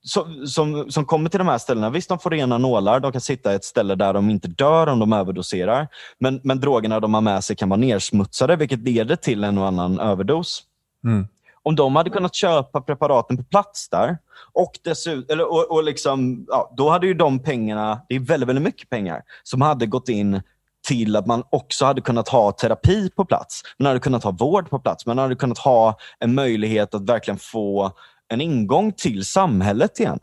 som, 0.03 0.47
som, 0.47 0.91
som, 0.91 1.05
kommer 1.05 1.31
till 1.31 1.39
de 1.39 1.49
här 1.49 1.59
ställena, 1.59 1.91
visst 1.91 2.09
de 2.09 2.19
får 2.19 2.31
rena 2.31 2.59
nålar, 2.59 3.01
de 3.01 3.13
kan 3.13 3.21
sitta 3.21 3.53
i 3.53 3.57
ett 3.57 3.65
ställe 3.65 3.95
där 3.95 4.13
de 4.13 4.31
inte 4.31 4.49
dör 4.49 4.87
om 4.87 4.99
de 4.99 5.13
överdoserar. 5.13 5.89
Men, 6.19 6.41
men 6.45 6.61
drogerna 6.61 7.01
de 7.01 7.15
har 7.15 7.21
med 7.21 7.45
sig 7.45 7.57
kan 7.57 7.69
vara 7.69 7.81
nersmutsade, 7.81 8.57
vilket 8.57 8.81
leder 8.81 9.17
till 9.17 9.45
en 9.45 9.59
och 9.59 9.67
annan 9.67 10.01
överdos. 10.01 10.63
Mm 11.05 11.27
om 11.67 11.77
de 11.77 11.97
hade 11.97 12.11
kunnat 12.11 12.35
köpa 12.35 12.81
preparaten 12.81 13.37
på 13.37 13.45
plats 13.45 13.89
där, 13.89 14.19
och, 14.53 14.73
dessutom, 14.85 15.25
eller, 15.33 15.53
och, 15.53 15.71
och 15.71 15.85
liksom, 15.85 16.47
ja, 16.49 16.75
då 16.77 16.91
hade 16.91 17.07
ju 17.07 17.15
de 17.15 17.39
pengarna, 17.39 18.01
det 18.09 18.15
är 18.15 18.21
väldigt, 18.21 18.49
väldigt 18.49 18.65
mycket 18.65 18.91
pengar, 18.91 19.23
som 19.43 19.61
hade 19.63 19.87
gått 19.87 20.09
in 20.09 20.43
till 20.89 21.17
att 21.17 21.27
man 21.27 21.43
också 21.51 21.85
hade 21.85 22.01
kunnat 22.01 22.29
ha 22.29 22.53
terapi 22.53 23.11
på 23.11 23.25
plats. 23.25 23.63
Man 23.79 23.87
hade 23.87 24.01
kunnat 24.01 24.25
ha 24.25 24.31
vård 24.31 24.71
på 24.71 24.79
plats. 24.79 25.07
Man 25.07 25.19
hade 25.19 25.37
kunnat 25.37 25.59
ha 25.59 25.99
en 26.19 26.35
möjlighet 26.35 26.95
att 26.95 27.09
verkligen 27.09 27.39
få 27.39 27.93
en 28.29 28.41
ingång 28.41 28.93
till 28.93 29.25
samhället 29.25 30.01
igen. 30.01 30.21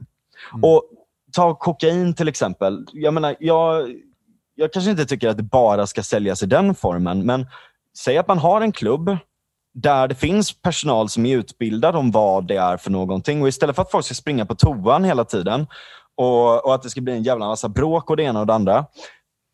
Mm. 0.54 0.64
Och 0.64 0.84
Ta 1.34 1.56
kokain 1.56 2.14
till 2.14 2.28
exempel. 2.28 2.86
Jag, 2.92 3.14
menar, 3.14 3.36
jag, 3.40 3.92
jag 4.56 4.74
kanske 4.74 4.92
inte 4.92 5.06
tycker 5.06 5.30
att 5.30 5.38
det 5.38 5.44
bara 5.44 5.88
ska 5.88 6.04
säljas 6.04 6.44
i 6.44 6.46
den 6.46 6.76
formen, 6.76 7.26
men 7.26 7.48
säg 7.98 8.18
att 8.18 8.28
man 8.28 8.38
har 8.38 8.62
en 8.62 8.72
klubb 8.72 9.18
där 9.74 10.08
det 10.08 10.16
finns 10.16 10.62
personal 10.62 11.10
som 11.10 11.26
är 11.26 11.38
utbildad 11.38 11.96
om 11.96 12.12
vad 12.12 12.48
det 12.48 12.56
är 12.56 12.78
för 12.78 12.92
någonting. 12.92 13.42
Och 13.42 13.48
istället 13.48 13.76
för 13.76 13.82
att 13.82 13.92
folk 13.92 14.06
ska 14.06 14.14
springa 14.14 14.46
på 14.46 14.56
toan 14.56 15.04
hela 15.04 15.26
tiden 15.26 15.68
och, 16.16 16.66
och 16.66 16.76
att 16.76 16.84
det 16.84 16.90
ska 16.90 17.02
bli 17.02 17.14
en 17.14 17.24
jävla 17.24 17.48
massa 17.48 17.70
bråk 17.70 18.10
och 18.10 18.18
det 18.18 18.24
ena 18.24 18.40
och 18.40 18.48
det 18.48 18.54
andra, 18.54 18.86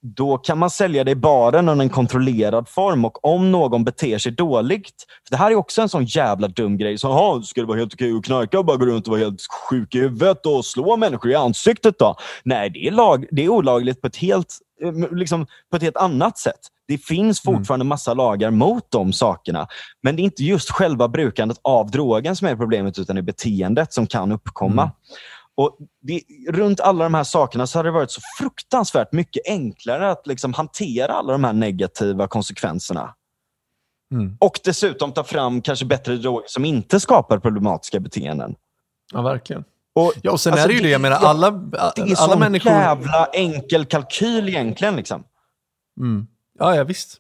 då 0.01 0.37
kan 0.37 0.57
man 0.57 0.69
sälja 0.69 1.03
det 1.03 1.11
i 1.11 1.15
baren 1.15 1.69
under 1.69 1.83
en 1.83 1.89
kontrollerad 1.89 2.69
form 2.69 3.05
och 3.05 3.25
om 3.25 3.51
någon 3.51 3.83
beter 3.83 4.17
sig 4.17 4.31
dåligt. 4.31 5.05
För 5.27 5.31
Det 5.31 5.37
här 5.37 5.51
är 5.51 5.55
också 5.55 5.81
en 5.81 5.89
sån 5.89 6.05
jävla 6.05 6.47
dum 6.47 6.77
grej. 6.77 6.97
Så, 6.97 7.41
ska 7.41 7.61
det 7.61 7.67
vara 7.67 7.77
helt 7.77 7.93
okej 7.93 8.17
att 8.17 8.25
knarka 8.25 8.59
och 8.59 8.65
bara 8.65 8.77
gå 8.77 8.85
runt 8.85 9.07
och 9.07 9.11
vara 9.11 9.21
helt 9.21 9.41
sjuk 9.69 9.95
i 9.95 9.99
huvudet 9.99 10.45
och 10.45 10.65
slå 10.65 10.97
människor 10.97 11.31
i 11.31 11.35
ansiktet 11.35 11.99
då? 11.99 12.15
Nej, 12.43 12.69
det 12.69 12.87
är, 12.87 12.91
lag, 12.91 13.25
det 13.31 13.45
är 13.45 13.49
olagligt 13.49 14.01
på 14.01 14.07
ett 14.07 14.15
helt, 14.15 14.57
eh, 14.83 15.17
liksom, 15.17 15.47
på 15.71 15.77
ett 15.77 15.83
helt 15.83 15.97
annat 15.97 16.37
sätt. 16.37 16.59
Det 16.87 16.97
finns 16.97 17.45
mm. 17.45 17.57
fortfarande 17.57 17.85
massa 17.85 18.13
lagar 18.13 18.51
mot 18.51 18.83
de 18.89 19.13
sakerna. 19.13 19.67
Men 20.03 20.15
det 20.15 20.21
är 20.21 20.23
inte 20.23 20.43
just 20.43 20.71
själva 20.71 21.07
brukandet 21.07 21.57
av 21.61 21.91
drogen 21.91 22.35
som 22.35 22.47
är 22.47 22.55
problemet, 22.55 22.99
utan 22.99 23.15
det 23.15 23.19
är 23.19 23.23
beteendet 23.23 23.93
som 23.93 24.07
kan 24.07 24.31
uppkomma. 24.31 24.81
Mm. 24.81 24.93
Och 25.59 25.77
det, 26.01 26.21
runt 26.49 26.79
alla 26.79 27.03
de 27.03 27.13
här 27.13 27.23
sakerna 27.23 27.67
så 27.67 27.79
har 27.79 27.83
det 27.83 27.91
varit 27.91 28.11
så 28.11 28.21
fruktansvärt 28.39 29.11
mycket 29.11 29.41
enklare 29.45 30.11
att 30.11 30.27
liksom 30.27 30.53
hantera 30.53 31.13
alla 31.13 31.31
de 31.31 31.43
här 31.43 31.53
negativa 31.53 32.27
konsekvenserna. 32.27 33.15
Mm. 34.13 34.37
Och 34.39 34.59
dessutom 34.63 35.11
ta 35.11 35.23
fram 35.23 35.61
kanske 35.61 35.85
bättre 35.85 36.15
droger 36.15 36.47
som 36.47 36.65
inte 36.65 36.99
skapar 36.99 37.39
problematiska 37.39 37.99
beteenden. 37.99 38.55
Ja, 39.13 39.21
verkligen. 39.21 39.63
Och, 39.95 40.13
ja, 40.21 40.31
och 40.31 40.39
sen 40.39 40.53
alltså, 40.53 40.67
är 40.67 40.69
det 40.69 40.75
ju 40.75 40.81
det, 40.81 40.89
jag 40.89 41.01
menar, 41.01 41.17
alla, 41.17 41.51
det 41.51 42.01
är 42.01 42.23
alla 42.23 42.35
människor... 42.35 42.71
jävla 42.71 43.25
enkel 43.25 43.85
kalkyl 43.85 44.49
egentligen. 44.49 44.95
Liksom. 44.95 45.23
Mm. 45.99 46.27
Ja, 46.59 46.75
ja 46.75 46.83
visst. 46.83 47.17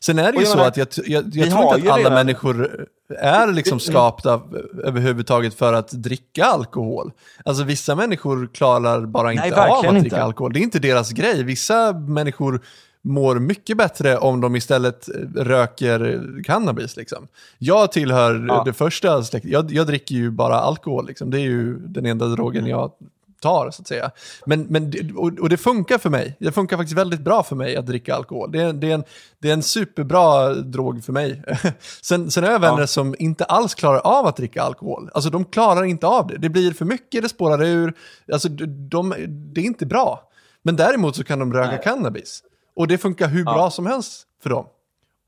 Sen 0.00 0.18
är 0.18 0.32
det 0.32 0.38
ju 0.38 0.46
så 0.46 0.56
menar, 0.56 0.68
att 0.68 0.76
jag, 0.76 0.88
jag, 1.06 1.24
jag 1.32 1.50
tror 1.50 1.62
inte 1.62 1.74
att 1.74 1.94
alla 1.94 1.98
redan... 1.98 2.14
människor 2.14 2.86
är 3.18 3.52
liksom 3.52 3.80
skapta 3.80 4.40
överhuvudtaget 4.84 5.54
för 5.54 5.72
att 5.72 5.90
dricka 5.90 6.44
alkohol. 6.44 7.12
Alltså 7.44 7.64
vissa 7.64 7.94
människor 7.94 8.48
klarar 8.54 9.06
bara 9.06 9.32
inte 9.32 9.50
Nej, 9.50 9.52
av 9.52 9.72
att 9.72 9.82
dricka 9.82 9.98
inte. 9.98 10.22
alkohol. 10.22 10.52
Det 10.52 10.58
är 10.58 10.62
inte 10.62 10.78
deras 10.78 11.12
grej. 11.12 11.42
Vissa 11.42 11.92
människor 11.92 12.60
mår 13.02 13.38
mycket 13.38 13.76
bättre 13.76 14.18
om 14.18 14.40
de 14.40 14.56
istället 14.56 15.08
röker 15.36 16.22
cannabis. 16.44 16.96
Liksom. 16.96 17.28
Jag 17.58 17.92
tillhör 17.92 18.46
ja. 18.48 18.62
det 18.64 18.72
första 18.72 19.22
släktet. 19.22 19.50
Jag, 19.50 19.72
jag, 19.72 19.86
dricker 19.86 20.14
ju 20.14 20.30
bara 20.30 20.54
alkohol. 20.54 21.06
Liksom. 21.06 21.30
Det 21.30 21.38
är 21.38 21.42
ju 21.42 21.78
den 21.78 22.06
enda 22.06 22.26
drogen 22.26 22.66
jag 22.66 22.92
tar, 23.40 23.70
så 23.70 23.82
att 23.82 23.88
säga. 23.88 24.10
Men, 24.46 24.62
men, 24.62 24.92
och, 25.16 25.38
och 25.38 25.48
det 25.48 25.56
funkar 25.56 25.98
för 25.98 26.10
mig. 26.10 26.36
Det 26.40 26.52
funkar 26.52 26.76
faktiskt 26.76 26.98
väldigt 26.98 27.20
bra 27.20 27.42
för 27.42 27.56
mig 27.56 27.76
att 27.76 27.86
dricka 27.86 28.14
alkohol. 28.14 28.52
Det 28.52 28.62
är, 28.62 28.72
det 28.72 28.90
är, 28.90 28.94
en, 28.94 29.04
det 29.38 29.48
är 29.48 29.52
en 29.52 29.62
superbra 29.62 30.54
drog 30.54 31.04
för 31.04 31.12
mig. 31.12 31.42
sen, 32.02 32.30
sen 32.30 32.44
har 32.44 32.50
jag 32.50 32.60
vänner 32.60 32.80
ja. 32.80 32.86
som 32.86 33.14
inte 33.18 33.44
alls 33.44 33.74
klarar 33.74 33.98
av 33.98 34.26
att 34.26 34.36
dricka 34.36 34.62
alkohol. 34.62 35.10
Alltså 35.14 35.30
de 35.30 35.44
klarar 35.44 35.84
inte 35.84 36.06
av 36.06 36.26
det. 36.26 36.38
Det 36.38 36.48
blir 36.48 36.72
för 36.72 36.84
mycket, 36.84 37.22
det 37.22 37.28
spårar 37.28 37.64
ur. 37.64 37.94
Alltså 38.32 38.48
de, 38.48 39.14
det 39.28 39.60
är 39.60 39.64
inte 39.64 39.86
bra. 39.86 40.28
Men 40.62 40.76
däremot 40.76 41.16
så 41.16 41.24
kan 41.24 41.38
de 41.38 41.52
röka 41.52 41.70
Nej. 41.70 41.80
cannabis. 41.84 42.42
Och 42.76 42.88
det 42.88 42.98
funkar 42.98 43.28
hur 43.28 43.44
ja. 43.44 43.54
bra 43.54 43.70
som 43.70 43.86
helst 43.86 44.22
för 44.42 44.50
dem. 44.50 44.66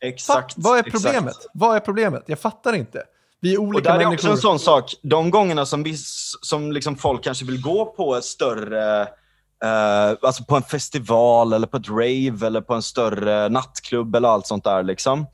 Exakt. 0.01 0.55
Fatt, 0.55 0.65
vad 0.65 0.79
är 0.79 0.83
problemet? 0.83 1.29
Exakt. 1.29 1.47
Vad 1.55 1.77
är 1.77 1.81
problemet? 1.81 2.23
Jag 2.27 2.39
fattar 2.39 2.73
inte. 2.73 3.03
Vi 3.41 3.55
är 3.55 3.59
olika 3.59 3.93
och 3.93 3.99
där 3.99 4.07
är 4.07 4.15
också 4.15 4.31
en 4.31 4.37
sån 4.37 4.59
sak. 4.59 4.95
De 5.03 5.31
gångerna 5.31 5.67
som, 5.67 5.83
vi, 5.83 5.97
som 6.43 6.73
liksom 6.73 6.97
folk 6.97 7.25
kanske 7.25 7.45
vill 7.45 7.63
gå 7.63 7.85
på 7.85 8.17
ett 8.17 8.25
större 8.25 9.09
Uh, 9.65 10.17
alltså 10.23 10.45
på 10.45 10.57
en 10.57 10.63
festival 10.63 11.53
eller 11.53 11.67
på 11.67 11.77
ett 11.77 11.89
rave 11.89 12.47
eller 12.47 12.61
på 12.61 12.75
en 12.75 12.83
större 12.83 13.49
nattklubb 13.49 14.17
eller 14.17 14.29
allt 14.29 14.47
sånt 14.47 14.65
där. 14.65 14.83
Liksom. 14.83 15.27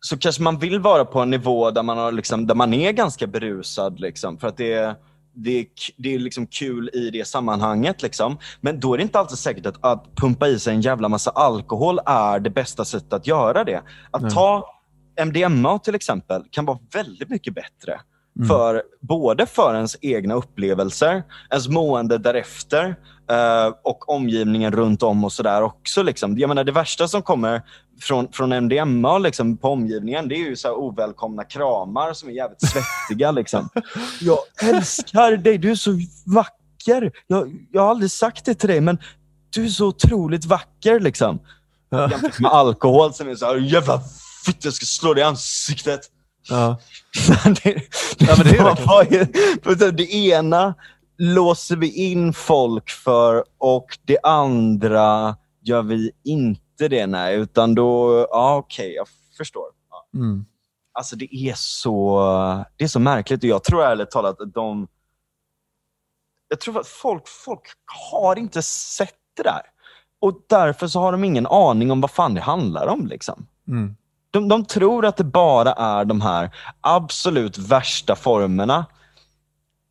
Så 0.00 0.18
kanske 0.18 0.42
man 0.42 0.58
vill 0.58 0.80
vara 0.80 1.04
på 1.04 1.20
en 1.20 1.30
nivå 1.30 1.70
där 1.70 1.82
man, 1.82 1.98
har, 1.98 2.12
liksom, 2.12 2.46
där 2.46 2.54
man 2.54 2.74
är 2.74 2.92
ganska 2.92 3.26
berusad. 3.26 4.00
Liksom, 4.00 4.38
för 4.38 4.48
att 4.48 4.56
det 4.56 4.72
är, 4.72 4.94
det 5.34 5.58
är, 5.58 5.66
det 5.96 6.14
är 6.14 6.18
liksom 6.18 6.46
kul 6.46 6.90
i 6.92 7.10
det 7.10 7.28
sammanhanget. 7.28 8.02
Liksom. 8.02 8.38
Men 8.60 8.80
då 8.80 8.94
är 8.94 8.98
det 8.98 9.02
inte 9.02 9.18
alltid 9.18 9.38
säkert 9.38 9.66
att, 9.66 9.84
att 9.84 10.14
pumpa 10.16 10.48
i 10.48 10.58
sig 10.58 10.74
en 10.74 10.80
jävla 10.80 11.08
massa 11.08 11.30
alkohol 11.30 12.00
är 12.06 12.38
det 12.38 12.50
bästa 12.50 12.84
sättet 12.84 13.12
att 13.12 13.26
göra 13.26 13.64
det. 13.64 13.82
Att 14.10 14.30
ta 14.30 14.77
MDMA 15.24 15.78
till 15.78 15.94
exempel 15.94 16.44
kan 16.50 16.64
vara 16.64 16.78
väldigt 16.92 17.28
mycket 17.28 17.54
bättre. 17.54 18.00
Mm. 18.38 18.48
För, 18.48 18.82
både 19.00 19.46
för 19.46 19.74
ens 19.74 19.96
egna 20.00 20.34
upplevelser, 20.34 21.22
ens 21.50 21.68
mående 21.68 22.18
därefter 22.18 22.86
uh, 23.30 23.74
och 23.84 24.08
omgivningen 24.08 24.72
runt 24.72 25.02
om 25.02 25.24
och 25.24 25.32
sådär 25.32 25.62
också. 25.62 26.02
Liksom. 26.02 26.38
Jag 26.38 26.48
menar, 26.48 26.64
det 26.64 26.72
värsta 26.72 27.08
som 27.08 27.22
kommer 27.22 27.62
från, 28.00 28.32
från 28.32 28.52
MDMA 28.52 29.18
liksom, 29.18 29.56
på 29.56 29.68
omgivningen, 29.68 30.28
det 30.28 30.34
är 30.34 30.48
ju 30.48 30.56
så 30.56 30.74
ovälkomna 30.74 31.44
kramar 31.44 32.12
som 32.12 32.28
är 32.28 32.32
jävligt 32.32 32.62
svettiga. 32.62 33.30
liksom. 33.30 33.68
Jag 34.20 34.38
älskar 34.62 35.36
dig, 35.36 35.58
du 35.58 35.70
är 35.70 35.74
så 35.74 35.90
vacker. 36.26 37.12
Jag, 37.26 37.66
jag 37.72 37.82
har 37.82 37.90
aldrig 37.90 38.10
sagt 38.10 38.44
det 38.44 38.54
till 38.54 38.68
dig, 38.68 38.80
men 38.80 38.98
du 39.50 39.64
är 39.64 39.68
så 39.68 39.86
otroligt 39.86 40.44
vacker. 40.44 41.00
Liksom. 41.00 41.38
Jämfört 41.92 42.40
med 42.40 42.50
alkohol 42.50 43.14
som 43.14 43.28
är 43.28 43.34
så 43.34 43.46
här, 43.46 43.56
jävla 43.56 44.00
fitta, 44.44 44.58
jag 44.62 44.74
ska 44.74 44.86
slå 44.86 45.14
dig 45.14 45.22
i 45.22 45.26
ansiktet. 45.26 46.00
Ja. 46.48 46.76
det, 47.44 47.82
ja, 48.18 48.34
men 48.36 48.46
det, 48.46 48.58
är 48.58 49.92
det 49.92 50.14
ena 50.14 50.74
låser 51.18 51.76
vi 51.76 52.10
in 52.10 52.32
folk 52.32 52.90
för 52.90 53.44
och 53.58 53.98
det 54.04 54.18
andra 54.22 55.36
gör 55.62 55.82
vi 55.82 56.10
inte 56.24 56.88
det, 56.88 57.06
nej. 57.06 57.36
Utan 57.36 57.74
då, 57.74 58.26
ja 58.30 58.56
okej, 58.56 58.84
okay, 58.84 58.94
jag 58.94 59.06
förstår. 59.36 59.66
Ja. 59.90 60.18
Mm. 60.18 60.44
Alltså 60.92 61.16
det 61.16 61.34
är, 61.34 61.54
så, 61.56 62.20
det 62.76 62.84
är 62.84 62.88
så 62.88 63.00
märkligt 63.00 63.42
och 63.42 63.48
jag 63.48 63.64
tror 63.64 63.84
ärligt 63.84 64.10
talat 64.10 64.40
att 64.40 64.54
de... 64.54 64.88
Jag 66.48 66.60
tror 66.60 66.80
att 66.80 66.86
folk, 66.86 67.28
folk 67.28 67.62
har 68.10 68.38
inte 68.38 68.62
sett 68.62 69.14
det 69.36 69.42
där. 69.42 69.62
Och 70.20 70.40
därför 70.48 70.88
så 70.88 71.00
har 71.00 71.12
de 71.12 71.24
ingen 71.24 71.46
aning 71.46 71.90
om 71.90 72.00
vad 72.00 72.10
fan 72.10 72.34
det 72.34 72.40
handlar 72.40 72.86
om. 72.86 73.06
Liksom. 73.06 73.46
Mm. 73.68 73.96
De, 74.30 74.48
de 74.48 74.64
tror 74.64 75.06
att 75.06 75.16
det 75.16 75.24
bara 75.24 75.72
är 75.72 76.04
de 76.04 76.20
här 76.20 76.50
absolut 76.80 77.58
värsta 77.58 78.16
formerna 78.16 78.86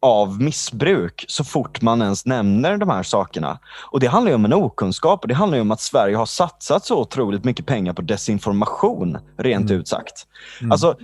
av 0.02 0.42
missbruk 0.42 1.26
så 1.28 1.44
fort 1.44 1.82
man 1.82 2.02
ens 2.02 2.26
nämner 2.26 2.78
de 2.78 2.90
här 2.90 3.04
sakerna. 3.04 3.60
Och 3.92 4.00
Det 4.00 4.08
handlar 4.08 4.36
om 4.36 4.46
en 4.46 4.54
okunskap 4.54 5.22
och 5.22 5.28
det 5.28 5.34
handlar 5.34 5.60
om 5.60 5.72
att 5.72 5.82
Sverige 5.82 6.16
har 6.16 6.26
satsat 6.26 6.86
så 6.86 7.02
otroligt 7.02 7.44
mycket 7.44 7.66
pengar 7.66 7.94
på 7.94 8.02
desinformation, 8.02 9.18
rent 9.38 9.70
mm. 9.70 9.80
ut 9.80 9.88
sagt. 9.88 10.28
Mm. 10.60 10.72
Alltså, 10.72 10.96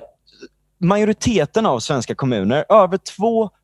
majoriteten 0.80 1.66
av 1.66 1.80
svenska 1.80 2.16
kommuner, 2.16 2.66
över 2.70 3.00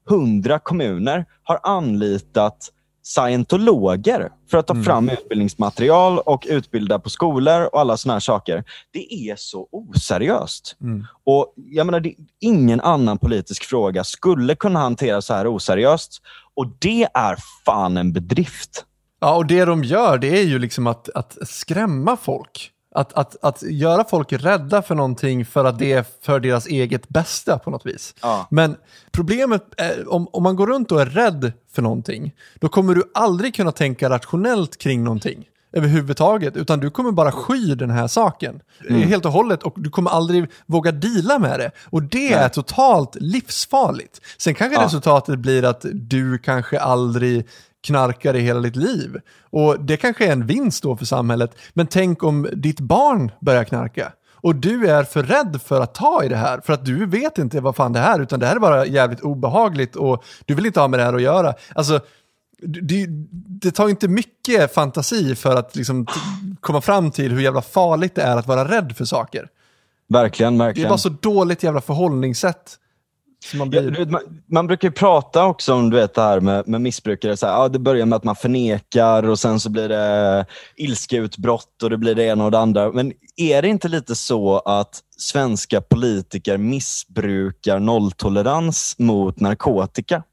200 0.07 0.59
kommuner, 0.59 1.25
har 1.43 1.59
anlitat 1.63 2.69
scientologer 3.09 4.31
för 4.51 4.57
att 4.57 4.67
ta 4.67 4.73
mm. 4.73 4.83
fram 4.83 5.09
utbildningsmaterial 5.09 6.19
och 6.19 6.45
utbilda 6.49 6.99
på 6.99 7.09
skolor 7.09 7.69
och 7.73 7.79
alla 7.79 7.97
såna 7.97 8.13
här 8.13 8.19
saker. 8.19 8.63
Det 8.91 9.13
är 9.13 9.35
så 9.35 9.67
oseriöst. 9.71 10.75
Mm. 10.81 11.05
Och 11.23 11.53
jag 11.55 11.85
menar, 11.85 11.99
det, 11.99 12.15
Ingen 12.39 12.81
annan 12.81 13.17
politisk 13.17 13.63
fråga 13.63 14.03
skulle 14.03 14.55
kunna 14.55 14.79
hanteras 14.79 15.25
så 15.25 15.33
här 15.33 15.55
oseriöst. 15.55 16.21
Och 16.55 16.67
det 16.79 17.07
är 17.13 17.37
fan 17.65 17.97
en 17.97 18.13
bedrift. 18.13 18.85
Ja, 19.19 19.35
och 19.35 19.45
det 19.45 19.65
de 19.65 19.83
gör 19.83 20.17
det 20.17 20.39
är 20.39 20.43
ju 20.43 20.59
liksom 20.59 20.87
att, 20.87 21.09
att 21.09 21.37
skrämma 21.47 22.17
folk. 22.17 22.71
Att, 22.95 23.13
att, 23.13 23.35
att 23.41 23.61
göra 23.63 24.03
folk 24.03 24.33
rädda 24.33 24.81
för 24.81 24.95
någonting 24.95 25.45
för 25.45 25.65
att 25.65 25.79
det 25.79 25.91
är 25.91 26.05
för 26.21 26.39
deras 26.39 26.67
eget 26.67 27.09
bästa 27.09 27.59
på 27.59 27.69
något 27.71 27.85
vis. 27.85 28.15
Ja. 28.21 28.47
Men 28.51 28.75
problemet 29.11 29.63
är, 29.77 30.13
om, 30.13 30.27
om 30.31 30.43
man 30.43 30.55
går 30.55 30.67
runt 30.67 30.91
och 30.91 31.01
är 31.01 31.05
rädd 31.05 31.51
för 31.71 31.81
någonting, 31.81 32.35
då 32.59 32.69
kommer 32.69 32.95
du 32.95 33.03
aldrig 33.13 33.55
kunna 33.55 33.71
tänka 33.71 34.09
rationellt 34.09 34.77
kring 34.77 35.03
någonting 35.03 35.45
överhuvudtaget, 35.71 36.57
utan 36.57 36.79
du 36.79 36.89
kommer 36.89 37.11
bara 37.11 37.31
sky 37.31 37.75
den 37.75 37.89
här 37.89 38.07
saken 38.07 38.61
mm. 38.89 39.01
helt 39.01 39.25
och 39.25 39.31
hållet 39.31 39.63
och 39.63 39.73
du 39.77 39.89
kommer 39.89 40.11
aldrig 40.11 40.45
våga 40.65 40.91
dela 40.91 41.39
med 41.39 41.59
det. 41.59 41.71
Och 41.85 42.03
det 42.03 42.17
Nej. 42.17 42.33
är 42.33 42.49
totalt 42.49 43.15
livsfarligt. 43.15 44.21
Sen 44.37 44.55
kanske 44.55 44.75
ja. 44.75 44.85
resultatet 44.85 45.39
blir 45.39 45.65
att 45.65 45.85
du 45.93 46.37
kanske 46.37 46.79
aldrig 46.79 47.47
knarkar 47.83 48.35
i 48.35 48.39
hela 48.39 48.59
ditt 48.59 48.75
liv. 48.75 49.17
Och 49.41 49.79
det 49.79 49.97
kanske 49.97 50.27
är 50.27 50.31
en 50.31 50.45
vinst 50.45 50.83
då 50.83 50.97
för 50.97 51.05
samhället. 51.05 51.55
Men 51.73 51.87
tänk 51.87 52.23
om 52.23 52.47
ditt 52.53 52.79
barn 52.79 53.31
börjar 53.41 53.63
knarka. 53.63 54.11
Och 54.41 54.55
du 54.55 54.87
är 54.87 55.03
för 55.03 55.23
rädd 55.23 55.61
för 55.65 55.81
att 55.81 55.93
ta 55.93 56.23
i 56.23 56.27
det 56.27 56.35
här, 56.35 56.61
för 56.65 56.73
att 56.73 56.85
du 56.85 57.05
vet 57.05 57.37
inte 57.37 57.61
vad 57.61 57.75
fan 57.75 57.93
det 57.93 57.99
här 57.99 58.19
är, 58.19 58.23
utan 58.23 58.39
det 58.39 58.45
här 58.45 58.55
är 58.55 58.59
bara 58.59 58.85
jävligt 58.85 59.19
obehagligt 59.19 59.95
och 59.95 60.23
du 60.45 60.55
vill 60.55 60.65
inte 60.65 60.79
ha 60.79 60.87
med 60.87 60.99
det 60.99 61.03
här 61.03 61.13
att 61.13 61.21
göra. 61.21 61.53
Alltså, 61.75 61.99
det, 62.61 63.05
det 63.61 63.71
tar 63.71 63.89
inte 63.89 64.07
mycket 64.07 64.73
fantasi 64.73 65.35
för 65.35 65.55
att 65.55 65.75
liksom 65.75 66.07
komma 66.59 66.81
fram 66.81 67.11
till 67.11 67.31
hur 67.31 67.41
jävla 67.41 67.61
farligt 67.61 68.15
det 68.15 68.21
är 68.21 68.37
att 68.37 68.47
vara 68.47 68.71
rädd 68.71 68.93
för 68.97 69.05
saker. 69.05 69.47
Verkligen, 70.09 70.57
verkligen. 70.57 70.83
Det 70.83 70.87
är 70.87 70.89
bara 70.89 70.97
så 70.97 71.09
dåligt 71.09 71.63
jävla 71.63 71.81
förhållningssätt 71.81 72.75
man, 73.53 73.69
blir... 73.69 73.99
ja, 73.99 74.05
man, 74.05 74.21
man, 74.51 74.67
brukar 74.67 74.87
ju 74.87 74.91
prata 74.91 75.45
också 75.45 75.73
om 75.73 75.89
du 75.89 75.97
vet, 75.97 76.13
det 76.13 76.21
här 76.21 76.39
med, 76.39 76.67
med 76.67 76.81
missbrukare. 76.81 77.37
Så 77.37 77.45
här, 77.45 77.53
ja, 77.53 77.67
det 77.67 77.79
börjar 77.79 78.05
med 78.05 78.15
att 78.15 78.23
man 78.23 78.35
förnekar 78.35 79.23
och 79.23 79.39
sen 79.39 79.59
så 79.59 79.69
blir 79.69 79.89
det 79.89 80.45
ilskeutbrott 80.75 81.83
och 81.83 81.89
det 81.89 81.97
blir 81.97 82.15
det 82.15 82.23
ena 82.23 82.45
och 82.45 82.51
det 82.51 82.59
andra. 82.59 82.91
Men 82.91 83.13
är 83.37 83.61
det 83.61 83.67
inte 83.67 83.87
lite 83.87 84.15
så 84.15 84.59
att 84.59 84.99
svenska 85.17 85.81
politiker 85.81 86.57
missbrukar 86.57 87.79
nolltolerans 87.79 88.95
mot 88.97 89.39
narkotika? 89.39 90.23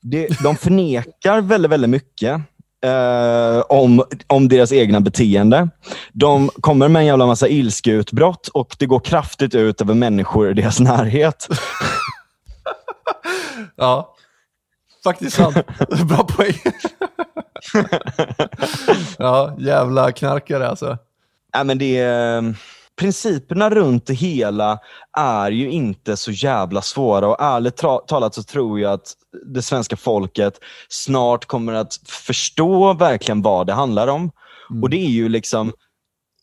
Det, 0.00 0.42
de 0.42 0.56
förnekar 0.56 1.40
väldigt, 1.40 1.70
väldigt 1.70 1.90
mycket. 1.90 2.40
Eh, 2.84 3.60
om, 3.68 4.04
om 4.26 4.48
deras 4.48 4.72
egna 4.72 5.00
beteende. 5.00 5.68
De 6.12 6.50
kommer 6.60 6.88
med 6.88 7.00
en 7.00 7.06
jävla 7.06 7.26
massa 7.26 7.48
ilskeutbrott 7.48 8.48
och 8.48 8.76
det 8.78 8.86
går 8.86 9.00
kraftigt 9.00 9.54
ut 9.54 9.80
över 9.80 9.94
människor 9.94 10.50
i 10.50 10.54
deras 10.54 10.80
närhet. 10.80 11.48
ja, 13.76 14.14
faktiskt 15.04 15.36
sant. 15.36 15.56
Bra 16.08 16.24
poäng. 16.24 16.54
ja, 19.18 19.56
jävla 19.58 20.12
knarkare 20.12 20.68
alltså. 20.68 20.98
Ja, 21.52 21.64
men 21.64 21.78
det 21.78 21.98
är, 21.98 22.54
principerna 22.96 23.70
runt 23.70 24.06
det 24.06 24.14
hela 24.14 24.78
är 25.18 25.50
ju 25.50 25.70
inte 25.70 26.16
så 26.16 26.30
jävla 26.30 26.82
svåra 26.82 27.28
och 27.28 27.42
ärligt 27.42 27.76
talat 28.06 28.34
så 28.34 28.42
tror 28.42 28.80
jag 28.80 28.92
att 28.92 29.12
det 29.54 29.62
svenska 29.62 29.96
folket 29.96 30.60
snart 30.88 31.44
kommer 31.44 31.72
att 31.72 31.94
förstå 32.06 32.92
verkligen 32.92 33.42
vad 33.42 33.66
det 33.66 33.72
handlar 33.72 34.08
om. 34.08 34.30
Mm. 34.70 34.82
Och 34.82 34.90
det 34.90 34.96
är 34.96 35.10
ju 35.10 35.28
liksom 35.28 35.72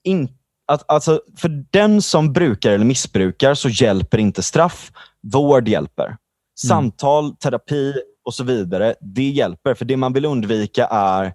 in, 0.04 0.30
att, 0.68 0.92
alltså, 0.92 1.22
för 1.38 1.66
den 1.72 2.02
som 2.02 2.34
brukar 2.34 2.72
eller 2.72 2.86
missbrukar 2.86 3.54
så 3.54 3.70
hjälper 3.70 4.18
inte 4.18 4.44
straff. 4.44 4.92
Vård 5.22 5.68
hjälper. 5.68 6.18
Mm. 6.64 6.70
Samtal, 6.70 7.36
terapi 7.36 7.94
och 8.24 8.34
så 8.34 8.44
vidare, 8.44 8.96
det 9.02 9.30
hjälper. 9.30 9.74
För 9.74 9.86
det 9.86 9.98
man 9.98 10.14
vill 10.14 10.26
undvika 10.26 10.86
är 10.86 11.34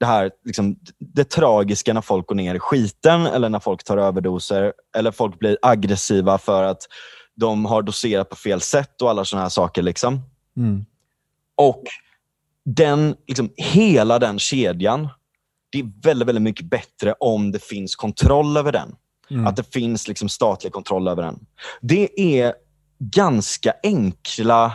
det 0.00 0.06
här 0.06 0.30
liksom, 0.44 0.76
det 0.98 1.24
tragiska 1.24 1.92
när 1.92 2.00
folk 2.00 2.26
går 2.26 2.34
ner 2.34 2.54
i 2.54 2.58
skiten 2.58 3.26
eller 3.26 3.48
när 3.48 3.60
folk 3.60 3.84
tar 3.84 3.96
överdoser 3.96 4.72
eller 4.96 5.10
folk 5.10 5.38
blir 5.38 5.58
aggressiva 5.62 6.38
för 6.38 6.64
att 6.64 6.82
de 7.34 7.64
har 7.64 7.82
doserat 7.82 8.28
på 8.28 8.36
fel 8.36 8.60
sätt 8.60 9.02
och 9.02 9.10
alla 9.10 9.24
sådana 9.24 9.44
här 9.44 9.50
saker. 9.50 9.82
Liksom. 9.82 10.20
Mm. 10.56 10.84
Och 11.54 11.82
den, 12.64 13.16
liksom, 13.26 13.50
hela 13.56 14.18
den 14.18 14.38
kedjan, 14.38 15.08
det 15.70 15.78
är 15.78 16.02
väldigt, 16.02 16.28
väldigt 16.28 16.42
mycket 16.42 16.66
bättre 16.66 17.14
om 17.20 17.52
det 17.52 17.62
finns 17.64 17.96
kontroll 17.96 18.56
över 18.56 18.72
den. 18.72 18.96
Mm. 19.30 19.46
Att 19.46 19.56
det 19.56 19.72
finns 19.72 20.08
liksom 20.08 20.28
statlig 20.28 20.72
kontroll 20.72 21.08
över 21.08 21.22
den. 21.22 21.46
Det 21.80 22.20
är 22.42 22.54
ganska 22.98 23.72
enkla 23.82 24.72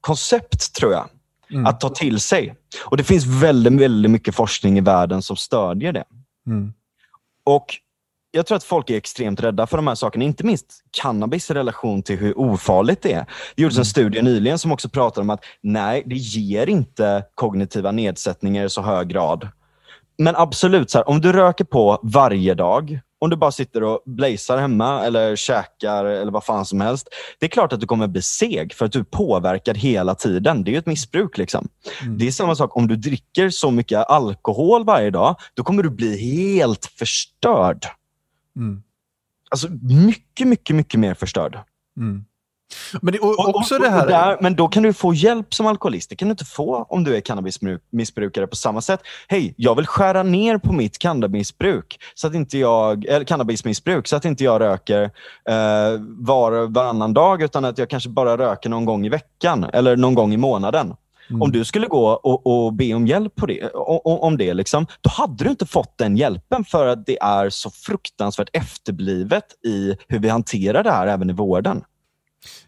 koncept, 0.00 0.74
tror 0.74 0.92
jag. 0.92 1.08
mm. 1.50 1.66
att 1.66 1.80
ta 1.80 1.88
till 1.88 2.20
sig. 2.20 2.54
Och 2.84 2.96
Det 2.96 3.04
finns 3.04 3.26
väldigt, 3.26 3.72
väldigt 3.72 4.10
mycket 4.10 4.34
forskning 4.34 4.78
i 4.78 4.80
världen 4.80 5.22
som 5.22 5.36
stödjer 5.36 5.92
det. 5.92 6.04
Mm. 6.46 6.72
Och 7.44 7.66
jag 8.30 8.46
tror 8.46 8.56
att 8.56 8.64
folk 8.64 8.90
är 8.90 8.96
extremt 8.96 9.40
rädda 9.40 9.66
för 9.66 9.76
de 9.76 9.86
här 9.86 9.94
sakerna, 9.94 10.24
inte 10.24 10.46
minst 10.46 10.84
cannabis 10.90 11.50
i 11.50 11.54
relation 11.54 12.02
till 12.02 12.18
hur 12.18 12.38
ofarligt 12.38 13.02
det 13.02 13.12
är. 13.12 13.26
Det 13.56 13.62
gjordes 13.62 13.76
en 13.76 13.80
mm. 13.80 13.84
studie 13.84 14.22
nyligen 14.22 14.58
som 14.58 14.72
också 14.72 14.88
pratar 14.88 15.22
om 15.22 15.30
att 15.30 15.44
nej, 15.60 16.02
det 16.06 16.14
ger 16.14 16.66
inte 16.66 17.24
kognitiva 17.34 17.92
nedsättningar 17.92 18.64
i 18.64 18.70
så 18.70 18.82
hög 18.82 19.08
grad. 19.08 19.48
Men 20.18 20.36
absolut, 20.36 20.90
så 20.90 20.98
här, 20.98 21.08
om 21.08 21.20
du 21.20 21.32
röker 21.32 21.64
på 21.64 22.00
varje 22.02 22.54
dag, 22.54 23.00
om 23.18 23.30
du 23.30 23.36
bara 23.36 23.52
sitter 23.52 23.82
och 23.82 24.02
blazar 24.06 24.58
hemma 24.58 25.04
eller 25.04 25.36
käkar 25.36 26.04
eller 26.04 26.32
vad 26.32 26.44
fan 26.44 26.64
som 26.64 26.80
helst. 26.80 27.08
Det 27.38 27.46
är 27.46 27.50
klart 27.50 27.72
att 27.72 27.80
du 27.80 27.86
kommer 27.86 28.06
bli 28.06 28.22
seg 28.22 28.74
för 28.74 28.86
att 28.86 28.92
du 28.92 28.98
är 28.98 29.04
påverkad 29.04 29.76
hela 29.76 30.14
tiden. 30.14 30.64
Det 30.64 30.70
är 30.70 30.72
ju 30.72 30.78
ett 30.78 30.86
missbruk. 30.86 31.38
Liksom. 31.38 31.68
Mm. 32.02 32.18
Det 32.18 32.26
är 32.26 32.30
samma 32.30 32.54
sak 32.54 32.76
om 32.76 32.88
du 32.88 32.96
dricker 32.96 33.50
så 33.50 33.70
mycket 33.70 33.98
alkohol 33.98 34.84
varje 34.84 35.10
dag. 35.10 35.36
Då 35.54 35.62
kommer 35.62 35.82
du 35.82 35.90
bli 35.90 36.18
helt 36.18 36.86
förstörd. 36.86 37.86
Mm. 38.56 38.82
Alltså 39.50 39.68
mycket, 39.82 40.46
mycket, 40.48 40.76
mycket 40.76 41.00
mer 41.00 41.14
förstörd. 41.14 41.58
Mm. 41.96 42.24
Men, 43.02 43.12
det, 43.12 43.18
och, 43.18 43.48
också 43.48 43.74
och, 43.74 43.80
och, 43.80 43.86
det 43.86 43.90
här... 43.90 44.06
Där, 44.06 44.36
men 44.40 44.54
då 44.54 44.68
kan 44.68 44.82
du 44.82 44.92
få 44.92 45.14
hjälp 45.14 45.54
som 45.54 45.66
alkoholist. 45.66 46.10
Det 46.10 46.16
kan 46.16 46.28
du 46.28 46.30
inte 46.30 46.44
få 46.44 46.86
om 46.88 47.04
du 47.04 47.16
är 47.16 47.20
cannabismissbrukare 47.20 48.46
på 48.46 48.56
samma 48.56 48.80
sätt. 48.80 49.00
Hej, 49.28 49.54
jag 49.56 49.74
vill 49.74 49.86
skära 49.86 50.22
ner 50.22 50.58
på 50.58 50.72
mitt 50.72 50.98
cannabismissbruk 50.98 51.98
så 52.14 52.26
att 52.26 52.34
inte 52.34 52.58
jag, 52.58 53.04
eller 53.04 53.24
cannabismissbruk 53.24 54.06
så 54.06 54.16
att 54.16 54.24
inte 54.24 54.44
jag 54.44 54.60
röker 54.60 55.02
eh, 55.48 56.00
var, 56.18 56.66
varannan 56.66 57.14
dag 57.14 57.42
utan 57.42 57.64
att 57.64 57.78
jag 57.78 57.90
kanske 57.90 58.10
bara 58.10 58.38
röker 58.38 58.70
någon 58.70 58.84
gång 58.84 59.06
i 59.06 59.08
veckan 59.08 59.64
eller 59.72 59.96
någon 59.96 60.14
gång 60.14 60.34
i 60.34 60.36
månaden. 60.36 60.94
Mm. 61.30 61.42
Om 61.42 61.52
du 61.52 61.64
skulle 61.64 61.86
gå 61.86 62.08
och, 62.08 62.46
och, 62.46 62.72
be 62.72 62.94
om 62.94 63.06
hjälp 63.06 63.34
på 63.34 63.46
det, 63.46 63.70
om 64.04 64.38
det, 64.38 64.54
liksom, 64.54 64.86
då 65.00 65.10
hade 65.10 65.44
du 65.44 65.50
inte 65.50 65.66
fått 65.66 65.98
den 65.98 66.16
hjälpen 66.16 66.64
för 66.64 66.86
att 66.86 67.06
det 67.06 67.18
är 67.18 67.50
så 67.50 67.70
fruktansvärt 67.70 68.48
efterblivet 68.52 69.44
i 69.66 69.96
hur 70.08 70.18
vi 70.18 70.28
hanterar 70.28 70.82
det 70.82 70.90
här 70.90 71.06
även 71.06 71.30
i 71.30 71.32
vården. 71.32 71.82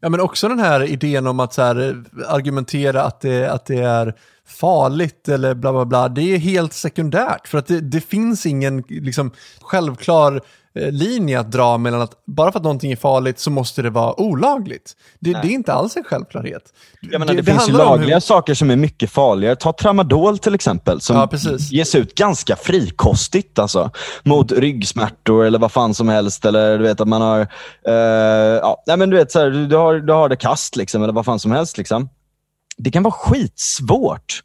Ja, 0.00 0.08
men 0.08 0.20
också 0.20 0.48
den 0.48 0.58
här 0.58 0.84
idén 0.84 1.26
om 1.26 1.40
att 1.40 1.54
så 1.54 1.62
här, 1.62 1.88
eh, 1.88 2.32
argumentera 2.32 3.02
att 3.02 3.20
det, 3.20 3.46
att 3.46 3.66
det 3.66 3.78
är 3.78 4.14
farligt 4.46 5.28
eller 5.28 5.54
bla 5.54 5.72
bla 5.72 5.84
bla. 5.84 6.08
Det 6.08 6.34
är 6.34 6.38
helt 6.38 6.72
sekundärt 6.72 7.48
för 7.48 7.58
att 7.58 7.66
det, 7.66 7.80
det 7.80 8.00
finns 8.00 8.46
ingen 8.46 8.84
liksom, 8.88 9.30
självklar 9.60 10.34
Eh, 10.34 10.40
linje 10.74 11.40
att 11.40 11.52
dra 11.52 11.78
mellan 11.78 12.00
att 12.00 12.12
bara 12.26 12.52
för 12.52 12.58
att 12.58 12.62
någonting 12.62 12.92
är 12.92 12.96
farligt 12.96 13.38
så 13.38 13.50
måste 13.50 13.82
det 13.82 13.90
vara 13.90 14.20
olagligt. 14.20 14.96
Det, 15.18 15.32
det 15.32 15.48
är 15.48 15.52
inte 15.52 15.72
alls 15.72 15.96
en 15.96 16.04
självklarhet. 16.04 16.62
Jag 17.00 17.18
menar, 17.18 17.34
det, 17.34 17.42
det 17.42 17.52
finns 17.52 17.68
ju 17.68 17.72
lagliga 17.72 18.16
hur... 18.16 18.20
saker 18.20 18.54
som 18.54 18.70
är 18.70 18.76
mycket 18.76 19.10
farligare. 19.10 19.56
Ta 19.56 19.72
tramadol 19.72 20.38
till 20.38 20.54
exempel, 20.54 21.00
som 21.00 21.16
ja, 21.16 21.28
ges 21.70 21.94
ut 21.94 22.14
ganska 22.14 22.56
frikostigt 22.56 23.58
alltså, 23.58 23.90
mot 24.22 24.52
ryggsmärtor 24.52 25.44
eller 25.44 25.58
vad 25.58 25.72
fan 25.72 25.94
som 25.94 26.08
helst. 26.08 26.44
Eller 26.44 26.78
du 26.78 26.84
vet 26.84 27.00
att 27.00 27.08
man 27.08 27.22
har, 27.22 27.40
uh, 27.88 27.94
ja, 28.62 28.82
nej, 28.86 28.96
men 28.96 29.10
du 29.10 29.16
vet, 29.16 29.32
så 29.32 29.38
här, 29.38 29.50
du, 29.50 29.76
har, 29.76 29.94
du 29.94 30.12
har 30.12 30.28
det 30.28 30.36
kast 30.36 30.76
liksom, 30.76 31.02
eller 31.02 31.12
vad 31.12 31.24
fan 31.24 31.38
som 31.38 31.52
helst. 31.52 31.78
Liksom. 31.78 32.08
Det 32.76 32.90
kan 32.90 33.02
vara 33.02 33.14
skitsvårt 33.14 34.42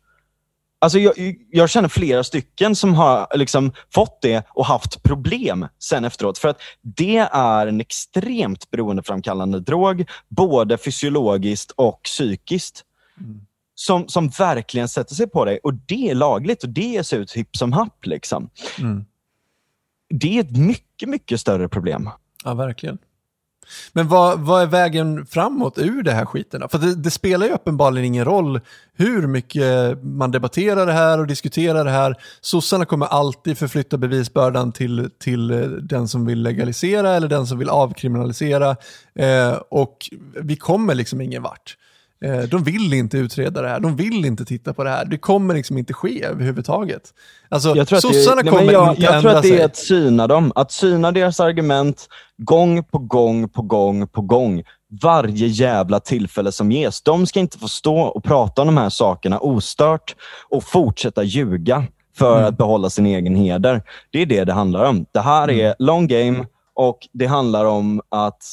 Alltså 0.85 0.99
jag, 0.99 1.35
jag, 1.51 1.69
känner 1.69 1.89
flera 1.89 2.23
stycken 2.23 2.75
som 2.75 2.93
har 2.93 3.27
liksom 3.35 3.71
fått 3.93 4.21
det 4.21 4.43
och 4.49 4.65
haft 4.65 5.03
problem 5.03 5.67
sen 5.79 6.05
efteråt. 6.05 6.37
För 6.37 6.47
att 6.47 6.61
det 6.81 7.17
är 7.31 7.67
en 7.67 7.81
extremt 7.81 8.71
beroendeframkallande 8.71 9.59
drog, 9.59 10.09
både 10.27 10.77
fysiologiskt 10.77 11.71
och 11.71 12.01
psykiskt. 12.03 12.83
Mm. 13.19 13.45
Som, 13.75 14.07
som 14.07 14.29
verkligen 14.29 14.87
sätter 14.87 15.15
sig 15.15 15.29
på 15.29 15.45
dig. 15.45 15.59
Och 15.63 15.73
det 15.73 16.09
är 16.09 16.15
lagligt 16.15 16.63
och 16.63 16.69
det 16.69 16.81
ges 16.81 17.13
ut 17.13 17.31
hipp 17.31 17.57
som 17.57 17.73
happ. 17.73 18.05
Liksom. 18.05 18.49
Mm. 18.79 19.05
Det 20.09 20.37
är 20.37 20.43
ett 20.43 20.57
mycket, 20.57 21.09
mycket 21.09 21.39
större 21.39 21.69
problem. 21.69 22.09
Ja, 22.43 22.53
verkligen. 22.53 22.97
Men 23.93 24.07
vad, 24.07 24.39
vad 24.39 24.61
är 24.61 24.65
vägen 24.65 25.25
framåt 25.25 25.77
ur 25.77 26.03
det 26.03 26.11
här 26.11 26.25
skiten? 26.25 26.69
För 26.69 26.77
det, 26.77 26.95
det, 26.95 27.11
spelar 27.11 27.45
ju 27.45 27.53
uppenbarligen 27.53 28.05
ingen 28.05 28.25
roll 28.25 28.59
hur 28.93 29.27
mycket 29.27 30.03
man 30.03 30.31
debatterar 30.31 30.85
det 30.85 30.93
här 30.93 31.19
och 31.19 31.27
diskuterar 31.27 31.85
det 31.85 31.91
här. 31.91 32.15
Sossarna 32.41 32.85
kommer 32.85 33.05
alltid 33.05 33.57
förflytta 33.57 33.97
bevisbördan 33.97 34.71
till, 34.71 35.09
till 35.19 35.51
eh, 35.51 35.59
den 35.67 36.07
som 36.07 36.25
vill 36.25 36.41
legalisera 36.41 37.11
eller 37.11 37.27
den 37.27 37.47
som 37.47 37.59
vill 37.59 37.69
avkriminalisera. 37.69 38.75
Eh, 39.15 39.51
och 39.69 40.09
vi 40.41 40.55
kommer 40.55 40.95
liksom 40.95 41.21
ingen 41.21 41.43
vart. 41.43 41.77
Eh, 42.25 42.39
de 42.39 42.63
vill 42.63 42.93
inte 42.93 43.17
utreda 43.17 43.61
det 43.61 43.69
här, 43.69 43.79
de 43.79 43.95
vill 43.95 44.25
inte 44.25 44.45
titta 44.45 44.73
på 44.73 44.83
det 44.83 44.89
här. 44.89 45.05
Det 45.05 45.17
kommer 45.17 45.53
liksom 45.53 45.77
inte 45.77 45.93
ske 45.93 46.23
överhuvudtaget. 46.23 47.13
Alltså, 47.49 47.75
jag 47.75 47.87
tror 47.87 47.99
sossarna 47.99 48.41
det, 48.41 48.49
kommer 48.49 48.73
jag, 48.73 48.89
inte 48.89 49.01
jag 49.01 49.15
ändra 49.15 49.29
tror 49.29 49.37
att 49.37 49.43
det 49.43 49.61
är 49.61 49.65
att 49.65 49.75
syna 49.75 50.27
dem, 50.27 50.51
att 50.55 50.71
syna 50.71 51.11
deras 51.11 51.39
argument 51.39 52.07
gång 52.37 52.83
på 52.83 52.97
gång 52.97 53.49
på 53.49 53.61
gång 53.61 54.07
på 54.07 54.21
gång. 54.21 54.63
Varje 55.01 55.47
jävla 55.47 55.99
tillfälle 55.99 56.51
som 56.51 56.71
ges. 56.71 57.01
De 57.01 57.27
ska 57.27 57.39
inte 57.39 57.57
få 57.57 57.67
stå 57.67 57.99
och 57.99 58.23
prata 58.23 58.61
om 58.61 58.67
de 58.67 58.77
här 58.77 58.89
sakerna 58.89 59.39
ostört 59.39 60.15
och 60.49 60.63
fortsätta 60.63 61.23
ljuga 61.23 61.83
för 62.17 62.37
mm. 62.37 62.49
att 62.49 62.57
behålla 62.57 62.89
sin 62.89 63.05
egen 63.05 63.35
heder. 63.35 63.81
Det 64.11 64.21
är 64.21 64.25
det 64.25 64.43
det 64.43 64.53
handlar 64.53 64.85
om. 64.85 65.05
Det 65.11 65.19
här 65.19 65.49
är 65.49 65.65
mm. 65.65 65.75
long 65.79 66.07
game 66.07 66.45
och 66.75 66.99
det 67.13 67.25
handlar 67.25 67.65
om 67.65 68.01
att 68.09 68.43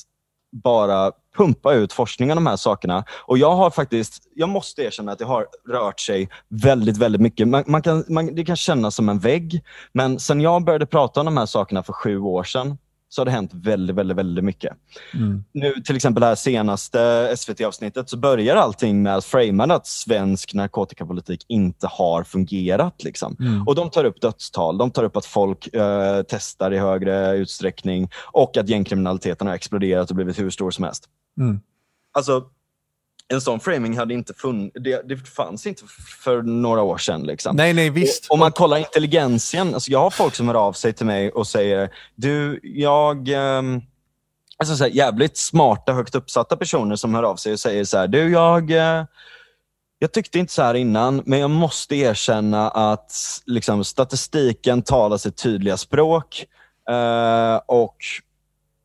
bara 0.53 1.13
pumpa 1.37 1.75
ut 1.75 1.93
forskning 1.93 2.31
om 2.31 2.37
de 2.37 2.47
här 2.47 2.57
sakerna. 2.57 3.05
Och 3.11 3.39
jag 3.39 3.57
har 3.57 3.71
faktiskt, 3.71 4.23
jag 4.35 4.49
måste 4.49 4.83
erkänna 4.83 5.13
att 5.13 5.19
det 5.19 5.25
har 5.25 5.47
rört 5.69 6.01
sig 6.01 6.29
väldigt, 6.49 6.97
väldigt 6.97 7.21
mycket. 7.21 7.49
Man, 7.49 7.65
man 7.67 7.83
kan, 7.83 8.05
man, 8.09 8.35
det 8.35 8.45
kan 8.45 8.57
kännas 8.57 8.95
som 8.95 9.09
en 9.09 9.19
vägg, 9.19 9.65
men 9.93 10.19
sen 10.19 10.41
jag 10.41 10.65
började 10.65 10.87
prata 10.87 11.21
om 11.21 11.27
de 11.27 11.37
här 11.37 11.47
sakerna 11.47 11.83
för 11.83 11.93
sju 11.93 12.19
år 12.19 12.45
sedan, 12.45 12.79
så 13.13 13.21
har 13.21 13.25
det 13.25 13.31
hänt 13.31 13.51
väldigt, 13.55 13.97
väldigt, 13.97 14.17
väldigt 14.17 14.45
mycket. 14.45 14.73
Mm. 15.15 15.45
Nu 15.53 15.73
till 15.85 15.97
exempel 15.97 16.21
det 16.21 16.27
här 16.27 16.35
senaste 16.35 17.33
SVT-avsnittet 17.37 18.09
så 18.11 18.17
börjar 18.17 18.57
allting 18.57 19.03
med 19.03 19.17
att 19.17 19.25
framea 19.25 19.77
att 19.77 19.87
svensk 19.87 20.55
narkotikapolitik 20.55 21.45
inte 21.49 21.87
har 21.87 22.25
fungerat. 22.25 23.05
Liksom. 23.05 23.37
Mm. 23.41 23.69
Och 23.69 23.75
De 23.75 23.91
tar 23.91 24.05
upp 24.05 24.21
dödstal, 24.21 24.79
de 24.79 24.91
tar 24.91 25.05
upp 25.05 25.17
att 25.17 25.27
folk 25.27 25.75
äh, 25.75 26.23
testar 26.29 26.73
i 26.73 26.79
högre 26.79 27.37
utsträckning 27.37 28.11
och 28.33 28.57
att 28.57 28.69
gängkriminaliteten 28.69 29.47
har 29.47 29.55
exploderat 29.55 30.11
och 30.11 30.17
blivit 30.17 30.39
hur 30.39 30.51
stor 30.51 30.71
som 30.71 30.85
helst. 30.85 31.09
Mm. 31.39 31.61
Alltså, 32.13 32.45
en 33.29 33.41
sån 33.41 33.61
framing 33.61 33.99
hade 33.99 34.15
inte 34.15 34.35
funnits, 34.35 34.77
det, 34.81 35.09
det, 35.09 35.17
fanns 35.17 35.67
inte 35.67 35.83
för 36.25 36.43
några 36.43 36.83
år 36.83 36.99
sedan. 36.99 37.23
Liksom. 37.23 37.57
Nej, 37.57 37.73
nej, 37.73 37.91
visst. 37.91 38.27
Om 38.29 38.39
man 38.39 38.53
kollar 38.53 38.77
intelligensien, 38.77 39.75
alltså 39.75 39.91
jag 39.91 39.99
har 39.99 40.11
folk 40.11 40.35
som 40.35 40.49
hör 40.49 40.55
av 40.55 40.73
sig 40.73 40.93
till 40.93 41.07
mig 41.07 41.31
och 41.31 41.47
säger, 41.47 41.91
du, 42.15 42.61
jag... 42.63 43.29
Um, 43.29 43.83
alltså 44.57 44.77
så 44.77 44.85
här, 44.85 44.91
jävligt 44.91 45.37
smarta, 45.37 45.93
högt 45.93 46.15
uppsatta 46.15 46.57
personer 46.57 46.97
som 46.97 47.15
hör 47.15 47.23
av 47.23 47.37
sig 47.37 47.53
och 47.53 47.61
säger 47.61 47.85
så 47.85 47.99
här, 47.99 48.09
du, 48.09 48.31
jag... 48.31 48.71
Uh, 48.71 49.05
jag 49.99 50.13
tyckte 50.13 50.39
inte 50.39 50.53
så 50.53 50.63
här 50.63 50.75
innan, 50.75 51.23
men 51.27 51.39
jag 51.39 51.51
måste 51.51 51.97
erkänna 51.97 52.71
att 52.71 53.13
liksom, 53.47 53.85
statistiken 53.85 54.83
talar 54.83 55.17
sitt 55.17 55.37
tydliga 55.37 55.77
språk. 55.77 56.47
Uh, 56.91 57.61
och 57.67 57.97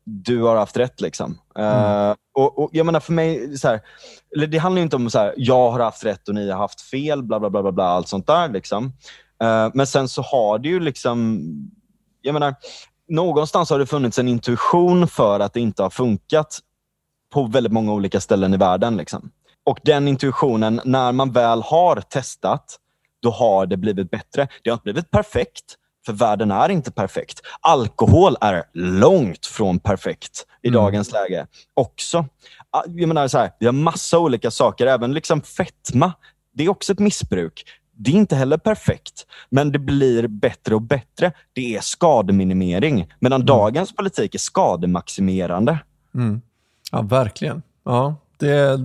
du 0.08 0.42
har 0.42 0.56
haft 0.56 0.76
rätt. 0.76 1.00
liksom. 1.00 1.38
Mm. 1.54 2.08
Uh, 2.10 2.14
och, 2.34 2.58
och, 2.58 2.70
jag 2.72 2.86
menar 2.86 3.00
för 3.00 3.12
mig, 3.12 3.58
så 3.58 3.68
här, 3.68 3.80
det 4.46 4.58
handlar 4.58 4.82
inte 4.82 4.96
om 4.96 5.10
så 5.10 5.18
här, 5.18 5.34
jag 5.36 5.70
har 5.70 5.80
haft 5.80 6.04
rätt 6.04 6.28
och 6.28 6.34
ni 6.34 6.50
har 6.50 6.58
haft 6.58 6.80
fel, 6.80 7.22
bla 7.22 7.40
bla 7.40 7.50
bla, 7.50 7.62
bla, 7.62 7.72
bla 7.72 7.84
allt 7.84 8.08
sånt 8.08 8.26
där. 8.26 8.48
Liksom. 8.48 8.84
Uh, 9.44 9.70
men 9.74 9.86
sen 9.86 10.08
så 10.08 10.22
har 10.22 10.58
det 10.58 10.68
ju 10.68 10.80
liksom, 10.80 11.40
jag 12.22 12.32
menar, 12.32 12.54
någonstans 13.08 13.70
har 13.70 13.78
det 13.78 13.86
funnits 13.86 14.18
en 14.18 14.28
intuition 14.28 15.08
för 15.08 15.40
att 15.40 15.52
det 15.52 15.60
inte 15.60 15.82
har 15.82 15.90
funkat 15.90 16.58
på 17.32 17.42
väldigt 17.42 17.72
många 17.72 17.92
olika 17.92 18.20
ställen 18.20 18.54
i 18.54 18.56
världen. 18.56 18.96
Liksom. 18.96 19.30
Och 19.64 19.78
den 19.84 20.08
intuitionen, 20.08 20.80
när 20.84 21.12
man 21.12 21.32
väl 21.32 21.62
har 21.62 22.00
testat, 22.00 22.78
då 23.22 23.30
har 23.30 23.66
det 23.66 23.76
blivit 23.76 24.10
bättre. 24.10 24.48
Det 24.62 24.70
har 24.70 24.74
inte 24.74 24.82
blivit 24.82 25.10
perfekt, 25.10 25.64
för 26.08 26.12
världen 26.12 26.50
är 26.50 26.68
inte 26.68 26.90
perfekt. 26.90 27.40
Alkohol 27.60 28.36
är 28.40 28.64
långt 28.74 29.46
från 29.46 29.78
perfekt 29.78 30.46
i 30.62 30.68
mm. 30.68 30.80
dagens 30.80 31.12
läge 31.12 31.46
också. 31.74 32.26
Ah, 32.70 32.82
jag 32.86 33.08
menar 33.08 33.28
så 33.28 33.38
här, 33.38 33.50
vi 33.60 33.66
har 33.66 33.72
massa 33.72 34.18
olika 34.18 34.50
saker, 34.50 34.86
även 34.86 35.12
liksom 35.12 35.42
fetma. 35.42 36.12
Det 36.54 36.64
är 36.64 36.68
också 36.68 36.92
ett 36.92 36.98
missbruk. 36.98 37.64
Det 37.96 38.10
är 38.10 38.14
inte 38.14 38.36
heller 38.36 38.58
perfekt, 38.58 39.26
men 39.50 39.72
det 39.72 39.78
blir 39.78 40.26
bättre 40.26 40.74
och 40.74 40.82
bättre. 40.82 41.32
Det 41.52 41.76
är 41.76 41.80
skademinimering, 41.80 43.12
medan 43.20 43.40
mm. 43.40 43.46
dagens 43.46 43.96
politik 43.96 44.34
är 44.34 44.38
skademaximerande. 44.38 45.78
Mm. 46.14 46.42
Ja, 46.92 47.02
verkligen. 47.02 47.62
Ja, 47.84 48.16
det, 48.38 48.76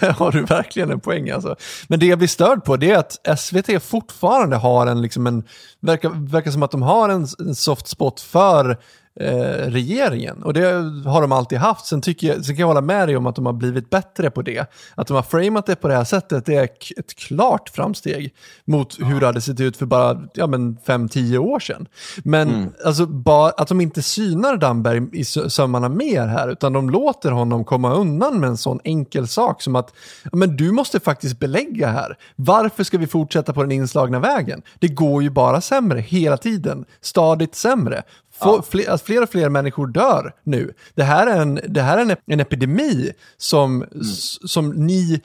det, 0.00 0.12
har 0.12 0.32
du 0.32 0.42
verkligen 0.42 0.90
en 0.90 1.00
poäng 1.00 1.30
alltså. 1.30 1.56
Men 1.88 2.00
det 2.00 2.06
jag 2.06 2.18
blir 2.18 2.28
störd 2.28 2.64
på 2.64 2.76
det 2.76 2.90
är 2.90 2.98
att 2.98 3.38
SVT 3.38 3.82
fortfarande 3.82 4.56
har 4.56 4.86
en, 4.86 5.02
liksom 5.02 5.26
en 5.26 5.44
verkar, 5.80 6.30
verkar 6.30 6.50
som 6.50 6.62
att 6.62 6.70
de 6.70 6.82
har 6.82 7.08
en, 7.08 7.26
en 7.38 7.54
soft 7.54 7.88
spot 7.88 8.20
för 8.20 8.78
eh, 9.20 9.70
regeringen. 9.70 10.42
Och 10.42 10.54
det 10.54 10.66
har 11.06 11.20
de 11.20 11.32
alltid 11.32 11.58
haft. 11.58 11.86
Sen, 11.86 12.00
tycker 12.00 12.26
jag, 12.26 12.44
sen 12.44 12.54
kan 12.54 12.60
jag 12.60 12.66
hålla 12.66 12.80
med 12.80 13.08
dig 13.08 13.16
om 13.16 13.26
att 13.26 13.36
de 13.36 13.46
har 13.46 13.52
blivit 13.52 13.90
bättre 13.90 14.30
på 14.30 14.42
det. 14.42 14.70
Att 14.94 15.06
de 15.06 15.14
har 15.14 15.22
framat 15.22 15.66
det 15.66 15.76
på 15.76 15.88
det 15.88 15.94
här 15.94 16.04
sättet 16.04 16.46
det 16.46 16.54
är 16.54 16.64
ett 16.96 17.14
klart 17.14 17.68
framsteg 17.68 18.34
mot 18.64 18.98
hur 19.00 19.20
det 19.20 19.26
hade 19.26 19.40
sett 19.40 19.60
ut 19.60 19.76
för 19.76 19.86
bara 19.86 20.22
ja, 20.34 20.46
5-10 20.46 21.38
år 21.38 21.60
sedan. 21.60 21.88
Men 22.24 22.48
mm. 22.48 22.72
alltså, 22.84 23.06
bara, 23.06 23.50
att 23.50 23.68
de 23.68 23.80
inte 23.80 24.02
synar 24.02 24.56
Damberg 24.56 25.02
i 25.12 25.24
sömmarna 25.24 25.88
mer 25.88 26.26
här, 26.26 26.48
utan 26.48 26.72
de 26.72 26.90
låter 26.90 27.30
honom 27.30 27.64
komma 27.64 27.94
undan 27.94 28.40
med 28.40 28.48
en 28.48 28.56
sån 28.56 28.80
enkel 28.84 29.28
sak 29.28 29.62
som 29.62 29.76
att 29.76 29.94
men 30.32 30.56
du 30.56 30.72
måste 30.72 31.00
faktiskt 31.00 31.38
belägga 31.38 31.88
här. 31.88 32.16
Varför 32.36 32.84
ska 32.84 32.98
vi 32.98 33.06
fortsätta 33.06 33.52
på 33.52 33.62
den 33.62 33.72
inslagna 33.72 34.18
vägen? 34.18 34.62
Det 34.78 34.88
går 34.88 35.22
ju 35.22 35.30
bara 35.30 35.60
sämre 35.60 36.00
hela 36.00 36.36
tiden, 36.36 36.84
stadigt 37.00 37.54
sämre. 37.54 38.02
Ja. 38.44 38.62
Fler, 38.70 38.90
alltså 38.90 39.06
fler 39.06 39.22
och 39.22 39.30
fler 39.30 39.48
människor 39.48 39.86
dör 39.86 40.34
nu. 40.44 40.74
Det 40.94 41.02
här 41.02 41.26
är 41.26 41.40
en, 41.40 41.60
det 41.68 41.82
här 41.82 41.98
är 41.98 42.02
en, 42.02 42.16
en 42.26 42.40
epidemi 42.40 43.12
som, 43.36 43.82
mm. 43.82 44.04
som 44.46 44.70
ni 44.70 45.20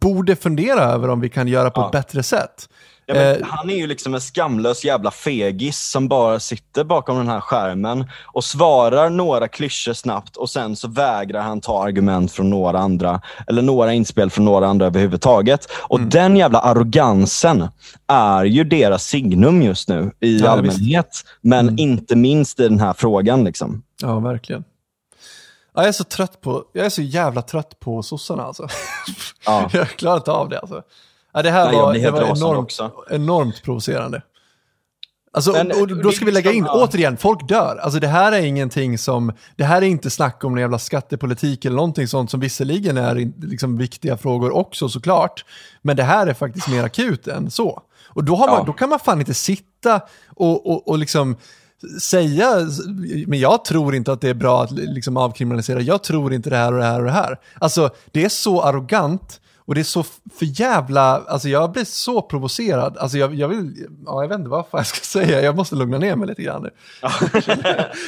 borde 0.00 0.36
fundera 0.36 0.80
över 0.80 1.08
om 1.08 1.20
vi 1.20 1.28
kan 1.28 1.48
göra 1.48 1.70
på 1.70 1.80
ja. 1.80 1.86
ett 1.86 1.92
bättre 1.92 2.22
sätt. 2.22 2.68
Ja, 3.14 3.20
eh, 3.20 3.36
han 3.42 3.70
är 3.70 3.74
ju 3.74 3.86
liksom 3.86 4.14
en 4.14 4.20
skamlös 4.20 4.84
jävla 4.84 5.10
fegis 5.10 5.90
som 5.90 6.08
bara 6.08 6.40
sitter 6.40 6.84
bakom 6.84 7.16
den 7.16 7.28
här 7.28 7.40
skärmen 7.40 8.10
och 8.24 8.44
svarar 8.44 9.10
några 9.10 9.48
klyschor 9.48 9.92
snabbt 9.92 10.36
och 10.36 10.50
sen 10.50 10.76
så 10.76 10.88
vägrar 10.88 11.42
han 11.42 11.60
ta 11.60 11.84
argument 11.84 12.32
från 12.32 12.50
några 12.50 12.78
andra 12.78 13.20
eller 13.46 13.62
några 13.62 13.92
inspel 13.92 14.30
från 14.30 14.44
några 14.44 14.66
andra 14.66 14.86
överhuvudtaget. 14.86 15.66
Och 15.72 15.98
mm. 15.98 16.10
den 16.10 16.36
jävla 16.36 16.58
arrogansen 16.58 17.68
är 18.06 18.44
ju 18.44 18.64
deras 18.64 19.04
signum 19.04 19.62
just 19.62 19.88
nu 19.88 20.12
i 20.20 20.38
ja, 20.38 20.48
allmänhet, 20.48 21.08
visst. 21.10 21.26
men 21.40 21.68
mm. 21.68 21.78
inte 21.78 22.16
minst 22.16 22.60
i 22.60 22.68
den 22.68 22.80
här 22.80 22.92
frågan. 22.92 23.44
Liksom. 23.44 23.82
Ja, 24.02 24.18
verkligen. 24.18 24.64
jag 25.74 25.88
är 25.88 25.92
så 25.92 26.04
trött 26.04 26.40
på, 26.40 26.64
jag 26.72 26.86
är 26.86 26.90
så 26.90 27.02
jävla 27.02 27.42
trött 27.42 27.80
på 27.80 28.02
sossarna 28.02 28.42
alltså. 28.42 28.68
Ja. 29.46 29.70
jag 29.72 29.88
klarar 29.88 30.16
inte 30.16 30.32
av 30.32 30.48
det 30.48 30.58
alltså. 30.58 30.82
Ja, 31.32 31.42
det 31.42 31.50
här 31.50 31.66
Nej, 31.66 31.76
var, 31.76 31.94
det 31.94 32.10
var 32.10 32.36
enormt, 32.36 32.78
enormt 33.10 33.62
provocerande. 33.62 34.22
Alltså, 35.32 35.52
Men, 35.52 35.72
och, 35.72 35.88
då 36.02 36.12
ska 36.12 36.24
vi 36.24 36.32
lägga 36.32 36.52
in, 36.52 36.64
ja. 36.64 36.84
återigen, 36.84 37.16
folk 37.16 37.48
dör. 37.48 37.76
Alltså 37.82 38.00
det 38.00 38.08
här 38.08 38.32
är 38.32 38.42
ingenting 38.42 38.98
som, 38.98 39.32
det 39.56 39.64
här 39.64 39.82
är 39.82 39.86
inte 39.86 40.10
snack 40.10 40.44
om 40.44 40.52
någon 40.52 40.60
jävla 40.60 40.78
skattepolitik 40.78 41.64
eller 41.64 41.76
någonting 41.76 42.08
sånt 42.08 42.30
som 42.30 42.40
visserligen 42.40 42.96
är 42.96 43.32
liksom 43.46 43.78
viktiga 43.78 44.16
frågor 44.16 44.56
också 44.56 44.88
såklart. 44.88 45.44
Men 45.82 45.96
det 45.96 46.02
här 46.02 46.26
är 46.26 46.34
faktiskt 46.34 46.68
mer 46.68 46.84
akut 46.84 47.28
än 47.28 47.50
så. 47.50 47.82
Och 48.08 48.24
då, 48.24 48.36
man, 48.36 48.48
ja. 48.48 48.62
då 48.66 48.72
kan 48.72 48.88
man 48.88 48.98
fan 48.98 49.20
inte 49.20 49.34
sitta 49.34 50.00
och, 50.36 50.66
och, 50.66 50.88
och 50.88 50.98
liksom 50.98 51.36
säga, 52.00 52.68
men 53.26 53.38
jag 53.38 53.64
tror 53.64 53.94
inte 53.94 54.12
att 54.12 54.20
det 54.20 54.28
är 54.28 54.34
bra 54.34 54.62
att 54.62 54.70
liksom 54.70 55.16
avkriminalisera, 55.16 55.80
jag 55.80 56.02
tror 56.02 56.32
inte 56.34 56.50
det 56.50 56.56
här 56.56 56.72
och 56.72 56.78
det 56.78 56.84
här 56.84 56.98
och 56.98 57.04
det 57.04 57.12
här. 57.12 57.38
Alltså 57.58 57.90
det 58.10 58.24
är 58.24 58.28
så 58.28 58.62
arrogant 58.62 59.40
och 59.70 59.74
det 59.74 59.80
är 59.80 59.84
så 59.84 60.02
för 60.02 60.60
jävla, 60.60 61.02
alltså 61.02 61.48
jag 61.48 61.72
blir 61.72 61.84
så 61.84 62.22
provocerad. 62.22 62.98
Alltså 62.98 63.18
jag, 63.18 63.34
jag 63.34 63.48
vill, 63.48 63.86
ja, 64.06 64.22
jag 64.22 64.28
vet 64.28 64.38
inte 64.38 64.50
vad 64.50 64.66
jag 64.72 64.86
ska 64.86 65.00
säga, 65.04 65.40
jag 65.42 65.56
måste 65.56 65.74
lugna 65.74 65.98
ner 65.98 66.16
mig 66.16 66.28
lite 66.28 66.42
grann 66.42 66.62
nu. 66.62 66.70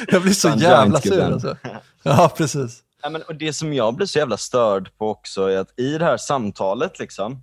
jag 0.09 0.23
blir 0.23 0.33
så 0.33 0.49
jävla 0.49 1.01
sur 1.01 1.21
alltså. 1.21 1.57
Ja, 2.03 2.33
precis. 2.37 2.83
Ja, 3.03 3.11
men, 3.11 3.23
och 3.23 3.35
det 3.35 3.53
som 3.53 3.75
jag 3.75 3.95
blir 3.95 4.07
så 4.07 4.19
jävla 4.19 4.37
störd 4.37 4.99
på 4.99 5.11
också 5.11 5.47
är 5.47 5.59
att 5.59 5.79
i 5.79 5.99
det 5.99 6.05
här 6.05 6.17
samtalet, 6.17 6.99
liksom, 6.99 7.43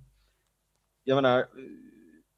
jag 1.04 1.16
menar, 1.16 1.44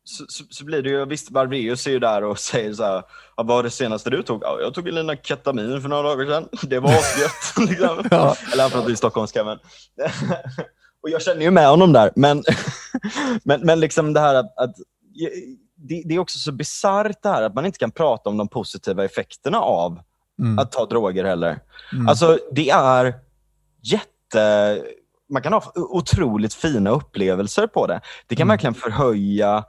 så, 0.04 0.24
så, 0.28 0.44
så, 0.50 0.64
blir 0.64 0.82
det 0.82 0.90
ju, 0.90 1.04
visst 1.04 1.30
Barbreus 1.30 1.86
är 1.86 1.90
ju 1.90 1.98
där 1.98 2.24
och 2.24 2.38
säger 2.50 2.72
så 2.72 2.82
här, 2.82 3.02
vad 3.36 3.46
var 3.46 3.62
det 3.62 3.70
senaste 3.70 4.10
du 4.10 4.22
tog? 4.22 4.42
Ja, 4.42 4.58
jag 4.60 4.74
tog 4.74 4.88
en 4.88 4.94
liten 4.94 5.16
ketamin 5.22 5.82
för 5.82 5.88
några 5.88 6.02
dagar 6.02 6.26
sedan. 6.26 6.48
Det 6.62 6.80
var 6.80 6.90
asgött. 6.90 7.68
liksom. 7.68 8.08
ja. 8.10 8.36
Eller 8.52 8.62
han 8.62 8.70
pratar 8.70 8.90
i 8.90 8.96
stockholmska 8.96 9.44
men. 9.44 9.58
Och 11.02 11.10
jag 11.10 11.22
känner 11.22 11.42
ju 11.42 11.50
med 11.50 11.68
honom 11.68 11.92
där. 11.92 12.12
Men, 12.16 12.44
men, 13.44 13.60
men 13.60 13.80
liksom 13.80 14.12
det 14.12 14.20
här 14.20 14.34
att, 14.34 14.58
att 14.58 14.76
det, 15.76 16.02
det, 16.04 16.14
är 16.14 16.18
också 16.18 16.38
så 16.38 16.52
bisarrt 16.52 17.22
det 17.22 17.28
här 17.28 17.42
att 17.42 17.54
man 17.54 17.66
inte 17.66 17.78
kan 17.78 17.90
prata 17.90 18.30
om 18.30 18.36
de 18.36 18.48
positiva 18.48 19.04
effekterna 19.04 19.60
av 19.60 20.00
mm. 20.38 20.58
att 20.58 20.72
ta 20.72 20.86
droger 20.86 21.24
heller. 21.24 21.60
Mm. 21.92 22.08
Alltså 22.08 22.38
det 22.52 22.70
är 22.70 23.14
jätte... 23.82 24.82
Man 25.28 25.42
kan 25.42 25.52
ha 25.52 25.72
otroligt 25.74 26.54
fina 26.54 26.90
upplevelser 26.90 27.66
på 27.66 27.86
det. 27.86 28.00
Det 28.26 28.36
kan 28.36 28.42
mm. 28.42 28.52
verkligen 28.52 28.74
förhöja 28.74 29.64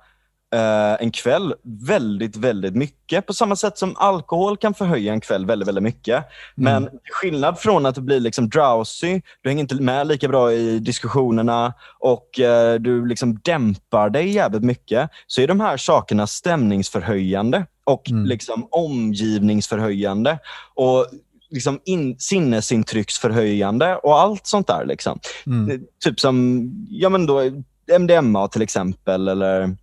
eh, 0.53 0.93
en 0.99 1.11
kväll 1.11 1.53
väldigt, 1.63 2.35
väldigt 2.35 2.75
mycket. 2.75 3.25
På 3.27 3.33
samma 3.33 3.55
sätt 3.55 3.77
som 3.77 3.95
alkohol 3.97 4.57
kan 4.57 4.73
förhöja 4.73 5.13
en 5.13 5.21
kväll 5.21 5.45
väldigt, 5.45 5.67
väldigt 5.67 5.83
mycket. 5.83 6.15
Mm. 6.15 6.83
Men 6.83 6.89
skillnad 7.11 7.59
från 7.59 7.85
att 7.85 7.95
du 7.95 8.01
blir 8.01 8.19
liksom 8.19 8.49
drowsy, 8.49 9.21
du 9.41 9.49
hänger 9.49 9.61
inte 9.61 9.75
med 9.75 10.07
lika 10.07 10.27
bra 10.27 10.53
i 10.53 10.79
diskussionerna 10.79 11.73
och 11.99 12.39
eh, 12.39 12.79
du 12.79 13.05
liksom 13.05 13.39
dämpar 13.43 14.09
dig 14.09 14.29
jävligt 14.29 14.63
mycket, 14.63 15.09
så 15.27 15.41
är 15.41 15.47
de 15.47 15.59
här 15.59 15.77
sakerna 15.77 16.27
stämningsförhöjande 16.27 17.65
och 17.83 18.09
mm. 18.09 18.25
liksom 18.25 18.67
omgivningsförhöjande. 18.71 20.39
Och 20.75 21.07
liksom 21.49 21.79
in, 21.85 22.19
sinnesintrycksförhöjande 22.19 23.95
och 23.95 24.19
allt 24.19 24.47
sånt 24.47 24.67
där. 24.67 24.85
Liksom. 24.85 25.19
Mm. 25.45 25.81
Typ 26.03 26.19
som 26.19 26.69
ja, 26.89 27.09
men 27.09 27.25
då, 27.25 27.41
MDMA 27.99 28.47
till 28.47 28.61
exempel, 28.61 29.27
eller 29.27 29.75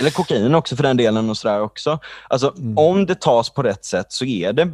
eller 0.00 0.10
kokain 0.10 0.54
också 0.54 0.76
för 0.76 0.82
den 0.82 0.96
delen. 0.96 1.30
och 1.30 1.36
sådär 1.36 1.60
också. 1.60 1.98
Alltså, 2.28 2.54
mm. 2.56 2.78
Om 2.78 3.06
det 3.06 3.20
tas 3.20 3.50
på 3.50 3.62
rätt 3.62 3.84
sätt 3.84 4.12
så 4.12 4.24
är 4.24 4.52
det 4.52 4.68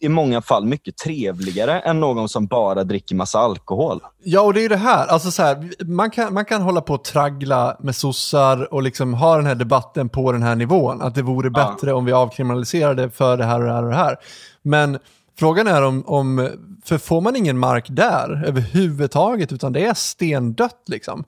i 0.00 0.08
många 0.08 0.42
fall 0.42 0.64
mycket 0.64 0.96
trevligare 0.96 1.80
än 1.80 2.00
någon 2.00 2.28
som 2.28 2.46
bara 2.46 2.84
dricker 2.84 3.14
massa 3.14 3.38
alkohol. 3.38 4.00
Ja, 4.24 4.40
och 4.40 4.54
det 4.54 4.64
är 4.64 4.68
det 4.68 4.76
här. 4.76 5.06
Alltså 5.06 5.30
så 5.30 5.42
här, 5.42 5.84
man, 5.84 6.10
kan, 6.10 6.34
man 6.34 6.44
kan 6.44 6.62
hålla 6.62 6.80
på 6.80 6.94
och 6.94 7.04
traggla 7.04 7.76
med 7.80 7.96
sossar 7.96 8.74
och 8.74 8.82
liksom 8.82 9.14
ha 9.14 9.36
den 9.36 9.46
här 9.46 9.54
debatten 9.54 10.08
på 10.08 10.32
den 10.32 10.42
här 10.42 10.56
nivån. 10.56 11.02
Att 11.02 11.14
det 11.14 11.22
vore 11.22 11.50
bättre 11.50 11.90
ja. 11.90 11.94
om 11.94 12.04
vi 12.04 12.12
avkriminaliserade 12.12 13.10
för 13.10 13.36
det 13.36 13.44
här 13.44 13.60
och 13.60 13.66
det 13.66 13.72
här 13.72 13.82
och 13.82 13.90
det 13.90 13.96
här. 13.96 14.16
Men 14.62 14.98
frågan 15.38 15.66
är 15.66 15.82
om, 15.82 16.04
om, 16.06 16.48
för 16.84 16.98
får 16.98 17.20
man 17.20 17.36
ingen 17.36 17.58
mark 17.58 17.86
där 17.88 18.44
överhuvudtaget, 18.46 19.52
utan 19.52 19.72
det 19.72 19.84
är 19.84 19.94
stendött 19.94 20.82
liksom. 20.86 21.24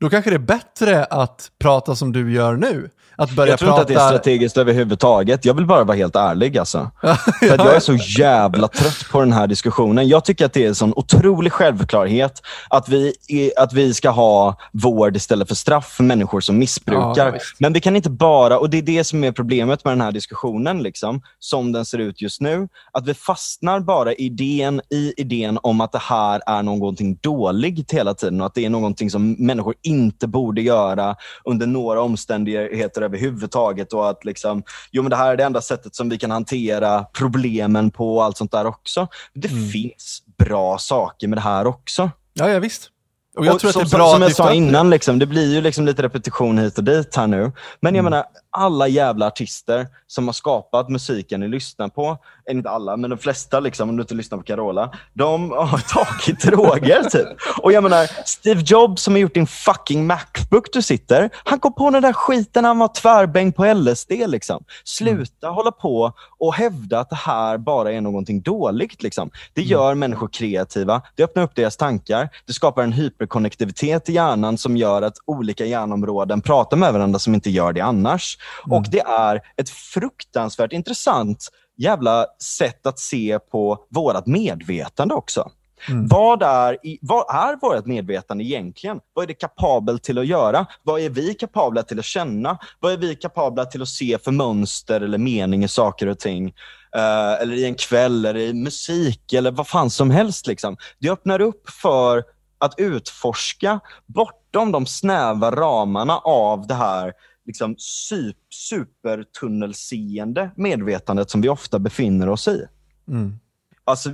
Då 0.00 0.10
kanske 0.10 0.30
det 0.30 0.36
är 0.36 0.38
bättre 0.38 1.04
att 1.04 1.50
prata 1.58 1.96
som 1.96 2.12
du 2.12 2.32
gör 2.32 2.56
nu. 2.56 2.90
Att 3.20 3.30
börja 3.30 3.52
jag 3.52 3.58
tror 3.58 3.68
prata... 3.68 3.80
inte 3.80 3.92
att 3.92 3.98
det 3.98 4.04
är 4.04 4.08
strategiskt 4.08 4.56
överhuvudtaget. 4.56 5.44
Jag 5.44 5.54
vill 5.54 5.66
bara 5.66 5.84
vara 5.84 5.96
helt 5.96 6.16
ärlig. 6.16 6.58
Alltså. 6.58 6.90
För 7.40 7.58
jag 7.58 7.76
är 7.76 7.80
så 7.80 7.94
jävla 7.94 8.68
trött 8.68 9.06
på 9.10 9.20
den 9.20 9.32
här 9.32 9.46
diskussionen. 9.46 10.08
Jag 10.08 10.24
tycker 10.24 10.46
att 10.46 10.52
det 10.52 10.64
är 10.64 10.68
en 10.68 10.74
sån 10.74 10.92
otrolig 10.96 11.52
självklarhet 11.52 12.42
att 12.70 12.88
vi, 12.88 13.12
att 13.56 13.72
vi 13.72 13.94
ska 13.94 14.10
ha 14.10 14.56
vård 14.72 15.16
istället 15.16 15.48
för 15.48 15.54
straff 15.54 15.86
för 15.86 16.04
människor 16.04 16.40
som 16.40 16.58
missbrukar. 16.58 17.32
Ja, 17.32 17.38
Men 17.58 17.72
vi 17.72 17.80
kan 17.80 17.96
inte 17.96 18.10
bara, 18.10 18.58
och 18.58 18.70
det 18.70 18.78
är 18.78 18.82
det 18.82 19.04
som 19.04 19.24
är 19.24 19.32
problemet 19.32 19.84
med 19.84 19.92
den 19.92 20.00
här 20.00 20.12
diskussionen, 20.12 20.82
liksom, 20.82 21.22
som 21.38 21.72
den 21.72 21.84
ser 21.84 21.98
ut 21.98 22.22
just 22.22 22.40
nu, 22.40 22.68
att 22.92 23.06
vi 23.06 23.14
fastnar 23.14 23.80
bara 23.80 24.14
idén, 24.14 24.80
i 24.90 25.14
idén 25.16 25.58
om 25.62 25.80
att 25.80 25.92
det 25.92 26.02
här 26.02 26.40
är 26.46 26.62
någonting 26.62 27.18
dåligt 27.20 27.92
hela 27.92 28.14
tiden 28.14 28.40
och 28.40 28.46
att 28.46 28.54
det 28.54 28.64
är 28.64 28.70
någonting 28.70 29.10
som 29.10 29.32
människor 29.32 29.74
inte 29.82 30.26
borde 30.26 30.62
göra 30.62 31.16
under 31.44 31.66
några 31.66 32.00
omständigheter 32.00 33.09
överhuvudtaget 33.10 33.92
och 33.92 34.10
att 34.10 34.24
liksom, 34.24 34.62
jo, 34.90 35.02
men 35.02 35.10
det 35.10 35.16
här 35.16 35.32
är 35.32 35.36
det 35.36 35.44
enda 35.44 35.60
sättet 35.60 35.94
som 35.94 36.08
vi 36.08 36.18
kan 36.18 36.30
hantera 36.30 37.04
problemen 37.04 37.90
på 37.90 38.16
och 38.16 38.24
allt 38.24 38.36
sånt 38.36 38.52
där 38.52 38.66
också. 38.66 39.08
Det 39.34 39.50
mm. 39.50 39.68
finns 39.68 40.22
bra 40.38 40.78
saker 40.78 41.28
med 41.28 41.38
det 41.38 41.42
här 41.42 41.66
också. 41.66 42.10
Ja, 42.32 42.50
ja 42.50 42.58
visst. 42.58 42.90
Och 43.36 43.46
jag 43.46 43.54
och 43.54 43.60
tror 43.60 43.70
som, 43.70 43.82
att 43.82 43.90
det 43.90 43.96
är 43.96 43.98
bra 43.98 44.12
som 44.12 44.22
jag 44.22 44.34
sa 44.34 44.52
innan, 44.52 44.90
liksom, 44.90 45.18
det 45.18 45.26
blir 45.26 45.54
ju 45.54 45.60
liksom 45.60 45.86
lite 45.86 46.02
repetition 46.02 46.58
hit 46.58 46.78
och 46.78 46.84
dit 46.84 47.16
här 47.16 47.26
nu. 47.26 47.52
Men 47.80 47.94
jag 47.94 48.00
mm. 48.00 48.04
menar, 48.04 48.24
alla 48.52 48.88
jävla 48.88 49.26
artister 49.26 49.86
som 50.06 50.28
har 50.28 50.32
skapat 50.32 50.88
musiken 50.88 51.40
ni 51.40 51.48
lyssnar 51.48 51.88
på, 51.88 52.18
inte 52.50 52.70
alla, 52.70 52.96
men 52.96 53.10
de 53.10 53.18
flesta, 53.18 53.60
liksom, 53.60 53.88
om 53.88 53.96
du 53.96 54.02
inte 54.02 54.14
lyssnar 54.14 54.38
på 54.38 54.44
Carola, 54.44 54.92
de 55.12 55.50
har 55.50 55.78
tagit 55.88 56.40
droger. 56.40 57.02
Typ. 57.02 57.28
Och 57.62 57.72
jag 57.72 57.82
menar, 57.82 58.26
Steve 58.26 58.62
Jobs 58.66 59.02
som 59.02 59.14
har 59.14 59.18
gjort 59.18 59.34
din 59.34 59.46
fucking 59.46 60.06
Macbook 60.06 60.72
du 60.72 60.82
sitter, 60.82 61.30
han 61.44 61.60
kom 61.60 61.72
på 61.72 61.90
den 61.90 62.02
där 62.02 62.12
skiten 62.12 62.62
när 62.62 62.68
han 62.68 62.78
var 62.78 62.88
tvärbäng 62.88 63.52
på 63.52 63.74
LSD. 63.74 64.10
Liksom. 64.10 64.64
Sluta 64.84 65.46
mm. 65.46 65.54
hålla 65.54 65.70
på 65.70 66.12
och 66.38 66.54
hävda 66.54 67.00
att 67.00 67.10
det 67.10 67.16
här 67.16 67.58
bara 67.58 67.92
är 67.92 68.00
någonting 68.00 68.42
dåligt. 68.42 69.02
Liksom. 69.02 69.30
Det 69.54 69.60
mm. 69.60 69.70
gör 69.70 69.86
mm. 69.86 69.98
människor 69.98 70.28
kreativa, 70.28 71.02
det 71.16 71.22
öppnar 71.24 71.42
upp 71.42 71.54
deras 71.54 71.76
tankar, 71.76 72.28
det 72.46 72.52
skapar 72.52 72.82
en 72.82 72.92
hyperkonnektivitet 72.92 74.08
i 74.08 74.12
hjärnan 74.12 74.58
som 74.58 74.76
gör 74.76 75.02
att 75.02 75.16
olika 75.26 75.64
hjärnområden 75.64 76.40
pratar 76.40 76.76
med 76.76 76.92
varandra 76.92 77.18
som 77.18 77.34
inte 77.34 77.50
gör 77.50 77.72
det 77.72 77.80
annars. 77.80 78.38
Mm. 78.66 78.78
Och 78.78 78.84
det 78.90 79.00
är 79.00 79.40
ett 79.56 79.70
fruktansvärt 79.70 80.72
intressant 80.72 81.48
jävla 81.76 82.26
sätt 82.58 82.86
att 82.86 82.98
se 82.98 83.38
på 83.38 83.86
vårt 83.90 84.26
medvetande 84.26 85.14
också. 85.14 85.50
Mm. 85.88 86.08
Vad, 86.08 86.42
är, 86.42 86.78
vad 87.00 87.34
är 87.34 87.56
vårt 87.60 87.86
medvetande 87.86 88.44
egentligen? 88.44 89.00
Vad 89.12 89.22
är 89.22 89.26
det 89.26 89.34
kapabelt 89.34 90.02
till 90.02 90.18
att 90.18 90.26
göra? 90.26 90.66
Vad 90.82 91.00
är 91.00 91.10
vi 91.10 91.34
kapabla 91.34 91.82
till 91.82 91.98
att 91.98 92.04
känna? 92.04 92.58
Vad 92.80 92.92
är 92.92 92.96
vi 92.96 93.16
kapabla 93.16 93.64
till 93.64 93.82
att 93.82 93.88
se 93.88 94.18
för 94.24 94.32
mönster 94.32 95.00
eller 95.00 95.18
mening 95.18 95.64
i 95.64 95.68
saker 95.68 96.06
och 96.06 96.18
ting? 96.18 96.52
eh, 96.96 97.42
eller 97.42 97.54
i 97.54 97.64
en 97.64 97.74
kväll, 97.74 98.24
eller 98.24 98.40
i 98.40 98.54
musik 98.54 99.32
eller 99.32 99.50
vad 99.50 99.68
fan 99.68 99.90
som 99.90 100.10
helst. 100.10 100.46
Liksom. 100.46 100.76
Det 100.98 101.10
öppnar 101.10 101.40
upp 101.40 101.70
för 101.70 102.24
att 102.58 102.74
utforska 102.76 103.80
bortom 104.06 104.72
de 104.72 104.86
snäva 104.86 105.50
ramarna 105.50 106.18
av 106.18 106.66
det 106.66 106.74
här 106.74 107.12
liksom, 107.46 107.76
supertunnelseende 108.68 110.50
medvetandet 110.56 111.30
som 111.30 111.40
vi 111.40 111.48
ofta 111.48 111.78
befinner 111.78 112.28
oss 112.28 112.48
i. 112.48 112.66
Mm. 113.08 113.38
Alltså, 113.84 114.10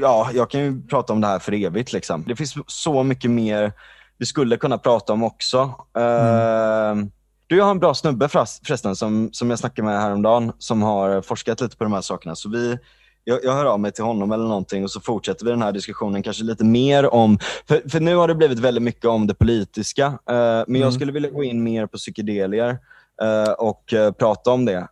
ja, 0.00 0.30
jag 0.34 0.50
kan 0.50 0.60
ju 0.60 0.82
prata 0.82 1.12
om 1.12 1.20
det 1.20 1.26
här 1.26 1.38
för 1.38 1.52
evigt. 1.52 1.92
Liksom. 1.92 2.24
Det 2.26 2.36
finns 2.36 2.54
så 2.66 3.02
mycket 3.02 3.30
mer 3.30 3.72
vi 4.18 4.26
skulle 4.26 4.56
kunna 4.56 4.78
prata 4.78 5.12
om 5.12 5.22
också. 5.22 5.74
Mm. 5.94 6.98
Uh, 6.98 7.06
du, 7.46 7.56
jag 7.56 7.64
har 7.64 7.70
en 7.70 7.78
bra 7.78 7.94
snubbe 7.94 8.28
förresten 8.28 8.96
som, 8.96 9.28
som 9.32 9.50
jag 9.50 9.58
snackade 9.58 9.86
med 9.86 10.00
häromdagen 10.00 10.52
som 10.58 10.82
har 10.82 11.22
forskat 11.22 11.60
lite 11.60 11.76
på 11.76 11.84
de 11.84 11.92
här 11.92 12.00
sakerna. 12.00 12.34
Så 12.34 12.50
vi, 12.50 12.78
jag, 13.24 13.44
jag 13.44 13.52
hör 13.52 13.64
av 13.64 13.80
mig 13.80 13.92
till 13.92 14.04
honom 14.04 14.32
eller 14.32 14.44
någonting 14.44 14.84
och 14.84 14.90
så 14.90 15.00
fortsätter 15.00 15.44
vi 15.44 15.50
den 15.50 15.62
här 15.62 15.72
diskussionen 15.72 16.22
kanske 16.22 16.44
lite 16.44 16.64
mer 16.64 17.14
om, 17.14 17.38
för, 17.68 17.88
för 17.88 18.00
nu 18.00 18.16
har 18.16 18.28
det 18.28 18.34
blivit 18.34 18.58
väldigt 18.58 18.82
mycket 18.82 19.04
om 19.04 19.26
det 19.26 19.34
politiska, 19.34 20.06
uh, 20.06 20.14
men 20.26 20.62
mm. 20.68 20.80
jag 20.80 20.92
skulle 20.92 21.12
vilja 21.12 21.30
gå 21.30 21.44
in 21.44 21.62
mer 21.62 21.86
på 21.86 21.96
psykedelier 21.96 22.78
uh, 23.22 23.52
och 23.52 23.92
uh, 23.92 24.10
prata 24.10 24.50
om 24.50 24.64
det. 24.64 24.88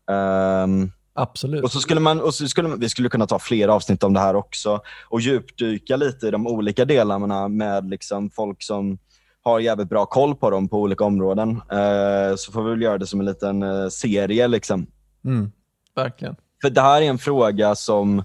Um, 0.65 0.93
Absolut. 1.15 1.65
Och 1.65 1.73
så 1.73 1.81
skulle 1.81 2.01
man, 2.01 2.21
och 2.21 2.35
så 2.35 2.49
skulle 2.49 2.69
vi 2.69 2.89
skulle 2.89 3.09
kunna 3.09 3.27
ta 3.27 3.39
fler 3.39 3.69
avsnitt 3.69 4.03
om 4.03 4.13
det 4.13 4.21
här 4.21 4.37
också 4.37 4.81
och 5.09 5.21
djupdyka 5.21 5.97
lite 5.97 6.27
i 6.27 6.31
de 6.31 6.47
olika 6.47 6.85
delarna 6.85 7.49
med 7.49 7.91
liksom 7.91 8.31
folk 8.31 8.63
som 8.63 8.99
har 9.43 9.61
jävligt 9.61 9.89
bra 9.89 10.07
koll 10.07 10.35
på 10.35 10.51
dem 10.51 10.69
på 10.69 10.81
olika 10.81 11.05
områden. 11.05 11.51
Uh, 11.51 12.37
så 12.37 12.53
får 12.53 12.63
vi 12.63 12.71
väl 12.71 12.83
göra 12.83 12.99
det 12.99 13.07
som 13.07 13.21
en 13.21 13.27
liten 13.27 13.63
uh, 13.63 13.89
serie. 13.89 14.49
Liksom. 14.49 14.87
Mm, 15.25 15.53
verkligen. 15.95 16.37
För 16.63 16.71
det 16.71 16.81
här 16.81 17.03
är 17.03 17.07
en 17.07 17.19
fråga 17.19 17.75
som 17.75 18.25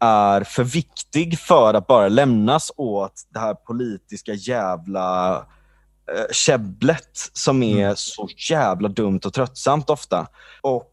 är 0.00 0.44
för 0.44 0.64
viktig 0.64 1.38
för 1.38 1.74
att 1.74 1.86
bara 1.86 2.08
lämnas 2.08 2.72
åt 2.76 3.12
det 3.32 3.38
här 3.38 3.54
politiska 3.54 4.34
jävla 4.34 5.38
uh, 5.38 6.24
käbblet 6.32 7.30
som 7.32 7.62
är 7.62 7.84
mm. 7.84 7.96
så 7.96 8.28
jävla 8.50 8.88
dumt 8.88 9.20
och 9.24 9.32
tröttsamt 9.32 9.90
ofta. 9.90 10.26
Och 10.60 10.92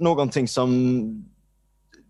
någonting 0.00 0.48
som, 0.48 1.29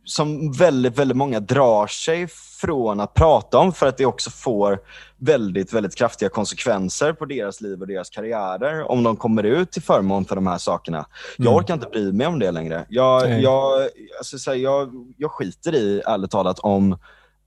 som 0.05 0.53
väldigt, 0.53 0.99
väldigt 0.99 1.17
många 1.17 1.41
drar 1.41 1.87
sig 1.87 2.27
från 2.61 3.01
att 3.01 3.15
prata 3.15 3.59
om 3.59 3.73
för 3.73 3.87
att 3.87 3.97
det 3.97 4.07
också 4.07 4.31
får 4.31 4.79
väldigt, 5.19 5.73
väldigt 5.73 5.97
kraftiga 5.97 6.29
konsekvenser 6.29 7.13
på 7.13 7.25
deras 7.25 7.61
liv 7.61 7.81
och 7.81 7.87
deras 7.87 8.11
karriärer 8.11 8.91
om 8.91 9.03
de 9.03 9.17
kommer 9.17 9.43
ut 9.43 9.73
till 9.73 9.83
förmån 9.83 10.25
för 10.25 10.35
de 10.35 10.47
här 10.47 10.59
sakerna. 10.59 10.99
Mm. 10.99 11.07
Jag 11.37 11.55
orkar 11.55 11.75
inte 11.75 11.87
bry 11.87 12.13
mig 12.13 12.27
om 12.27 12.39
det 12.39 12.51
längre. 12.51 12.87
Jag, 12.89 13.27
mm. 13.27 13.41
jag, 13.41 13.89
alltså, 14.19 14.39
så 14.39 14.51
här, 14.51 14.59
jag, 14.59 14.91
jag 15.17 15.31
skiter 15.31 15.75
i, 15.75 16.03
ärligt 16.07 16.31
talat, 16.31 16.59
om 16.59 16.99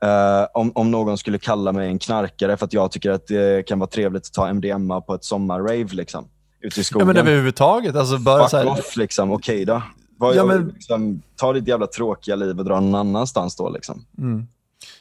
Uh, 0.04 0.48
om, 0.54 0.72
om 0.76 0.92
någon 0.92 1.18
skulle 1.18 1.40
kalla 1.40 1.72
mig 1.72 1.88
en 1.88 2.00
knarkare 2.00 2.58
för 2.58 2.66
att 2.66 2.74
jag 2.74 2.92
tycker 2.92 3.12
att 3.12 3.28
det 3.28 3.68
kan 3.68 3.80
vara 3.80 3.90
trevligt 3.90 4.26
att 4.26 4.34
ta 4.34 4.54
MDMA 4.54 5.02
på 5.02 5.14
ett 5.16 5.24
sommarrave 5.24 5.88
liksom, 5.92 6.28
ute 6.62 6.80
i 6.80 6.84
skogen. 6.84 7.08
Ja, 7.08 7.14
men 7.14 7.28
överhuvudtaget. 7.28 7.96
Alltså, 7.96 8.18
bara 8.18 8.42
Fuck 8.42 8.50
så 8.50 8.58
här... 8.58 8.68
off 8.68 8.98
liksom, 8.98 9.32
okej 9.32 9.64
okay 9.64 9.66
då. 9.66 9.82
Var, 10.24 10.34
ja, 10.34 10.46
men... 10.46 10.68
liksom, 10.68 11.22
ta 11.36 11.54
ditt 11.54 11.68
jävla 11.68 11.88
tråkiga 11.88 12.36
liv 12.36 12.60
och 12.60 12.66
dra 12.66 12.80
någon 12.80 12.96
annanstans 12.96 13.56
då. 13.56 13.70
Liksom. 13.70 14.06
Mm. 14.18 14.48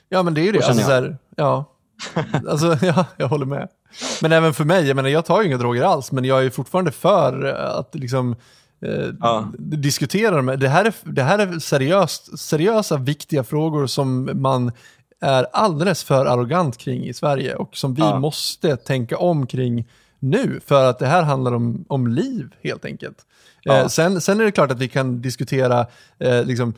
Ja, 0.08 0.22
men 0.22 0.34
det 0.34 0.40
är 0.40 0.44
ju 0.44 0.52
det. 0.52 0.66
Alltså, 0.66 0.84
så 0.84 0.90
här, 0.90 1.16
ja. 1.36 1.64
alltså, 2.48 2.78
ja, 2.86 3.04
jag 3.16 3.28
håller 3.28 3.46
med. 3.46 3.68
Men 4.22 4.32
även 4.32 4.54
för 4.54 4.64
mig, 4.64 4.86
jag 4.86 4.96
menar 4.96 5.08
jag 5.08 5.24
tar 5.24 5.42
ju 5.42 5.48
inga 5.48 5.58
droger 5.58 5.82
alls, 5.82 6.12
men 6.12 6.24
jag 6.24 6.44
är 6.44 6.50
fortfarande 6.50 6.90
för 6.90 7.44
att 7.44 7.94
liksom 7.94 8.36
eh, 8.80 9.08
ja. 9.20 9.48
diskutera 9.58 10.36
dem. 10.36 10.46
Det 10.46 10.68
här 10.68 10.84
är, 10.84 10.94
det 11.02 11.22
här 11.22 11.38
är 11.38 11.58
seriöst, 11.58 12.38
seriösa, 12.38 12.96
viktiga 12.96 13.44
frågor 13.44 13.86
som 13.86 14.30
man 14.34 14.72
är 15.20 15.46
alldeles 15.52 16.04
för 16.04 16.26
arrogant 16.26 16.78
kring 16.78 17.04
i 17.04 17.14
Sverige 17.14 17.54
och 17.54 17.76
som 17.76 17.94
vi 17.94 18.02
ja. 18.02 18.18
måste 18.18 18.76
tänka 18.76 19.18
om 19.18 19.46
kring 19.46 19.88
nu, 20.18 20.60
för 20.66 20.90
att 20.90 20.98
det 20.98 21.06
här 21.06 21.22
handlar 21.22 21.52
om, 21.52 21.84
om 21.88 22.06
liv 22.06 22.54
helt 22.62 22.84
enkelt. 22.84 23.26
Ja. 23.62 23.80
Eh, 23.80 23.86
sen, 23.86 24.20
sen 24.20 24.40
är 24.40 24.44
det 24.44 24.52
klart 24.52 24.70
att 24.70 24.78
vi 24.78 24.88
kan 24.88 25.22
diskutera, 25.22 25.86
eh, 26.18 26.44
liksom, 26.44 26.74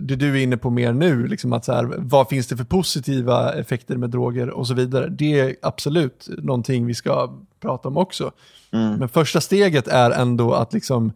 det 0.00 0.16
du 0.16 0.38
är 0.38 0.42
inne 0.42 0.56
på 0.56 0.70
mer 0.70 0.92
nu, 0.92 1.26
liksom 1.26 1.52
att 1.52 1.64
så 1.64 1.72
här, 1.72 1.94
vad 1.98 2.28
finns 2.28 2.46
det 2.46 2.56
för 2.56 2.64
positiva 2.64 3.52
effekter 3.52 3.96
med 3.96 4.10
droger 4.10 4.50
och 4.50 4.66
så 4.66 4.74
vidare. 4.74 5.08
Det 5.08 5.40
är 5.40 5.56
absolut 5.62 6.28
någonting 6.38 6.86
vi 6.86 6.94
ska 6.94 7.32
prata 7.60 7.88
om 7.88 7.96
också. 7.96 8.32
Mm. 8.72 8.94
Men 8.94 9.08
första 9.08 9.40
steget 9.40 9.88
är 9.88 10.10
ändå 10.10 10.52
att 10.52 10.72
liksom 10.72 11.12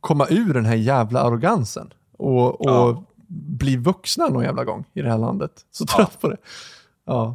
komma 0.00 0.26
ur 0.30 0.54
den 0.54 0.64
här 0.64 0.74
jävla 0.74 1.20
arrogansen 1.20 1.92
och, 2.16 2.60
och 2.60 2.70
ja. 2.70 3.04
bli 3.28 3.76
vuxna 3.76 4.28
någon 4.28 4.44
jävla 4.44 4.64
gång 4.64 4.84
i 4.94 5.02
det 5.02 5.10
här 5.10 5.18
landet. 5.18 5.52
Så 5.70 5.86
trött 5.86 6.10
ja. 6.12 6.18
på 6.20 6.28
det. 6.28 6.36
Ja. 7.04 7.34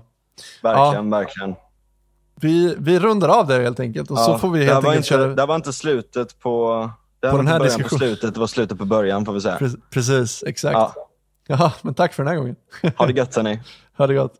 Verkligen, 0.64 1.10
verkligen. 1.10 1.56
Vi, 2.42 2.76
vi 2.78 3.00
rundar 3.00 3.30
av 3.30 3.48
där 3.48 3.62
helt 3.62 3.80
enkelt 3.80 4.12
och 4.12 4.18
ja, 4.18 4.26
så 4.26 4.38
får 4.38 4.50
vi 4.50 4.66
helt 4.66 4.76
enkelt 4.76 4.96
inte, 4.96 5.08
köra... 5.08 5.28
Det 5.28 5.46
var 5.46 5.56
inte 5.56 5.74
slutet 5.74 6.40
på... 6.40 6.90
Det 7.22 7.32
på 7.32 7.38
den 7.38 7.48
här 7.48 7.60
diskussionen. 7.60 7.90
På 7.90 7.96
slutet, 7.98 8.34
det 8.34 8.40
var 8.40 8.48
slutet 8.48 8.78
på 8.78 8.86
början 8.86 9.26
får 9.26 9.34
vi 9.34 9.42
säga. 9.42 9.60
Precis, 9.90 10.44
exakt. 10.48 10.74
Ja. 10.74 10.94
Jaha, 11.48 11.72
men 11.82 11.94
tack 11.94 12.14
för 12.14 12.24
den 12.24 12.34
här 12.34 12.40
gången. 12.40 12.56
Ha 12.98 13.06
det 13.06 13.14
gött 13.14 13.36
hörni. 13.36 13.60
Ha 13.98 14.08
det 14.08 14.14
gott. 14.14 14.34